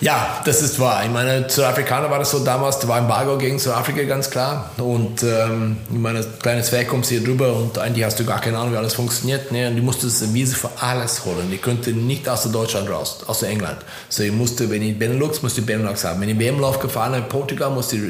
Ja, 0.00 0.42
das 0.44 0.60
ist 0.60 0.78
wahr. 0.78 1.02
Ich 1.02 1.10
meine, 1.10 1.48
Südafrikaner 1.48 2.10
war 2.10 2.18
das 2.18 2.30
so 2.30 2.44
damals, 2.44 2.78
da 2.78 2.88
war 2.88 2.98
Embargo 2.98 3.38
gegen 3.38 3.58
Südafrika 3.58 4.02
ganz 4.02 4.28
klar. 4.28 4.70
Und 4.76 5.22
ähm, 5.22 5.78
ich 5.90 5.98
meine, 5.98 6.22
kleines 6.42 6.70
Werk 6.72 6.88
kommst 6.88 7.08
hier 7.08 7.24
drüber 7.24 7.54
und 7.54 7.78
eigentlich 7.78 8.04
hast 8.04 8.20
du 8.20 8.24
gar 8.26 8.40
keine 8.40 8.58
Ahnung, 8.58 8.74
wie 8.74 8.76
alles 8.76 8.92
funktioniert. 8.92 9.50
Ne? 9.50 9.68
Und 9.68 9.76
die 9.76 9.80
musstest 9.80 10.22
eine 10.22 10.34
Visa 10.34 10.56
für 10.56 10.70
alles 10.78 11.24
holen. 11.24 11.48
Die 11.50 11.56
könnte 11.56 11.92
nicht 11.92 12.28
aus 12.28 12.42
Deutschland 12.52 12.90
raus, 12.90 13.20
aus 13.26 13.42
England. 13.42 13.78
So, 14.10 14.22
ich 14.22 14.32
musste, 14.32 14.68
wenn 14.68 14.82
ich 14.82 14.98
Benelux, 14.98 15.40
musste 15.40 15.60
ich 15.60 15.66
Benelux 15.66 16.04
haben. 16.04 16.20
Wenn 16.20 16.28
ich 16.28 16.38
WM-Lauf 16.38 16.80
gefahren 16.80 17.12
habe 17.12 17.22
in 17.22 17.28
Portugal, 17.28 17.70
musste 17.70 17.96
ich 17.96 18.02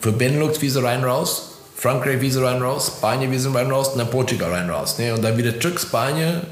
für 0.00 0.12
Benelux 0.12 0.60
Visa 0.60 0.80
rein 0.80 1.02
raus 1.02 1.51
Frankreich 1.82 2.20
Visa 2.20 2.40
rein 2.40 2.62
raus, 2.62 2.92
Spanien 2.96 3.32
Visa 3.32 3.50
rein 3.50 3.68
raus 3.68 3.88
und 3.88 3.98
dann 3.98 4.08
Portugal 4.08 4.52
rein 4.52 4.70
raus. 4.70 5.00
Ne? 5.00 5.12
Und 5.12 5.22
dann 5.22 5.36
wieder 5.36 5.58
zurück 5.58 5.80
Spanien. 5.88 6.42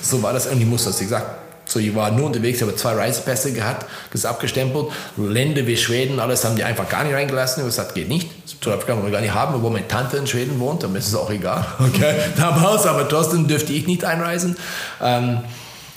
so 0.00 0.22
war 0.22 0.32
das. 0.32 0.50
Ich 0.50 0.64
muss 0.64 0.84
das, 0.84 0.98
sag, 0.98 1.26
so, 1.66 1.78
ich 1.78 1.94
war 1.94 2.10
nur 2.10 2.24
unterwegs, 2.24 2.62
habe 2.62 2.74
zwei 2.74 2.94
Reisepässe 2.94 3.52
gehabt, 3.52 3.84
das 4.12 4.24
abgestempelt. 4.24 4.86
Länder 5.18 5.66
wie 5.66 5.76
Schweden, 5.76 6.18
alles 6.18 6.42
haben 6.46 6.56
die 6.56 6.64
einfach 6.64 6.88
gar 6.88 7.04
nicht 7.04 7.14
reingelassen. 7.14 7.62
Ich 7.62 7.66
gesagt, 7.66 7.94
geht 7.94 8.08
nicht. 8.08 8.30
Südafrika 8.48 8.94
wollen 8.94 9.04
wir 9.04 9.12
gar 9.12 9.20
nicht 9.20 9.34
haben, 9.34 9.56
obwohl 9.56 9.72
meine 9.72 9.88
Tante 9.88 10.16
in 10.16 10.26
Schweden 10.26 10.58
wohnt, 10.58 10.82
dann 10.82 10.96
ist 10.96 11.08
es 11.08 11.14
auch 11.14 11.30
egal. 11.30 11.66
Okay. 11.78 12.14
Damals, 12.38 12.86
aber 12.86 13.06
trotzdem 13.06 13.46
dürfte 13.46 13.74
ich 13.74 13.86
nicht 13.86 14.04
einreisen. 14.04 14.56
Ähm, 15.02 15.40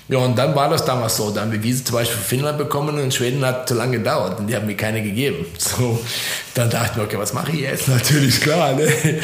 ja, 0.07 0.19
und 0.19 0.37
dann 0.37 0.53
war 0.55 0.69
das 0.69 0.85
damals 0.85 1.17
so. 1.17 1.31
Dann 1.31 1.45
haben 1.45 1.51
wir 1.51 1.63
Wiese 1.63 1.83
zum 1.83 1.95
Beispiel 1.95 2.17
für 2.17 2.23
Finnland 2.23 2.57
bekommen 2.57 2.99
und 2.99 3.13
Schweden 3.13 3.43
hat 3.43 3.67
zu 3.67 3.73
lange 3.73 3.97
gedauert 3.97 4.39
und 4.39 4.47
die 4.47 4.55
haben 4.55 4.67
mir 4.67 4.77
keine 4.77 5.01
gegeben. 5.01 5.45
So, 5.57 5.99
dann 6.53 6.69
dachte 6.69 6.91
ich 6.91 6.97
mir, 6.97 7.03
okay, 7.03 7.17
was 7.17 7.33
mache 7.33 7.51
ich 7.51 7.61
jetzt? 7.61 7.87
Natürlich, 7.87 8.39
klar, 8.39 8.73
ne? 8.73 8.87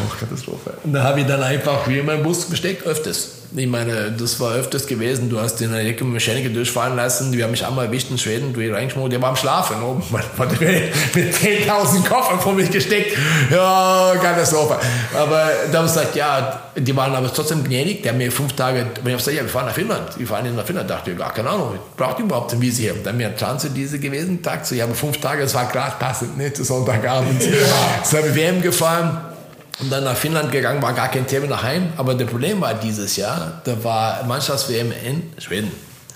Oh, 0.00 0.12
Katastrophe. 0.20 0.74
Und 0.84 0.92
dann 0.92 1.02
habe 1.02 1.20
ich 1.20 1.26
dann 1.26 1.42
einfach 1.42 1.88
wie 1.88 1.98
in 1.98 2.06
meinen 2.06 2.22
Bus 2.22 2.48
gesteckt, 2.48 2.86
öfters. 2.86 3.38
Ich 3.56 3.66
meine, 3.66 4.12
das 4.12 4.38
war 4.40 4.54
öfters 4.54 4.86
gewesen. 4.86 5.30
Du 5.30 5.40
hast 5.40 5.56
den 5.56 5.70
Mechaniker 5.70 6.50
durchfahren 6.50 6.96
lassen. 6.96 7.32
Wir 7.32 7.44
haben 7.44 7.50
mich 7.50 7.64
einmal 7.64 7.86
erwischt 7.86 8.10
in 8.10 8.18
Schweden, 8.18 8.52
du 8.52 8.60
reingeschmuggelt. 8.60 9.14
Der 9.14 9.22
war 9.22 9.30
am 9.30 9.36
Schlafen 9.36 9.82
oben. 9.82 10.02
Man 10.10 10.22
mit 10.50 11.34
10.000 11.34 12.06
Koffern 12.06 12.38
vor 12.40 12.52
mich 12.52 12.70
gesteckt. 12.70 13.16
Ja, 13.50 14.12
Katastrophe. 14.20 14.78
Aber 15.14 15.50
da 15.72 15.78
haben 15.78 15.86
gesagt, 15.86 16.14
ja, 16.14 16.60
die 16.76 16.94
waren 16.94 17.14
aber 17.14 17.32
trotzdem 17.32 17.64
gnädig. 17.64 18.02
Die 18.02 18.08
haben 18.10 18.18
mir 18.18 18.30
fünf 18.30 18.52
Tage, 18.52 18.86
wenn 19.02 19.12
ich 19.12 19.18
gesagt, 19.18 19.36
ja, 19.36 19.42
wir 19.42 19.48
fahren 19.48 19.66
nach 19.66 19.74
Finnland. 19.74 20.10
Wir 20.18 20.26
fahren 20.26 20.54
nach 20.54 20.64
Finnland. 20.64 20.90
Da 20.90 20.96
dachte 20.96 21.12
ich, 21.12 21.18
gar 21.18 21.32
keine 21.32 21.50
Ahnung, 21.50 21.78
braucht 21.96 22.18
überhaupt 22.18 22.52
eine 22.52 22.60
Wiese 22.60 22.82
hier. 22.82 22.94
Dann 23.02 23.14
eine 23.14 23.34
Chance 23.36 23.70
diese 23.70 23.98
gewesen. 23.98 24.42
Tag 24.42 24.66
so, 24.66 24.74
ja, 24.74 24.84
aber 24.84 24.94
fünf 24.94 25.18
Tage, 25.20 25.42
das 25.42 25.54
war 25.54 25.66
gerade 25.66 25.96
passend, 25.98 26.36
nicht? 26.36 26.56
Sonntagabend. 26.56 27.42
Ja. 27.42 28.22
Wir 28.22 28.34
WM 28.34 28.60
gefahren 28.62 29.20
und 29.80 29.90
dann 29.90 30.04
nach 30.04 30.16
Finnland 30.16 30.50
gegangen, 30.50 30.82
war 30.82 30.92
gar 30.92 31.08
kein 31.08 31.26
Thema 31.26 31.46
nach 31.46 31.62
Heim. 31.62 31.92
Aber 31.96 32.14
das 32.14 32.28
Problem 32.28 32.60
war 32.60 32.74
dieses 32.74 33.16
Jahr, 33.16 33.62
da 33.64 33.82
war 33.84 34.24
Mannschafts-WM 34.24 34.92
in 35.04 35.32
Schweden. 35.38 35.70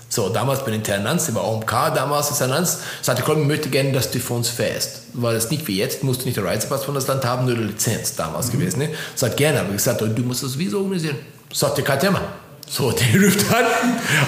So, 0.09 0.29
damals 0.29 0.63
bin 0.63 0.75
ich 0.75 0.83
Ternanz, 0.83 1.27
ich 1.27 1.33
war 1.33 1.43
OMK 1.47 1.71
damals 1.95 2.29
in 2.29 2.37
Ternanz. 2.37 2.79
Sagte, 3.01 3.23
komm, 3.25 3.41
ich 3.41 3.47
möchte 3.47 3.69
gerne, 3.69 3.91
dass 3.93 4.11
du 4.11 4.19
für 4.19 4.33
uns 4.33 4.49
fährst. 4.49 5.03
Weil 5.13 5.33
das 5.33 5.49
nicht 5.49 5.67
wie 5.67 5.77
jetzt, 5.77 6.03
musst 6.03 6.21
du 6.21 6.25
nicht 6.25 6.37
den 6.37 6.45
Reisepass 6.45 6.83
von 6.83 6.93
das 6.93 7.07
Land 7.07 7.25
haben, 7.25 7.45
nur 7.45 7.55
die 7.55 7.63
Lizenz 7.63 8.15
damals 8.15 8.47
mhm. 8.47 8.59
gewesen. 8.59 8.79
Ne? 8.79 8.89
Sagt, 9.15 9.37
gerne, 9.37 9.61
aber 9.61 9.69
ich 9.69 9.77
gesagt, 9.77 10.01
du 10.01 10.21
musst 10.21 10.43
das 10.43 10.57
Visa 10.59 10.77
organisieren. 10.77 11.17
Sagte, 11.51 11.81
kein 11.81 11.99
Thema. 11.99 12.21
So, 12.69 12.91
der 12.91 13.21
ruft 13.23 13.53
an, 13.53 13.65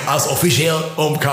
als 0.05 0.29
offiziell 0.29 0.75
OMK 0.97 1.25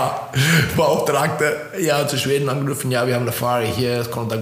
Beauftragter, 0.75 1.77
ja, 1.79 2.07
zu 2.07 2.17
Schweden 2.17 2.49
angerufen, 2.49 2.89
ja, 2.91 3.05
wir 3.05 3.15
haben 3.15 3.23
eine 3.23 3.31
Fahrer 3.31 3.65
hier, 3.65 3.99
es 3.99 4.09
kommt 4.09 4.31
dann 4.31 4.41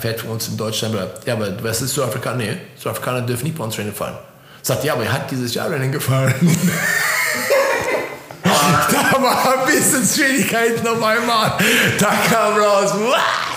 fährt 0.00 0.20
für 0.20 0.28
uns 0.28 0.48
in 0.48 0.56
Deutschland. 0.56 0.96
Ja, 1.24 1.34
aber 1.34 1.62
was 1.62 1.80
ist 1.82 1.94
Südafrikaner? 1.94 2.36
Nee, 2.36 2.56
Südafrikaner 2.76 3.22
dürfen 3.22 3.44
nicht 3.44 3.56
bei 3.56 3.64
uns 3.64 3.78
Rennen 3.78 3.94
fahren. 3.94 4.18
Sagt, 4.62 4.84
ja, 4.84 4.92
aber 4.92 5.04
er 5.04 5.12
hat 5.12 5.30
dieses 5.30 5.54
Jahr 5.54 5.70
Rennen 5.70 5.90
gefahren. 5.90 6.34
da 8.44 9.22
war 9.22 9.58
ein 9.58 9.66
bisschen 9.66 10.04
Schwierigkeiten 10.04 10.86
auf 10.86 11.02
einmal. 11.02 11.52
Da 11.98 12.12
kam 12.30 12.58
raus, 12.58 12.92
what? 12.94 13.49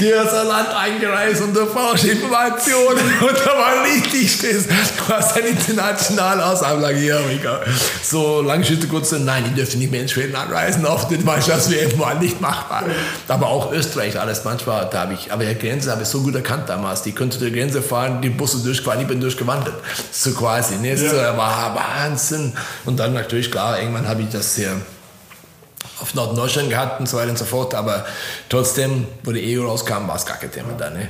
Die 0.00 0.06
ist 0.06 0.34
ein 0.34 0.46
Land 0.46 0.68
eingereist 0.68 1.42
unter 1.42 1.66
falsche 1.66 2.10
Informationen 2.10 3.00
und 3.20 3.38
da 3.44 3.50
war 3.56 3.84
richtig 3.84 4.32
Stress. 4.32 4.66
Du 4.66 5.14
hast 5.14 5.36
eine 5.36 5.48
internationale 5.48 6.44
Aussage, 6.44 6.98
ja, 6.98 7.20
Mika. 7.20 7.60
So, 8.02 8.42
lange 8.42 8.64
Schritte 8.64 8.88
kurz, 8.88 9.12
nein, 9.12 9.44
die 9.48 9.54
dürfte 9.54 9.78
nicht 9.78 9.90
mehr 9.90 10.02
in 10.02 10.08
Schweden 10.08 10.34
anreisen, 10.34 10.84
auf 10.84 11.08
den 11.08 11.24
Mannschaftswert 11.24 11.98
war 11.98 12.14
nicht 12.14 12.40
machbar. 12.40 12.84
Aber 13.28 13.48
auch 13.48 13.72
Österreich, 13.72 14.18
alles 14.18 14.44
manchmal, 14.44 14.88
da 14.90 15.02
habe 15.02 15.14
ich, 15.14 15.32
aber 15.32 15.44
die 15.44 15.58
Grenze 15.58 15.90
habe 15.90 16.02
ich 16.02 16.08
so 16.08 16.22
gut 16.22 16.34
erkannt 16.34 16.68
damals. 16.68 17.02
Die 17.02 17.12
könnte 17.12 17.38
die 17.38 17.52
Grenze 17.52 17.82
fahren, 17.82 18.20
die 18.20 18.30
Busse 18.30 18.58
durchgefahren, 18.58 19.00
ich 19.00 19.06
bin 19.06 19.20
durchgewandert. 19.20 19.74
So 20.10 20.32
quasi, 20.32 20.76
ne? 20.76 20.92
Das 20.92 21.02
ja. 21.02 21.36
war 21.36 21.74
Wahnsinn. 21.74 22.52
Und 22.84 22.98
dann 22.98 23.12
natürlich, 23.12 23.50
klar, 23.50 23.78
irgendwann 23.78 24.08
habe 24.08 24.22
ich 24.22 24.28
das 24.30 24.56
hier 24.56 24.76
auf 26.02 26.14
Norddeutschland 26.14 26.68
gehabt 26.68 27.00
und 27.00 27.08
so 27.08 27.16
weiter 27.16 27.30
und 27.30 27.38
so 27.38 27.44
fort. 27.44 27.74
Aber 27.74 28.04
trotzdem, 28.48 29.06
wo 29.22 29.32
die 29.32 29.58
EU 29.58 29.64
rauskam, 29.64 30.08
war 30.08 30.16
es 30.16 30.26
gar 30.26 30.36
kein 30.36 30.50
Thema 30.50 30.72
da. 30.76 30.90
Ne? 30.90 31.08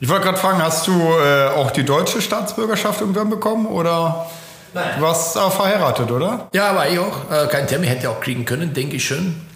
Ich 0.00 0.08
wollte 0.08 0.24
gerade 0.24 0.38
fragen, 0.38 0.62
hast 0.62 0.86
du 0.86 0.92
äh, 0.92 1.48
auch 1.48 1.72
die 1.72 1.84
deutsche 1.84 2.22
Staatsbürgerschaft 2.22 3.00
irgendwann 3.00 3.30
bekommen 3.30 3.66
oder? 3.66 4.26
Nein. 4.72 4.92
Du 4.96 5.02
warst 5.02 5.36
auch 5.36 5.52
verheiratet, 5.52 6.10
oder? 6.10 6.48
Ja, 6.52 6.74
war 6.74 6.88
ich 6.88 6.98
auch. 6.98 7.30
Äh, 7.30 7.48
kein 7.48 7.66
Thema, 7.66 7.86
hätte 7.86 8.02
ich 8.02 8.06
auch 8.06 8.20
kriegen 8.20 8.44
können, 8.44 8.72
denke 8.72 8.96
ich 8.96 9.06
schon. 9.06 9.47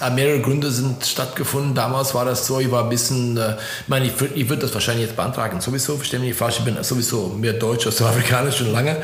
Äh, 0.00 0.10
mehrere 0.10 0.40
Gründe 0.40 0.70
sind 0.70 1.06
stattgefunden. 1.06 1.74
Damals 1.74 2.14
war 2.14 2.26
das 2.26 2.46
so, 2.46 2.60
ich 2.60 2.70
war 2.70 2.84
ein 2.84 2.90
bisschen, 2.90 3.36
äh, 3.36 3.52
ich 3.52 3.88
meine, 3.88 4.06
ich, 4.06 4.48
würde 4.48 4.62
das 4.62 4.74
wahrscheinlich 4.74 5.06
jetzt 5.06 5.16
beantragen, 5.16 5.60
sowieso, 5.60 5.96
verstehe 5.96 6.20
mich 6.20 6.30
nicht 6.30 6.38
falsch, 6.38 6.58
ich 6.58 6.64
bin 6.64 6.76
sowieso 6.82 7.28
mehr 7.28 7.54
Deutsch 7.54 7.86
als 7.86 8.02
Afrikanisch 8.02 8.58
schon 8.58 8.72
lange. 8.72 8.96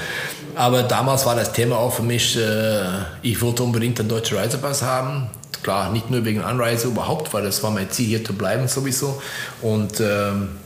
Aber 0.54 0.82
damals 0.82 1.24
war 1.24 1.34
das 1.34 1.52
Thema 1.52 1.78
auch 1.78 1.94
für 1.94 2.02
mich, 2.02 2.36
äh, 2.36 2.84
ich 3.22 3.40
wollte 3.40 3.62
unbedingt 3.62 3.98
einen 4.00 4.10
deutschen 4.10 4.36
Reisepass 4.36 4.82
haben. 4.82 5.30
Klar, 5.62 5.92
nicht 5.92 6.10
nur 6.10 6.24
wegen 6.24 6.42
Anreise 6.42 6.88
überhaupt, 6.88 7.32
weil 7.32 7.44
das 7.44 7.62
war 7.62 7.70
mein 7.70 7.88
Ziel, 7.90 8.08
hier 8.08 8.24
zu 8.24 8.34
bleiben 8.34 8.68
sowieso. 8.68 9.22
Und 9.62 10.00
ähm, 10.00 10.56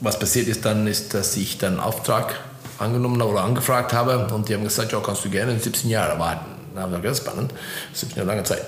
was 0.00 0.18
passiert 0.18 0.48
ist 0.48 0.64
dann, 0.64 0.86
ist, 0.88 1.14
dass 1.14 1.36
ich 1.36 1.58
dann 1.58 1.78
Auftrag 1.78 2.40
angenommen 2.78 3.22
oder 3.22 3.42
angefragt 3.42 3.92
habe 3.92 4.26
und 4.34 4.48
die 4.48 4.54
haben 4.54 4.64
gesagt, 4.64 4.90
ja, 4.90 5.00
kannst 5.00 5.24
du 5.24 5.30
gerne 5.30 5.56
17 5.58 5.88
Jahre 5.88 6.18
warten. 6.18 6.53
Haben 6.76 6.90
wir 6.90 6.98
gesagt, 6.98 7.28
spannend, 7.28 7.52
17 7.92 8.16
Jahre 8.16 8.28
lange 8.28 8.42
Zeit. 8.42 8.66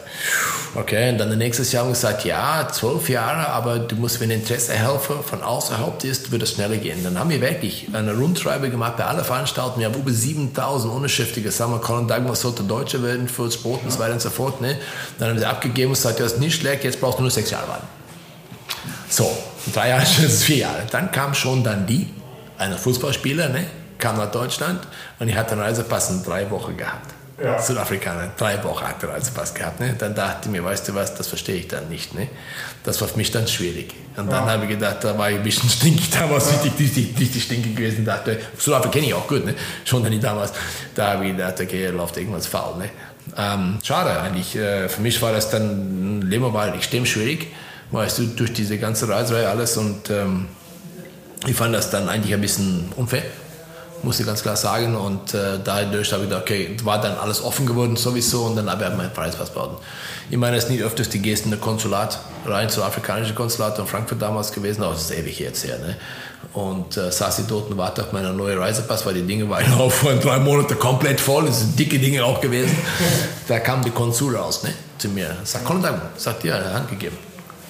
Okay, 0.77 1.11
und 1.11 1.19
dann 1.19 1.37
nächstes 1.37 1.73
Jahr 1.73 1.83
haben 1.83 1.89
wir 1.89 1.95
gesagt, 1.95 2.25
ja, 2.25 2.69
zwölf 2.71 3.09
Jahre, 3.09 3.49
aber 3.49 3.81
du 3.81 3.97
musst, 3.97 4.21
wenn 4.21 4.31
Interessehelfer 4.31 5.25
von 5.25 5.43
außerhalb 5.43 6.05
ist, 6.05 6.31
wird 6.31 6.43
es 6.43 6.53
schneller 6.53 6.77
gehen. 6.77 7.03
Dann 7.03 7.19
haben 7.19 7.31
wir 7.31 7.41
wirklich 7.41 7.89
eine 7.93 8.15
Rundschreibe 8.15 8.71
gemacht 8.71 8.97
bei 8.97 9.05
allen 9.05 9.25
Veranstaltungen. 9.25 9.81
Wir 9.81 9.87
haben 9.87 10.01
über 10.01 10.13
7000 10.13 10.93
Unterschriften 10.93 11.43
gesammelt. 11.43 11.83
Colin 11.83 12.07
Dagmar 12.07 12.37
sollte 12.37 12.63
Deutscher 12.63 13.03
werden 13.03 13.29
für 13.29 13.51
Sport 13.51 13.83
und 13.83 13.91
so 13.91 13.99
weiter 13.99 14.13
und 14.13 14.23
so 14.23 14.31
fort. 14.31 14.61
Ne? 14.61 14.79
Dann 15.19 15.31
haben 15.31 15.39
sie 15.39 15.47
abgegeben 15.47 15.89
und 15.89 15.95
gesagt, 15.95 16.21
das 16.21 16.35
ist 16.35 16.39
nicht 16.39 16.61
schlecht, 16.61 16.85
jetzt 16.85 17.01
brauchst 17.01 17.19
du 17.19 17.23
nur 17.23 17.33
sechs 17.33 17.51
Jahre 17.51 17.69
warten. 17.69 17.87
So, 19.09 19.37
drei 19.75 19.89
Jahre, 19.89 20.03
das 20.03 20.19
ist 20.21 20.45
vier 20.45 20.59
Jahre. 20.59 20.85
Dann 20.93 21.11
kam 21.11 21.35
schon 21.35 21.65
dann 21.65 21.89
die, 21.89 22.09
eine 22.57 22.79
Fußballspieler, 22.79 23.49
ne? 23.49 23.67
kam 23.99 24.17
nach 24.17 24.31
Deutschland 24.31 24.87
und 25.19 25.29
ich 25.29 25.35
hatte 25.35 25.53
einen 25.53 25.63
Reisepass 25.63 26.11
in 26.11 26.23
drei 26.23 26.49
Wochen 26.51 26.77
gehabt 26.77 27.16
ja. 27.43 27.61
Südafrikaner, 27.61 28.31
drei 28.37 28.63
Wochen 28.65 28.87
hat 28.87 29.03
er 29.03 29.11
als 29.11 29.31
Pass 29.31 29.53
gehabt. 29.53 29.81
Ne? 29.81 29.95
Dann 29.99 30.15
dachte 30.15 30.47
ich 30.47 30.51
mir, 30.51 30.65
weißt 30.65 30.89
du 30.89 30.95
was, 30.95 31.15
das 31.15 31.29
verstehe 31.29 31.57
ich 31.57 31.69
dann 31.69 31.89
nicht. 31.89 32.15
Ne? 32.15 32.29
Das 32.83 33.01
war 33.01 33.09
für 33.09 33.17
mich 33.17 33.31
dann 33.31 33.47
schwierig. 33.47 33.95
Und 34.17 34.31
dann 34.31 34.47
ja. 34.47 34.53
habe 34.53 34.65
ich 34.65 34.71
gedacht, 34.71 34.99
da 35.03 35.17
war 35.19 35.31
ich 35.31 35.37
ein 35.37 35.43
bisschen 35.43 35.69
stinkig 35.71 36.11
damals, 36.11 36.51
ja. 36.51 36.59
richtig, 36.61 36.79
richtig, 36.79 37.21
richtig 37.21 37.43
stinkig 37.43 37.77
gewesen. 37.77 38.05
dachte, 38.05 38.39
Südafrika 38.57 38.93
kenne 38.93 39.07
ich 39.09 39.15
auch 39.15 39.29
gut, 39.29 39.45
ne? 39.45 39.55
schon 39.85 40.03
dann 40.03 40.13
nicht 40.13 40.25
damals. 40.25 40.53
Da 40.95 41.13
habe 41.13 41.27
ich 41.27 41.33
gedacht, 41.33 41.61
okay, 41.61 41.89
läuft 41.89 42.17
irgendwas 42.17 42.47
faul. 42.47 42.79
Ne? 42.79 42.91
Ähm, 43.37 43.79
schade 43.83 44.19
eigentlich. 44.21 44.57
Äh, 44.57 44.89
für 44.89 45.03
mich 45.03 45.21
war 45.21 45.33
das 45.33 45.51
dann, 45.51 46.23
Leben 46.23 46.53
war 46.53 46.75
extrem 46.75 47.05
schwierig, 47.05 47.49
weißt 47.91 48.19
du, 48.19 48.27
durch 48.29 48.53
diese 48.55 48.79
ganze 48.79 49.09
Reiserei 49.09 49.47
alles. 49.47 49.77
Und 49.77 50.09
ähm, 50.09 50.47
ich 51.47 51.55
fand 51.55 51.75
das 51.75 51.91
dann 51.91 52.09
eigentlich 52.09 52.33
ein 52.33 52.41
bisschen 52.41 52.93
unfair 52.97 53.23
muss 54.03 54.21
ich 54.21 54.27
ganz 54.27 54.43
klar 54.43 54.57
sagen. 54.57 54.97
Und 54.97 55.35
äh, 55.35 55.59
dadurch 55.63 56.13
habe 56.13 56.25
ich 56.25 56.29
gedacht, 56.29 56.43
okay, 56.43 56.77
war 56.85 57.01
dann 57.01 57.17
alles 57.17 57.43
offen 57.43 57.67
geworden 57.67 57.97
sowieso 57.97 58.45
und 58.45 58.57
dann 58.57 58.71
habe 58.71 58.85
ich 58.85 58.97
meinen 58.97 59.13
Preispass 59.13 59.51
behalten. 59.51 59.77
Ich 60.31 60.37
meine, 60.37 60.57
es 60.57 60.65
ist 60.65 60.71
nicht 60.71 60.83
öfters 60.83 61.09
die 61.09 61.21
Geste 61.21 61.45
in 61.45 61.51
der 61.53 61.61
Konsulat, 61.61 62.19
rein 62.45 62.69
zu 62.69 62.83
afrikanischen 62.83 63.35
Konsulat 63.35 63.79
in 63.79 63.87
Frankfurt 63.87 64.21
damals 64.21 64.53
gewesen, 64.53 64.83
aber 64.83 64.95
das 64.95 65.11
ist 65.11 65.19
ewig 65.19 65.39
jetzt 65.39 65.65
her. 65.65 65.79
Ne? 65.79 65.97
Und 66.53 66.97
äh, 66.97 67.13
saß 67.13 67.41
ich 67.41 67.47
dort 67.47 67.71
und 67.71 67.77
warte 67.79 68.03
auf 68.03 68.13
meinen 68.13 68.37
neuen 68.37 68.59
Reisepass, 68.59 69.07
weil 69.07 69.15
die 69.15 69.23
Dinge 69.23 69.49
waren 69.49 69.73
auch 69.75 69.91
vor 69.91 70.15
drei 70.15 70.39
Monaten 70.39 70.79
komplett 70.79 71.21
voll, 71.21 71.47
das 71.47 71.61
sind 71.61 71.79
dicke 71.79 71.99
Dinge 71.99 72.25
auch 72.25 72.41
gewesen. 72.41 72.77
da 73.49 73.61
kam 73.61 73.83
die 73.83 73.91
Konsul 73.91 74.37
raus 74.37 74.63
ne, 74.63 74.73
zu 74.99 75.09
mir, 75.09 75.37
sagt, 75.45 75.69
Dank, 75.69 76.01
sagt, 76.17 76.45
ja, 76.45 76.73
Hand 76.73 76.89
gegeben 76.89 77.17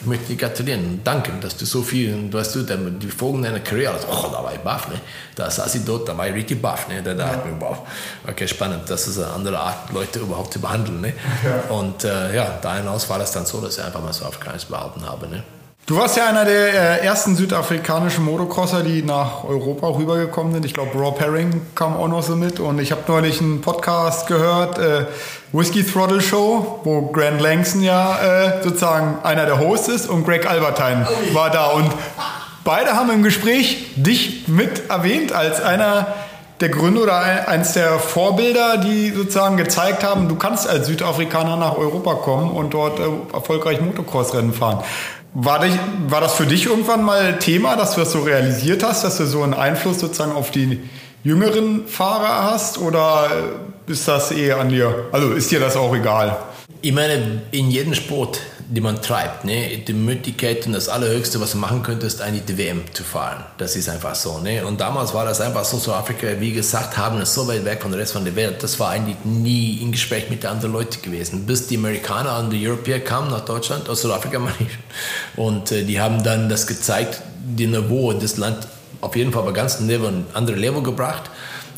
ich 0.01 0.07
möchte 0.07 0.27
dir 0.27 0.37
gratulieren 0.37 0.85
und 0.85 1.07
danken, 1.07 1.41
dass 1.41 1.57
du 1.57 1.65
so 1.65 1.83
viel, 1.83 2.33
weißt 2.33 2.55
du, 2.57 2.63
die 2.63 3.09
Folgen 3.09 3.43
deiner 3.43 3.61
Karriere, 3.61 3.95
also, 3.95 4.09
oh, 4.09 4.29
da 4.31 4.43
war 4.43 4.53
ich 4.53 4.61
baff, 4.61 4.89
ne? 4.89 5.01
Da 5.35 5.51
saß 5.51 5.75
ich 5.75 5.85
dort, 5.85 6.09
da 6.09 6.17
war 6.17 6.29
ich 6.29 6.35
richtig 6.35 6.61
baff, 6.61 6.89
ne? 6.89 7.03
Da, 7.03 7.15
da 7.15 7.29
hat 7.29 7.47
mich 7.47 7.59
baff. 7.59 7.81
Okay, 8.27 8.47
spannend, 8.47 8.89
das 8.89 9.09
ist 9.09 9.19
eine 9.19 9.33
andere 9.33 9.59
Art, 9.59 9.93
Leute 9.93 10.21
überhaupt 10.21 10.53
zu 10.53 10.61
behandeln, 10.61 11.01
ne? 11.01 11.13
Ja. 11.45 11.75
Und 11.75 12.05
äh, 12.05 12.35
ja, 12.35 12.59
da 12.61 12.77
hinaus 12.77 13.09
war 13.09 13.19
das 13.19 13.33
dann 13.33 13.47
so, 13.47 13.61
dass 13.61 13.79
ich 13.79 13.85
einfach 13.85 14.03
mal 14.03 14.13
so 14.13 14.25
auf 14.25 14.39
keines 14.39 14.67
behalten 14.67 15.05
habe, 15.07 15.29
ne? 15.29 15.43
Du 15.87 15.97
warst 15.97 16.17
ja 16.17 16.27
einer 16.27 16.45
der 16.45 17.01
äh, 17.01 17.07
ersten 17.07 17.37
südafrikanischen 17.37 18.25
Motocrosser, 18.25 18.83
die 18.83 19.05
nach 19.05 19.45
Europa 19.45 19.87
rübergekommen 19.87 20.53
sind. 20.53 20.65
Ich 20.65 20.75
glaube, 20.75 20.99
Rob 20.99 21.21
Herring 21.21 21.63
kam 21.77 21.97
auch 21.97 22.09
noch 22.09 22.25
so 22.25 22.35
mit. 22.35 22.59
Und 22.59 22.81
ich 22.81 22.91
habe 22.91 23.03
neulich 23.07 23.41
einen 23.41 23.61
Podcast 23.61 24.27
gehört, 24.27 24.81
äh, 24.81 25.05
Whiskey 25.53 25.85
Throttle 25.85 26.21
Show, 26.21 26.81
wo 26.83 27.03
Grant 27.13 27.41
Langston 27.41 27.85
ja 27.85 28.19
äh, 28.19 28.63
sozusagen 28.65 29.19
einer 29.23 29.47
der 29.47 29.61
Hosts 29.61 29.87
ist 29.87 30.09
und 30.09 30.25
Greg 30.25 30.51
Albertine 30.51 31.07
war 31.33 31.51
da. 31.51 31.67
Und 31.67 31.93
beide 32.65 32.95
haben 32.95 33.11
im 33.11 33.23
Gespräch 33.23 33.93
dich 33.95 34.49
mit 34.49 34.91
erwähnt 34.91 35.33
als 35.33 35.63
einer 35.63 36.09
der 36.61 36.71
Gründe 36.71 37.03
oder 37.03 37.49
eins 37.49 37.75
der 37.75 38.01
Vorbilder, 38.01 38.79
die 38.79 39.11
sozusagen 39.11 39.57
gezeigt 39.57 40.03
haben, 40.03 40.27
du 40.27 40.35
kannst 40.35 40.69
als 40.69 40.87
Südafrikaner 40.87 41.57
nach 41.57 41.77
Europa 41.77 42.15
kommen 42.15 42.51
und 42.51 42.75
dort 42.75 42.99
äh, 42.99 43.05
erfolgreich 43.33 43.81
Motocross-Rennen 43.81 44.53
fahren. 44.53 44.83
War, 45.39 45.59
dich, 45.59 45.75
war 46.09 46.23
das 46.23 46.33
für 46.33 46.47
dich 46.47 46.65
irgendwann 46.65 47.05
mal 47.05 47.39
Thema, 47.39 47.77
dass 47.77 47.95
du 47.95 48.01
das 48.01 48.13
so 48.13 48.23
realisiert 48.23 48.83
hast, 48.83 49.05
dass 49.05 49.19
du 49.19 49.27
so 49.27 49.43
einen 49.43 49.53
Einfluss 49.53 50.01
sozusagen 50.01 50.33
auf 50.33 50.51
die 50.51 50.81
jüngeren 51.25 51.87
Fahrer 51.87 52.51
hast 52.51 52.79
oder 52.79 53.29
ist 53.87 54.09
das 54.09 54.31
eher 54.31 54.57
an 54.57 54.71
dir? 54.71 55.05
Also 55.13 55.33
ist 55.33 55.51
dir 55.51 55.61
das 55.61 55.77
auch 55.77 55.95
egal? 55.95 56.39
Ich 56.81 56.95
meine, 56.95 57.43
in 57.51 57.71
jedem 57.71 57.95
Sport 57.95 58.41
die 58.69 58.81
man 58.81 59.01
treibt. 59.01 59.45
Ne? 59.45 59.79
Die 59.79 59.93
Möglichkeit 59.93 60.67
und 60.67 60.73
das 60.73 60.89
Allerhöchste, 60.89 61.41
was 61.41 61.53
du 61.53 61.59
machen 61.59 61.83
könntest, 61.83 62.17
ist 62.17 62.23
eigentlich 62.23 62.45
die 62.47 62.59
WM 62.59 62.83
zu 62.93 63.05
fahren. 63.05 63.45
Das 63.59 63.77
ist 63.77 63.89
einfach 63.89 64.15
so. 64.15 64.39
Ne? 64.39 64.65
Und 64.67 64.81
damals 64.81 65.15
war 65.15 65.25
das 65.25 65.41
einfach 65.41 65.65
so, 65.65 65.79
so 65.79 65.93
Afrika, 65.93 66.29
wie 66.41 66.53
gesagt, 66.53 66.97
haben 66.97 67.21
es 67.21 67.33
so 67.33 67.47
weit 67.47 67.65
weg 67.65 67.81
von 67.81 67.93
der 67.93 68.01
Rest 68.01 68.13
von 68.13 68.25
der 68.25 68.35
Welt. 68.35 68.63
Das 68.63 68.79
war 68.81 68.91
eigentlich 68.91 69.17
nie 69.25 69.79
im 69.83 69.93
Gespräch 69.93 70.31
mit 70.31 70.45
anderen 70.45 70.73
Leuten 70.73 71.01
gewesen. 71.01 71.47
Bis 71.47 71.69
die 71.69 71.77
Amerikaner 71.77 72.39
und 72.41 72.51
die 72.51 72.67
Europäer 72.67 73.01
kamen 73.01 73.31
nach 73.31 73.45
Deutschland, 73.45 73.89
aus 73.89 74.03
Südafrika 74.03 74.39
meine 74.41 74.57
ich. 74.59 75.39
Und 75.39 75.71
äh, 75.71 75.85
die 75.85 76.01
haben 76.01 76.25
dann 76.25 76.49
das 76.49 76.67
gezeigt, 76.67 77.21
die 77.45 77.69
Niveau 77.69 78.13
des 78.13 78.37
Land 78.37 78.67
auf 79.01 79.15
jeden 79.15 79.33
Fall 79.33 79.45
bei 79.45 79.53
ganz 79.53 79.79
anderes 79.79 80.59
Level 80.59 80.83
gebracht. 80.83 81.31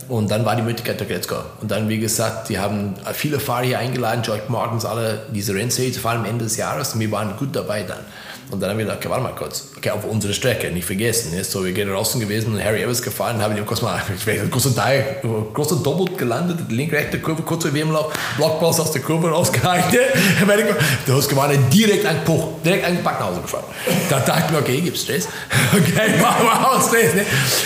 Und 0.08 0.30
dann 0.30 0.44
war 0.44 0.56
die 0.56 0.62
Möglichkeit, 0.62 1.06
let's 1.08 1.28
go. 1.28 1.36
Und 1.60 1.70
dann, 1.70 1.88
wie 1.88 1.98
gesagt, 1.98 2.48
die 2.48 2.58
haben 2.58 2.94
viele 3.12 3.38
Fahrer 3.38 3.64
hier 3.64 3.78
eingeladen, 3.78 4.22
George 4.22 4.44
Martins, 4.48 4.86
alle 4.86 5.26
diese 5.30 5.54
Rennserie 5.54 5.92
zu 5.92 6.00
fahren 6.00 6.20
am 6.20 6.24
Ende 6.24 6.44
des 6.44 6.56
Jahres. 6.56 6.94
Und 6.94 7.00
wir 7.00 7.10
waren 7.10 7.36
gut 7.36 7.54
dabei 7.54 7.82
dann. 7.82 8.00
Und 8.50 8.60
dann 8.60 8.70
haben 8.70 8.78
wir 8.78 8.86
gedacht, 8.86 9.00
okay, 9.00 9.10
warte 9.10 9.22
mal 9.22 9.34
kurz, 9.34 9.68
okay, 9.76 9.90
auf 9.90 10.04
unsere 10.04 10.32
Strecke, 10.32 10.70
nicht 10.70 10.86
vergessen. 10.86 11.34
Ist 11.34 11.50
so, 11.50 11.64
wir 11.64 11.72
gehen 11.72 11.88
draußen 11.88 12.18
gewesen 12.18 12.54
und 12.54 12.64
Harry 12.64 12.82
Evans 12.82 13.02
gefahren, 13.02 13.42
haben 13.42 13.56
ihm 13.56 13.66
kurz 13.66 13.82
mal, 13.82 14.00
großer 14.50 14.74
Teil, 14.74 15.20
großer 15.52 15.76
Doppelt 15.76 16.16
gelandet, 16.16 16.58
linke, 16.70 16.96
rechte 16.96 17.18
Kurve, 17.18 17.42
kurz 17.42 17.64
vor 17.64 17.72
dem 17.72 17.92
Lauf, 17.92 18.12
Blockpass 18.36 18.80
aus 18.80 18.92
der 18.92 19.02
Kurve 19.02 19.30
rausgehalten. 19.30 19.98
Du 21.06 21.14
hast 21.14 21.28
gewonnen, 21.28 21.64
direkt 21.70 22.06
an 22.06 22.24
Puch, 22.24 22.48
direkt 22.64 22.84
angepackt 22.84 23.20
nach 23.20 23.28
Hause 23.28 23.40
gefahren. 23.40 23.64
Da 24.08 24.20
dachte 24.20 24.44
ich 24.46 24.52
mir, 24.52 24.58
okay, 24.58 24.80
gibt 24.80 24.96
Stress. 24.96 25.28
Okay, 25.72 26.18
machen 26.20 26.44
wir 26.44 26.70
auch 26.70 26.86
Stress. 26.86 27.14
Ne? 27.14 27.24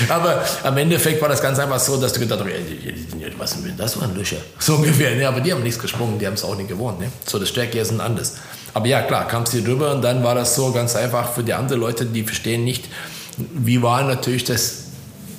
Aber 0.08 0.42
am 0.62 0.76
Endeffekt 0.76 1.20
war 1.22 1.28
das 1.28 1.40
ganz 1.40 1.58
einfach 1.58 1.78
so, 1.78 2.00
dass 2.00 2.12
du 2.12 2.20
gedacht 2.20 2.40
hast, 2.40 3.38
was 3.38 3.52
ist 3.52 3.64
denn 3.64 3.76
das 3.76 3.94
für 3.94 4.02
ein 4.02 4.14
Löcher? 4.14 4.36
So 4.58 4.76
ungefähr, 4.76 5.14
ne? 5.14 5.26
aber 5.26 5.40
die 5.40 5.52
haben 5.52 5.62
nichts 5.62 5.78
gesprungen, 5.78 6.18
die 6.18 6.26
haben 6.26 6.34
es 6.34 6.44
auch 6.44 6.56
nicht 6.56 6.68
gewohnt. 6.68 7.00
Ne? 7.00 7.10
So, 7.26 7.38
das 7.38 7.48
Strecke 7.48 7.78
ist 7.78 7.90
ein 7.90 8.00
anderes. 8.00 8.34
Aber 8.74 8.86
ja, 8.86 9.02
klar, 9.02 9.28
kam 9.28 9.42
es 9.42 9.52
hier 9.52 9.62
drüber 9.62 9.92
und 9.92 10.02
dann 10.02 10.22
war 10.24 10.34
das 10.34 10.54
so 10.54 10.72
ganz 10.72 10.96
einfach 10.96 11.32
für 11.32 11.42
die 11.42 11.52
anderen 11.52 11.80
Leute, 11.80 12.06
die 12.06 12.22
verstehen 12.22 12.64
nicht, 12.64 12.88
wie 13.36 13.82
war 13.82 14.02
natürlich 14.04 14.44
das 14.44 14.84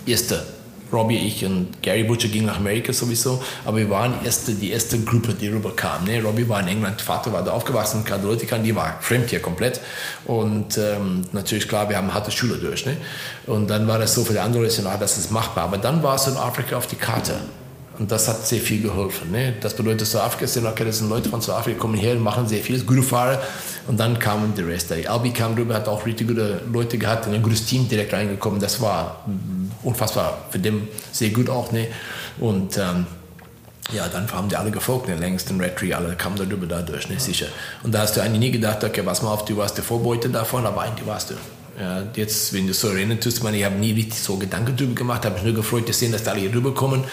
erste. 0.05 0.45
Robbie, 0.91 1.17
ich 1.17 1.43
und 1.43 1.81
Gary 1.81 2.03
Butcher 2.03 2.27
gingen 2.27 2.45
nach 2.45 2.57
Amerika 2.57 2.93
sowieso, 2.93 3.41
aber 3.65 3.77
wir 3.77 3.89
waren 3.89 4.13
erste, 4.23 4.53
die 4.53 4.69
erste 4.69 4.99
Gruppe, 4.99 5.34
die 5.34 5.47
rüberkam. 5.47 6.03
Ne? 6.03 6.21
Robbie 6.21 6.47
war 6.47 6.59
in 6.59 6.67
England, 6.67 7.01
Vater 7.01 7.34
war 7.34 7.43
da 7.43 7.51
aufgewachsen, 7.51 8.05
Katholiker, 8.05 8.59
die 8.59 8.75
war 8.75 8.97
fremd 9.01 9.31
hier 9.31 9.41
komplett. 9.41 9.81
Und 10.25 10.77
ähm, 10.77 11.23
natürlich 11.31 11.67
klar, 11.67 11.89
wir 11.89 11.97
haben 11.97 12.13
harte 12.13 12.29
Schule 12.29 12.57
durch. 12.57 12.86
Ne? 12.86 12.97
Und 13.47 13.71
dann 13.71 13.88
war 13.88 13.97
das 13.97 14.13
so 14.13 14.23
für 14.23 14.34
die 14.34 14.39
anderen 14.39 14.65
Leute, 14.65 14.84
das 14.99 15.17
ist 15.17 15.31
machbar. 15.31 15.63
Aber 15.63 15.79
dann 15.79 16.03
war 16.03 16.13
es 16.15 16.27
in 16.27 16.38
Afrika 16.38 16.77
auf 16.77 16.86
die 16.86 16.95
Karte. 16.95 17.34
Und 17.99 18.11
das 18.11 18.27
hat 18.27 18.45
sehr 18.47 18.59
viel 18.59 18.81
geholfen. 18.81 19.31
Ne? 19.31 19.53
Das 19.61 19.75
bedeutet, 19.75 20.07
Südafrika 20.07 20.47
sind, 20.47 20.65
okay, 20.65 20.83
das 20.83 20.97
sind 20.97 21.09
Leute 21.09 21.29
von 21.29 21.41
Südafrika, 21.41 21.79
kommen 21.79 21.95
her 21.95 22.13
und 22.13 22.23
machen 22.23 22.47
sehr 22.47 22.61
viel, 22.61 22.81
gute 22.83 23.03
Fahrer. 23.03 23.39
Und 23.87 23.99
dann 23.99 24.17
kamen 24.17 24.53
die 24.55 24.61
Rest. 24.61 24.91
Albi 24.91 25.31
kam 25.31 25.55
drüber, 25.55 25.75
hat 25.75 25.87
auch 25.87 26.05
richtig 26.05 26.27
gute 26.27 26.61
Leute 26.71 26.97
gehabt, 26.97 27.27
ein 27.27 27.43
gutes 27.43 27.65
Team 27.65 27.87
direkt 27.87 28.13
reingekommen. 28.13 28.59
Das 28.59 28.81
war 28.81 29.25
unfassbar 29.83 30.45
für 30.49 30.59
den 30.59 30.87
sehr 31.11 31.29
gut 31.29 31.49
auch. 31.49 31.71
Ne? 31.71 31.87
Und 32.39 32.77
ähm, 32.77 33.05
ja, 33.91 34.07
dann 34.07 34.31
haben 34.31 34.49
die 34.49 34.55
alle 34.55 34.71
gefolgt, 34.71 35.07
ne? 35.07 35.15
Langston, 35.15 35.59
Rattray, 35.61 35.93
alle 35.93 36.15
kamen 36.15 36.37
darüber 36.37 36.65
dadurch, 36.65 37.09
ne? 37.09 37.19
sicher. 37.19 37.47
Und 37.83 37.93
da 37.93 37.99
hast 37.99 38.15
du 38.15 38.21
eigentlich 38.21 38.39
nie 38.39 38.51
gedacht, 38.51 38.83
okay, 38.83 39.05
was 39.05 39.21
mal 39.21 39.31
auf, 39.31 39.45
du 39.45 39.57
warst 39.57 39.77
der 39.77 39.83
Vorbeute 39.83 40.29
davon, 40.29 40.65
aber 40.65 40.81
eigentlich 40.81 41.05
warst 41.05 41.31
du. 41.31 41.35
Ja, 41.80 42.03
jetzt, 42.15 42.53
wenn 42.53 42.67
du 42.67 42.74
so 42.74 42.89
erinnern 42.89 43.19
tust, 43.19 43.43
ich 43.43 43.63
habe 43.65 43.76
nie 43.76 43.93
richtig 43.93 44.19
so 44.19 44.38
Gedanken 44.38 44.76
darüber 44.78 44.93
gemacht, 44.93 45.26
habe 45.26 45.36
mich 45.36 45.43
nur 45.43 45.53
gefreut 45.53 45.88
zu 45.88 45.93
sehen, 45.93 46.11
dass 46.11 46.24
da 46.24 46.32
alle 46.32 46.41
hier 46.41 46.53
rüberkommen, 46.53 47.03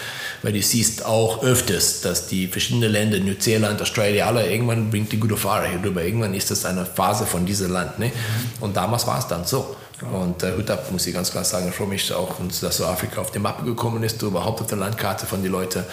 weil 0.43 0.53
du 0.53 0.61
siehst 0.61 1.03
auch 1.03 1.43
öfters, 1.43 2.01
dass 2.01 2.27
die 2.27 2.47
verschiedenen 2.47 2.91
Länder, 2.91 3.17
Neuseeland, 3.19 3.81
Australien, 3.81 4.27
alle, 4.27 4.51
irgendwann 4.51 4.91
bringt 4.91 5.11
die 5.11 5.19
gute 5.19 5.35
Fahrer 5.35 5.65
hier 5.65 5.83
rüber. 5.83 6.03
Irgendwann 6.03 6.35
ist 6.35 6.51
das 6.51 6.65
eine 6.65 6.85
Phase 6.85 7.25
von 7.25 7.45
diesem 7.45 7.71
Land. 7.71 7.97
Ne? 7.97 8.11
Und 8.59 8.77
damals 8.77 9.07
war 9.07 9.17
es 9.17 9.27
dann 9.27 9.45
so. 9.45 9.75
Und 10.11 10.41
äh, 10.43 10.55
Hut 10.57 10.69
ab, 10.69 10.91
muss 10.91 11.05
ich 11.05 11.13
ganz 11.13 11.31
klar 11.31 11.43
sagen, 11.43 11.67
ich 11.69 11.75
freue 11.75 11.87
mich 11.87 12.11
auch, 12.13 12.35
dass 12.61 12.77
so 12.77 12.85
Afrika 12.85 13.21
auf 13.21 13.31
die 13.31 13.39
Mappe 13.39 13.63
gekommen 13.65 14.03
ist, 14.03 14.21
überhaupt 14.21 14.61
auf 14.61 14.67
der 14.67 14.77
Landkarte 14.77 15.25
von 15.25 15.43
den 15.43 15.51
Leuten. 15.51 15.83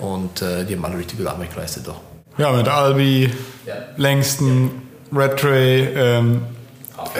Und 0.00 0.42
äh, 0.42 0.64
die 0.64 0.74
haben 0.74 0.84
alle 0.84 0.98
richtig 0.98 1.18
gute 1.18 1.30
Arbeit 1.30 1.54
geleistet. 1.54 1.86
Doch. 1.86 2.00
Ja, 2.36 2.52
mit 2.52 2.68
Albi, 2.68 3.32
ja. 3.66 3.74
Langston, 3.96 4.70
ja. 5.12 5.18
Redtray, 5.18 5.88
ähm, 5.94 6.42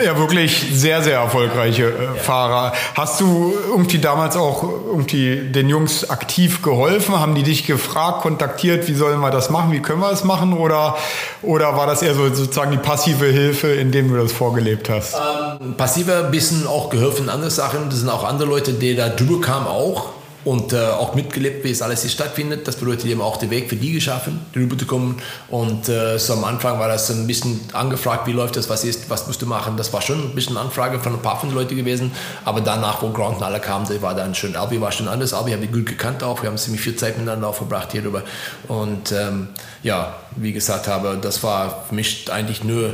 ja, 0.03 0.17
wirklich 0.17 0.67
sehr, 0.73 1.01
sehr 1.03 1.19
erfolgreiche 1.19 1.87
äh, 1.87 2.19
Fahrer. 2.19 2.73
Hast 2.95 3.19
du 3.19 3.53
irgendwie 3.69 3.99
damals 3.99 4.37
auch 4.37 4.63
irgendwie 4.63 5.51
den 5.51 5.69
Jungs 5.69 6.09
aktiv 6.09 6.61
geholfen? 6.61 7.19
Haben 7.19 7.35
die 7.35 7.43
dich 7.43 7.65
gefragt, 7.65 8.21
kontaktiert, 8.21 8.87
wie 8.87 8.93
sollen 8.93 9.19
wir 9.19 9.31
das 9.31 9.49
machen, 9.49 9.71
wie 9.71 9.81
können 9.81 9.99
wir 9.99 10.09
das 10.09 10.23
machen? 10.23 10.53
Oder, 10.53 10.95
oder 11.41 11.75
war 11.75 11.87
das 11.87 12.01
eher 12.01 12.13
so 12.13 12.33
sozusagen 12.33 12.71
die 12.71 12.77
passive 12.77 13.25
Hilfe, 13.25 13.67
indem 13.67 14.09
du 14.09 14.17
das 14.17 14.31
vorgelebt 14.31 14.89
hast? 14.89 15.15
Ähm, 15.61 15.75
passiver 15.75 16.23
bisschen 16.23 16.67
auch 16.67 16.89
geholfen, 16.89 17.29
andere 17.29 17.51
Sachen. 17.51 17.89
Das 17.89 17.99
sind 17.99 18.09
auch 18.09 18.23
andere 18.23 18.47
Leute, 18.47 18.73
die 18.73 18.95
da 18.95 19.09
drüber 19.09 19.41
kamen 19.41 19.67
auch 19.67 20.09
und 20.45 20.73
äh, 20.73 20.77
auch 20.77 21.15
mitgelebt, 21.15 21.63
wie 21.63 21.71
es 21.71 21.81
alles 21.81 22.03
hier 22.03 22.11
stattfindet. 22.11 22.67
Das 22.67 22.77
bedeutet 22.77 23.05
eben 23.05 23.19
auch 23.19 23.37
den 23.37 23.49
Weg 23.49 23.67
für 23.67 23.75
die 23.75 23.91
geschaffen, 23.91 24.39
rüber 24.55 24.77
zu 24.77 24.85
kommen. 24.85 25.17
Und 25.49 25.89
äh, 25.89 26.19
so 26.19 26.33
am 26.33 26.43
Anfang 26.43 26.79
war 26.79 26.87
das 26.87 27.09
ein 27.09 27.25
bisschen 27.25 27.59
angefragt, 27.73 28.27
wie 28.27 28.31
läuft 28.31 28.55
das, 28.55 28.69
was 28.69 28.83
ist, 28.83 29.09
was 29.09 29.25
musst 29.25 29.41
du 29.41 29.47
machen. 29.47 29.75
Das 29.75 29.91
war 29.91 30.01
schon 30.01 30.19
ein 30.19 30.35
bisschen 30.35 30.55
Anfrage 30.55 30.99
von 30.99 31.13
ein 31.13 31.21
paar 31.21 31.39
von 31.39 31.49
den 31.49 31.55
Leuten 31.57 31.75
gewesen. 31.75 32.11
Aber 32.45 32.61
danach, 32.61 33.01
wo 33.01 33.09
Grant 33.09 33.37
und 33.37 33.43
alle 33.43 33.59
kamen, 33.59 33.89
war 34.01 34.13
dann 34.13 34.35
schon, 34.35 34.55
Albi 34.55 34.79
war 34.79 34.91
schon 34.91 35.07
anders. 35.07 35.33
Albi 35.33 35.51
habe 35.51 35.65
ich 35.65 35.71
gut 35.71 35.87
gekannt 35.87 36.21
auch. 36.21 36.43
Wir 36.43 36.49
haben 36.49 36.57
ziemlich 36.57 36.81
viel 36.81 36.95
Zeit 36.95 37.17
miteinander 37.17 37.47
auch 37.47 37.55
verbracht 37.55 37.91
hier 37.91 38.03
drüber. 38.03 38.21
Und 38.67 39.11
ähm, 39.11 39.47
ja, 39.81 40.15
wie 40.35 40.53
gesagt 40.53 40.87
habe, 40.87 41.17
das 41.19 41.41
war 41.41 41.85
für 41.89 41.95
mich 41.95 42.31
eigentlich 42.31 42.63
nur 42.63 42.93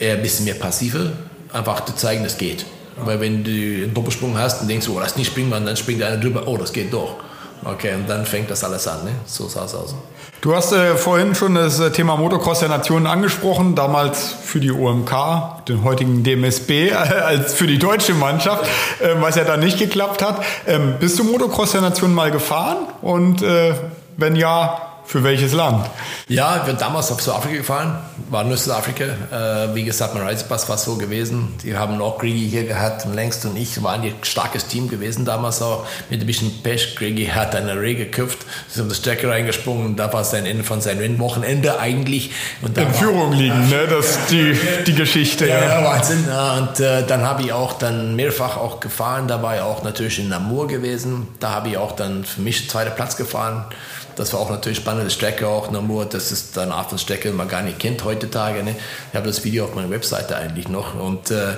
eher 0.00 0.16
ein 0.16 0.22
bisschen 0.22 0.46
mehr 0.46 0.54
passive, 0.54 1.12
einfach 1.52 1.84
zu 1.84 1.94
zeigen, 1.94 2.24
es 2.24 2.38
geht. 2.38 2.66
Weil 2.96 3.20
wenn 3.20 3.44
du 3.44 3.50
einen 3.50 3.94
Doppelsprung 3.94 4.38
hast 4.38 4.62
und 4.62 4.68
denkst, 4.68 4.88
oh, 4.88 4.98
lass 4.98 5.16
nicht 5.16 5.28
springen, 5.28 5.50
dann 5.50 5.76
springt 5.76 6.02
einer 6.02 6.18
drüber, 6.18 6.42
oh, 6.46 6.56
das 6.56 6.72
geht 6.72 6.92
doch. 6.92 7.16
Okay, 7.64 7.94
und 7.94 8.10
dann 8.10 8.26
fängt 8.26 8.50
das 8.50 8.64
alles 8.64 8.88
an, 8.88 9.04
ne? 9.04 9.12
so 9.24 9.46
sah 9.46 9.66
es 9.66 9.74
aus. 9.74 9.94
Du 10.40 10.56
hast 10.56 10.72
äh, 10.72 10.96
vorhin 10.96 11.36
schon 11.36 11.54
das 11.54 11.78
äh, 11.78 11.92
Thema 11.92 12.16
Motocross 12.16 12.58
der 12.58 12.68
Nationen 12.68 13.06
angesprochen, 13.06 13.76
damals 13.76 14.34
für 14.42 14.58
die 14.58 14.72
OMK, 14.72 15.64
den 15.68 15.84
heutigen 15.84 16.24
DMSB, 16.24 16.90
als 16.92 17.54
für 17.54 17.68
die 17.68 17.78
deutsche 17.78 18.14
Mannschaft, 18.14 18.64
äh, 19.00 19.10
was 19.20 19.36
ja 19.36 19.44
dann 19.44 19.60
nicht 19.60 19.78
geklappt 19.78 20.20
hat. 20.22 20.42
Ähm, 20.66 20.94
bist 20.98 21.16
du 21.20 21.24
Motocross 21.24 21.70
der 21.70 21.82
Nationen 21.82 22.14
mal 22.14 22.32
gefahren? 22.32 22.78
Und 23.00 23.42
äh, 23.42 23.74
wenn 24.16 24.34
ja, 24.34 24.91
für 25.04 25.24
welches 25.24 25.52
Land? 25.52 25.86
Ja, 26.28 26.56
ich 26.58 26.62
bin 26.62 26.78
damals 26.78 27.10
auf 27.10 27.20
Südafrika 27.20 27.56
gefahren, 27.56 27.98
war 28.30 28.44
nur 28.44 28.56
Südafrika. 28.56 29.04
Äh, 29.04 29.74
wie 29.74 29.84
gesagt, 29.84 30.14
mein 30.14 30.22
Reisepass 30.22 30.68
war 30.68 30.78
so 30.78 30.96
gewesen. 30.96 31.54
Die 31.62 31.76
haben 31.76 31.98
noch 31.98 32.18
Griggy 32.18 32.48
hier 32.48 32.64
gehabt 32.64 33.04
und 33.04 33.14
längst 33.14 33.44
und 33.44 33.56
ich 33.56 33.82
waren 33.82 34.02
ein 34.02 34.14
starkes 34.22 34.66
Team 34.66 34.88
gewesen 34.88 35.24
damals 35.24 35.60
auch. 35.60 35.86
Mit 36.08 36.20
ein 36.20 36.26
bisschen 36.26 36.62
Pech. 36.62 36.96
Griggy 36.96 37.26
hat 37.26 37.54
eine 37.54 37.78
Reh 37.78 37.94
geküpft, 37.94 38.38
ist 38.68 38.80
um 38.80 38.88
die 38.88 38.94
Strecke 38.94 39.28
reingesprungen 39.28 39.86
und 39.86 39.96
da 39.96 40.12
war 40.12 40.24
sein 40.24 40.46
Ende 40.46 40.64
von 40.64 40.80
seinem 40.80 41.00
Rennwochenende 41.00 41.78
eigentlich. 41.78 42.30
Und 42.62 42.78
In 42.78 42.94
Führung 42.94 43.32
liegen, 43.32 43.68
ne? 43.68 43.86
das 43.88 44.10
ist 44.10 44.30
die, 44.30 44.56
die 44.86 44.94
Geschichte. 44.94 45.46
Ja, 45.48 45.62
ja. 45.62 45.84
Wahnsinn. 45.84 46.24
Und 46.58 46.80
äh, 46.80 47.04
dann 47.06 47.22
habe 47.22 47.42
ich 47.42 47.52
auch 47.52 47.74
dann 47.74 48.16
mehrfach 48.16 48.56
auch 48.56 48.80
gefahren. 48.80 49.28
Da 49.28 49.42
war 49.42 49.56
ich 49.56 49.62
auch 49.62 49.82
natürlich 49.82 50.18
in 50.18 50.28
Namur 50.28 50.68
gewesen. 50.68 51.28
Da 51.40 51.50
habe 51.50 51.70
ich 51.70 51.76
auch 51.76 51.92
dann 51.92 52.24
für 52.24 52.40
mich 52.40 52.70
zweiter 52.70 52.90
Platz 52.90 53.16
gefahren. 53.16 53.66
Das 54.16 54.32
war 54.32 54.40
auch 54.40 54.50
natürlich 54.50 54.78
spannende 54.78 55.10
Strecke 55.10 55.46
auch, 55.46 55.70
Namur. 55.70 56.04
Das 56.06 56.32
ist 56.32 56.56
eine 56.58 56.74
Art 56.74 56.90
von 56.90 56.98
Strecke, 56.98 57.30
die 57.30 57.36
man 57.36 57.48
gar 57.48 57.62
nicht 57.62 57.78
kennt 57.78 58.04
heutzutage. 58.04 58.62
Ne? 58.62 58.74
Ich 59.10 59.16
habe 59.16 59.26
das 59.26 59.44
Video 59.44 59.64
auf 59.64 59.74
meiner 59.74 59.90
Webseite 59.90 60.36
eigentlich 60.36 60.68
noch 60.68 60.94
und 60.94 61.30
äh, 61.30 61.54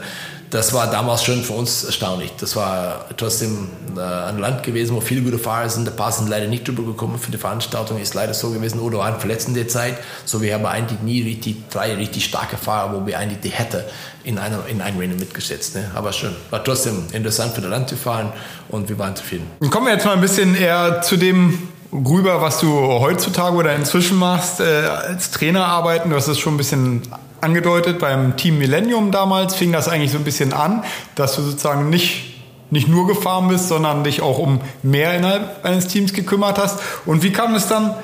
das 0.55 0.73
war 0.73 0.89
damals 0.89 1.25
schon 1.25 1.43
für 1.43 1.55
uns 1.55 1.83
erstaunlich. 1.83 2.31
Das 2.39 2.55
war 2.55 3.07
trotzdem 3.17 3.69
äh, 3.97 4.01
ein 4.01 4.39
Land 4.39 4.63
gewesen, 4.63 4.95
wo 4.95 5.01
viele 5.01 5.23
gute 5.23 5.39
Fahrer 5.41 5.69
sind. 5.69 5.89
Ein 5.89 5.97
paar 5.97 6.13
sind 6.13 6.29
leider 6.29 6.47
nicht 6.47 6.69
drüber 6.69 6.85
gekommen 6.85 7.19
für 7.19 7.33
die 7.33 7.39
Veranstaltung. 7.39 8.01
Ist 8.01 8.15
leider 8.15 8.35
so 8.35 8.51
gewesen. 8.51 8.79
Oder 8.79 8.99
waren 8.99 9.19
verletzt 9.19 9.49
in 9.49 9.55
der 9.55 9.67
Zeit. 9.67 9.97
So, 10.25 10.43
wir 10.43 10.55
haben 10.55 10.65
eigentlich 10.65 11.01
nie 11.01 11.23
richtig, 11.23 11.69
drei 11.71 11.97
richtig 11.97 12.25
starke 12.25 12.57
Fahrer, 12.57 12.95
wo 12.95 13.05
wir 13.05 13.19
eigentlich 13.19 13.41
die 13.41 13.49
hätte 13.49 13.85
in 14.23 14.39
einem, 14.39 14.61
in 14.69 14.81
einem 14.81 15.01
Rennen 15.01 15.19
mitgesetzt. 15.19 15.75
Ne? 15.75 15.91
Aber 15.93 16.13
schon, 16.13 16.37
war 16.51 16.63
trotzdem 16.63 17.03
interessant 17.13 17.55
für 17.55 17.61
das 17.61 17.71
Land 17.71 17.89
zu 17.89 17.97
fahren 17.97 18.33
und 18.69 18.89
wir 18.89 18.97
waren 18.97 19.17
zufrieden. 19.17 19.51
Kommen 19.71 19.87
wir 19.87 19.95
jetzt 19.95 20.07
mal 20.07 20.13
ein 20.13 20.21
bisschen 20.21 20.55
eher 20.55 21.03
zu 21.03 21.17
dem 21.17 21.69
rüber, 21.95 22.41
was 22.41 22.61
du 22.61 22.69
heutzutage 22.69 23.57
oder 23.57 23.75
inzwischen 23.75 24.19
machst, 24.19 24.61
äh, 24.61 24.65
als 24.65 25.31
Trainer 25.31 25.67
arbeiten. 25.67 26.11
Du 26.11 26.17
hast 26.17 26.29
es 26.29 26.39
schon 26.39 26.55
ein 26.55 26.59
bisschen 26.59 27.03
angedeutet. 27.41 27.99
Beim 28.01 28.37
Team 28.37 28.59
Millennium 28.59 29.13
damals 29.13 29.55
fing 29.55 29.73
das 29.73 29.89
eigentlich 29.89 30.11
so 30.11 30.19
ein 30.19 30.25
bisschen 30.25 30.53
an, 30.53 30.83
dass 31.15 31.37
du 31.37 31.43
sozusagen 31.43 31.91
nicht, 31.91 32.43
nicht 32.71 32.89
nur 32.89 33.07
gefahren 33.07 33.49
bist, 33.49 33.69
sondern 33.69 34.03
dich 34.03 34.23
auch 34.23 34.39
um 34.39 34.61
mehr 34.83 35.15
innerhalb 35.15 35.65
eines 35.65 35.87
Teams 35.87 36.13
gekümmert 36.13 36.59
hast. 36.59 36.81
Und 37.07 37.23
wie 37.23 37.33
kam 37.33 37.55
es 37.55 37.69
dann 37.69 37.95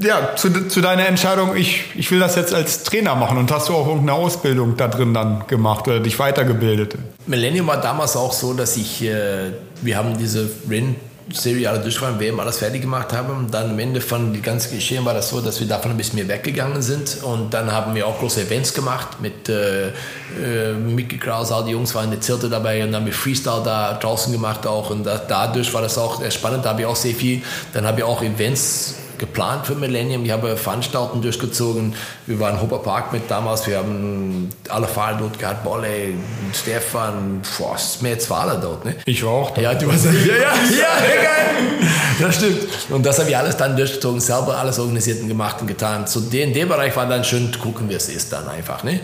ja, 0.00 0.34
zu, 0.34 0.66
zu 0.66 0.80
deiner 0.80 1.06
Entscheidung, 1.06 1.54
ich, 1.54 1.84
ich 1.94 2.10
will 2.10 2.18
das 2.18 2.34
jetzt 2.34 2.52
als 2.52 2.82
Trainer 2.82 3.14
machen 3.14 3.38
und 3.38 3.52
hast 3.52 3.68
du 3.68 3.74
auch 3.74 3.86
irgendeine 3.86 4.18
Ausbildung 4.18 4.76
da 4.76 4.88
drin 4.88 5.14
dann 5.14 5.46
gemacht 5.46 5.86
oder 5.86 6.00
dich 6.00 6.18
weitergebildet? 6.18 6.96
Millennium 7.26 7.68
war 7.68 7.80
damals 7.80 8.16
auch 8.16 8.32
so, 8.32 8.54
dass 8.54 8.76
ich, 8.76 9.04
äh, 9.04 9.52
wir 9.82 9.96
haben 9.96 10.18
diese 10.18 10.50
Rennserie 10.68 10.96
Serie 11.32 11.70
alle 11.70 11.80
durchgefahren, 11.80 12.20
WM 12.20 12.38
alles 12.38 12.58
fertig 12.58 12.82
gemacht 12.82 13.12
haben. 13.12 13.48
Dann 13.50 13.70
am 13.70 13.78
Ende 13.78 14.00
von 14.00 14.32
die 14.32 14.42
ganzen 14.42 14.74
Geschehen 14.74 15.04
war 15.04 15.14
das 15.14 15.30
so, 15.30 15.40
dass 15.40 15.58
wir 15.60 15.66
davon 15.66 15.92
ein 15.92 15.96
bisschen 15.96 16.16
mehr 16.16 16.28
weggegangen 16.28 16.82
sind. 16.82 17.22
Und 17.22 17.54
dann 17.54 17.72
haben 17.72 17.94
wir 17.94 18.06
auch 18.06 18.18
große 18.18 18.42
Events 18.42 18.74
gemacht 18.74 19.20
mit 19.20 19.48
äh, 19.48 19.88
äh, 19.88 20.72
Mickey 20.74 21.18
Kraus, 21.18 21.50
all 21.50 21.64
die 21.64 21.70
Jungs 21.70 21.94
waren 21.94 22.06
in 22.06 22.10
der 22.10 22.20
Zelte 22.20 22.48
dabei 22.48 22.82
und 22.82 22.92
dann 22.92 23.00
haben 23.00 23.06
wir 23.06 23.12
Freestyle 23.12 23.62
da 23.64 23.94
draußen 23.94 24.32
gemacht 24.32 24.66
auch. 24.66 24.90
Und 24.90 25.04
da, 25.04 25.18
dadurch 25.18 25.72
war 25.72 25.82
das 25.82 25.96
auch 25.96 26.22
spannend. 26.30 26.64
Da 26.64 26.70
habe 26.70 26.82
ich 26.82 26.86
auch 26.86 26.96
sehr 26.96 27.14
viel. 27.14 27.42
Dann 27.72 27.86
habe 27.86 28.00
ich 28.00 28.04
auch 28.04 28.22
Events 28.22 28.96
geplant 29.18 29.66
für 29.66 29.74
Millennium. 29.74 30.24
Ich 30.24 30.30
habe 30.30 30.56
Veranstaltungen 30.56 31.22
durchgezogen. 31.22 31.94
Wir 32.26 32.40
waren 32.40 32.54
in 32.54 32.60
Hopper 32.60 32.78
Park 32.78 33.12
mit 33.12 33.30
damals. 33.30 33.66
Wir 33.66 33.78
haben 33.78 34.50
alle 34.68 34.86
Fahrer 34.86 35.18
dort 35.18 35.38
gehabt. 35.38 35.64
Bolle, 35.64 36.14
Stefan, 36.52 37.42
boah, 37.58 37.74
es 37.76 37.84
ist 37.84 38.02
mehr 38.02 38.14
als 38.14 38.26
Fahrer 38.26 38.56
dort. 38.56 38.84
Ne? 38.84 38.96
Ich 39.06 39.24
war 39.24 39.32
auch 39.32 39.50
da. 39.52 39.60
Ja, 39.60 39.74
du 39.74 39.86
warst 39.86 40.04
ja, 40.04 40.10
ja, 40.10 40.34
ja, 40.34 41.22
geil. 41.22 41.88
Das 42.20 42.36
stimmt. 42.36 42.68
Und 42.90 43.04
das 43.04 43.18
habe 43.18 43.30
ich 43.30 43.36
alles 43.36 43.56
dann 43.56 43.76
durchgezogen, 43.76 44.20
selber 44.20 44.56
alles 44.56 44.78
organisiert 44.78 45.20
und 45.20 45.28
gemacht 45.28 45.60
und 45.60 45.66
getan. 45.66 46.06
So 46.06 46.20
in 46.20 46.52
dem 46.52 46.68
Bereich 46.68 46.94
war 46.96 47.06
dann 47.06 47.24
schön 47.24 47.50
gucken, 47.60 47.88
wie 47.88 47.94
es 47.94 48.08
ist 48.08 48.32
dann 48.32 48.48
einfach. 48.48 48.84
Ne? 48.84 49.00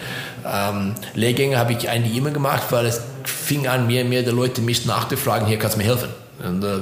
Ähm, 0.46 0.94
Lehrgänge 1.14 1.58
habe 1.58 1.72
ich 1.72 1.88
eigentlich 1.88 2.16
immer 2.16 2.30
gemacht, 2.30 2.64
weil 2.70 2.86
es 2.86 3.00
fing 3.24 3.66
an, 3.66 3.86
mehr 3.86 4.04
und 4.04 4.10
mehr 4.10 4.22
die 4.22 4.30
Leute 4.30 4.60
mich 4.60 4.86
nachzufragen, 4.86 5.46
hier 5.46 5.58
kannst 5.58 5.76
du 5.76 5.80
mir 5.80 5.86
helfen. 5.86 6.08
Und, 6.42 6.64
äh, 6.64 6.78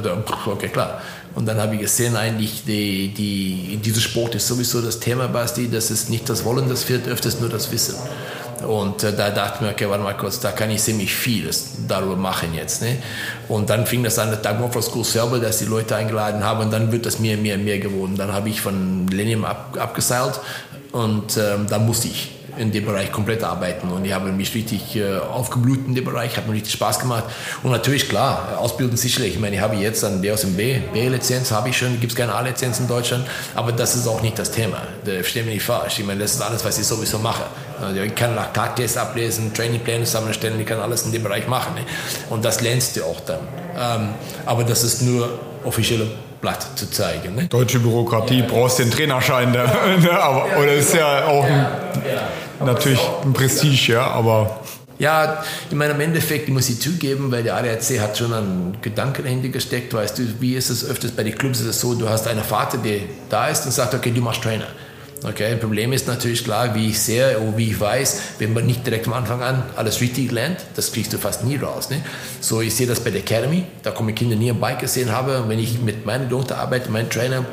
okay, 0.47 0.69
klar. 0.69 1.01
Und 1.35 1.47
dann 1.47 1.59
habe 1.59 1.75
ich 1.75 1.81
gesehen, 1.81 2.17
eigentlich, 2.17 2.65
die, 2.67 3.09
die, 3.09 3.77
dieser 3.77 4.01
Sport 4.01 4.35
ist 4.35 4.49
sowieso 4.49 4.81
das 4.81 4.99
Thema, 4.99 5.29
Basti, 5.29 5.69
das 5.71 5.91
ist 5.91 6.11
nicht 6.11 6.29
das 6.29 6.45
Wollen, 6.45 6.69
das 6.69 6.89
wird 6.89 7.07
öfters 7.07 7.41
nur 7.41 7.49
das 7.49 7.71
Wissen. 7.71 7.95
Und 8.67 9.05
äh, 9.05 9.15
da 9.15 9.31
dachte 9.31 9.57
ich 9.57 9.61
mir, 9.61 9.69
okay, 9.71 9.89
warte 9.89 10.03
mal 10.03 10.17
kurz, 10.17 10.41
da 10.41 10.51
kann 10.51 10.71
ich 10.71 10.83
ziemlich 10.83 11.15
viel 11.15 11.49
darüber 11.87 12.17
machen 12.17 12.55
jetzt. 12.55 12.83
Ne? 12.83 12.97
Und 13.49 13.71
dann 13.71 13.87
fing 13.87 14.03
das 14.03 14.19
an, 14.19 14.31
der 14.31 14.43
Tag 14.43 14.59
Morpho 14.59 14.83
School 14.83 15.05
selber, 15.05 15.39
dass 15.39 15.59
die 15.59 15.67
Leute 15.67 15.95
eingeladen 15.95 16.43
haben 16.43 16.61
und 16.61 16.73
dann 16.73 16.91
wird 16.91 17.07
das 17.07 17.19
mehr, 17.21 17.37
mehr, 17.37 17.57
mehr 17.57 17.79
geworden. 17.79 18.17
Dann 18.17 18.33
habe 18.33 18.49
ich 18.49 18.61
von 18.61 19.07
Lenium 19.09 19.45
ab, 19.45 19.77
abgeseilt 19.79 20.41
und 20.93 21.37
ähm, 21.37 21.67
dann 21.69 21.87
musste 21.87 22.09
ich 22.09 22.38
in 22.59 22.73
dem 22.73 22.85
Bereich 22.85 23.13
komplett 23.13 23.45
arbeiten 23.45 23.89
und 23.91 24.05
ich 24.05 24.13
habe 24.13 24.33
mich 24.33 24.55
richtig 24.55 24.97
äh, 24.97 25.19
aufgeblüht 25.19 25.87
in 25.87 25.95
dem 25.95 26.05
Bereich, 26.05 26.37
hat 26.37 26.47
mir 26.47 26.55
richtig 26.55 26.73
Spaß 26.73 26.99
gemacht 26.99 27.25
und 27.63 27.71
natürlich 27.71 28.09
klar, 28.09 28.59
ausbilden 28.59 28.97
sicherlich, 28.97 29.35
ich 29.35 29.41
meine, 29.41 29.57
ich 29.57 29.63
habe 29.63 29.77
jetzt 29.77 30.05
an 30.05 30.21
der 30.23 30.35
aus 30.35 30.43
dem 30.43 30.55
B, 30.55 30.79
B-Lizenz 30.93 31.51
habe 31.53 31.69
ich 31.69 31.79
schon, 31.79 32.01
gibt 32.01 32.13
es 32.13 32.17
keine 32.17 32.35
A-Lizenz 32.35 32.81
in 32.81 32.89
Deutschland, 32.89 33.27
aber 33.55 33.73
das 33.73 33.95
ist 33.95 34.07
auch 34.07 34.23
nicht 34.23 34.39
das 34.39 34.51
Thema, 34.51 34.83
verstehe 35.05 35.45
mich 35.45 35.55
nicht 35.55 35.65
falsch, 35.65 35.99
ich 35.99 36.07
meine, 36.07 36.21
das 36.21 36.35
ist 36.35 36.43
alles, 36.43 36.65
was 36.65 36.79
ich 36.79 36.87
sowieso 36.87 37.19
mache. 37.19 37.45
Also 37.81 38.01
ich 38.01 38.15
kann 38.15 38.35
Laktattests 38.35 38.97
ablesen, 38.97 39.55
Trainingpläne 39.55 40.05
zusammenstellen, 40.05 40.59
ich 40.59 40.67
kann 40.67 40.81
alles 40.81 41.07
in 41.07 41.13
dem 41.13 41.23
Bereich 41.23 41.47
machen 41.47 41.75
ne? 41.77 41.83
und 42.29 42.45
das 42.45 42.61
lernst 42.61 42.97
du 42.97 43.05
auch 43.05 43.21
dann. 43.21 43.41
Ähm, 43.77 44.09
aber 44.47 44.65
das 44.65 44.83
ist 44.83 45.03
nur 45.03 45.39
offizielle 45.65 46.09
Blatt 46.41 46.67
zu 46.77 46.91
zeigen. 46.91 47.35
Ne? 47.35 47.47
Deutsche 47.47 47.81
Bürokratie, 47.81 48.41
ja, 48.41 48.47
brauchst 48.47 48.79
den 48.79 48.91
Trainerschein, 48.91 49.53
da, 49.53 49.65
ne? 50.01 50.21
aber, 50.21 50.49
ja, 50.49 50.57
oder 50.59 50.73
ist 50.73 50.95
ja 50.95 51.27
auch 51.27 51.45
ein, 51.45 51.67
natürlich 52.65 53.01
ein 53.25 53.33
Prestige, 53.33 53.93
ja, 53.93 54.07
aber... 54.07 54.61
Ja, 54.99 55.45
ich 55.71 55.77
meine, 55.77 55.93
im 55.93 56.01
Endeffekt, 56.01 56.49
muss 56.49 56.69
ich 56.69 56.81
zugeben, 56.81 57.31
weil 57.31 57.45
der 57.45 57.57
ADAC 57.57 58.01
hat 58.01 58.19
schon 58.19 58.33
einen 58.33 58.79
Gedanken 58.83 59.23
dahinter 59.23 59.49
gesteckt, 59.49 59.95
weißt 59.95 60.19
du, 60.19 60.23
wie 60.41 60.55
ist 60.55 60.71
es 60.71 60.85
öfters 60.85 61.13
bei 61.13 61.23
den 61.23 61.39
Clubs, 61.39 61.61
ist 61.61 61.67
es 61.67 61.81
so, 61.81 61.95
du 61.95 62.09
hast 62.09 62.27
einen 62.27 62.43
Vater, 62.43 62.79
der 62.79 63.03
da 63.29 63.47
ist 63.47 63.65
und 63.65 63.71
sagt, 63.71 63.95
okay, 63.95 64.11
du 64.11 64.21
machst 64.21 64.43
Trainer. 64.43 64.67
Okay, 65.25 65.47
ein 65.47 65.59
Problem 65.59 65.93
ist 65.93 66.07
natürlich 66.07 66.45
klar, 66.45 66.75
wie 66.77 66.91
ich 66.91 67.01
sehe 67.01 67.41
oder 67.41 67.57
wie 67.57 67.71
ich 67.71 67.81
weiß, 67.81 68.21
wenn 68.39 68.53
man 68.53 68.67
nicht 68.67 68.87
direkt 68.87 69.09
am 69.09 69.15
Anfang 69.15 69.43
an 69.43 69.65
alles 69.75 70.01
richtig 70.01 70.31
lernt, 70.31 70.59
das 70.77 70.93
kriegst 70.93 71.13
du 71.13 71.19
fast 71.19 71.45
nie 71.45 71.57
raus. 71.57 71.91
Ne? 71.91 72.03
So, 72.41 72.61
ich 72.61 72.75
sehe 72.75 72.87
das 72.87 73.01
bei 73.01 73.11
der 73.11 73.21
Academy, 73.21 73.65
da 73.83 73.91
kommen 73.91 74.15
Kinder 74.15 74.37
nie 74.37 74.51
am 74.51 74.61
Bike 74.61 74.79
gesehen 74.79 75.11
habe 75.11 75.43
und 75.43 75.49
wenn 75.49 75.59
ich 75.59 75.81
mit 75.81 76.07
meinen 76.07 76.31
Tochter 76.31 76.59
arbeite, 76.59 76.91
mein 76.91 77.11
Trainer, 77.11 77.45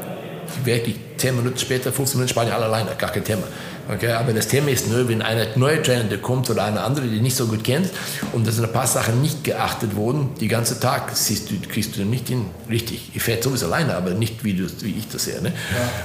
wirklich 0.64 0.96
10 1.18 1.38
Minuten 1.38 1.58
später, 1.58 1.92
15 1.92 2.20
Minuten 2.20 2.30
sparen 2.30 2.52
alle 2.52 2.66
alleine, 2.66 2.92
gar 2.98 3.12
kein 3.12 3.24
Thema. 3.24 3.44
Okay, 3.88 4.12
aber 4.12 4.34
das 4.34 4.48
Thema 4.48 4.70
ist 4.70 4.90
nur, 4.90 5.08
wenn 5.08 5.22
ein 5.22 5.48
neuer 5.56 5.82
Trainer 5.82 6.04
der 6.06 6.18
kommt 6.20 6.50
oder 6.50 6.66
eine 6.66 6.82
andere, 6.82 7.08
die 7.08 7.20
nicht 7.20 7.36
so 7.36 7.48
gut 7.48 7.64
kennt 7.64 7.90
und 8.32 8.46
da 8.46 8.52
sind 8.52 8.66
ein 8.66 8.74
paar 8.74 8.88
Sachen 8.88 9.22
nicht 9.22 9.44
geachtet 9.44 9.96
wurden, 9.96 10.32
die 10.40 10.48
ganze 10.48 10.80
Tag 10.80 11.12
siehst 11.16 11.50
du, 11.50 11.56
kriegst 11.68 11.96
du 11.98 12.04
nicht 12.04 12.28
hin, 12.28 12.46
richtig. 12.70 13.12
Ich 13.14 13.22
fährt 13.22 13.44
sowieso 13.44 13.68
alleine, 13.68 13.96
aber 13.96 14.12
nicht 14.12 14.44
wie, 14.44 14.54
du, 14.54 14.68
wie 14.82 14.96
ich 14.98 15.08
das 15.08 15.26
sehe. 15.26 15.42
Ne? 15.42 15.54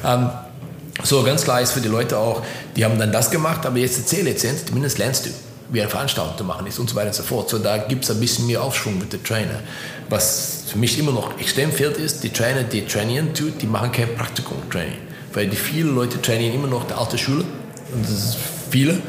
Ja. 0.03 0.15
Ähm, 0.15 0.31
so, 1.03 1.23
ganz 1.23 1.45
klar 1.45 1.61
ist 1.61 1.73
für 1.73 1.81
die 1.81 1.89
Leute 1.89 2.19
auch, 2.19 2.43
die 2.77 2.85
haben 2.85 2.99
dann 2.99 3.13
das 3.13 3.31
gemacht, 3.31 3.65
aber 3.67 3.79
jetzt 3.79 3.99
die 3.99 4.05
C-Lizenz, 4.05 4.67
zumindest 4.67 4.99
lernst 4.99 5.27
du, 5.27 5.31
wie 5.73 5.81
eine 5.81 5.91
Veranstaltung 5.91 6.37
zu 6.37 6.45
machen 6.45 6.67
ist 6.67 6.79
und 6.79 6.91
so 6.91 6.97
weiter 6.97 7.09
und 7.09 7.15
so 7.15 7.23
fort. 7.23 7.49
So, 7.49 7.59
da 7.59 7.79
gibt 7.79 8.05
es 8.05 8.11
ein 8.11 8.19
bisschen 8.19 8.47
mehr 8.47 8.63
Aufschwung 8.63 8.99
mit 8.99 9.13
den 9.13 9.23
Trainer. 9.23 9.61
Was 10.09 10.65
für 10.67 10.79
mich 10.79 10.99
immer 10.99 11.13
noch 11.13 11.39
extrem 11.39 11.71
fehlt, 11.71 11.97
ist, 11.97 12.23
die 12.25 12.31
Trainer, 12.31 12.65
die 12.65 12.85
trainieren 12.85 13.35
tut, 13.35 13.63
die 13.63 13.67
machen 13.67 13.93
kein 13.93 14.15
Praktikum-Training. 14.15 14.99
Weil 15.33 15.47
die 15.47 15.57
viele 15.57 15.91
Leute 15.91 16.21
trainieren 16.21 16.55
immer 16.55 16.67
noch 16.67 16.87
der 16.87 16.99
alte 16.99 17.19
Schule, 17.19 17.45
und 17.95 18.05
das 18.05 18.11
ist 18.11 18.37
viele, 18.71 19.01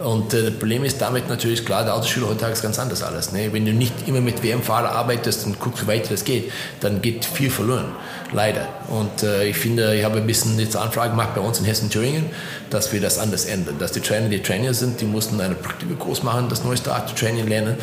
und 0.00 0.32
äh, 0.32 0.44
das 0.44 0.54
Problem 0.54 0.84
ist 0.84 1.00
damit 1.00 1.28
natürlich 1.28 1.64
klar, 1.64 1.84
der 1.84 1.94
Autoschüler 1.94 2.28
heutzutage 2.28 2.52
ist 2.52 2.62
ganz 2.62 2.78
anders 2.78 3.02
alles. 3.02 3.32
Ne? 3.32 3.52
Wenn 3.52 3.64
du 3.64 3.72
nicht 3.72 4.06
immer 4.06 4.20
mit 4.20 4.42
WM-Fahrer 4.42 4.92
arbeitest 4.92 5.46
und 5.46 5.58
guckst, 5.58 5.82
wie 5.82 5.88
weit 5.88 6.10
das 6.10 6.24
geht, 6.24 6.52
dann 6.80 7.02
geht 7.02 7.24
viel 7.24 7.50
verloren. 7.50 7.92
Leider. 8.32 8.68
Und 8.88 9.22
äh, 9.22 9.46
ich 9.46 9.56
finde, 9.56 9.94
ich 9.96 10.04
habe 10.04 10.18
ein 10.18 10.26
bisschen 10.26 10.58
jetzt 10.58 10.76
Anfrage 10.76 11.10
gemacht 11.10 11.34
bei 11.34 11.40
uns 11.40 11.58
in 11.58 11.64
Hessen-Thüringen, 11.64 12.26
dass 12.70 12.92
wir 12.92 13.00
das 13.00 13.18
anders 13.18 13.46
ändern. 13.46 13.76
Dass 13.78 13.92
die 13.92 14.00
Trainer, 14.00 14.28
die 14.28 14.42
Trainer 14.42 14.74
sind, 14.74 15.00
die 15.00 15.06
mussten 15.06 15.40
einen 15.40 15.56
Praktikerkurs 15.56 16.22
machen, 16.22 16.48
das 16.48 16.64
neueste 16.64 16.92
Art 16.92 17.16
Training 17.18 17.48
lernen. 17.48 17.76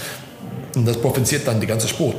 Und 0.75 0.87
das 0.87 0.97
profitiert 0.97 1.47
dann 1.47 1.59
die 1.59 1.67
ganze 1.67 1.87
Sport. 1.87 2.15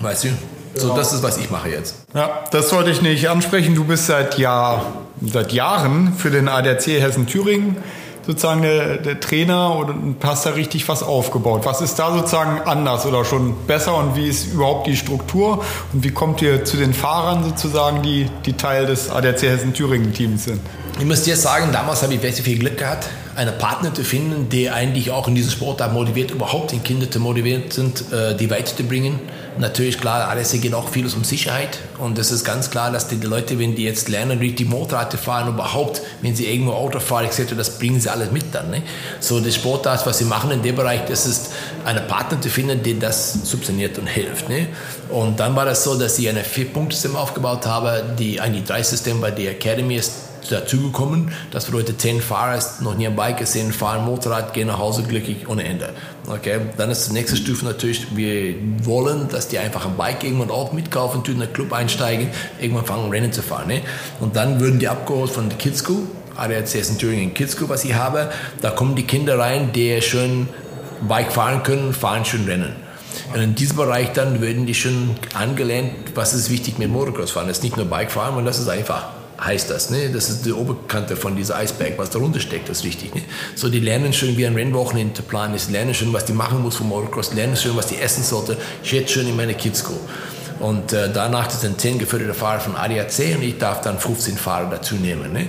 Weißt 0.00 0.24
du? 0.24 0.28
So, 0.74 0.94
das 0.94 1.14
ist, 1.14 1.22
was 1.22 1.38
ich 1.38 1.50
mache 1.50 1.70
jetzt. 1.70 1.94
Ja, 2.12 2.44
das 2.50 2.70
wollte 2.72 2.90
ich 2.90 3.00
nicht 3.00 3.30
ansprechen. 3.30 3.74
Du 3.74 3.84
bist 3.84 4.06
seit, 4.06 4.38
Jahr, 4.38 5.04
seit 5.22 5.52
Jahren 5.52 6.12
für 6.12 6.30
den 6.30 6.48
ADAC 6.48 6.86
Hessen-Thüringen 7.00 7.76
sozusagen 8.26 8.62
der, 8.62 8.96
der 8.96 9.20
Trainer 9.20 9.74
und 9.76 10.16
hast 10.22 10.46
da 10.46 10.50
richtig 10.50 10.88
was 10.88 11.02
aufgebaut. 11.02 11.62
Was 11.64 11.80
ist 11.80 11.96
da 11.98 12.12
sozusagen 12.12 12.60
anders 12.62 13.06
oder 13.06 13.24
schon 13.24 13.54
besser 13.66 13.96
und 13.96 14.16
wie 14.16 14.26
ist 14.26 14.52
überhaupt 14.52 14.86
die 14.86 14.96
Struktur 14.96 15.64
und 15.92 16.02
wie 16.04 16.10
kommt 16.10 16.42
ihr 16.42 16.64
zu 16.64 16.76
den 16.76 16.92
Fahrern 16.92 17.44
sozusagen, 17.44 18.02
die, 18.02 18.26
die 18.44 18.54
Teil 18.54 18.86
des 18.86 19.10
ADAC 19.10 19.42
Hessen-Thüringen-Teams 19.42 20.44
sind? 20.44 20.60
Ich 20.98 21.04
muss 21.04 21.22
dir 21.22 21.36
sagen, 21.36 21.72
damals 21.72 22.02
habe 22.02 22.14
ich 22.14 22.20
sehr 22.20 22.32
viel 22.32 22.58
Glück 22.58 22.78
gehabt, 22.78 23.06
einen 23.36 23.56
Partner 23.58 23.92
zu 23.92 24.02
finden, 24.02 24.48
der 24.48 24.74
eigentlich 24.74 25.10
auch 25.10 25.28
in 25.28 25.34
diesem 25.34 25.50
Sport 25.50 25.92
motiviert, 25.92 26.30
überhaupt 26.30 26.72
den 26.72 26.82
Kinder 26.82 27.10
zu 27.10 27.20
motivieren 27.20 27.64
sind, 27.70 28.10
äh, 28.12 28.34
die 28.34 28.50
weiterzubringen. 28.50 29.20
Natürlich, 29.58 29.98
klar, 29.98 30.28
alles 30.28 30.52
geht 30.52 30.74
auch 30.74 30.88
vieles 30.90 31.14
um 31.14 31.24
Sicherheit. 31.24 31.78
Und 31.98 32.18
es 32.18 32.30
ist 32.30 32.44
ganz 32.44 32.70
klar, 32.70 32.90
dass 32.90 33.08
die 33.08 33.16
Leute, 33.16 33.58
wenn 33.58 33.74
die 33.74 33.84
jetzt 33.84 34.08
lernen, 34.08 34.38
richtig 34.38 34.68
Motorrad 34.68 35.10
zu 35.10 35.18
fahren, 35.18 35.48
überhaupt, 35.48 36.02
wenn 36.20 36.36
sie 36.36 36.46
irgendwo 36.46 36.72
Auto 36.72 37.00
fahren, 37.00 37.24
etc., 37.24 37.54
das 37.56 37.78
bringen 37.78 37.98
sie 37.98 38.10
alles 38.10 38.30
mit 38.30 38.54
dann. 38.54 38.70
Ne? 38.70 38.82
So, 39.20 39.40
das 39.40 39.54
Sportart, 39.54 40.06
was 40.06 40.18
sie 40.18 40.24
machen 40.24 40.50
in 40.50 40.62
dem 40.62 40.76
Bereich, 40.76 41.06
das 41.06 41.26
ist, 41.26 41.52
einen 41.84 42.06
Partner 42.06 42.40
zu 42.40 42.50
finden, 42.50 42.82
der 42.82 42.94
das 42.94 43.32
subventioniert 43.44 43.98
und 43.98 44.06
hilft. 44.06 44.48
Ne? 44.48 44.68
Und 45.08 45.40
dann 45.40 45.56
war 45.56 45.64
das 45.64 45.84
so, 45.84 45.98
dass 45.98 46.18
ich 46.18 46.28
ein 46.28 46.36
Vier-Punkte-System 46.36 47.16
aufgebaut 47.16 47.64
habe, 47.66 48.04
die 48.18 48.40
eigentlich 48.40 48.64
drei 48.64 48.82
Systeme 48.82 49.20
bei 49.20 49.30
der 49.30 49.52
Academy 49.52 49.96
ist 49.96 50.25
dazugekommen. 50.48 51.32
Das 51.50 51.66
bedeutet, 51.66 52.00
zehn 52.00 52.20
Fahrer 52.20 52.58
noch 52.80 52.96
nie 52.96 53.06
ein 53.06 53.16
Bike 53.16 53.38
gesehen, 53.38 53.72
fahren 53.72 54.04
Motorrad, 54.04 54.54
gehen 54.54 54.68
nach 54.68 54.78
Hause 54.78 55.02
glücklich 55.02 55.48
ohne 55.48 55.64
Ende. 55.64 55.90
Okay, 56.26 56.60
dann 56.76 56.90
ist 56.90 57.08
die 57.08 57.12
nächste 57.12 57.36
Stufe 57.36 57.64
natürlich, 57.64 58.16
wir 58.16 58.54
wollen, 58.82 59.28
dass 59.28 59.48
die 59.48 59.58
einfach 59.58 59.86
ein 59.86 59.96
Bike 59.96 60.24
irgendwann 60.24 60.50
auch 60.50 60.72
mitkaufen, 60.72 61.22
in 61.26 61.40
den 61.40 61.52
Club 61.52 61.72
einsteigen, 61.72 62.28
irgendwann 62.60 62.84
fangen 62.84 63.10
Rennen 63.10 63.32
zu 63.32 63.42
fahren. 63.42 63.68
Ne? 63.68 63.82
Und 64.20 64.36
dann 64.36 64.60
würden 64.60 64.78
die 64.78 64.88
abgeholt 64.88 65.30
von 65.30 65.48
der 65.48 65.58
Kids 65.58 65.80
School, 65.80 66.02
ADAC 66.36 66.74
in 66.74 66.98
Thüringen 66.98 67.34
Kids 67.34 67.52
School, 67.52 67.68
was 67.68 67.84
ich 67.84 67.94
habe. 67.94 68.30
Da 68.60 68.70
kommen 68.70 68.94
die 68.94 69.04
Kinder 69.04 69.38
rein, 69.38 69.72
die 69.72 70.00
schon 70.02 70.48
Bike 71.06 71.32
fahren 71.32 71.62
können, 71.62 71.92
fahren 71.92 72.24
schon 72.24 72.44
Rennen. 72.44 72.74
Und 73.34 73.40
in 73.40 73.54
diesem 73.54 73.76
Bereich 73.76 74.12
dann 74.12 74.40
würden 74.40 74.66
die 74.66 74.74
schon 74.74 75.16
angelernt, 75.34 75.92
was 76.14 76.34
ist 76.34 76.50
wichtig 76.50 76.78
mit 76.78 76.90
Motocross 76.90 77.32
fahren. 77.32 77.48
Das 77.48 77.58
ist 77.58 77.62
nicht 77.64 77.76
nur 77.76 77.86
Bike 77.86 78.10
fahren, 78.10 78.34
sondern 78.34 78.46
das 78.46 78.58
ist 78.58 78.68
einfach 78.68 79.08
heißt 79.40 79.70
das. 79.70 79.90
Ne? 79.90 80.10
Das 80.10 80.28
ist 80.28 80.46
die 80.46 80.52
Oberkante 80.52 81.16
von 81.16 81.36
dieser 81.36 81.56
Eisberg, 81.56 81.98
was 81.98 82.10
darunter 82.10 82.40
steckt, 82.40 82.68
das 82.68 82.78
ist 82.78 82.84
wichtig. 82.84 83.14
Ne? 83.14 83.22
So, 83.54 83.68
die 83.68 83.80
lernen 83.80 84.12
schon, 84.12 84.36
wie 84.36 84.46
ein 84.46 84.54
Rennwochenende 84.54 85.22
planen 85.22 85.54
ist, 85.54 85.70
lernen 85.70 85.94
schon, 85.94 86.12
was 86.12 86.24
die 86.24 86.32
machen 86.32 86.62
muss 86.62 86.76
vom 86.76 86.88
Motocross, 86.88 87.34
lernen 87.34 87.56
schon, 87.56 87.76
was 87.76 87.86
die 87.86 87.96
essen 87.96 88.22
sollte. 88.22 88.56
Ich 88.82 88.92
jetzt 88.92 89.12
schon 89.12 89.26
in 89.26 89.36
meine 89.36 89.54
Kids 89.54 89.80
School. 89.80 90.00
Und 90.58 90.92
äh, 90.92 91.10
danach 91.12 91.50
sind 91.50 91.80
10 91.80 91.98
geförderte 91.98 92.32
Fahrer 92.32 92.60
von 92.60 92.76
ADAC 92.76 93.36
und 93.36 93.42
ich 93.42 93.58
darf 93.58 93.82
dann 93.82 93.98
15 93.98 94.36
Fahrer 94.38 94.70
dazu 94.70 94.94
nehmen. 94.94 95.32
Ne? 95.32 95.48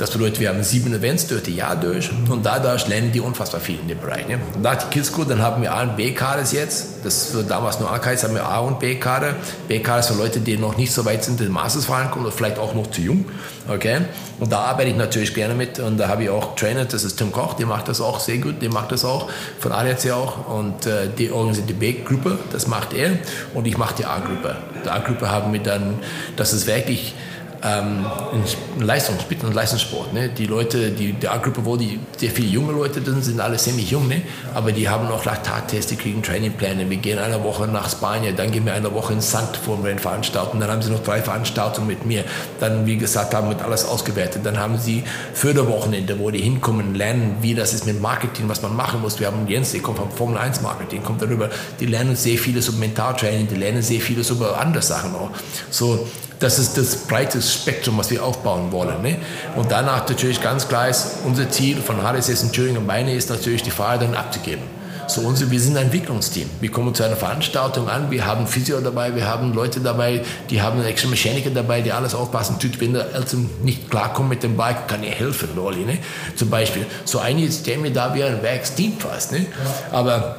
Das 0.00 0.10
bedeutet, 0.12 0.40
wir 0.40 0.48
haben 0.48 0.62
sieben 0.62 0.94
Events 0.94 1.26
durch 1.26 1.42
das 1.42 1.54
Jahr 1.54 1.76
durch 1.76 2.10
und 2.30 2.46
dadurch 2.46 2.88
lernen 2.88 3.12
die 3.12 3.20
unfassbar 3.20 3.60
viel 3.60 3.78
in 3.78 3.86
dem 3.86 4.00
Bereich. 4.00 4.26
Ne? 4.26 4.38
Nach 4.62 4.74
die 4.74 4.86
Kids 4.88 5.08
School, 5.08 5.26
dann 5.26 5.42
haben 5.42 5.60
wir 5.60 5.74
A- 5.74 5.82
und 5.82 5.96
B-Kades 5.96 6.52
jetzt. 6.52 7.04
Das 7.04 7.34
war 7.34 7.42
damals 7.42 7.80
nur 7.80 7.92
A-Kades, 7.92 8.24
haben 8.24 8.34
wir 8.34 8.46
A- 8.46 8.60
und 8.60 8.80
B-Kade. 8.80 9.36
B-Kades 9.68 10.06
für 10.06 10.14
Leute, 10.14 10.40
die 10.40 10.56
noch 10.56 10.78
nicht 10.78 10.90
so 10.90 11.04
weit 11.04 11.22
sind, 11.22 11.38
den 11.38 11.52
Masters 11.52 11.86
können 11.86 12.24
oder 12.24 12.32
vielleicht 12.32 12.58
auch 12.58 12.74
noch 12.74 12.90
zu 12.90 13.02
jung. 13.02 13.26
Okay? 13.68 13.98
Und 14.38 14.50
da 14.50 14.60
arbeite 14.60 14.88
ich 14.88 14.96
natürlich 14.96 15.34
gerne 15.34 15.52
mit 15.52 15.78
und 15.78 15.98
da 15.98 16.08
habe 16.08 16.22
ich 16.22 16.30
auch 16.30 16.56
Trainer, 16.56 16.86
das 16.86 17.04
ist 17.04 17.18
Tim 17.18 17.30
Koch, 17.30 17.52
der 17.52 17.66
macht 17.66 17.86
das 17.88 18.00
auch 18.00 18.20
sehr 18.20 18.38
gut, 18.38 18.62
der 18.62 18.70
macht 18.70 18.92
das 18.92 19.04
auch, 19.04 19.28
von 19.58 19.70
ADAC 19.70 20.12
auch 20.12 20.48
und 20.48 20.86
äh, 20.86 21.10
die 21.18 21.30
organisiert 21.30 21.68
die 21.68 21.74
B-Gruppe, 21.74 22.38
das 22.52 22.66
macht 22.66 22.94
er 22.94 23.18
und 23.52 23.66
ich 23.66 23.76
mache 23.76 23.96
die 23.98 24.06
A-Gruppe. 24.06 24.56
Die 24.82 24.88
A-Gruppe 24.88 25.30
haben 25.30 25.52
wir 25.52 25.60
dann, 25.60 25.98
das 26.36 26.54
ist 26.54 26.66
wirklich 26.66 27.14
ähm, 27.62 28.06
in 28.32 28.80
und 28.80 29.54
Leistungssport. 29.54 30.12
Ne? 30.12 30.30
Die 30.30 30.46
Leute, 30.46 30.90
die, 30.90 31.12
die 31.12 31.28
A-Gruppe, 31.28 31.64
wo 31.64 31.76
die 31.76 31.98
sehr 32.16 32.30
viele 32.30 32.48
junge 32.48 32.72
Leute 32.72 33.02
sind, 33.02 33.24
sind 33.24 33.40
alle 33.40 33.56
ziemlich 33.56 33.90
jung, 33.90 34.08
ne? 34.08 34.22
aber 34.54 34.72
die 34.72 34.88
haben 34.88 35.08
auch 35.08 35.24
Laktattests, 35.24 35.86
die 35.88 35.96
kriegen 35.96 36.22
Trainingpläne. 36.22 36.88
Wir 36.88 36.96
gehen 36.96 37.18
eine 37.18 37.42
Woche 37.44 37.66
nach 37.66 37.90
Spanien, 37.90 38.36
dann 38.36 38.50
gehen 38.50 38.64
wir 38.64 38.74
eine 38.74 38.92
Woche 38.92 39.12
in 39.12 39.20
St. 39.20 39.56
vor 39.64 39.78
dem 39.78 39.98
Veranstalten, 39.98 40.60
dann 40.60 40.70
haben 40.70 40.82
sie 40.82 40.90
noch 40.90 41.02
drei 41.02 41.20
Veranstaltungen 41.22 41.86
mit 41.86 42.06
mir. 42.06 42.24
Dann, 42.60 42.86
wie 42.86 42.96
gesagt, 42.96 43.34
haben 43.34 43.50
wir 43.50 43.64
alles 43.64 43.84
ausgewertet. 43.84 44.44
Dann 44.44 44.58
haben 44.58 44.78
sie 44.78 45.04
Förderwochenende, 45.34 46.18
wo 46.18 46.30
die 46.30 46.40
hinkommen, 46.40 46.94
lernen, 46.94 47.36
wie 47.40 47.54
das 47.54 47.74
ist 47.74 47.86
mit 47.86 48.00
Marketing, 48.00 48.48
was 48.48 48.62
man 48.62 48.74
machen 48.74 49.00
muss. 49.00 49.20
Wir 49.20 49.26
haben 49.26 49.46
Jens, 49.48 49.72
der 49.72 49.80
kommt 49.80 49.98
vom 49.98 50.10
Formel 50.10 50.38
1 50.38 50.62
Marketing, 50.62 51.02
kommt 51.02 51.22
darüber. 51.22 51.50
Die 51.78 51.86
lernen 51.86 52.16
sehr 52.16 52.38
vieles 52.38 52.68
über 52.68 52.78
Mentaltraining, 52.78 53.48
die 53.48 53.56
lernen 53.56 53.82
sehr 53.82 54.00
vieles 54.00 54.30
über 54.30 54.58
andere 54.60 54.82
Sachen 54.82 55.14
auch. 55.14 55.30
So, 55.70 56.06
das 56.40 56.58
ist 56.58 56.76
das 56.78 56.96
breite 56.96 57.40
Spektrum, 57.40 57.98
was 57.98 58.10
wir 58.10 58.24
aufbauen 58.24 58.72
wollen. 58.72 59.02
Ne? 59.02 59.18
Und 59.56 59.70
danach 59.70 60.08
natürlich 60.08 60.40
ganz 60.40 60.66
klar 60.66 60.88
ist, 60.88 61.18
unser 61.24 61.48
Ziel 61.50 61.76
von 61.76 61.98
HDSS 61.98 62.42
in 62.42 62.52
Thüringen 62.52 62.78
und 62.78 62.86
Beine 62.86 63.14
ist 63.14 63.28
natürlich, 63.28 63.62
die 63.62 63.70
Fahrer 63.70 63.98
dann 63.98 64.14
abzugeben. 64.14 64.64
So, 65.06 65.22
unsere, 65.22 65.50
wir 65.50 65.60
sind 65.60 65.76
ein 65.76 65.86
Entwicklungsteam. 65.86 66.48
Wir 66.60 66.70
kommen 66.70 66.94
zu 66.94 67.02
einer 67.02 67.16
Veranstaltung 67.16 67.88
an, 67.88 68.10
wir 68.12 68.24
haben 68.24 68.46
Physio 68.46 68.80
dabei, 68.80 69.14
wir 69.14 69.26
haben 69.26 69.52
Leute 69.52 69.80
dabei, 69.80 70.22
die 70.48 70.62
haben 70.62 70.82
extra 70.84 71.08
Mechaniker 71.08 71.50
dabei, 71.50 71.82
die 71.82 71.90
alles 71.90 72.14
aufpassen. 72.14 72.56
Wenn 72.78 72.94
der 72.94 73.12
Eltern 73.12 73.50
nicht 73.62 73.90
klarkommt 73.90 74.28
mit 74.28 74.42
dem 74.44 74.56
Bike, 74.56 74.86
kann 74.86 75.02
er 75.02 75.12
helfen, 75.12 75.48
Loli, 75.56 75.84
ne? 75.84 75.98
Zum 76.36 76.48
Beispiel. 76.48 76.86
So 77.04 77.18
einige 77.18 77.50
stellen 77.50 77.82
mir 77.82 77.90
da 77.90 78.14
wie 78.14 78.22
ein 78.22 78.40
Werksteam 78.40 78.98
fast, 78.98 79.32
ne? 79.32 79.46
Aber 79.90 80.36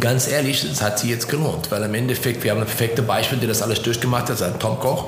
ganz 0.00 0.28
ehrlich, 0.28 0.62
es 0.64 0.82
hat 0.82 0.98
sich 0.98 1.08
jetzt 1.08 1.28
gelohnt, 1.30 1.70
weil 1.70 1.82
im 1.82 1.94
Endeffekt, 1.94 2.44
wir 2.44 2.50
haben 2.50 2.60
ein 2.60 2.66
perfektes 2.66 3.06
Beispiel, 3.06 3.38
der 3.38 3.48
das 3.48 3.62
alles 3.62 3.80
durchgemacht 3.80 4.28
hat, 4.28 4.38
das 4.38 4.58
Tom 4.58 4.78
Koch 4.78 5.06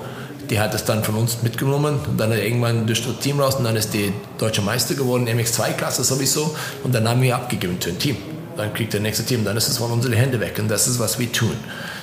die 0.51 0.61
hat 0.61 0.75
es 0.75 0.85
dann 0.85 1.05
von 1.05 1.15
uns 1.17 1.43
mitgenommen 1.43 1.99
und 2.09 2.19
dann 2.19 2.33
irgendwann 2.33 2.87
durch 2.87 3.05
das 3.07 3.19
Team 3.19 3.41
raus 3.41 3.57
und 3.57 3.65
dann 3.65 3.77
ist 3.77 3.95
die 3.95 4.13
deutsche 4.39 4.63
Meister 4.63 4.95
geworden, 4.95 5.29
MX2-Klasse 5.29 6.05
sowieso 6.05 6.55
und 6.85 6.95
dann 6.95 7.09
haben 7.09 7.23
wir 7.23 7.35
abgegeben 7.35 7.77
für 7.81 7.91
ein 7.91 7.99
Team. 7.99 8.17
Dann 8.57 8.73
kriegt 8.73 8.95
der 8.95 9.01
nächste 9.01 9.23
Team, 9.23 9.45
dann 9.45 9.57
ist 9.57 9.69
es 9.69 9.77
von 9.77 9.91
unseren 9.91 10.15
Händen 10.15 10.41
weg 10.41 10.59
und 10.59 10.69
das 10.69 10.89
ist, 10.89 10.99
was 10.99 11.19
wir 11.19 11.31
tun. 11.31 11.57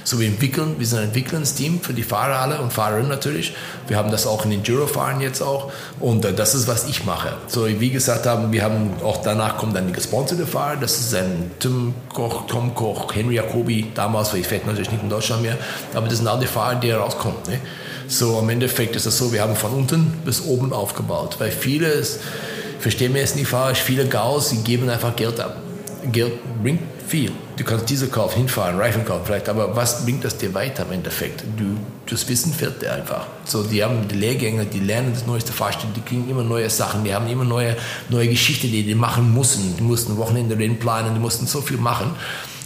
So 0.03 0.19
wir 0.19 0.27
entwickeln, 0.27 0.75
wir 0.77 0.85
sind 0.85 0.99
ein 0.99 1.05
Entwicklungsteam 1.05 1.81
für 1.81 1.93
die 1.93 2.03
Fahrer 2.03 2.39
alle 2.39 2.61
und 2.61 2.71
Fahrerinnen 2.71 3.09
natürlich. 3.09 3.55
Wir 3.87 3.97
haben 3.97 4.11
das 4.11 4.27
auch 4.27 4.45
in 4.45 4.51
Enduro-Fahren 4.51 5.21
jetzt 5.21 5.41
auch 5.41 5.71
und 5.99 6.25
äh, 6.25 6.33
das 6.33 6.53
ist, 6.53 6.67
was 6.67 6.87
ich 6.87 7.05
mache. 7.05 7.33
So 7.47 7.67
wie 7.67 7.89
gesagt 7.89 8.27
haben, 8.27 8.51
wir 8.51 8.63
haben 8.63 8.91
auch 9.03 9.23
danach 9.23 9.57
kommen 9.57 9.73
dann 9.73 9.87
die 9.87 9.93
gesponserte 9.93 10.45
Fahrer, 10.45 10.75
das 10.75 10.99
ist 10.99 11.15
ein 11.15 11.51
Tim 11.59 11.95
Koch, 12.13 12.45
Tom 12.45 12.75
Koch, 12.75 13.15
Henry 13.15 13.35
Jacobi, 13.35 13.91
damals, 13.95 14.31
weil 14.33 14.41
ich 14.41 14.47
fährt 14.47 14.67
natürlich 14.67 14.91
nicht 14.91 15.01
in 15.01 15.09
Deutschland 15.09 15.41
mehr, 15.41 15.57
aber 15.95 16.07
das 16.07 16.17
sind 16.17 16.27
all 16.27 16.39
die 16.39 16.47
Fahrer, 16.47 16.75
die 16.75 16.91
rauskommen. 16.91 17.37
Ne? 17.47 17.59
So, 18.07 18.39
im 18.39 18.49
Endeffekt 18.49 18.95
ist 18.95 19.05
es 19.05 19.17
so, 19.17 19.31
wir 19.31 19.41
haben 19.41 19.55
von 19.55 19.71
unten 19.71 20.13
bis 20.25 20.41
oben 20.41 20.73
aufgebaut. 20.73 21.37
Weil 21.39 21.51
viele, 21.51 22.03
verstehen 22.79 23.13
wir 23.13 23.23
es 23.23 23.35
nicht 23.35 23.47
falsch, 23.47 23.81
viele 23.81 24.05
Gaus, 24.07 24.49
die 24.49 24.57
geben 24.57 24.89
einfach 24.89 25.15
Geld 25.15 25.39
ab. 25.39 25.57
Geld 26.11 26.33
bringt 26.61 26.81
viel. 27.07 27.31
Du 27.57 27.63
kannst 27.63 27.89
diese 27.89 28.07
kaufen, 28.07 28.39
hinfahren, 28.39 28.77
Reifen 28.77 29.05
kaufen 29.05 29.21
vielleicht, 29.25 29.47
aber 29.47 29.75
was 29.75 30.03
bringt 30.03 30.25
das 30.25 30.37
dir 30.37 30.53
weiter 30.53 30.83
im 30.87 30.93
Endeffekt? 30.93 31.43
Du, 31.55 31.77
das 32.09 32.27
Wissen 32.27 32.51
fehlt 32.51 32.81
dir 32.81 32.93
einfach. 32.93 33.27
So, 33.45 33.63
die 33.63 33.83
haben 33.83 34.07
die 34.07 34.15
Lehrgänge, 34.15 34.65
die 34.65 34.79
lernen 34.79 35.11
das 35.13 35.27
neueste 35.27 35.53
Fahrstil, 35.53 35.89
die 35.95 36.01
kriegen 36.01 36.29
immer 36.29 36.43
neue 36.43 36.69
Sachen, 36.69 37.03
die 37.03 37.13
haben 37.13 37.27
immer 37.27 37.43
neue, 37.43 37.77
neue 38.09 38.27
Geschichten, 38.27 38.71
die 38.71 38.83
die 38.83 38.95
machen 38.95 39.31
mussten. 39.31 39.75
Die 39.77 39.83
mussten 39.83 40.17
Wochenende 40.17 40.55
planen, 40.55 41.13
die 41.13 41.19
mussten 41.19 41.45
so 41.45 41.61
viel 41.61 41.77
machen. 41.77 42.15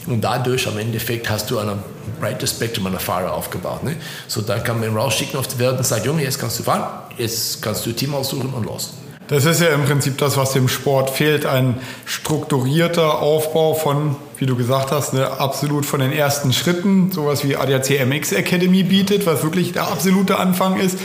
Und 0.08 0.22
dadurch 0.22 0.68
am 0.68 0.78
Endeffekt 0.78 1.30
hast 1.30 1.52
du 1.52 1.60
ein 1.60 1.80
breites 2.20 2.52
Spektrum 2.52 2.88
an 2.88 2.98
Fahrer 3.00 3.34
aufgebaut. 3.34 3.84
Ne? 3.84 3.96
So 4.28 4.42
dann 4.42 4.64
kann 4.64 4.80
man 4.80 4.90
ihn 4.90 4.98
rausschicken 4.98 5.38
auf 5.38 5.48
die 5.48 5.60
Welt 5.60 5.78
und 5.78 5.86
sagt, 5.86 6.06
Junge, 6.06 6.24
jetzt 6.24 6.40
kannst 6.40 6.60
du 6.60 6.64
fahren, 6.64 6.86
jetzt 7.18 7.62
kannst 7.62 7.86
du 7.86 7.92
Team 7.92 8.14
aussuchen 8.14 8.54
und 8.54 8.66
los. 8.66 8.94
Das 9.28 9.44
ist 9.44 9.60
ja 9.60 9.68
im 9.68 9.84
Prinzip 9.84 10.18
das, 10.18 10.38
was 10.38 10.54
dem 10.54 10.70
Sport 10.70 11.10
fehlt, 11.10 11.46
ein 11.46 11.82
strukturierter 12.06 13.20
Aufbau 13.20 13.74
von, 13.74 14.16
wie 14.38 14.46
du 14.46 14.56
gesagt 14.56 14.92
hast, 14.92 15.14
ne, 15.14 15.30
absolut 15.30 15.86
von 15.86 16.00
den 16.00 16.14
ersten 16.14 16.54
Schritten, 16.54 17.12
sowas 17.12 17.44
wie 17.44 17.58
ADAC 17.58 18.06
MX 18.06 18.32
Academy 18.32 18.84
bietet, 18.84 19.26
was 19.26 19.44
wirklich 19.44 19.74
der 19.74 19.90
absolute 19.90 20.38
Anfang 20.40 20.80
ist, 20.80 20.98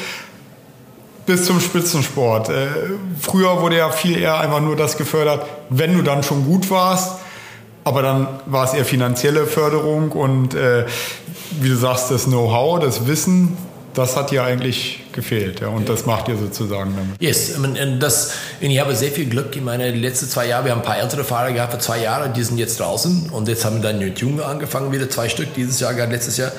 bis 1.26 1.46
zum 1.46 1.60
Spitzensport. 1.60 2.48
Äh, 2.48 2.68
früher 3.20 3.60
wurde 3.60 3.78
ja 3.78 3.90
viel 3.90 4.16
eher 4.16 4.38
einfach 4.38 4.60
nur 4.60 4.76
das 4.76 4.96
gefördert, 4.96 5.44
wenn 5.68 5.92
du 5.92 6.02
dann 6.02 6.22
schon 6.22 6.44
gut 6.44 6.70
warst, 6.70 7.16
aber 7.84 8.02
dann 8.02 8.28
war 8.46 8.64
es 8.64 8.74
eher 8.74 8.84
finanzielle 8.84 9.46
Förderung 9.46 10.12
und 10.12 10.54
äh, 10.54 10.86
wie 11.60 11.68
du 11.68 11.76
sagst, 11.76 12.10
das 12.10 12.24
Know-how, 12.24 12.80
das 12.80 13.06
Wissen, 13.06 13.56
das 13.94 14.16
hat 14.16 14.30
dir 14.30 14.44
eigentlich 14.44 15.04
gefehlt. 15.12 15.60
Ja, 15.60 15.68
und 15.68 15.88
das 15.88 16.06
macht 16.06 16.28
ihr 16.28 16.36
sozusagen 16.36 16.94
damit. 16.96 17.20
Yes, 17.20 17.52
das, 17.98 18.32
ich 18.60 18.80
habe 18.80 18.94
sehr 18.96 19.10
viel 19.10 19.26
Glück. 19.26 19.54
Ich 19.54 19.62
meine, 19.62 19.92
die 19.92 20.00
letzten 20.00 20.28
zwei 20.28 20.46
Jahre, 20.46 20.64
wir 20.64 20.72
haben 20.72 20.80
ein 20.80 20.84
paar 20.84 20.98
ältere 20.98 21.24
Fahrer 21.24 21.52
gehabt 21.52 21.72
für 21.72 21.78
zwei 21.78 22.00
Jahre, 22.00 22.30
die 22.30 22.42
sind 22.42 22.58
jetzt 22.58 22.80
draußen 22.80 23.30
und 23.30 23.48
jetzt 23.48 23.64
haben 23.64 23.82
wir 23.82 23.90
dann 23.90 23.98
mit 23.98 24.18
Junge 24.20 24.44
angefangen, 24.44 24.92
wieder 24.92 25.10
zwei 25.10 25.28
Stück 25.28 25.54
dieses 25.54 25.80
Jahr, 25.80 25.94
gerade 25.94 26.12
letztes 26.12 26.36
Jahr. 26.36 26.52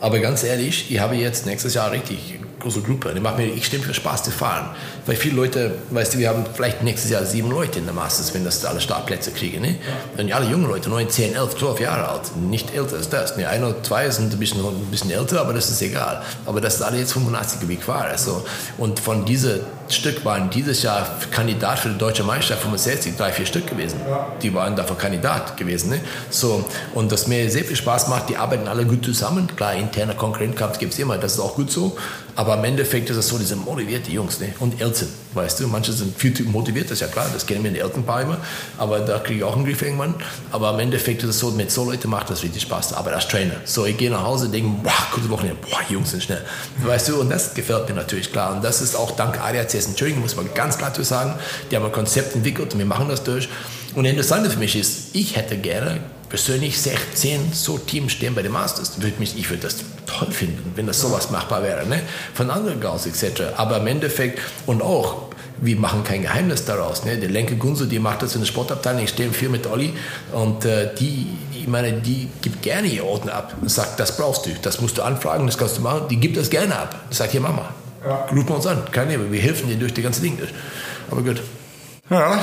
Aber 0.00 0.18
ganz 0.20 0.44
ehrlich, 0.44 0.90
ich 0.90 1.00
habe 1.00 1.16
jetzt 1.16 1.46
nächstes 1.46 1.74
Jahr 1.74 1.90
richtig 1.90 2.38
große 2.66 2.82
Gruppe. 2.82 3.14
Die 3.14 3.20
macht 3.20 3.38
mir 3.38 3.52
extrem 3.54 3.80
viel 3.80 3.94
Spaß 3.94 4.24
zu 4.24 4.30
fahren. 4.30 4.70
Weil 5.06 5.16
viele 5.16 5.36
Leute, 5.36 5.74
weißt 5.90 6.14
du, 6.14 6.18
wir 6.18 6.28
haben 6.28 6.44
vielleicht 6.52 6.82
nächstes 6.82 7.10
Jahr 7.10 7.24
sieben 7.24 7.50
Leute 7.50 7.78
in 7.78 7.84
der 7.84 7.94
Masters, 7.94 8.34
wenn 8.34 8.44
das 8.44 8.64
alle 8.64 8.80
Startplätze 8.80 9.30
kriegen. 9.30 9.60
Ne? 9.60 9.76
Und 10.18 10.32
alle 10.32 10.50
junge 10.50 10.66
Leute, 10.66 10.90
9, 10.90 11.08
10, 11.08 11.34
11, 11.36 11.56
12 11.56 11.80
Jahre 11.80 12.08
alt. 12.08 12.36
Nicht 12.36 12.74
älter 12.74 12.96
als 12.96 13.08
das. 13.08 13.36
Ne? 13.36 13.48
Ein 13.48 13.62
oder 13.62 13.82
zwei 13.84 14.10
sind 14.10 14.32
ein 14.32 14.38
bisschen, 14.38 14.60
ein 14.60 14.90
bisschen 14.90 15.12
älter, 15.12 15.40
aber 15.40 15.52
das 15.52 15.70
ist 15.70 15.80
egal. 15.80 16.22
Aber 16.44 16.60
das 16.60 16.78
sind 16.78 16.86
alle 16.86 16.98
jetzt 16.98 17.12
85 17.12 17.60
Gewicht 17.60 17.84
Fahrer. 17.84 18.10
Also, 18.10 18.44
und 18.78 18.98
von 18.98 19.24
diesen 19.24 19.60
Stück 19.88 20.24
waren 20.24 20.50
dieses 20.50 20.82
Jahr 20.82 21.06
Kandidat 21.30 21.78
für 21.78 21.90
die 21.90 21.98
deutsche 21.98 22.24
Meisterschaft 22.24 22.62
65, 22.62 23.16
drei, 23.16 23.30
vier 23.30 23.46
Stück 23.46 23.68
gewesen. 23.68 24.00
Die 24.42 24.52
waren 24.52 24.74
dafür 24.74 24.96
Kandidat 24.96 25.56
gewesen. 25.56 25.90
Ne? 25.90 26.00
So, 26.30 26.64
und 26.94 27.12
das 27.12 27.28
mir 27.28 27.48
sehr 27.48 27.64
viel 27.64 27.76
Spaß 27.76 28.08
macht, 28.08 28.28
die 28.28 28.36
arbeiten 28.36 28.66
alle 28.66 28.84
gut 28.84 29.04
zusammen. 29.04 29.48
Klar, 29.54 29.74
interner 29.74 30.14
Konkurrenzkampf 30.14 30.78
gibt 30.78 30.94
es 30.94 30.98
immer, 30.98 31.16
das 31.18 31.34
ist 31.34 31.40
auch 31.40 31.54
gut 31.54 31.70
so. 31.70 31.96
Aber 32.36 32.54
im 32.58 32.64
Endeffekt 32.64 33.08
ist 33.08 33.16
es 33.16 33.28
so, 33.28 33.38
diese 33.38 33.56
motivierte 33.56 34.10
Jungs 34.10 34.40
ne? 34.40 34.54
und 34.60 34.78
Eltern, 34.78 35.08
weißt 35.32 35.60
du, 35.60 35.68
manche 35.68 35.92
sind 35.92 36.16
viel 36.18 36.34
motiviert, 36.44 36.84
das 36.84 36.92
ist 36.92 37.00
ja 37.00 37.06
klar, 37.06 37.26
das 37.32 37.46
kennen 37.46 37.62
wir 37.62 37.70
in 37.70 37.74
den 37.74 37.82
Elternpaar 37.82 38.22
immer, 38.22 38.36
aber 38.76 39.00
da 39.00 39.18
kriege 39.18 39.38
ich 39.38 39.44
auch 39.44 39.56
einen 39.56 39.64
Griff 39.64 39.80
irgendwann. 39.80 40.14
Aber 40.52 40.74
im 40.74 40.80
Endeffekt 40.80 41.22
ist 41.22 41.30
es 41.30 41.38
so, 41.38 41.50
mit 41.50 41.70
so 41.70 41.84
Leuten 41.84 42.10
macht 42.10 42.28
das 42.28 42.42
richtig 42.42 42.62
Spaß, 42.62 42.92
aber 42.92 43.14
als 43.14 43.26
Trainer. 43.26 43.54
So, 43.64 43.86
ich 43.86 43.96
gehe 43.96 44.10
nach 44.10 44.22
Hause, 44.22 44.50
denke, 44.50 44.68
boah, 44.82 44.92
gute 45.14 45.30
Wochenende, 45.30 45.56
boah, 45.62 45.80
Jungs 45.88 46.10
sind 46.10 46.22
schnell, 46.22 46.44
weißt 46.84 47.08
du, 47.08 47.20
und 47.20 47.30
das 47.30 47.54
gefällt 47.54 47.88
mir 47.88 47.94
natürlich 47.94 48.30
klar. 48.30 48.54
Und 48.54 48.62
das 48.62 48.82
ist 48.82 48.96
auch 48.96 49.12
dank 49.12 49.40
ADACs 49.40 49.86
in 49.86 49.96
Thüringen, 49.96 50.20
muss 50.20 50.36
man 50.36 50.52
ganz 50.54 50.76
klar 50.76 50.92
zu 50.92 51.02
sagen, 51.02 51.34
die 51.70 51.76
haben 51.76 51.86
ein 51.86 51.92
Konzept 51.92 52.34
entwickelt 52.34 52.74
und 52.74 52.78
wir 52.78 52.86
machen 52.86 53.08
das 53.08 53.24
durch. 53.24 53.48
Und 53.94 54.04
das 54.04 54.10
Interessante 54.10 54.50
für 54.50 54.58
mich 54.58 54.76
ist, 54.76 55.14
ich 55.14 55.36
hätte 55.36 55.56
gerne 55.56 56.00
persönlich 56.28 56.80
16 56.80 57.52
so 57.52 57.78
Teams 57.78 58.12
stehen 58.12 58.34
bei 58.34 58.42
den 58.42 58.52
Masters. 58.52 59.00
Würde 59.00 59.18
mich, 59.18 59.38
ich 59.38 59.48
würde 59.50 59.62
das 59.62 59.76
toll 60.06 60.30
finden, 60.30 60.72
wenn 60.74 60.86
das 60.86 61.00
sowas 61.00 61.30
machbar 61.30 61.62
wäre, 61.62 61.86
ne? 61.86 62.00
von 62.34 62.50
anderen 62.50 62.80
Girls 62.80 63.06
etc. 63.06 63.42
Aber 63.56 63.78
im 63.78 63.86
Endeffekt 63.86 64.40
und 64.66 64.82
auch, 64.82 65.26
wir 65.58 65.76
machen 65.76 66.04
kein 66.04 66.22
Geheimnis 66.22 66.64
daraus. 66.64 67.04
Ne? 67.04 67.16
Der 67.16 67.30
Lenke 67.30 67.56
Gunso, 67.56 67.86
die 67.86 67.98
macht 67.98 68.22
das 68.22 68.34
in 68.34 68.42
der 68.42 68.46
Sportabteilung, 68.46 69.02
ich 69.02 69.10
stehe 69.10 69.32
viel 69.32 69.48
mit 69.48 69.66
Olli 69.66 69.94
und 70.32 70.64
äh, 70.64 70.94
die, 70.94 71.28
ich 71.52 71.66
meine, 71.66 71.92
die 71.94 72.28
gibt 72.42 72.62
gerne 72.62 72.88
ihr 72.88 73.04
Orden 73.04 73.30
ab 73.30 73.54
und 73.60 73.70
sagt, 73.70 73.98
das 73.98 74.16
brauchst 74.16 74.46
du, 74.46 74.50
das 74.62 74.80
musst 74.80 74.98
du 74.98 75.02
anfragen, 75.02 75.46
das 75.46 75.56
kannst 75.56 75.78
du 75.78 75.82
machen. 75.82 76.08
Die 76.10 76.16
gibt 76.16 76.36
das 76.36 76.50
gerne 76.50 76.76
ab. 76.76 76.94
Sagt 77.10 77.32
hier 77.32 77.40
Mama, 77.40 77.70
ja. 78.04 78.26
rufen 78.26 78.48
wir 78.48 78.56
uns 78.56 78.66
an, 78.66 78.82
keine 78.90 79.14
Ahnung, 79.14 79.32
wir 79.32 79.40
helfen 79.40 79.68
dir 79.68 79.76
durch 79.76 79.94
die 79.94 80.02
ganze 80.02 80.20
Ding 80.20 80.36
durch. 80.36 80.50
Aber 81.10 81.22
gut. 81.22 81.40
Ja, 82.08 82.38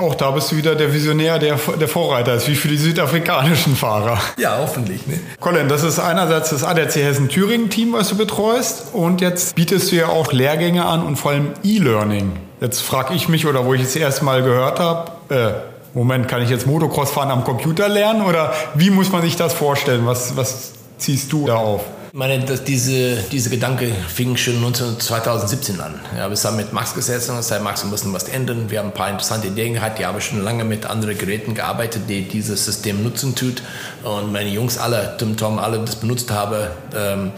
auch 0.00 0.14
da 0.14 0.30
bist 0.30 0.50
du 0.52 0.56
wieder 0.56 0.74
der 0.74 0.92
Visionär, 0.94 1.38
der, 1.38 1.58
der 1.78 1.88
Vorreiter 1.88 2.34
ist, 2.34 2.48
wie 2.48 2.54
für 2.54 2.68
die 2.68 2.78
südafrikanischen 2.78 3.76
Fahrer. 3.76 4.18
Ja, 4.38 4.56
hoffentlich. 4.58 5.06
Ne? 5.06 5.20
Colin, 5.38 5.68
das 5.68 5.82
ist 5.82 5.98
einerseits 5.98 6.48
das 6.48 6.64
ADAC 6.64 6.96
Hessen-Thüringen-Team, 6.96 7.92
was 7.92 8.08
du 8.08 8.16
betreust. 8.16 8.94
Und 8.94 9.20
jetzt 9.20 9.54
bietest 9.54 9.92
du 9.92 9.96
ja 9.96 10.08
auch 10.08 10.32
Lehrgänge 10.32 10.86
an 10.86 11.04
und 11.04 11.16
vor 11.16 11.32
allem 11.32 11.50
E-Learning. 11.62 12.32
Jetzt 12.62 12.80
frage 12.80 13.12
ich 13.12 13.28
mich, 13.28 13.46
oder 13.46 13.66
wo 13.66 13.74
ich 13.74 13.82
es 13.82 13.96
erst 13.96 14.22
mal 14.22 14.42
gehört 14.42 14.80
habe, 14.80 15.10
äh, 15.28 15.72
Moment, 15.94 16.26
kann 16.26 16.40
ich 16.40 16.48
jetzt 16.48 16.66
Motocross 16.66 17.10
fahren 17.10 17.30
am 17.30 17.44
Computer 17.44 17.90
lernen? 17.90 18.22
Oder 18.22 18.54
wie 18.74 18.88
muss 18.88 19.12
man 19.12 19.20
sich 19.20 19.36
das 19.36 19.52
vorstellen? 19.52 20.06
Was, 20.06 20.38
was 20.38 20.72
ziehst 20.96 21.30
du 21.32 21.46
da 21.46 21.56
auf? 21.56 21.84
Ich 22.12 22.18
meine, 22.18 22.44
dass 22.44 22.62
diese, 22.62 23.16
diese 23.32 23.48
Gedanke 23.48 23.90
fing 23.90 24.36
schon 24.36 24.60
19, 24.60 25.00
2017 25.00 25.80
an. 25.80 25.98
Ja, 26.14 26.28
wir 26.28 26.36
haben 26.36 26.56
mit 26.58 26.70
Max 26.70 26.92
gesessen 26.92 27.30
und 27.30 27.38
gesagt, 27.38 27.64
Max, 27.64 27.84
wir 27.84 27.90
müssen 27.90 28.12
was 28.12 28.24
ändern. 28.24 28.68
Wir 28.68 28.80
haben 28.80 28.88
ein 28.88 28.92
paar 28.92 29.08
interessante 29.08 29.46
Ideen 29.46 29.72
gehabt. 29.72 29.98
Die 29.98 30.04
haben 30.04 30.20
schon 30.20 30.44
lange 30.44 30.62
mit 30.64 30.84
anderen 30.84 31.16
Geräten 31.16 31.54
gearbeitet, 31.54 32.02
die 32.10 32.28
dieses 32.28 32.66
System 32.66 33.02
nutzen 33.02 33.34
tut. 33.34 33.62
Und 34.02 34.30
meine 34.30 34.50
Jungs 34.50 34.76
alle, 34.76 35.16
Tim, 35.16 35.38
Tom, 35.38 35.58
alle 35.58 35.78
das 35.78 35.96
benutzt 35.96 36.30
haben. 36.30 36.68
Ähm, 36.94 37.32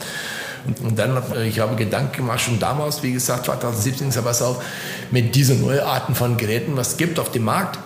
und 0.82 0.98
dann, 0.98 1.22
ich 1.44 1.60
habe 1.60 1.76
Gedanken 1.76 2.16
gemacht, 2.16 2.40
schon 2.40 2.58
damals, 2.58 3.00
wie 3.04 3.12
gesagt, 3.12 3.44
2017, 3.44 4.08
ist 4.08 4.16
ja 4.16 4.24
was 4.24 4.42
auf, 4.42 4.60
mit 5.12 5.36
diesen 5.36 5.60
neuen 5.60 5.82
Arten 5.82 6.16
von 6.16 6.36
Geräten, 6.36 6.76
was 6.76 6.88
es 6.88 6.96
gibt 6.96 7.20
auf 7.20 7.30
dem 7.30 7.44
Markt, 7.44 7.78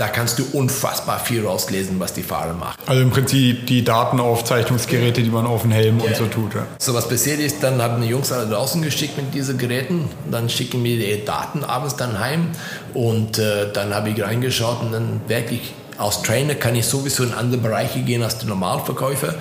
da 0.00 0.08
kannst 0.08 0.38
du 0.38 0.46
unfassbar 0.54 1.20
viel 1.20 1.44
rauslesen, 1.44 2.00
was 2.00 2.14
die 2.14 2.22
Fahrer 2.22 2.54
machen. 2.54 2.74
Also 2.86 3.02
im 3.02 3.10
Prinzip 3.10 3.66
die 3.66 3.84
Datenaufzeichnungsgeräte, 3.84 5.22
die 5.22 5.28
man 5.28 5.44
auf 5.44 5.60
den 5.60 5.72
Helm 5.72 5.98
ja. 5.98 6.06
und 6.06 6.16
so 6.16 6.24
tut. 6.24 6.54
Ja. 6.54 6.66
So 6.78 6.94
was 6.94 7.06
passiert 7.06 7.38
ist, 7.38 7.62
dann 7.62 7.82
haben 7.82 8.00
die 8.00 8.08
Jungs 8.08 8.32
alle 8.32 8.48
draußen 8.48 8.80
geschickt 8.80 9.18
mit 9.18 9.34
diesen 9.34 9.58
Geräten. 9.58 10.08
Dann 10.30 10.48
schicken 10.48 10.82
wir 10.82 10.96
die 10.96 11.22
Daten 11.22 11.64
abends 11.64 11.96
dann 11.96 12.18
heim 12.18 12.48
und 12.94 13.38
äh, 13.38 13.70
dann 13.74 13.94
habe 13.94 14.08
ich 14.08 14.22
reingeschaut 14.22 14.80
und 14.80 14.92
dann 14.92 15.20
wirklich 15.28 15.74
als 16.00 16.22
Trainer 16.22 16.54
kann 16.54 16.74
ich 16.74 16.86
sowieso 16.86 17.24
in 17.24 17.34
andere 17.34 17.60
Bereiche 17.60 18.00
gehen 18.00 18.22
als 18.22 18.38
der 18.38 18.48
Normalverkäufer 18.48 19.34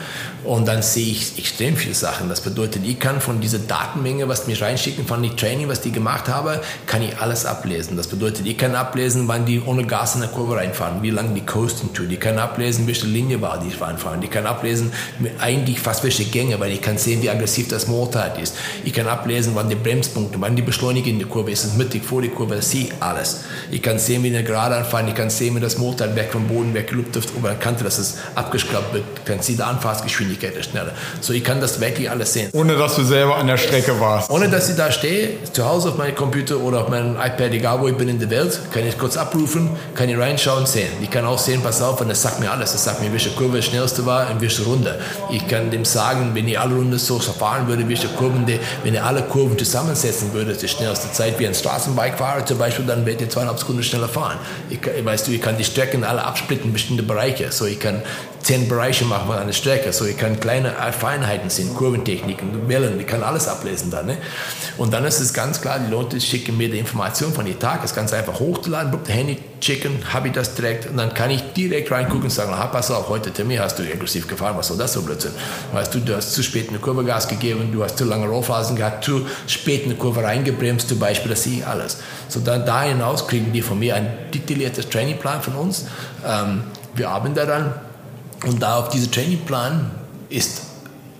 und 0.44 0.68
dann 0.68 0.82
sehe 0.82 1.12
ich 1.12 1.38
extrem 1.38 1.78
viele 1.78 1.96
Sachen. 1.96 2.28
Das 2.28 2.42
bedeutet, 2.42 2.82
ich 2.86 3.00
kann 3.00 3.22
von 3.22 3.40
dieser 3.40 3.60
Datenmenge, 3.60 4.28
was 4.28 4.44
die 4.44 4.52
mich 4.52 4.62
reinschicken, 4.62 5.08
von 5.08 5.24
dem 5.24 5.38
Training, 5.38 5.70
was 5.70 5.80
die 5.80 5.92
gemacht 5.92 6.28
haben, 6.28 6.60
kann 6.86 7.02
ich 7.02 7.18
alles 7.18 7.46
ablesen. 7.46 7.96
Das 7.96 8.08
bedeutet, 8.08 8.46
ich 8.46 8.58
kann 8.58 8.76
ablesen, 8.76 9.28
wann 9.30 9.46
die 9.46 9.62
ohne 9.62 9.86
Gas 9.86 10.16
in 10.16 10.22
der 10.22 10.30
Kurve 10.30 10.58
reinfahren, 10.58 11.02
wie 11.02 11.12
lange 11.12 11.34
die 11.34 11.46
Coasting 11.46 11.94
tun. 11.94 12.12
Ich 12.12 12.20
kann 12.20 12.38
ablesen, 12.38 12.88
welche 12.88 13.08
Linie 13.08 13.42
war, 13.42 13.60
die 13.60 13.74
reinfahren. 13.82 14.22
Ich 14.22 14.30
kann 14.30 14.46
ablesen, 14.46 14.92
eigentlich 15.40 15.80
fast 15.80 16.04
welche 16.04 16.26
Gänge, 16.26 16.60
weil 16.60 16.74
ich 16.74 16.82
kann 16.82 16.98
sehen, 16.98 17.22
wie 17.22 17.30
aggressiv 17.30 17.70
das 17.70 17.88
Motorrad 17.88 18.38
ist. 18.38 18.58
Ich 18.84 18.92
kann 18.92 19.08
ablesen, 19.08 19.54
wann 19.56 19.70
die 19.70 19.76
Bremspunkte, 19.76 20.42
wann 20.42 20.58
die 20.58 20.62
Beschleunigung 20.62 21.14
in 21.14 21.20
der 21.20 21.28
Kurve 21.30 21.52
ist, 21.52 21.64
ist 21.64 21.78
mittig 21.78 22.04
vor 22.04 22.22
der 22.22 22.32
Kurve, 22.32 22.56
das 22.56 22.70
sehe 22.70 22.86
ich 22.86 22.94
alles. 23.00 23.46
Ich 23.72 23.82
kann 23.82 23.98
sehen, 23.98 24.24
wie 24.24 24.28
eine 24.28 24.44
Gerade 24.44 24.76
anfahren, 24.76 25.08
ich 25.08 25.16
kann 25.16 25.30
sehen, 25.30 25.56
wie 25.56 25.60
das 25.60 25.78
Motorrad 25.78 26.16
weg 26.16 26.30
vom 26.32 26.49
Boden 26.50 26.74
weggelupft 26.74 27.16
wird, 27.16 27.26
über 27.38 27.50
der 27.50 27.58
Kante, 27.58 27.84
dass 27.84 27.98
es 27.98 28.18
abgeschraubt 28.36 28.94
wird, 28.94 29.04
ich 29.26 29.42
sehen, 29.44 29.58
die 29.58 29.64
Anfahrtsgeschwindigkeit 29.64 30.56
ist 30.56 30.72
schneller. 30.72 30.92
So, 31.22 31.34
ich 31.34 31.44
kann 31.44 31.62
das 31.62 31.80
wirklich 31.80 32.10
alles 32.10 32.34
sehen. 32.34 32.50
Ohne, 32.54 32.76
dass 32.76 32.96
du 32.96 33.04
selber 33.04 33.38
an 33.38 33.48
der 33.48 33.58
Strecke 33.58 34.00
warst? 34.00 34.30
Ohne, 34.30 34.50
dass 34.50 34.70
ich 34.70 34.76
da 34.76 34.92
stehe, 34.92 35.38
zu 35.54 35.66
Hause 35.66 35.90
auf 35.90 35.98
meinem 35.98 36.16
Computer 36.16 36.58
oder 36.58 36.82
auf 36.82 36.90
meinem 36.90 37.16
iPad, 37.16 37.52
egal 37.52 37.80
wo 37.80 37.88
ich 37.88 37.96
bin 37.96 38.10
in 38.10 38.20
der 38.20 38.30
Welt, 38.30 38.60
kann 38.74 38.86
ich 38.86 38.98
kurz 38.98 39.18
abrufen, 39.18 39.70
kann 39.96 40.10
ich 40.10 40.18
reinschauen, 40.18 40.66
sehen. 40.66 40.90
Ich 41.02 41.10
kann 41.10 41.26
auch 41.26 41.38
sehen, 41.38 41.62
pass 41.62 41.82
auf, 41.82 42.02
und 42.02 42.10
das 42.10 42.22
sagt 42.22 42.40
mir 42.40 42.52
alles. 42.52 42.72
Das 42.72 42.84
sagt 42.84 43.02
mir, 43.02 43.12
welche 43.12 43.30
Kurve 43.32 43.58
das 43.58 43.66
schnellste 43.66 44.06
war 44.06 44.30
in 44.30 44.42
welcher 44.42 44.64
Runde. 44.64 45.00
Ich 45.32 45.48
kann 45.48 45.72
dem 45.72 45.86
sagen, 45.86 46.32
wenn 46.34 46.48
ich 46.48 46.60
alle 46.60 46.76
Runden 46.76 46.98
so 46.98 47.20
fahren 47.20 47.68
würde, 47.68 47.88
welche 47.88 48.08
Kurven, 48.08 48.46
die, 48.46 48.60
wenn 48.84 48.94
ich 48.94 49.02
alle 49.02 49.22
Kurven 49.24 49.58
zusammensetzen 49.58 50.34
würde, 50.34 50.54
die 50.54 50.68
schnellste 50.68 51.12
Zeit 51.12 51.40
wie 51.40 51.48
ein 51.48 51.54
Straßenbike-Fahrer 51.54 52.46
zum 52.46 52.58
Beispiel, 52.58 52.86
dann 52.86 53.06
wird 53.06 53.22
ihr 53.22 53.30
zweieinhalb 53.30 53.60
Sekunden 53.60 53.84
schneller 53.84 54.10
fahren. 54.10 54.38
Ich, 54.70 54.80
weißt 55.04 55.28
du, 55.28 55.32
ich 55.32 55.42
kann 55.42 55.58
die 55.58 55.64
Strecken 55.64 56.04
alle 56.04 56.26
absplitten, 56.40 56.74
bestimmte 56.74 57.04
Bereiche. 57.04 57.52
So, 57.52 57.66
ich 57.66 57.80
kann 57.80 58.02
zehn 58.42 58.68
Bereiche 58.70 59.06
machen 59.06 59.28
von 59.28 59.38
einer 59.38 59.54
Strecke. 59.54 59.92
So, 59.94 60.06
ich 60.06 60.18
kann 60.18 60.40
kleine 60.40 60.74
Feinheiten 60.98 61.50
sehen, 61.50 61.74
Kurventechniken, 61.76 62.68
Wellen, 62.68 63.00
ich 63.00 63.08
kann 63.08 63.24
alles 63.24 63.48
ablesen 63.48 63.92
da. 63.92 64.04
Ne? 64.04 64.18
Und 64.78 64.94
dann 64.94 65.06
ist 65.06 65.20
es 65.20 65.34
ganz 65.34 65.62
klar, 65.62 65.80
die 65.80 65.92
Leute 65.92 66.20
schicken 66.22 66.58
mir 66.58 66.70
die 66.70 66.80
Information 66.80 67.34
von 67.34 67.46
ihrem 67.46 67.60
Tag, 67.60 67.82
das 67.82 67.94
ganz 67.94 68.14
einfach 68.14 68.40
hochzuladen, 68.40 68.98
Handy 69.08 69.38
checken, 69.60 70.14
habe 70.14 70.28
ich 70.28 70.34
das 70.34 70.56
direkt 70.56 70.88
und 70.90 70.98
dann 70.98 71.14
kann 71.14 71.30
ich 71.30 71.42
direkt 71.54 71.92
reingucken 71.92 72.24
und 72.24 72.30
sagen, 72.30 72.54
ah, 72.54 72.68
pass 72.68 72.92
auf, 72.92 73.10
heute 73.10 73.32
Termin 73.32 73.60
hast 73.60 73.78
du 73.80 73.84
aggressiv 73.84 74.28
gefahren, 74.28 74.56
was 74.58 74.68
soll 74.68 74.78
das 74.78 74.94
so 74.94 75.02
Blödsinn? 75.02 75.32
Weißt 75.74 75.94
du, 75.94 76.00
du 76.00 76.16
hast 76.16 76.34
zu 76.34 76.44
spät 76.44 76.70
eine 76.70 76.80
Kurve 76.80 77.04
Gas 77.04 77.28
gegeben, 77.28 77.70
du 77.72 77.84
hast 77.84 77.98
zu 77.98 78.06
lange 78.06 78.28
Rollphasen 78.28 78.76
gehabt, 78.76 79.04
zu 79.04 79.26
spät 79.48 79.86
eine 79.86 79.96
Kurve 79.96 80.24
reingebremst 80.24 80.90
zum 80.90 81.00
Beispiel, 81.00 81.30
das 81.30 81.44
sehe 81.44 81.60
ich 81.60 81.68
alles. 81.68 81.98
So 82.28 82.40
dann 82.40 82.66
da 82.66 82.84
hinaus 82.84 83.28
kriegen 83.28 83.52
die 83.52 83.62
von 83.62 83.80
mir 83.80 83.96
ein 83.96 84.08
detailliertes 84.34 84.90
Trainingplan 84.90 85.42
von 85.42 85.56
uns. 85.56 85.86
Ähm, 86.26 86.64
wir 86.96 87.10
arbeiten 87.10 87.36
daran 87.36 87.74
und 88.46 88.62
da 88.62 88.78
auf 88.78 88.90
diesem 88.90 89.12
Trainingplan 89.12 89.92
ist 90.30 90.62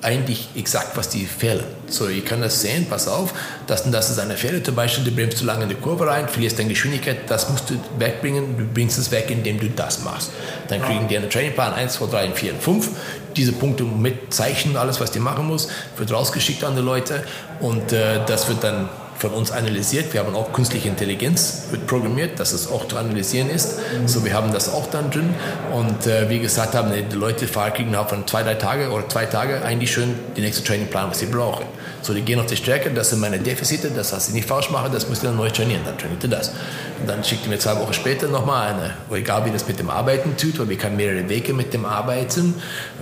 eigentlich 0.02 0.50
exakt, 0.56 0.96
was 0.96 1.10
die 1.10 1.26
fehlen. 1.26 1.79
So, 1.90 2.08
ich 2.08 2.26
kann 2.26 2.42
das 2.42 2.62
sehen, 2.62 2.88
pass 2.90 3.08
auf, 3.08 3.34
das 3.68 3.90
das 3.90 4.10
ist 4.10 4.20
eine 4.20 4.38
Fehler, 4.38 4.64
zum 4.64 4.76
Beispiel, 4.76 5.04
du 5.04 5.12
bremst 5.12 5.38
zu 5.38 5.46
lange 5.46 5.64
in 5.64 5.70
die 5.70 5.76
Kurve 5.76 6.08
rein, 6.08 6.28
verlierst 6.28 6.60
deine 6.60 6.70
Geschwindigkeit, 6.70 7.30
das 7.30 7.50
musst 7.50 7.70
du 7.70 7.76
wegbringen, 7.98 8.58
du 8.58 8.66
bringst 8.66 8.98
es 8.98 9.12
weg, 9.12 9.28
indem 9.30 9.60
du 9.60 9.70
das 9.70 10.04
machst. 10.04 10.32
Dann 10.68 10.82
kriegen 10.82 11.08
die 11.08 11.18
einen 11.18 11.30
Trainingplan 11.30 11.74
1, 11.74 11.94
2, 11.94 12.06
3, 12.08 12.32
4 12.32 12.54
und 12.54 12.64
5, 12.64 12.90
diese 13.36 13.52
Punkte 13.54 13.84
mit 13.84 14.34
Zeichen, 14.34 14.78
alles, 14.78 15.00
was 15.00 15.12
die 15.12 15.20
machen 15.20 15.48
muss, 15.48 15.70
wird 15.98 16.12
rausgeschickt 16.12 16.64
an 16.64 16.76
die 16.76 16.82
Leute 16.82 17.24
und 17.60 17.92
äh, 17.92 18.20
das 18.26 18.48
wird 18.48 18.64
dann 18.64 18.90
von 19.20 19.32
uns 19.32 19.52
analysiert. 19.52 20.14
Wir 20.14 20.22
haben 20.22 20.34
auch 20.34 20.54
künstliche 20.54 20.88
Intelligenz 20.88 21.64
wird 21.72 21.86
programmiert, 21.88 22.40
dass 22.40 22.54
es 22.54 22.72
auch 22.72 22.88
zu 22.88 22.98
analysieren 22.98 23.50
ist. 23.50 23.76
So, 24.06 24.24
wir 24.24 24.34
haben 24.34 24.54
das 24.54 24.74
auch 24.74 24.90
dann 24.90 25.12
drin. 25.12 25.34
Und 25.74 26.08
äh, 26.08 26.30
wie 26.30 26.40
gesagt 26.40 26.74
haben, 26.74 26.92
die 26.94 27.16
Leute 27.16 27.46
kriegen 27.46 27.96
auch 27.96 28.08
von 28.08 28.26
zwei, 28.26 28.44
drei 28.44 28.56
Tage 28.56 28.90
oder 28.90 29.08
zwei 29.10 29.26
Tage 29.26 29.62
eigentlich 29.62 29.92
schon 29.92 30.16
den 30.38 30.44
nächsten 30.46 30.66
Trainingplan, 30.66 31.10
was 31.10 31.20
sie 31.20 31.26
brauchen. 31.26 31.66
So, 32.02 32.14
die 32.14 32.22
gehen 32.22 32.40
auf 32.40 32.46
die 32.46 32.56
Stärke, 32.56 32.90
das 32.92 33.10
sind 33.10 33.20
meine 33.20 33.40
Defizite, 33.40 33.92
das, 33.94 34.14
was 34.14 34.30
ich 34.30 34.34
nicht 34.34 34.48
falsch 34.48 34.70
mache, 34.70 34.90
das 34.90 35.10
müsst 35.10 35.22
ihr 35.22 35.28
dann 35.28 35.38
neu 35.38 35.50
trainieren. 35.50 35.82
Dann 35.84 35.98
trainiert 35.98 36.24
ihr 36.24 36.30
das. 36.30 36.54
Und 37.02 37.10
dann 37.10 37.22
schickt 37.24 37.44
ihr 37.44 37.50
mir 37.50 37.60
zwei 37.60 37.76
Wochen 37.76 37.94
später 37.94 38.30
nochmal 38.30 38.74
eine, 38.74 39.18
egal 39.18 39.46
wie 39.46 39.52
das 39.52 39.68
mit 39.68 39.80
dem 39.80 39.90
Arbeiten 39.90 40.38
tut, 40.38 40.58
weil 40.60 40.70
wir 40.70 40.78
können 40.78 40.96
mehrere 40.96 41.28
Wege 41.28 41.54
mit 41.54 41.74
dem 41.74 41.86
Arbeiten. 41.86 42.54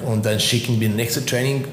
Und 0.04 0.26
dann 0.26 0.40
schicken 0.40 0.80
wir 0.80 0.88
den 0.88 0.96
nächsten 0.96 1.28
Training 1.28 1.66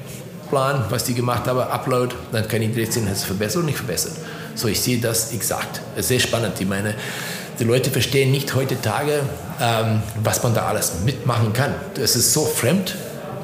Plan, 0.49 0.85
was 0.89 1.03
die 1.03 1.13
gemacht 1.13 1.47
haben, 1.47 1.59
Upload, 1.59 2.15
dann 2.31 2.47
kann 2.47 2.61
ich 2.61 2.71
direkt 2.71 2.93
sehen, 2.93 3.07
ist 3.07 3.17
es 3.17 3.23
verbessert 3.23 3.57
oder 3.57 3.65
nicht 3.65 3.77
verbessert. 3.77 4.13
So, 4.55 4.67
ich 4.67 4.79
sehe 4.79 4.97
das 4.99 5.33
exakt. 5.33 5.81
Das 5.95 6.07
sehr 6.07 6.19
spannend. 6.19 6.59
Ich 6.59 6.67
meine, 6.67 6.95
die 7.59 7.63
Leute 7.63 7.91
verstehen 7.91 8.31
nicht 8.31 8.53
heutzutage, 8.55 9.21
ähm, 9.61 10.01
was 10.23 10.41
man 10.43 10.53
da 10.53 10.65
alles 10.67 10.93
mitmachen 11.05 11.53
kann. 11.53 11.73
Es 12.01 12.15
ist 12.15 12.33
so 12.33 12.45
fremd. 12.45 12.95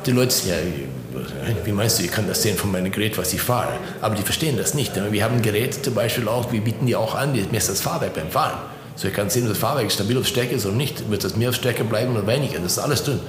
Die 0.06 0.12
Leute 0.12 0.32
sagen, 0.32 0.50
ja, 0.52 1.66
wie 1.66 1.72
meinst 1.72 2.00
du, 2.00 2.04
ich 2.04 2.12
kann 2.12 2.28
das 2.28 2.42
sehen 2.42 2.58
von 2.58 2.72
meinem 2.72 2.92
Gerät, 2.92 3.18
was 3.18 3.34
ich 3.34 3.42
fahre. 3.42 3.74
Aber 4.02 4.16
die 4.16 4.24
verstehen 4.24 4.58
das 4.58 4.74
nicht. 4.74 4.94
Wir 5.12 5.24
haben 5.24 5.36
ein 5.36 5.42
Gerät 5.42 5.84
zum 5.84 5.94
Beispiel 5.94 6.28
auch, 6.28 6.52
wir 6.52 6.62
bieten 6.62 6.86
die 6.86 6.96
auch 6.96 7.14
an, 7.16 7.34
die 7.34 7.46
misst 7.52 7.70
das 7.70 7.82
Fahrwerk 7.82 8.14
beim 8.14 8.30
Fahren. 8.30 8.60
So, 9.02 9.08
ich 9.08 9.16
kann 9.16 9.32
sehen, 9.32 9.46
ob 9.46 9.50
das 9.50 9.58
Fahrwerk 9.58 9.92
stabil 9.92 10.16
auf 10.16 10.28
Strecke 10.28 10.54
ist 10.54 10.68
oder 10.68 10.76
nicht. 10.76 11.10
Wird 11.10 11.24
das 11.24 11.36
mehr 11.36 11.50
auf 11.50 11.56
Strecke 11.56 11.84
bleiben 11.84 12.16
oder 12.16 12.28
weniger? 12.28 12.60
Das 12.60 12.74
ist 12.74 12.78
alles 12.78 13.04
drin. 13.04 13.20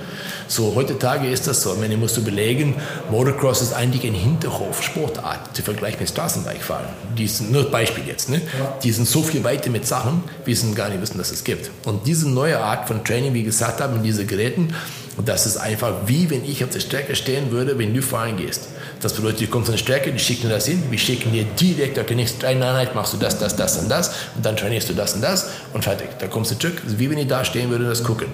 So, 0.47 0.74
heutzutage 0.74 1.31
ist 1.31 1.47
das 1.47 1.62
so. 1.62 1.73
Ich 1.73 1.81
meine, 1.81 1.97
musst 1.97 2.15
du 2.15 2.23
belegen, 2.23 2.74
Motocross 3.11 3.62
ist 3.62 3.73
eigentlich 3.73 4.05
ein 4.07 4.12
Hinterhof-Sportart 4.12 5.57
zu 5.57 5.62
vergleichen 5.62 6.01
mit 6.01 6.11
Straßenbikefahren. 6.11 6.85
Die 7.16 7.27
sind, 7.27 7.53
nur 7.53 7.70
Beispiel 7.70 8.07
jetzt, 8.07 8.28
ne? 8.28 8.43
Die 8.82 8.93
sind 8.93 9.09
so 9.09 9.23
viel 9.23 9.44
weiter 9.44 9.70
mit 9.70 9.86
Sachen, 9.86 10.23
wie 10.44 10.55
sie 10.55 10.74
gar 10.74 10.90
nicht 10.90 11.01
wissen, 11.01 11.16
dass 11.16 11.32
es 11.32 11.43
gibt. 11.43 11.70
Und 11.86 12.07
diese 12.07 12.28
neue 12.28 12.59
Art 12.59 12.86
von 12.86 13.03
Training, 13.03 13.32
wie 13.32 13.43
gesagt 13.43 13.81
habe, 13.81 13.97
in 13.97 14.03
diese 14.03 14.27
Geräten, 14.27 14.74
das 15.19 15.47
ist 15.47 15.57
einfach 15.57 15.93
wie 16.07 16.31
wenn 16.31 16.45
ich 16.45 16.65
auf 16.65 16.71
der 16.71 16.81
Strecke 16.81 17.15
stehen 17.15 17.51
würde, 17.51 17.79
wenn 17.79 17.95
du 17.95 18.03
fahren 18.03 18.37
gehst. 18.37 18.69
Das 19.01 19.15
bedeutet, 19.15 19.43
du 19.43 19.47
kommst 19.49 19.69
an 19.69 19.77
die 19.77 19.83
Strecke, 19.83 20.13
die 20.13 20.19
schicken 20.19 20.49
das 20.49 20.67
hin, 20.67 20.83
wir 20.89 20.99
schicken 20.99 21.33
dir 21.33 21.45
direkt, 21.45 21.99
okay, 21.99 22.15
nächste 22.15 22.47
Einheit 22.47 22.95
machst 22.95 23.13
du 23.13 23.19
das, 23.19 23.39
das, 23.39 23.57
das 23.57 23.77
und 23.79 23.89
das 23.89 24.15
und 24.37 24.45
dann 24.47 24.57
trainierst 24.57 24.89
du 24.89 24.95
das 24.95 25.15
und 25.15 25.23
das 25.23 25.51
und 25.73 25.85
fertig. 25.85 26.09
Dann 26.19 26.31
kommst 26.31 26.53
du 26.53 26.59
zurück, 26.59 26.81
wie 26.87 27.11
wenn 27.11 27.19
ich 27.19 27.27
da 27.27 27.45
stehen 27.45 27.69
würde 27.69 27.85
und 27.85 27.91
das 27.91 28.05
gucken. 28.05 28.29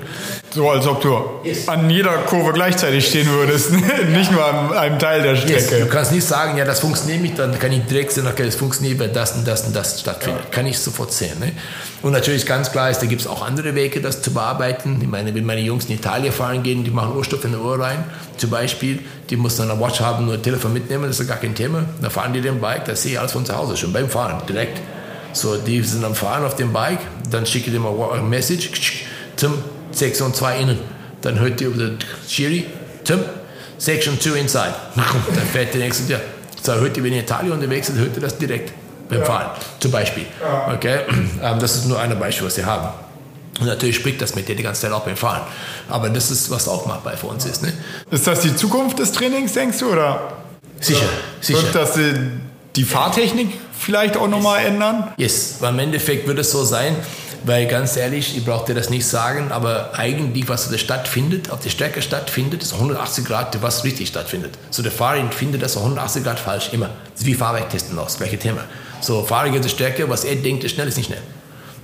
So 0.50 0.70
als 0.70 0.86
ob 0.86 1.02
du 1.02 1.18
yes. 1.44 1.68
an 1.68 1.90
jeder 1.90 2.12
Kurve 2.18 2.52
gleichzeitig 2.52 3.06
stehen 3.06 3.28
würdest, 3.28 3.70
nicht 4.12 4.32
nur 4.32 4.44
an 4.44 4.72
einem 4.72 4.98
Teil 4.98 5.22
der 5.22 5.36
Strecke. 5.36 5.76
Yes. 5.76 5.84
Du 5.84 5.86
kannst 5.86 6.12
nicht 6.12 6.26
sagen, 6.26 6.56
ja, 6.56 6.64
das 6.64 6.80
funktioniert 6.80 7.20
nicht, 7.20 7.38
dann 7.38 7.58
kann 7.58 7.70
ich 7.70 7.84
direkt 7.84 8.12
sehen, 8.12 8.26
okay, 8.26 8.44
das 8.44 8.54
funktioniert, 8.54 8.98
weil 8.98 9.10
das 9.10 9.32
und 9.32 9.46
das 9.46 9.66
und 9.66 9.76
das 9.76 10.00
stattfindet. 10.00 10.44
Ja. 10.44 10.50
Kann 10.50 10.66
ich 10.66 10.78
sofort 10.78 11.12
sehen. 11.12 11.38
Ne? 11.38 11.52
Und 12.00 12.12
natürlich 12.12 12.46
ganz 12.46 12.72
klar 12.72 12.90
ist, 12.90 13.00
da 13.00 13.06
gibt 13.06 13.20
es 13.20 13.26
auch 13.26 13.46
andere 13.46 13.74
Wege, 13.74 14.00
das 14.00 14.22
zu 14.22 14.32
bearbeiten. 14.32 14.98
Ich 15.02 15.08
meine, 15.08 15.34
wenn 15.34 15.44
meine 15.44 15.60
Jungs 15.60 15.84
in 15.86 15.96
Italien 15.96 16.32
fahren 16.32 16.62
gehen, 16.62 16.82
die 16.82 16.90
machen 16.90 17.14
Ohrstoff 17.14 17.44
in 17.44 17.52
der 17.52 17.62
Ohr 17.62 17.78
rein, 17.78 18.04
zum 18.38 18.50
Beispiel, 18.50 19.00
die 19.28 19.36
muss 19.36 19.56
dann 19.56 19.70
eine 19.70 19.78
Watch 19.80 20.00
haben, 20.00 20.24
nur 20.24 20.34
ein 20.34 20.42
Telefon 20.42 20.72
mitnehmen, 20.72 21.04
das 21.08 21.20
ist 21.20 21.28
gar 21.28 21.38
kein 21.38 21.54
Thema. 21.54 21.84
Dann 22.00 22.10
fahren 22.10 22.32
die 22.32 22.40
den 22.40 22.60
Bike, 22.60 22.86
das 22.86 23.02
sehe 23.02 23.12
ich 23.12 23.18
alles 23.18 23.32
von 23.32 23.44
zu 23.44 23.54
Hause 23.54 23.76
schon 23.76 23.92
beim 23.92 24.08
Fahren, 24.08 24.40
direkt. 24.48 24.80
So, 25.34 25.56
die 25.56 25.82
sind 25.82 26.04
am 26.04 26.14
Fahren 26.14 26.44
auf 26.44 26.56
dem 26.56 26.72
Bike, 26.72 27.00
dann 27.30 27.44
schicke 27.44 27.66
ich 27.66 27.72
dem 27.72 27.84
eine 27.84 28.22
Message, 28.22 28.70
Tim, 29.36 29.52
6 29.92 30.20
und 30.22 30.36
2 30.36 30.58
innen. 30.58 30.78
Dann 31.20 31.38
hört 31.38 31.60
die 31.60 31.64
über 31.64 31.76
den 31.76 31.98
Schiri, 32.28 32.66
Tim, 33.04 33.20
Section 33.78 34.20
2 34.20 34.38
inside. 34.38 34.74
Dann 34.94 35.46
fährt 35.52 35.74
der 35.74 35.80
nächste, 35.80 36.12
ja. 36.12 36.20
So 36.62 36.74
hört 36.74 36.96
die, 36.96 37.02
wenn 37.02 37.12
ihr 37.12 37.20
Italien 37.20 37.52
unterwegs 37.52 37.86
sind, 37.86 37.98
hört 37.98 38.16
ihr 38.16 38.22
das 38.22 38.36
direkt 38.36 38.72
beim 39.08 39.24
Fahren, 39.24 39.50
zum 39.80 39.90
Beispiel. 39.90 40.26
Okay? 40.74 41.00
Ähm, 41.40 41.60
das 41.60 41.76
ist 41.76 41.86
nur 41.86 42.00
ein 42.00 42.18
Beispiel, 42.18 42.46
was 42.46 42.56
sie 42.56 42.64
haben. 42.64 42.88
Und 43.60 43.66
natürlich 43.66 43.96
spricht 43.96 44.20
das 44.20 44.34
mit 44.34 44.48
dir 44.48 44.56
die 44.56 44.62
ganze 44.62 44.82
Zeit 44.82 44.92
auch 44.92 45.04
beim 45.04 45.16
Fahren. 45.16 45.42
Aber 45.88 46.10
das 46.10 46.30
ist, 46.30 46.50
was 46.50 46.68
auch 46.68 46.84
machbar 46.86 47.16
für 47.16 47.28
uns 47.28 47.44
ist. 47.44 47.62
Ne? 47.62 47.72
Ist 48.10 48.26
das 48.26 48.40
die 48.40 48.54
Zukunft 48.54 48.98
des 48.98 49.12
Trainings, 49.12 49.52
denkst 49.52 49.78
du? 49.78 49.92
Oder? 49.92 50.32
Sicher, 50.80 51.08
sicher. 51.40 51.62
Wird 51.62 51.74
das 51.74 51.98
die 52.76 52.84
Fahrtechnik 52.84 53.50
vielleicht 53.78 54.16
auch 54.16 54.28
nochmal 54.28 54.64
ändern? 54.64 55.12
Yes, 55.16 55.56
weil 55.60 55.72
im 55.72 55.78
Endeffekt 55.78 56.26
wird 56.26 56.38
es 56.38 56.50
so 56.50 56.64
sein, 56.64 56.96
weil 57.44 57.66
ganz 57.66 57.96
ehrlich, 57.96 58.36
ich 58.36 58.44
brauche 58.44 58.66
dir 58.66 58.74
das 58.74 58.90
nicht 58.90 59.06
sagen, 59.06 59.52
aber 59.52 59.92
eigentlich, 59.94 60.48
was 60.48 60.64
auf 60.64 60.70
der 60.70 60.78
Stadt 60.78 61.06
findet, 61.08 61.50
auf 61.50 61.60
der 61.60 61.70
Strecke 61.70 62.02
stattfindet, 62.02 62.62
ist 62.62 62.74
180 62.74 63.24
Grad, 63.24 63.62
was 63.62 63.84
richtig 63.84 64.08
stattfindet. 64.08 64.58
So 64.70 64.82
der 64.82 64.92
Fahrer 64.92 65.30
findet 65.30 65.62
das 65.62 65.76
180 65.76 66.24
Grad 66.24 66.40
falsch, 66.40 66.70
immer. 66.72 66.90
Das 67.12 67.20
ist 67.20 67.26
wie 67.26 67.34
Fahrwerktesten 67.34 67.98
aus, 67.98 68.18
gleiche 68.18 68.38
Thema. 68.38 68.64
So 69.00 69.22
Fahrer 69.22 69.50
geht 69.50 69.62
zur 69.62 69.70
Strecke, 69.70 70.08
was 70.08 70.24
er 70.24 70.36
denkt, 70.36 70.64
ist 70.64 70.72
schnell, 70.72 70.88
ist 70.88 70.96
nicht 70.96 71.06
schnell. 71.06 71.22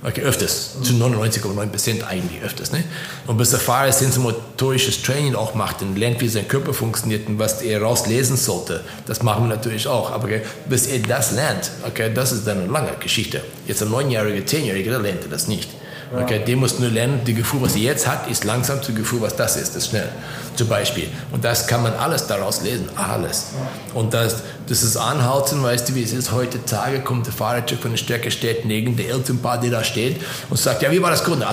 Okay, 0.07 0.21
öfters, 0.21 0.73
zu 0.83 0.93
99,9 0.93 1.65
Prozent 1.67 2.07
eigentlich 2.07 2.39
öfters. 2.43 2.71
Ne? 2.71 2.83
Und 3.25 3.37
bis 3.37 3.49
der 3.49 3.59
Fahrer 3.59 3.91
sensomotorisches 3.91 5.01
Training 5.01 5.33
auch 5.33 5.55
macht 5.55 5.81
und 5.81 5.97
lernt, 5.97 6.21
wie 6.21 6.27
sein 6.27 6.47
Körper 6.47 6.75
funktioniert 6.75 7.27
und 7.27 7.39
was 7.39 7.63
er 7.63 7.81
rauslesen 7.81 8.37
sollte, 8.37 8.81
das 9.07 9.23
machen 9.23 9.45
wir 9.45 9.55
natürlich 9.55 9.87
auch. 9.87 10.11
Aber 10.11 10.25
okay, 10.25 10.41
bis 10.69 10.85
er 10.85 10.99
das 10.99 11.31
lernt, 11.31 11.71
okay, 11.87 12.11
das 12.13 12.33
ist 12.33 12.45
dann 12.45 12.59
eine 12.59 12.71
lange 12.71 12.91
Geschichte. 12.99 13.41
Jetzt 13.65 13.81
ein 13.81 13.89
Neunjähriger, 13.89 14.45
Zehnjähriger, 14.45 14.91
der 14.91 14.99
lernt 14.99 15.23
er 15.23 15.29
das 15.29 15.47
nicht. 15.47 15.71
Okay, 16.13 16.41
der 16.45 16.55
muss 16.55 16.79
nur 16.79 16.89
lernen, 16.89 17.21
die 17.25 17.33
Gefühl, 17.33 17.61
was 17.61 17.75
er 17.75 17.81
jetzt 17.81 18.07
hat, 18.07 18.29
ist 18.29 18.43
langsam 18.43 18.81
zu 18.81 18.93
Gefühl, 18.93 19.21
was 19.21 19.35
das 19.35 19.55
ist, 19.55 19.69
das 19.69 19.83
ist 19.83 19.89
schnell. 19.89 20.09
Zum 20.55 20.67
Beispiel. 20.67 21.07
Und 21.31 21.43
das 21.43 21.65
kann 21.67 21.81
man 21.83 21.93
alles 21.93 22.27
daraus 22.27 22.61
lesen, 22.61 22.87
alles. 22.95 23.47
Und 23.93 24.13
das, 24.13 24.43
das 24.67 24.83
ist 24.83 24.97
anhalten, 24.97 25.63
weißt 25.63 25.89
du, 25.89 25.95
wie 25.95 26.03
es 26.03 26.13
ist, 26.13 26.31
heutzutage 26.31 26.99
kommt 26.99 27.25
der 27.25 27.33
Fahrer 27.33 27.63
von 27.81 27.91
der 27.91 27.97
Strecke, 27.97 28.29
steht 28.29 28.65
neben 28.65 28.95
der 28.95 29.09
Elternpaar, 29.09 29.59
der 29.59 29.71
da 29.71 29.83
steht 29.83 30.21
und 30.49 30.57
sagt, 30.57 30.83
ja, 30.83 30.91
wie 30.91 31.01
war 31.01 31.09
das 31.09 31.23
Kunde? 31.23 31.47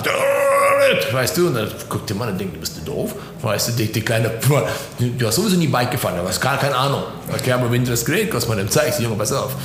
Weißt 1.11 1.37
du, 1.37 1.47
und 1.47 1.55
dann 1.55 1.71
guckt 1.89 2.09
der 2.09 2.15
Mann 2.15 2.29
und 2.29 2.39
denkt, 2.39 2.59
bist 2.59 2.77
du 2.77 2.81
doof? 2.81 3.15
Weißt 3.41 3.69
du, 3.69 3.71
die, 3.73 3.91
die 3.91 4.01
kleine, 4.01 4.31
du 4.99 5.27
hast 5.27 5.35
sowieso 5.35 5.57
nie 5.57 5.67
Bike 5.67 5.91
gefahren, 5.91 6.15
du 6.21 6.27
hast 6.27 6.39
gar 6.39 6.57
keine 6.57 6.75
Ahnung. 6.75 7.03
Okay, 7.33 7.51
aber 7.51 7.71
wenn 7.71 7.83
du 7.83 7.91
das 7.91 8.05
Gerät 8.05 8.29
kannst, 8.29 8.47
man 8.47 8.57
dem 8.57 8.69
zeigst, 8.69 8.99
Junge, 8.99 9.15
pass 9.15 9.31
auf. 9.31 9.55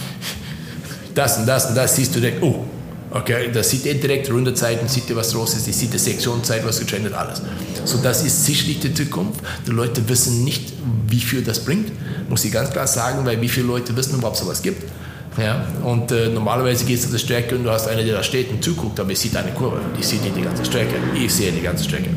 Das 1.15 1.39
und 1.39 1.47
das 1.47 1.67
und 1.67 1.75
das 1.75 1.95
siehst 1.95 2.15
du 2.15 2.21
direkt, 2.21 2.43
oh, 2.43 2.65
Okay, 3.11 3.51
da 3.53 3.63
sieht 3.63 3.87
er 3.87 3.95
direkt 3.95 4.31
Runderzeiten, 4.31 4.87
sieht 4.87 5.09
er, 5.09 5.17
was 5.17 5.33
los 5.33 5.55
ist, 5.55 5.65
sieht 5.65 5.93
die 5.93 5.99
Sektionszeit, 5.99 6.65
was 6.67 6.79
getrennt 6.79 7.13
alles. 7.15 7.41
So, 7.85 7.99
das 8.03 8.23
ist 8.23 8.45
sicherlich 8.45 8.81
die 8.81 8.93
Zukunft. 8.93 9.41
Die 9.67 9.71
Leute 9.71 10.07
wissen 10.09 10.45
nicht, 10.45 10.73
wie 11.07 11.21
viel 11.21 11.43
das 11.43 11.65
bringt, 11.65 11.91
muss 12.29 12.45
ich 12.45 12.53
ganz 12.53 12.71
klar 12.71 12.87
sagen, 12.87 13.25
weil 13.25 13.41
wie 13.41 13.49
viele 13.49 13.67
Leute 13.67 13.97
wissen 13.97 14.19
überhaupt 14.19 14.37
sowas 14.37 14.61
gibt. 14.61 14.83
Ja, 15.39 15.65
und 15.85 16.11
äh, 16.11 16.29
normalerweise 16.29 16.85
gehst 16.85 17.05
du 17.05 17.09
auf 17.09 17.15
die 17.15 17.21
Strecke 17.21 17.55
und 17.55 17.65
du 17.65 17.71
hast 17.71 17.87
einen, 17.87 18.05
der 18.05 18.17
da 18.17 18.23
steht 18.23 18.51
und 18.51 18.63
zuguckt, 18.63 18.99
aber 18.99 19.13
ich 19.13 19.21
sehe 19.21 19.31
eine 19.39 19.53
Kurve, 19.53 19.81
ich 19.99 20.07
sehe 20.07 20.21
nicht 20.21 20.37
die 20.37 20.43
ganze 20.43 20.65
Strecke, 20.65 20.97
ich 21.15 21.33
sehe 21.33 21.53
die 21.53 21.61
ganze 21.61 21.85
Strecke. 21.85 22.11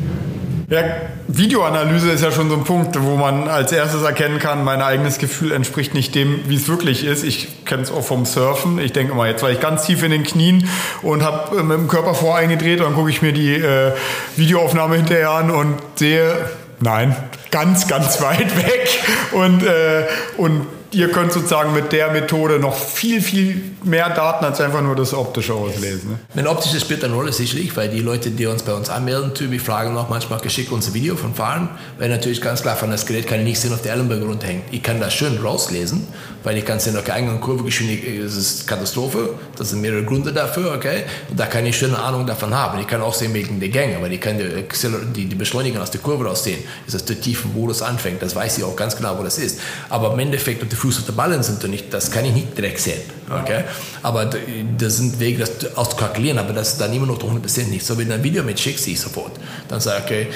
Ja, 0.72 0.84
Videoanalyse 1.28 2.12
ist 2.12 2.24
ja 2.24 2.32
schon 2.32 2.48
so 2.48 2.56
ein 2.56 2.64
Punkt, 2.64 2.98
wo 2.98 3.14
man 3.16 3.46
als 3.46 3.72
erstes 3.72 4.04
erkennen 4.04 4.38
kann, 4.38 4.64
mein 4.64 4.80
eigenes 4.80 5.18
Gefühl 5.18 5.52
entspricht 5.52 5.92
nicht 5.92 6.14
dem, 6.14 6.48
wie 6.48 6.56
es 6.56 6.66
wirklich 6.66 7.04
ist. 7.04 7.24
Ich 7.24 7.66
kenne 7.66 7.82
es 7.82 7.92
auch 7.92 8.02
vom 8.02 8.24
Surfen. 8.24 8.78
Ich 8.78 8.90
denke 8.90 9.14
mal, 9.14 9.28
jetzt 9.28 9.42
war 9.42 9.50
ich 9.50 9.60
ganz 9.60 9.84
tief 9.84 10.02
in 10.02 10.10
den 10.10 10.22
Knien 10.22 10.66
und 11.02 11.22
habe 11.22 11.58
äh, 11.58 11.62
mit 11.62 11.76
dem 11.76 11.88
Körper 11.88 12.14
voreingedreht 12.14 12.80
und 12.80 12.86
dann 12.86 12.94
gucke 12.94 13.10
ich 13.10 13.20
mir 13.20 13.34
die 13.34 13.52
äh, 13.52 13.92
Videoaufnahme 14.36 14.96
hinterher 14.96 15.32
an 15.32 15.50
und 15.50 15.74
sehe, 15.96 16.32
nein, 16.80 17.14
ganz, 17.50 17.86
ganz 17.86 18.22
weit 18.22 18.56
weg 18.56 18.88
und, 19.32 19.62
äh, 19.62 20.06
und 20.38 20.66
ihr 20.92 21.10
könnt 21.10 21.32
sozusagen 21.32 21.72
mit 21.72 21.90
der 21.92 22.12
Methode 22.12 22.58
noch 22.58 22.76
viel, 22.76 23.20
viel 23.20 23.62
mehr 23.82 24.10
Daten 24.10 24.44
als 24.44 24.60
einfach 24.60 24.82
nur 24.82 24.94
das 24.94 25.14
optische 25.14 25.54
auslesen. 25.54 26.10
Ne? 26.10 26.18
Mein 26.34 26.46
optisches 26.46 26.82
spielt 26.82 27.02
eine 27.04 27.14
Rolle 27.14 27.32
sicherlich, 27.32 27.74
weil 27.76 27.88
die 27.88 28.00
Leute, 28.00 28.30
die 28.30 28.46
uns 28.46 28.62
bei 28.62 28.74
uns 28.74 28.90
anmelden, 28.90 29.32
die 29.34 29.58
fragen 29.58 29.96
auch 29.96 30.08
manchmal 30.08 30.40
geschickt 30.40 30.70
unser 30.70 30.94
Video 30.94 31.16
von 31.16 31.34
Fahren, 31.34 31.70
weil 31.98 32.08
natürlich 32.08 32.40
ganz 32.40 32.62
klar 32.62 32.76
von 32.76 32.90
das 32.90 33.06
Gerät 33.06 33.26
kann 33.26 33.40
ich 33.40 33.46
nicht 33.46 33.60
sehen, 33.60 33.72
auf 33.72 33.82
der 33.82 33.92
Ellenberg 33.92 34.22
runterhängt. 34.22 34.64
Ich 34.70 34.82
kann 34.82 35.00
das 35.00 35.14
schön 35.14 35.38
rauslesen, 35.38 36.06
weil 36.44 36.58
ich 36.58 36.64
kann 36.64 36.78
sehen, 36.78 36.96
okay, 36.96 37.12
Eingang 37.12 37.40
Kurvegeschwindigkeit 37.40 38.24
das 38.24 38.36
ist 38.36 38.66
Katastrophe, 38.66 39.34
das 39.56 39.70
sind 39.70 39.80
mehrere 39.80 40.04
Gründe 40.04 40.32
dafür, 40.32 40.74
okay, 40.74 41.04
und 41.30 41.38
da 41.38 41.46
kann 41.46 41.64
ich 41.66 41.78
schon 41.78 41.94
eine 41.94 42.02
Ahnung 42.02 42.26
davon 42.26 42.54
haben. 42.54 42.78
Ich 42.80 42.86
kann 42.86 43.00
auch 43.00 43.14
sehen 43.14 43.32
wegen 43.34 43.60
der 43.60 43.68
Gänge, 43.70 44.00
weil 44.00 44.12
ich 44.12 44.20
kann 44.20 44.38
die, 44.38 45.24
die, 45.24 45.34
Beschleunigung 45.34 45.80
aus 45.80 45.90
der 45.90 46.00
Kurve 46.00 46.26
raussehen, 46.26 46.62
ist 46.86 46.94
das 46.94 47.04
der 47.04 47.20
tiefe 47.20 47.48
Modus 47.48 47.82
anfängt, 47.82 48.22
das 48.22 48.34
weiß 48.34 48.58
ich 48.58 48.64
auch 48.64 48.76
ganz 48.76 48.96
genau, 48.96 49.18
wo 49.18 49.22
das 49.22 49.38
ist. 49.38 49.58
Aber 49.88 50.12
im 50.12 50.18
Endeffekt, 50.18 50.70
die 50.70 50.76
Fuß 50.82 50.98
auf 50.98 51.06
der 51.06 51.12
Ballen 51.12 51.44
sind 51.44 51.62
und 51.62 51.70
nicht, 51.70 51.94
das 51.94 52.10
kann 52.10 52.24
ich 52.24 52.34
nicht 52.34 52.58
direkt 52.58 52.80
sehen. 52.80 53.00
Okay? 53.30 53.64
Aber 54.02 54.30
das 54.78 54.96
sind 54.96 55.18
Wege, 55.20 55.38
das 55.38 55.76
auszukalkulieren, 55.76 56.38
aber 56.38 56.52
das 56.52 56.72
ist 56.72 56.80
dann 56.80 56.92
immer 56.92 57.06
noch 57.06 57.18
100% 57.18 57.68
nicht. 57.68 57.84
So, 57.84 57.96
wenn 57.98 58.08
du 58.08 58.14
ein 58.14 58.22
Video 58.22 58.42
mitschickst, 58.42 58.84
sehe 58.84 58.94
ich 58.94 59.00
sofort. 59.00 59.32
Dann 59.68 59.80
sage 59.80 59.98
ich, 59.98 60.04
okay, 60.04 60.26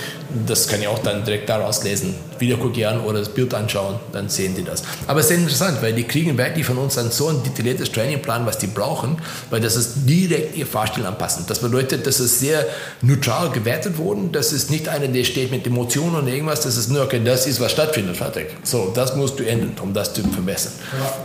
das 0.47 0.69
kann 0.69 0.81
ich 0.81 0.89
auch 0.89 0.99
dann 1.01 1.25
direkt 1.25 1.49
daraus 1.49 1.83
lesen. 1.85 2.15
Video 2.39 2.57
an 2.89 3.01
oder 3.01 3.21
das 3.21 3.31
Bild 3.31 3.55
anschauen, 3.55 3.97
dann 4.13 4.29
sehen 4.29 4.55
die 4.55 4.63
das. 4.63 4.83
Aber 5.07 5.21
es 5.21 5.27
ist 5.27 5.29
sehr 5.31 5.39
interessant, 5.39 5.79
weil 5.81 5.95
die 5.95 6.05
kriegen 6.05 6.37
wirklich 6.37 6.67
von 6.67 6.77
uns 6.77 6.97
dann 6.97 7.11
so 7.11 7.29
ein 7.29 7.43
detailliertes 7.43 7.93
Trainingplan, 7.93 8.45
was 8.45 8.59
die 8.59 8.67
brauchen, 8.67 9.17
weil 9.51 9.61
das 9.61 9.77
ist 9.77 9.93
direkt 10.05 10.57
ihr 10.57 10.67
Fahrstil 10.67 11.07
anpassen. 11.07 11.45
Das 11.49 11.61
bedeutet, 11.61 12.07
das 12.07 12.21
ist 12.21 12.41
sehr 12.41 12.67
neutral 13.03 13.51
gewertet 13.51 13.99
worden. 13.99 14.33
Das 14.33 14.53
ist 14.53 14.71
nicht 14.71 14.89
einer, 14.89 15.09
der 15.09 15.25
steht 15.25 15.51
mit 15.51 15.67
Emotionen 15.67 16.17
und 16.17 16.29
irgendwas. 16.29 16.61
Das 16.61 16.77
ist 16.77 16.91
nur, 16.91 17.03
okay, 17.03 17.21
das 17.25 17.47
ist, 17.47 17.61
was 17.61 17.73
stattfindet, 17.73 18.17
fertig. 18.17 18.49
So, 18.63 18.93
das 18.95 19.17
musst 19.17 19.39
du 19.39 19.45
ändern, 19.45 19.73
um 19.81 19.95
das 19.95 20.13
zu 20.13 20.23
verbessern. 20.23 20.73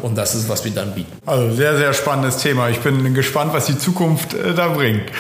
Und 0.02 0.18
das 0.18 0.36
ist, 0.36 0.48
was 0.48 0.64
wir 0.64 0.72
dann 0.72 0.94
bieten. 0.94 1.12
Also 1.26 1.51
sehr, 1.56 1.78
sehr 1.78 1.94
spannendes 1.94 2.38
Thema. 2.38 2.70
Ich 2.70 2.80
bin 2.80 3.14
gespannt, 3.14 3.54
was 3.54 3.66
die 3.66 3.78
Zukunft 3.78 4.34
äh, 4.34 4.54
da 4.54 4.70
bringt. 4.70 5.12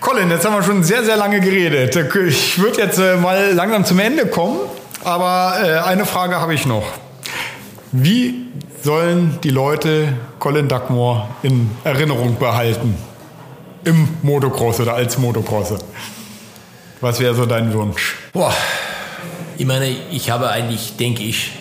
Colin, 0.00 0.30
jetzt 0.30 0.46
haben 0.46 0.54
wir 0.54 0.62
schon 0.62 0.82
sehr, 0.82 1.04
sehr 1.04 1.16
lange 1.16 1.40
geredet. 1.40 1.94
Ich 2.26 2.58
würde 2.58 2.78
jetzt 2.78 2.98
äh, 2.98 3.16
mal 3.16 3.52
langsam 3.52 3.84
zum 3.84 3.98
Ende 3.98 4.26
kommen, 4.26 4.58
aber 5.04 5.56
äh, 5.62 5.78
eine 5.78 6.06
Frage 6.06 6.40
habe 6.40 6.54
ich 6.54 6.64
noch. 6.64 6.84
Wie 7.92 8.46
sollen 8.82 9.38
die 9.42 9.50
Leute 9.50 10.14
Colin 10.38 10.68
Duckmore 10.68 11.28
in 11.42 11.70
Erinnerung 11.84 12.38
behalten? 12.38 12.96
Im 13.84 14.08
Motocross 14.22 14.80
oder 14.80 14.94
als 14.94 15.18
Motocrosser? 15.18 15.78
Was 17.00 17.18
wäre 17.20 17.34
so 17.34 17.46
dein 17.46 17.72
Wunsch? 17.72 18.16
Boah, 18.32 18.54
ich 19.56 19.66
meine, 19.66 19.88
ich 20.10 20.30
habe 20.30 20.48
eigentlich, 20.48 20.96
denke 20.96 21.22
ich, 21.22 21.52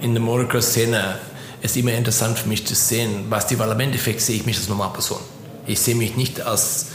in 0.00 0.14
der 0.14 0.22
Motocross-Szene 0.22 1.18
ist 1.60 1.76
immer 1.76 1.92
interessant 1.92 2.38
für 2.38 2.48
mich 2.48 2.66
zu 2.66 2.74
sehen, 2.74 3.26
was 3.28 3.46
die, 3.46 3.54
im 3.54 3.80
Endeffekt 3.80 4.20
sehe 4.20 4.36
ich 4.36 4.46
mich 4.46 4.56
als 4.56 4.68
Normalperson. 4.68 5.18
Ich 5.66 5.80
sehe 5.80 5.94
mich 5.94 6.16
nicht 6.16 6.40
als 6.40 6.86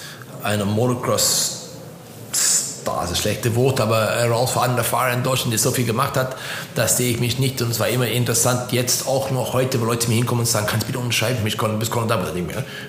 eine 0.42 0.66
Motocross 0.66 1.64
das 2.86 3.20
schlechtes 3.20 3.56
Wort, 3.56 3.80
aber 3.80 4.12
herausfordernder 4.12 4.84
Fahrer 4.84 5.14
in 5.14 5.24
Deutschland, 5.24 5.52
der 5.52 5.60
so 5.60 5.72
viel 5.72 5.86
gemacht 5.86 6.18
hat, 6.18 6.36
das 6.76 6.98
sehe 6.98 7.12
ich 7.12 7.20
mich 7.20 7.40
nicht. 7.40 7.62
Und 7.62 7.72
es 7.72 7.80
war 7.80 7.88
immer 7.88 8.08
interessant, 8.08 8.72
jetzt 8.72 9.08
auch 9.08 9.32
noch 9.32 9.54
heute, 9.54 9.80
wo 9.82 9.86
Leute 9.86 10.08
mir 10.10 10.16
hinkommen 10.16 10.42
und 10.42 10.48
sagen, 10.48 10.68
kannst 10.68 10.84
du 10.84 10.88
bitte 10.88 11.00
unterschreiben, 11.00 11.44
mich 11.44 11.58
bis 11.58 11.90
Colin 11.90 12.08
Dagmar. 12.08 12.36
Ich 12.36 12.44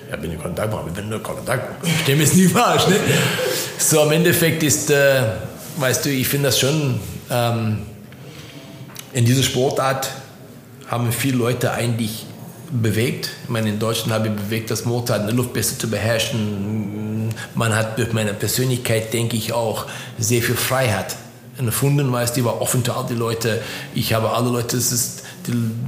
ja, 0.09 0.17
bin 0.17 0.31
ich 0.31 0.39
Colin 0.39 0.55
Dagmar, 0.55 0.83
ich 0.87 0.93
bin 0.93 1.09
nur 1.09 1.21
Colin 1.21 1.45
Dagmar. 1.45 1.75
Dem 2.07 2.21
ist 2.21 2.35
nie 2.35 2.47
falsch. 2.47 2.87
Ne? 2.87 2.95
So, 3.77 4.03
im 4.03 4.11
Endeffekt 4.11 4.63
ist, 4.63 4.89
äh, 4.89 5.21
weißt 5.77 6.05
du, 6.05 6.09
ich 6.09 6.27
finde 6.27 6.49
das 6.49 6.59
schon, 6.59 6.99
ähm, 7.29 7.81
in 9.13 9.25
dieser 9.25 9.43
Sportart 9.43 10.09
haben 10.87 11.11
viele 11.11 11.37
Leute 11.37 11.71
eigentlich 11.71 12.25
bewegt. 12.71 13.29
Ich 13.43 13.49
meine, 13.49 13.69
in 13.69 13.79
Deutschland 13.79 14.13
habe 14.13 14.27
ich 14.27 14.33
bewegt, 14.33 14.71
das 14.71 14.85
Motorrad 14.85 15.21
in 15.21 15.27
der 15.27 15.35
Luft 15.35 15.53
besser 15.53 15.77
zu 15.77 15.89
beherrschen. 15.89 17.33
Man 17.53 17.75
hat 17.75 17.97
durch 17.97 18.13
meine 18.13 18.33
Persönlichkeit, 18.33 19.13
denke 19.13 19.37
ich, 19.37 19.53
auch 19.53 19.85
sehr 20.17 20.41
viel 20.41 20.55
Freiheit 20.55 21.15
erfunden, 21.63 22.11
weißt 22.11 22.35
du, 22.35 22.43
war 22.43 22.61
offen 22.61 22.83
zu 22.83 22.93
all 22.93 23.05
die 23.05 23.13
Leute. 23.13 23.61
Ich 23.93 24.13
habe 24.13 24.31
alle 24.31 24.49
Leute, 24.49 24.75
das, 24.75 24.91
ist, 24.91 25.23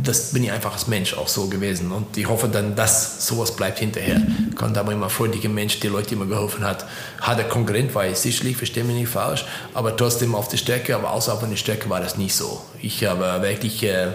das 0.04 0.32
bin 0.32 0.44
ich 0.44 0.52
einfach 0.52 0.74
als 0.74 0.88
Mensch 0.88 1.14
auch 1.14 1.28
so 1.28 1.48
gewesen. 1.48 1.92
Und 1.92 2.16
ich 2.16 2.28
hoffe 2.30 2.48
dann, 2.48 2.76
dass 2.76 3.28
sowas 3.28 3.56
bleibt 3.56 3.80
hinterher. 3.80 4.22
Kommt 4.56 4.78
aber 4.78 4.94
immer 4.94 5.10
freundlicher 5.10 5.50
Mensch, 5.50 5.80
der 5.82 5.92
Leute 5.92 6.16
immer 6.16 6.26
geholfen 6.26 6.64
hat. 6.64 6.86
Hat 7.20 7.38
er 7.38 7.46
Konkurrent, 7.46 7.94
war 7.96 8.08
ich 8.08 8.18
sicherlich, 8.18 8.56
verstehe 8.56 8.86
mich 8.86 8.96
nicht 8.96 9.10
falsch, 9.10 9.46
aber 9.74 9.96
trotzdem 9.96 10.36
auf 10.36 10.48
der 10.48 10.58
Strecke, 10.58 10.96
aber 10.96 11.12
außerhalb 11.12 11.42
von 11.42 11.50
der 11.50 11.58
Strecke 11.58 11.90
war 11.90 12.00
das 12.00 12.18
nicht 12.18 12.36
so. 12.36 12.62
Ich 12.82 13.04
habe 13.04 13.42
wirklich 13.42 13.84
äh, 13.84 14.14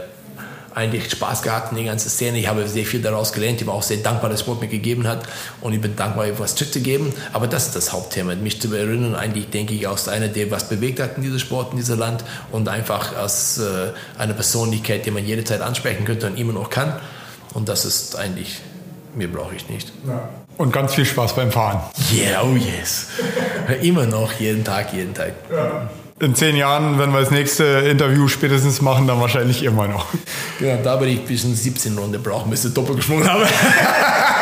eigentlich 0.74 1.10
Spaß 1.10 1.42
gehabt 1.42 1.72
in 1.72 1.76
der 1.76 1.86
ganzen 1.86 2.08
Szene. 2.08 2.38
Ich 2.38 2.48
habe 2.48 2.66
sehr 2.68 2.84
viel 2.84 3.02
daraus 3.02 3.32
gelernt. 3.32 3.60
Ich 3.60 3.66
war 3.66 3.74
auch 3.74 3.82
sehr 3.82 3.98
dankbar, 3.98 4.30
dass 4.30 4.40
Sport 4.40 4.60
mir 4.60 4.68
gegeben 4.68 5.06
hat. 5.06 5.22
Und 5.60 5.72
ich 5.72 5.80
bin 5.80 5.96
dankbar, 5.96 6.26
etwas 6.26 6.54
zurückzugeben. 6.54 7.12
Aber 7.32 7.46
das 7.46 7.66
ist 7.66 7.76
das 7.76 7.92
Hauptthema, 7.92 8.34
mich 8.34 8.60
zu 8.60 8.74
erinnern. 8.74 9.14
Eigentlich 9.14 9.50
denke 9.50 9.74
ich, 9.74 9.88
als 9.88 10.08
einer, 10.08 10.28
der 10.28 10.50
was 10.50 10.68
bewegt 10.68 11.00
hat 11.00 11.16
in 11.16 11.22
diesem 11.22 11.38
Sport, 11.38 11.72
in 11.72 11.78
diesem 11.78 11.98
Land. 11.98 12.24
Und 12.50 12.68
einfach 12.68 13.16
als 13.16 13.58
äh, 13.58 13.92
eine 14.18 14.34
Persönlichkeit, 14.34 15.06
die 15.06 15.10
man 15.10 15.24
jederzeit 15.24 15.60
ansprechen 15.60 16.04
könnte 16.04 16.26
und 16.26 16.38
immer 16.38 16.52
noch 16.52 16.70
kann. 16.70 16.94
Und 17.54 17.68
das 17.68 17.84
ist 17.84 18.16
eigentlich, 18.16 18.60
mehr 19.14 19.28
brauche 19.28 19.54
ich 19.54 19.68
nicht. 19.68 19.92
Ja. 20.06 20.28
Und 20.58 20.72
ganz 20.72 20.94
viel 20.94 21.04
Spaß 21.04 21.34
beim 21.34 21.50
Fahren. 21.50 21.80
Yeah, 22.12 22.42
oh 22.42 22.56
yes. 22.56 23.08
immer 23.82 24.06
noch, 24.06 24.32
jeden 24.34 24.64
Tag, 24.64 24.92
jeden 24.92 25.14
Tag. 25.14 25.32
Ja 25.50 25.88
in 26.22 26.36
zehn 26.36 26.54
Jahren, 26.54 27.00
wenn 27.00 27.10
wir 27.12 27.20
das 27.20 27.32
nächste 27.32 27.64
Interview 27.64 28.28
spätestens 28.28 28.80
machen, 28.80 29.08
dann 29.08 29.20
wahrscheinlich 29.20 29.64
immer 29.64 29.88
noch. 29.88 30.06
Genau, 30.60 30.80
da 30.82 31.00
würde 31.00 31.12
ich 31.12 31.24
bis 31.24 31.42
in 31.42 31.54
17 31.54 31.98
Runde 31.98 32.20
brauchen, 32.20 32.48
bis 32.48 32.64
ich 32.64 32.72
doppelt 32.72 32.98
geschwungen 32.98 33.28
habe. 33.28 33.44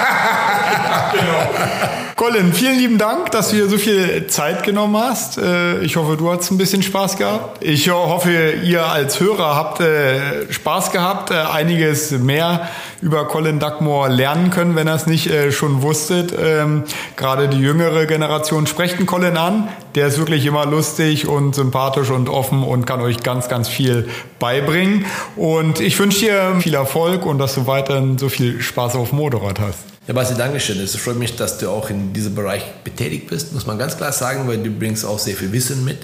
genau. 1.12 1.90
Colin, 2.20 2.52
vielen 2.52 2.76
lieben 2.76 2.98
Dank, 2.98 3.30
dass 3.30 3.48
du 3.48 3.56
dir 3.56 3.66
so 3.66 3.78
viel 3.78 4.26
Zeit 4.26 4.62
genommen 4.62 4.94
hast. 4.94 5.38
Äh, 5.38 5.80
ich 5.80 5.96
hoffe, 5.96 6.18
du 6.18 6.30
hast 6.30 6.50
ein 6.50 6.58
bisschen 6.58 6.82
Spaß 6.82 7.16
gehabt. 7.16 7.64
Ich 7.64 7.90
hoffe, 7.90 8.52
ihr 8.62 8.84
als 8.84 9.20
Hörer 9.20 9.56
habt 9.56 9.80
äh, 9.80 10.52
Spaß 10.52 10.92
gehabt, 10.92 11.30
äh, 11.30 11.36
einiges 11.36 12.10
mehr 12.10 12.68
über 13.00 13.26
Colin 13.26 13.58
Duckmore 13.58 14.10
lernen 14.10 14.50
können, 14.50 14.76
wenn 14.76 14.86
ihr 14.86 14.94
es 14.94 15.06
nicht 15.06 15.30
schon 15.52 15.80
wusstet. 15.80 16.34
Ähm, 16.38 16.84
gerade 17.16 17.48
die 17.48 17.58
jüngere 17.58 18.04
Generation 18.04 18.66
sprecht 18.66 18.98
einen 18.98 19.06
Colin 19.06 19.38
an. 19.38 19.68
Der 19.94 20.08
ist 20.08 20.18
wirklich 20.18 20.44
immer 20.44 20.66
lustig 20.66 21.26
und 21.26 21.54
sympathisch 21.54 22.10
und 22.10 22.28
offen 22.28 22.62
und 22.62 22.84
kann 22.84 23.00
euch 23.00 23.22
ganz, 23.22 23.48
ganz 23.48 23.66
viel 23.66 24.10
beibringen. 24.38 25.06
Und 25.36 25.80
ich 25.80 25.98
wünsche 25.98 26.20
dir 26.20 26.60
viel 26.60 26.74
Erfolg 26.74 27.24
und 27.24 27.38
dass 27.38 27.54
du 27.54 27.66
weiterhin 27.66 28.18
so 28.18 28.28
viel 28.28 28.60
Spaß 28.60 28.96
auf 28.96 29.12
Motorrad 29.12 29.58
hast. 29.58 29.89
Ja, 30.06 30.14
Basti, 30.14 30.34
Dankeschön. 30.34 30.80
Es 30.80 30.96
freut 30.96 31.18
mich, 31.18 31.36
dass 31.36 31.58
du 31.58 31.68
auch 31.68 31.90
in 31.90 32.12
diesem 32.12 32.34
Bereich 32.34 32.64
betätigt 32.82 33.28
bist, 33.28 33.52
muss 33.52 33.66
man 33.66 33.78
ganz 33.78 33.96
klar 33.96 34.12
sagen, 34.12 34.48
weil 34.48 34.58
du 34.58 34.70
bringst 34.70 35.04
auch 35.04 35.18
sehr 35.18 35.36
viel 35.36 35.52
Wissen 35.52 35.84
mit. 35.84 35.98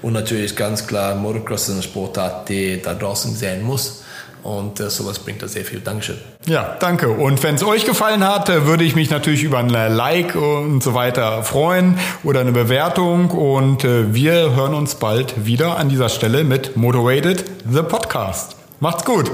Und 0.00 0.14
natürlich 0.14 0.56
ganz 0.56 0.86
klar, 0.86 1.14
Motocross 1.14 1.68
ist 1.68 1.74
eine 1.74 1.82
Sportart, 1.82 2.48
die 2.48 2.80
da 2.82 2.94
draußen 2.94 3.36
sein 3.36 3.62
muss. 3.62 4.02
Und 4.42 4.80
äh, 4.80 4.90
sowas 4.90 5.20
bringt 5.20 5.42
da 5.42 5.48
sehr 5.48 5.64
viel. 5.64 5.80
Dankeschön. 5.80 6.18
Ja, 6.46 6.76
danke. 6.80 7.10
Und 7.10 7.42
wenn 7.44 7.54
es 7.54 7.62
euch 7.62 7.84
gefallen 7.84 8.26
hat, 8.26 8.48
äh, 8.48 8.66
würde 8.66 8.82
ich 8.82 8.96
mich 8.96 9.10
natürlich 9.10 9.44
über 9.44 9.58
ein 9.58 9.68
Like 9.68 10.34
und 10.34 10.82
so 10.82 10.94
weiter 10.94 11.44
freuen 11.44 11.98
oder 12.24 12.40
eine 12.40 12.52
Bewertung. 12.52 13.30
Und 13.30 13.84
äh, 13.84 14.12
wir 14.12 14.56
hören 14.56 14.74
uns 14.74 14.96
bald 14.96 15.46
wieder 15.46 15.76
an 15.76 15.88
dieser 15.88 16.08
Stelle 16.08 16.42
mit 16.42 16.76
Motivated, 16.76 17.44
the 17.70 17.82
Podcast. 17.82 18.56
Macht's 18.80 19.04
gut. 19.04 19.30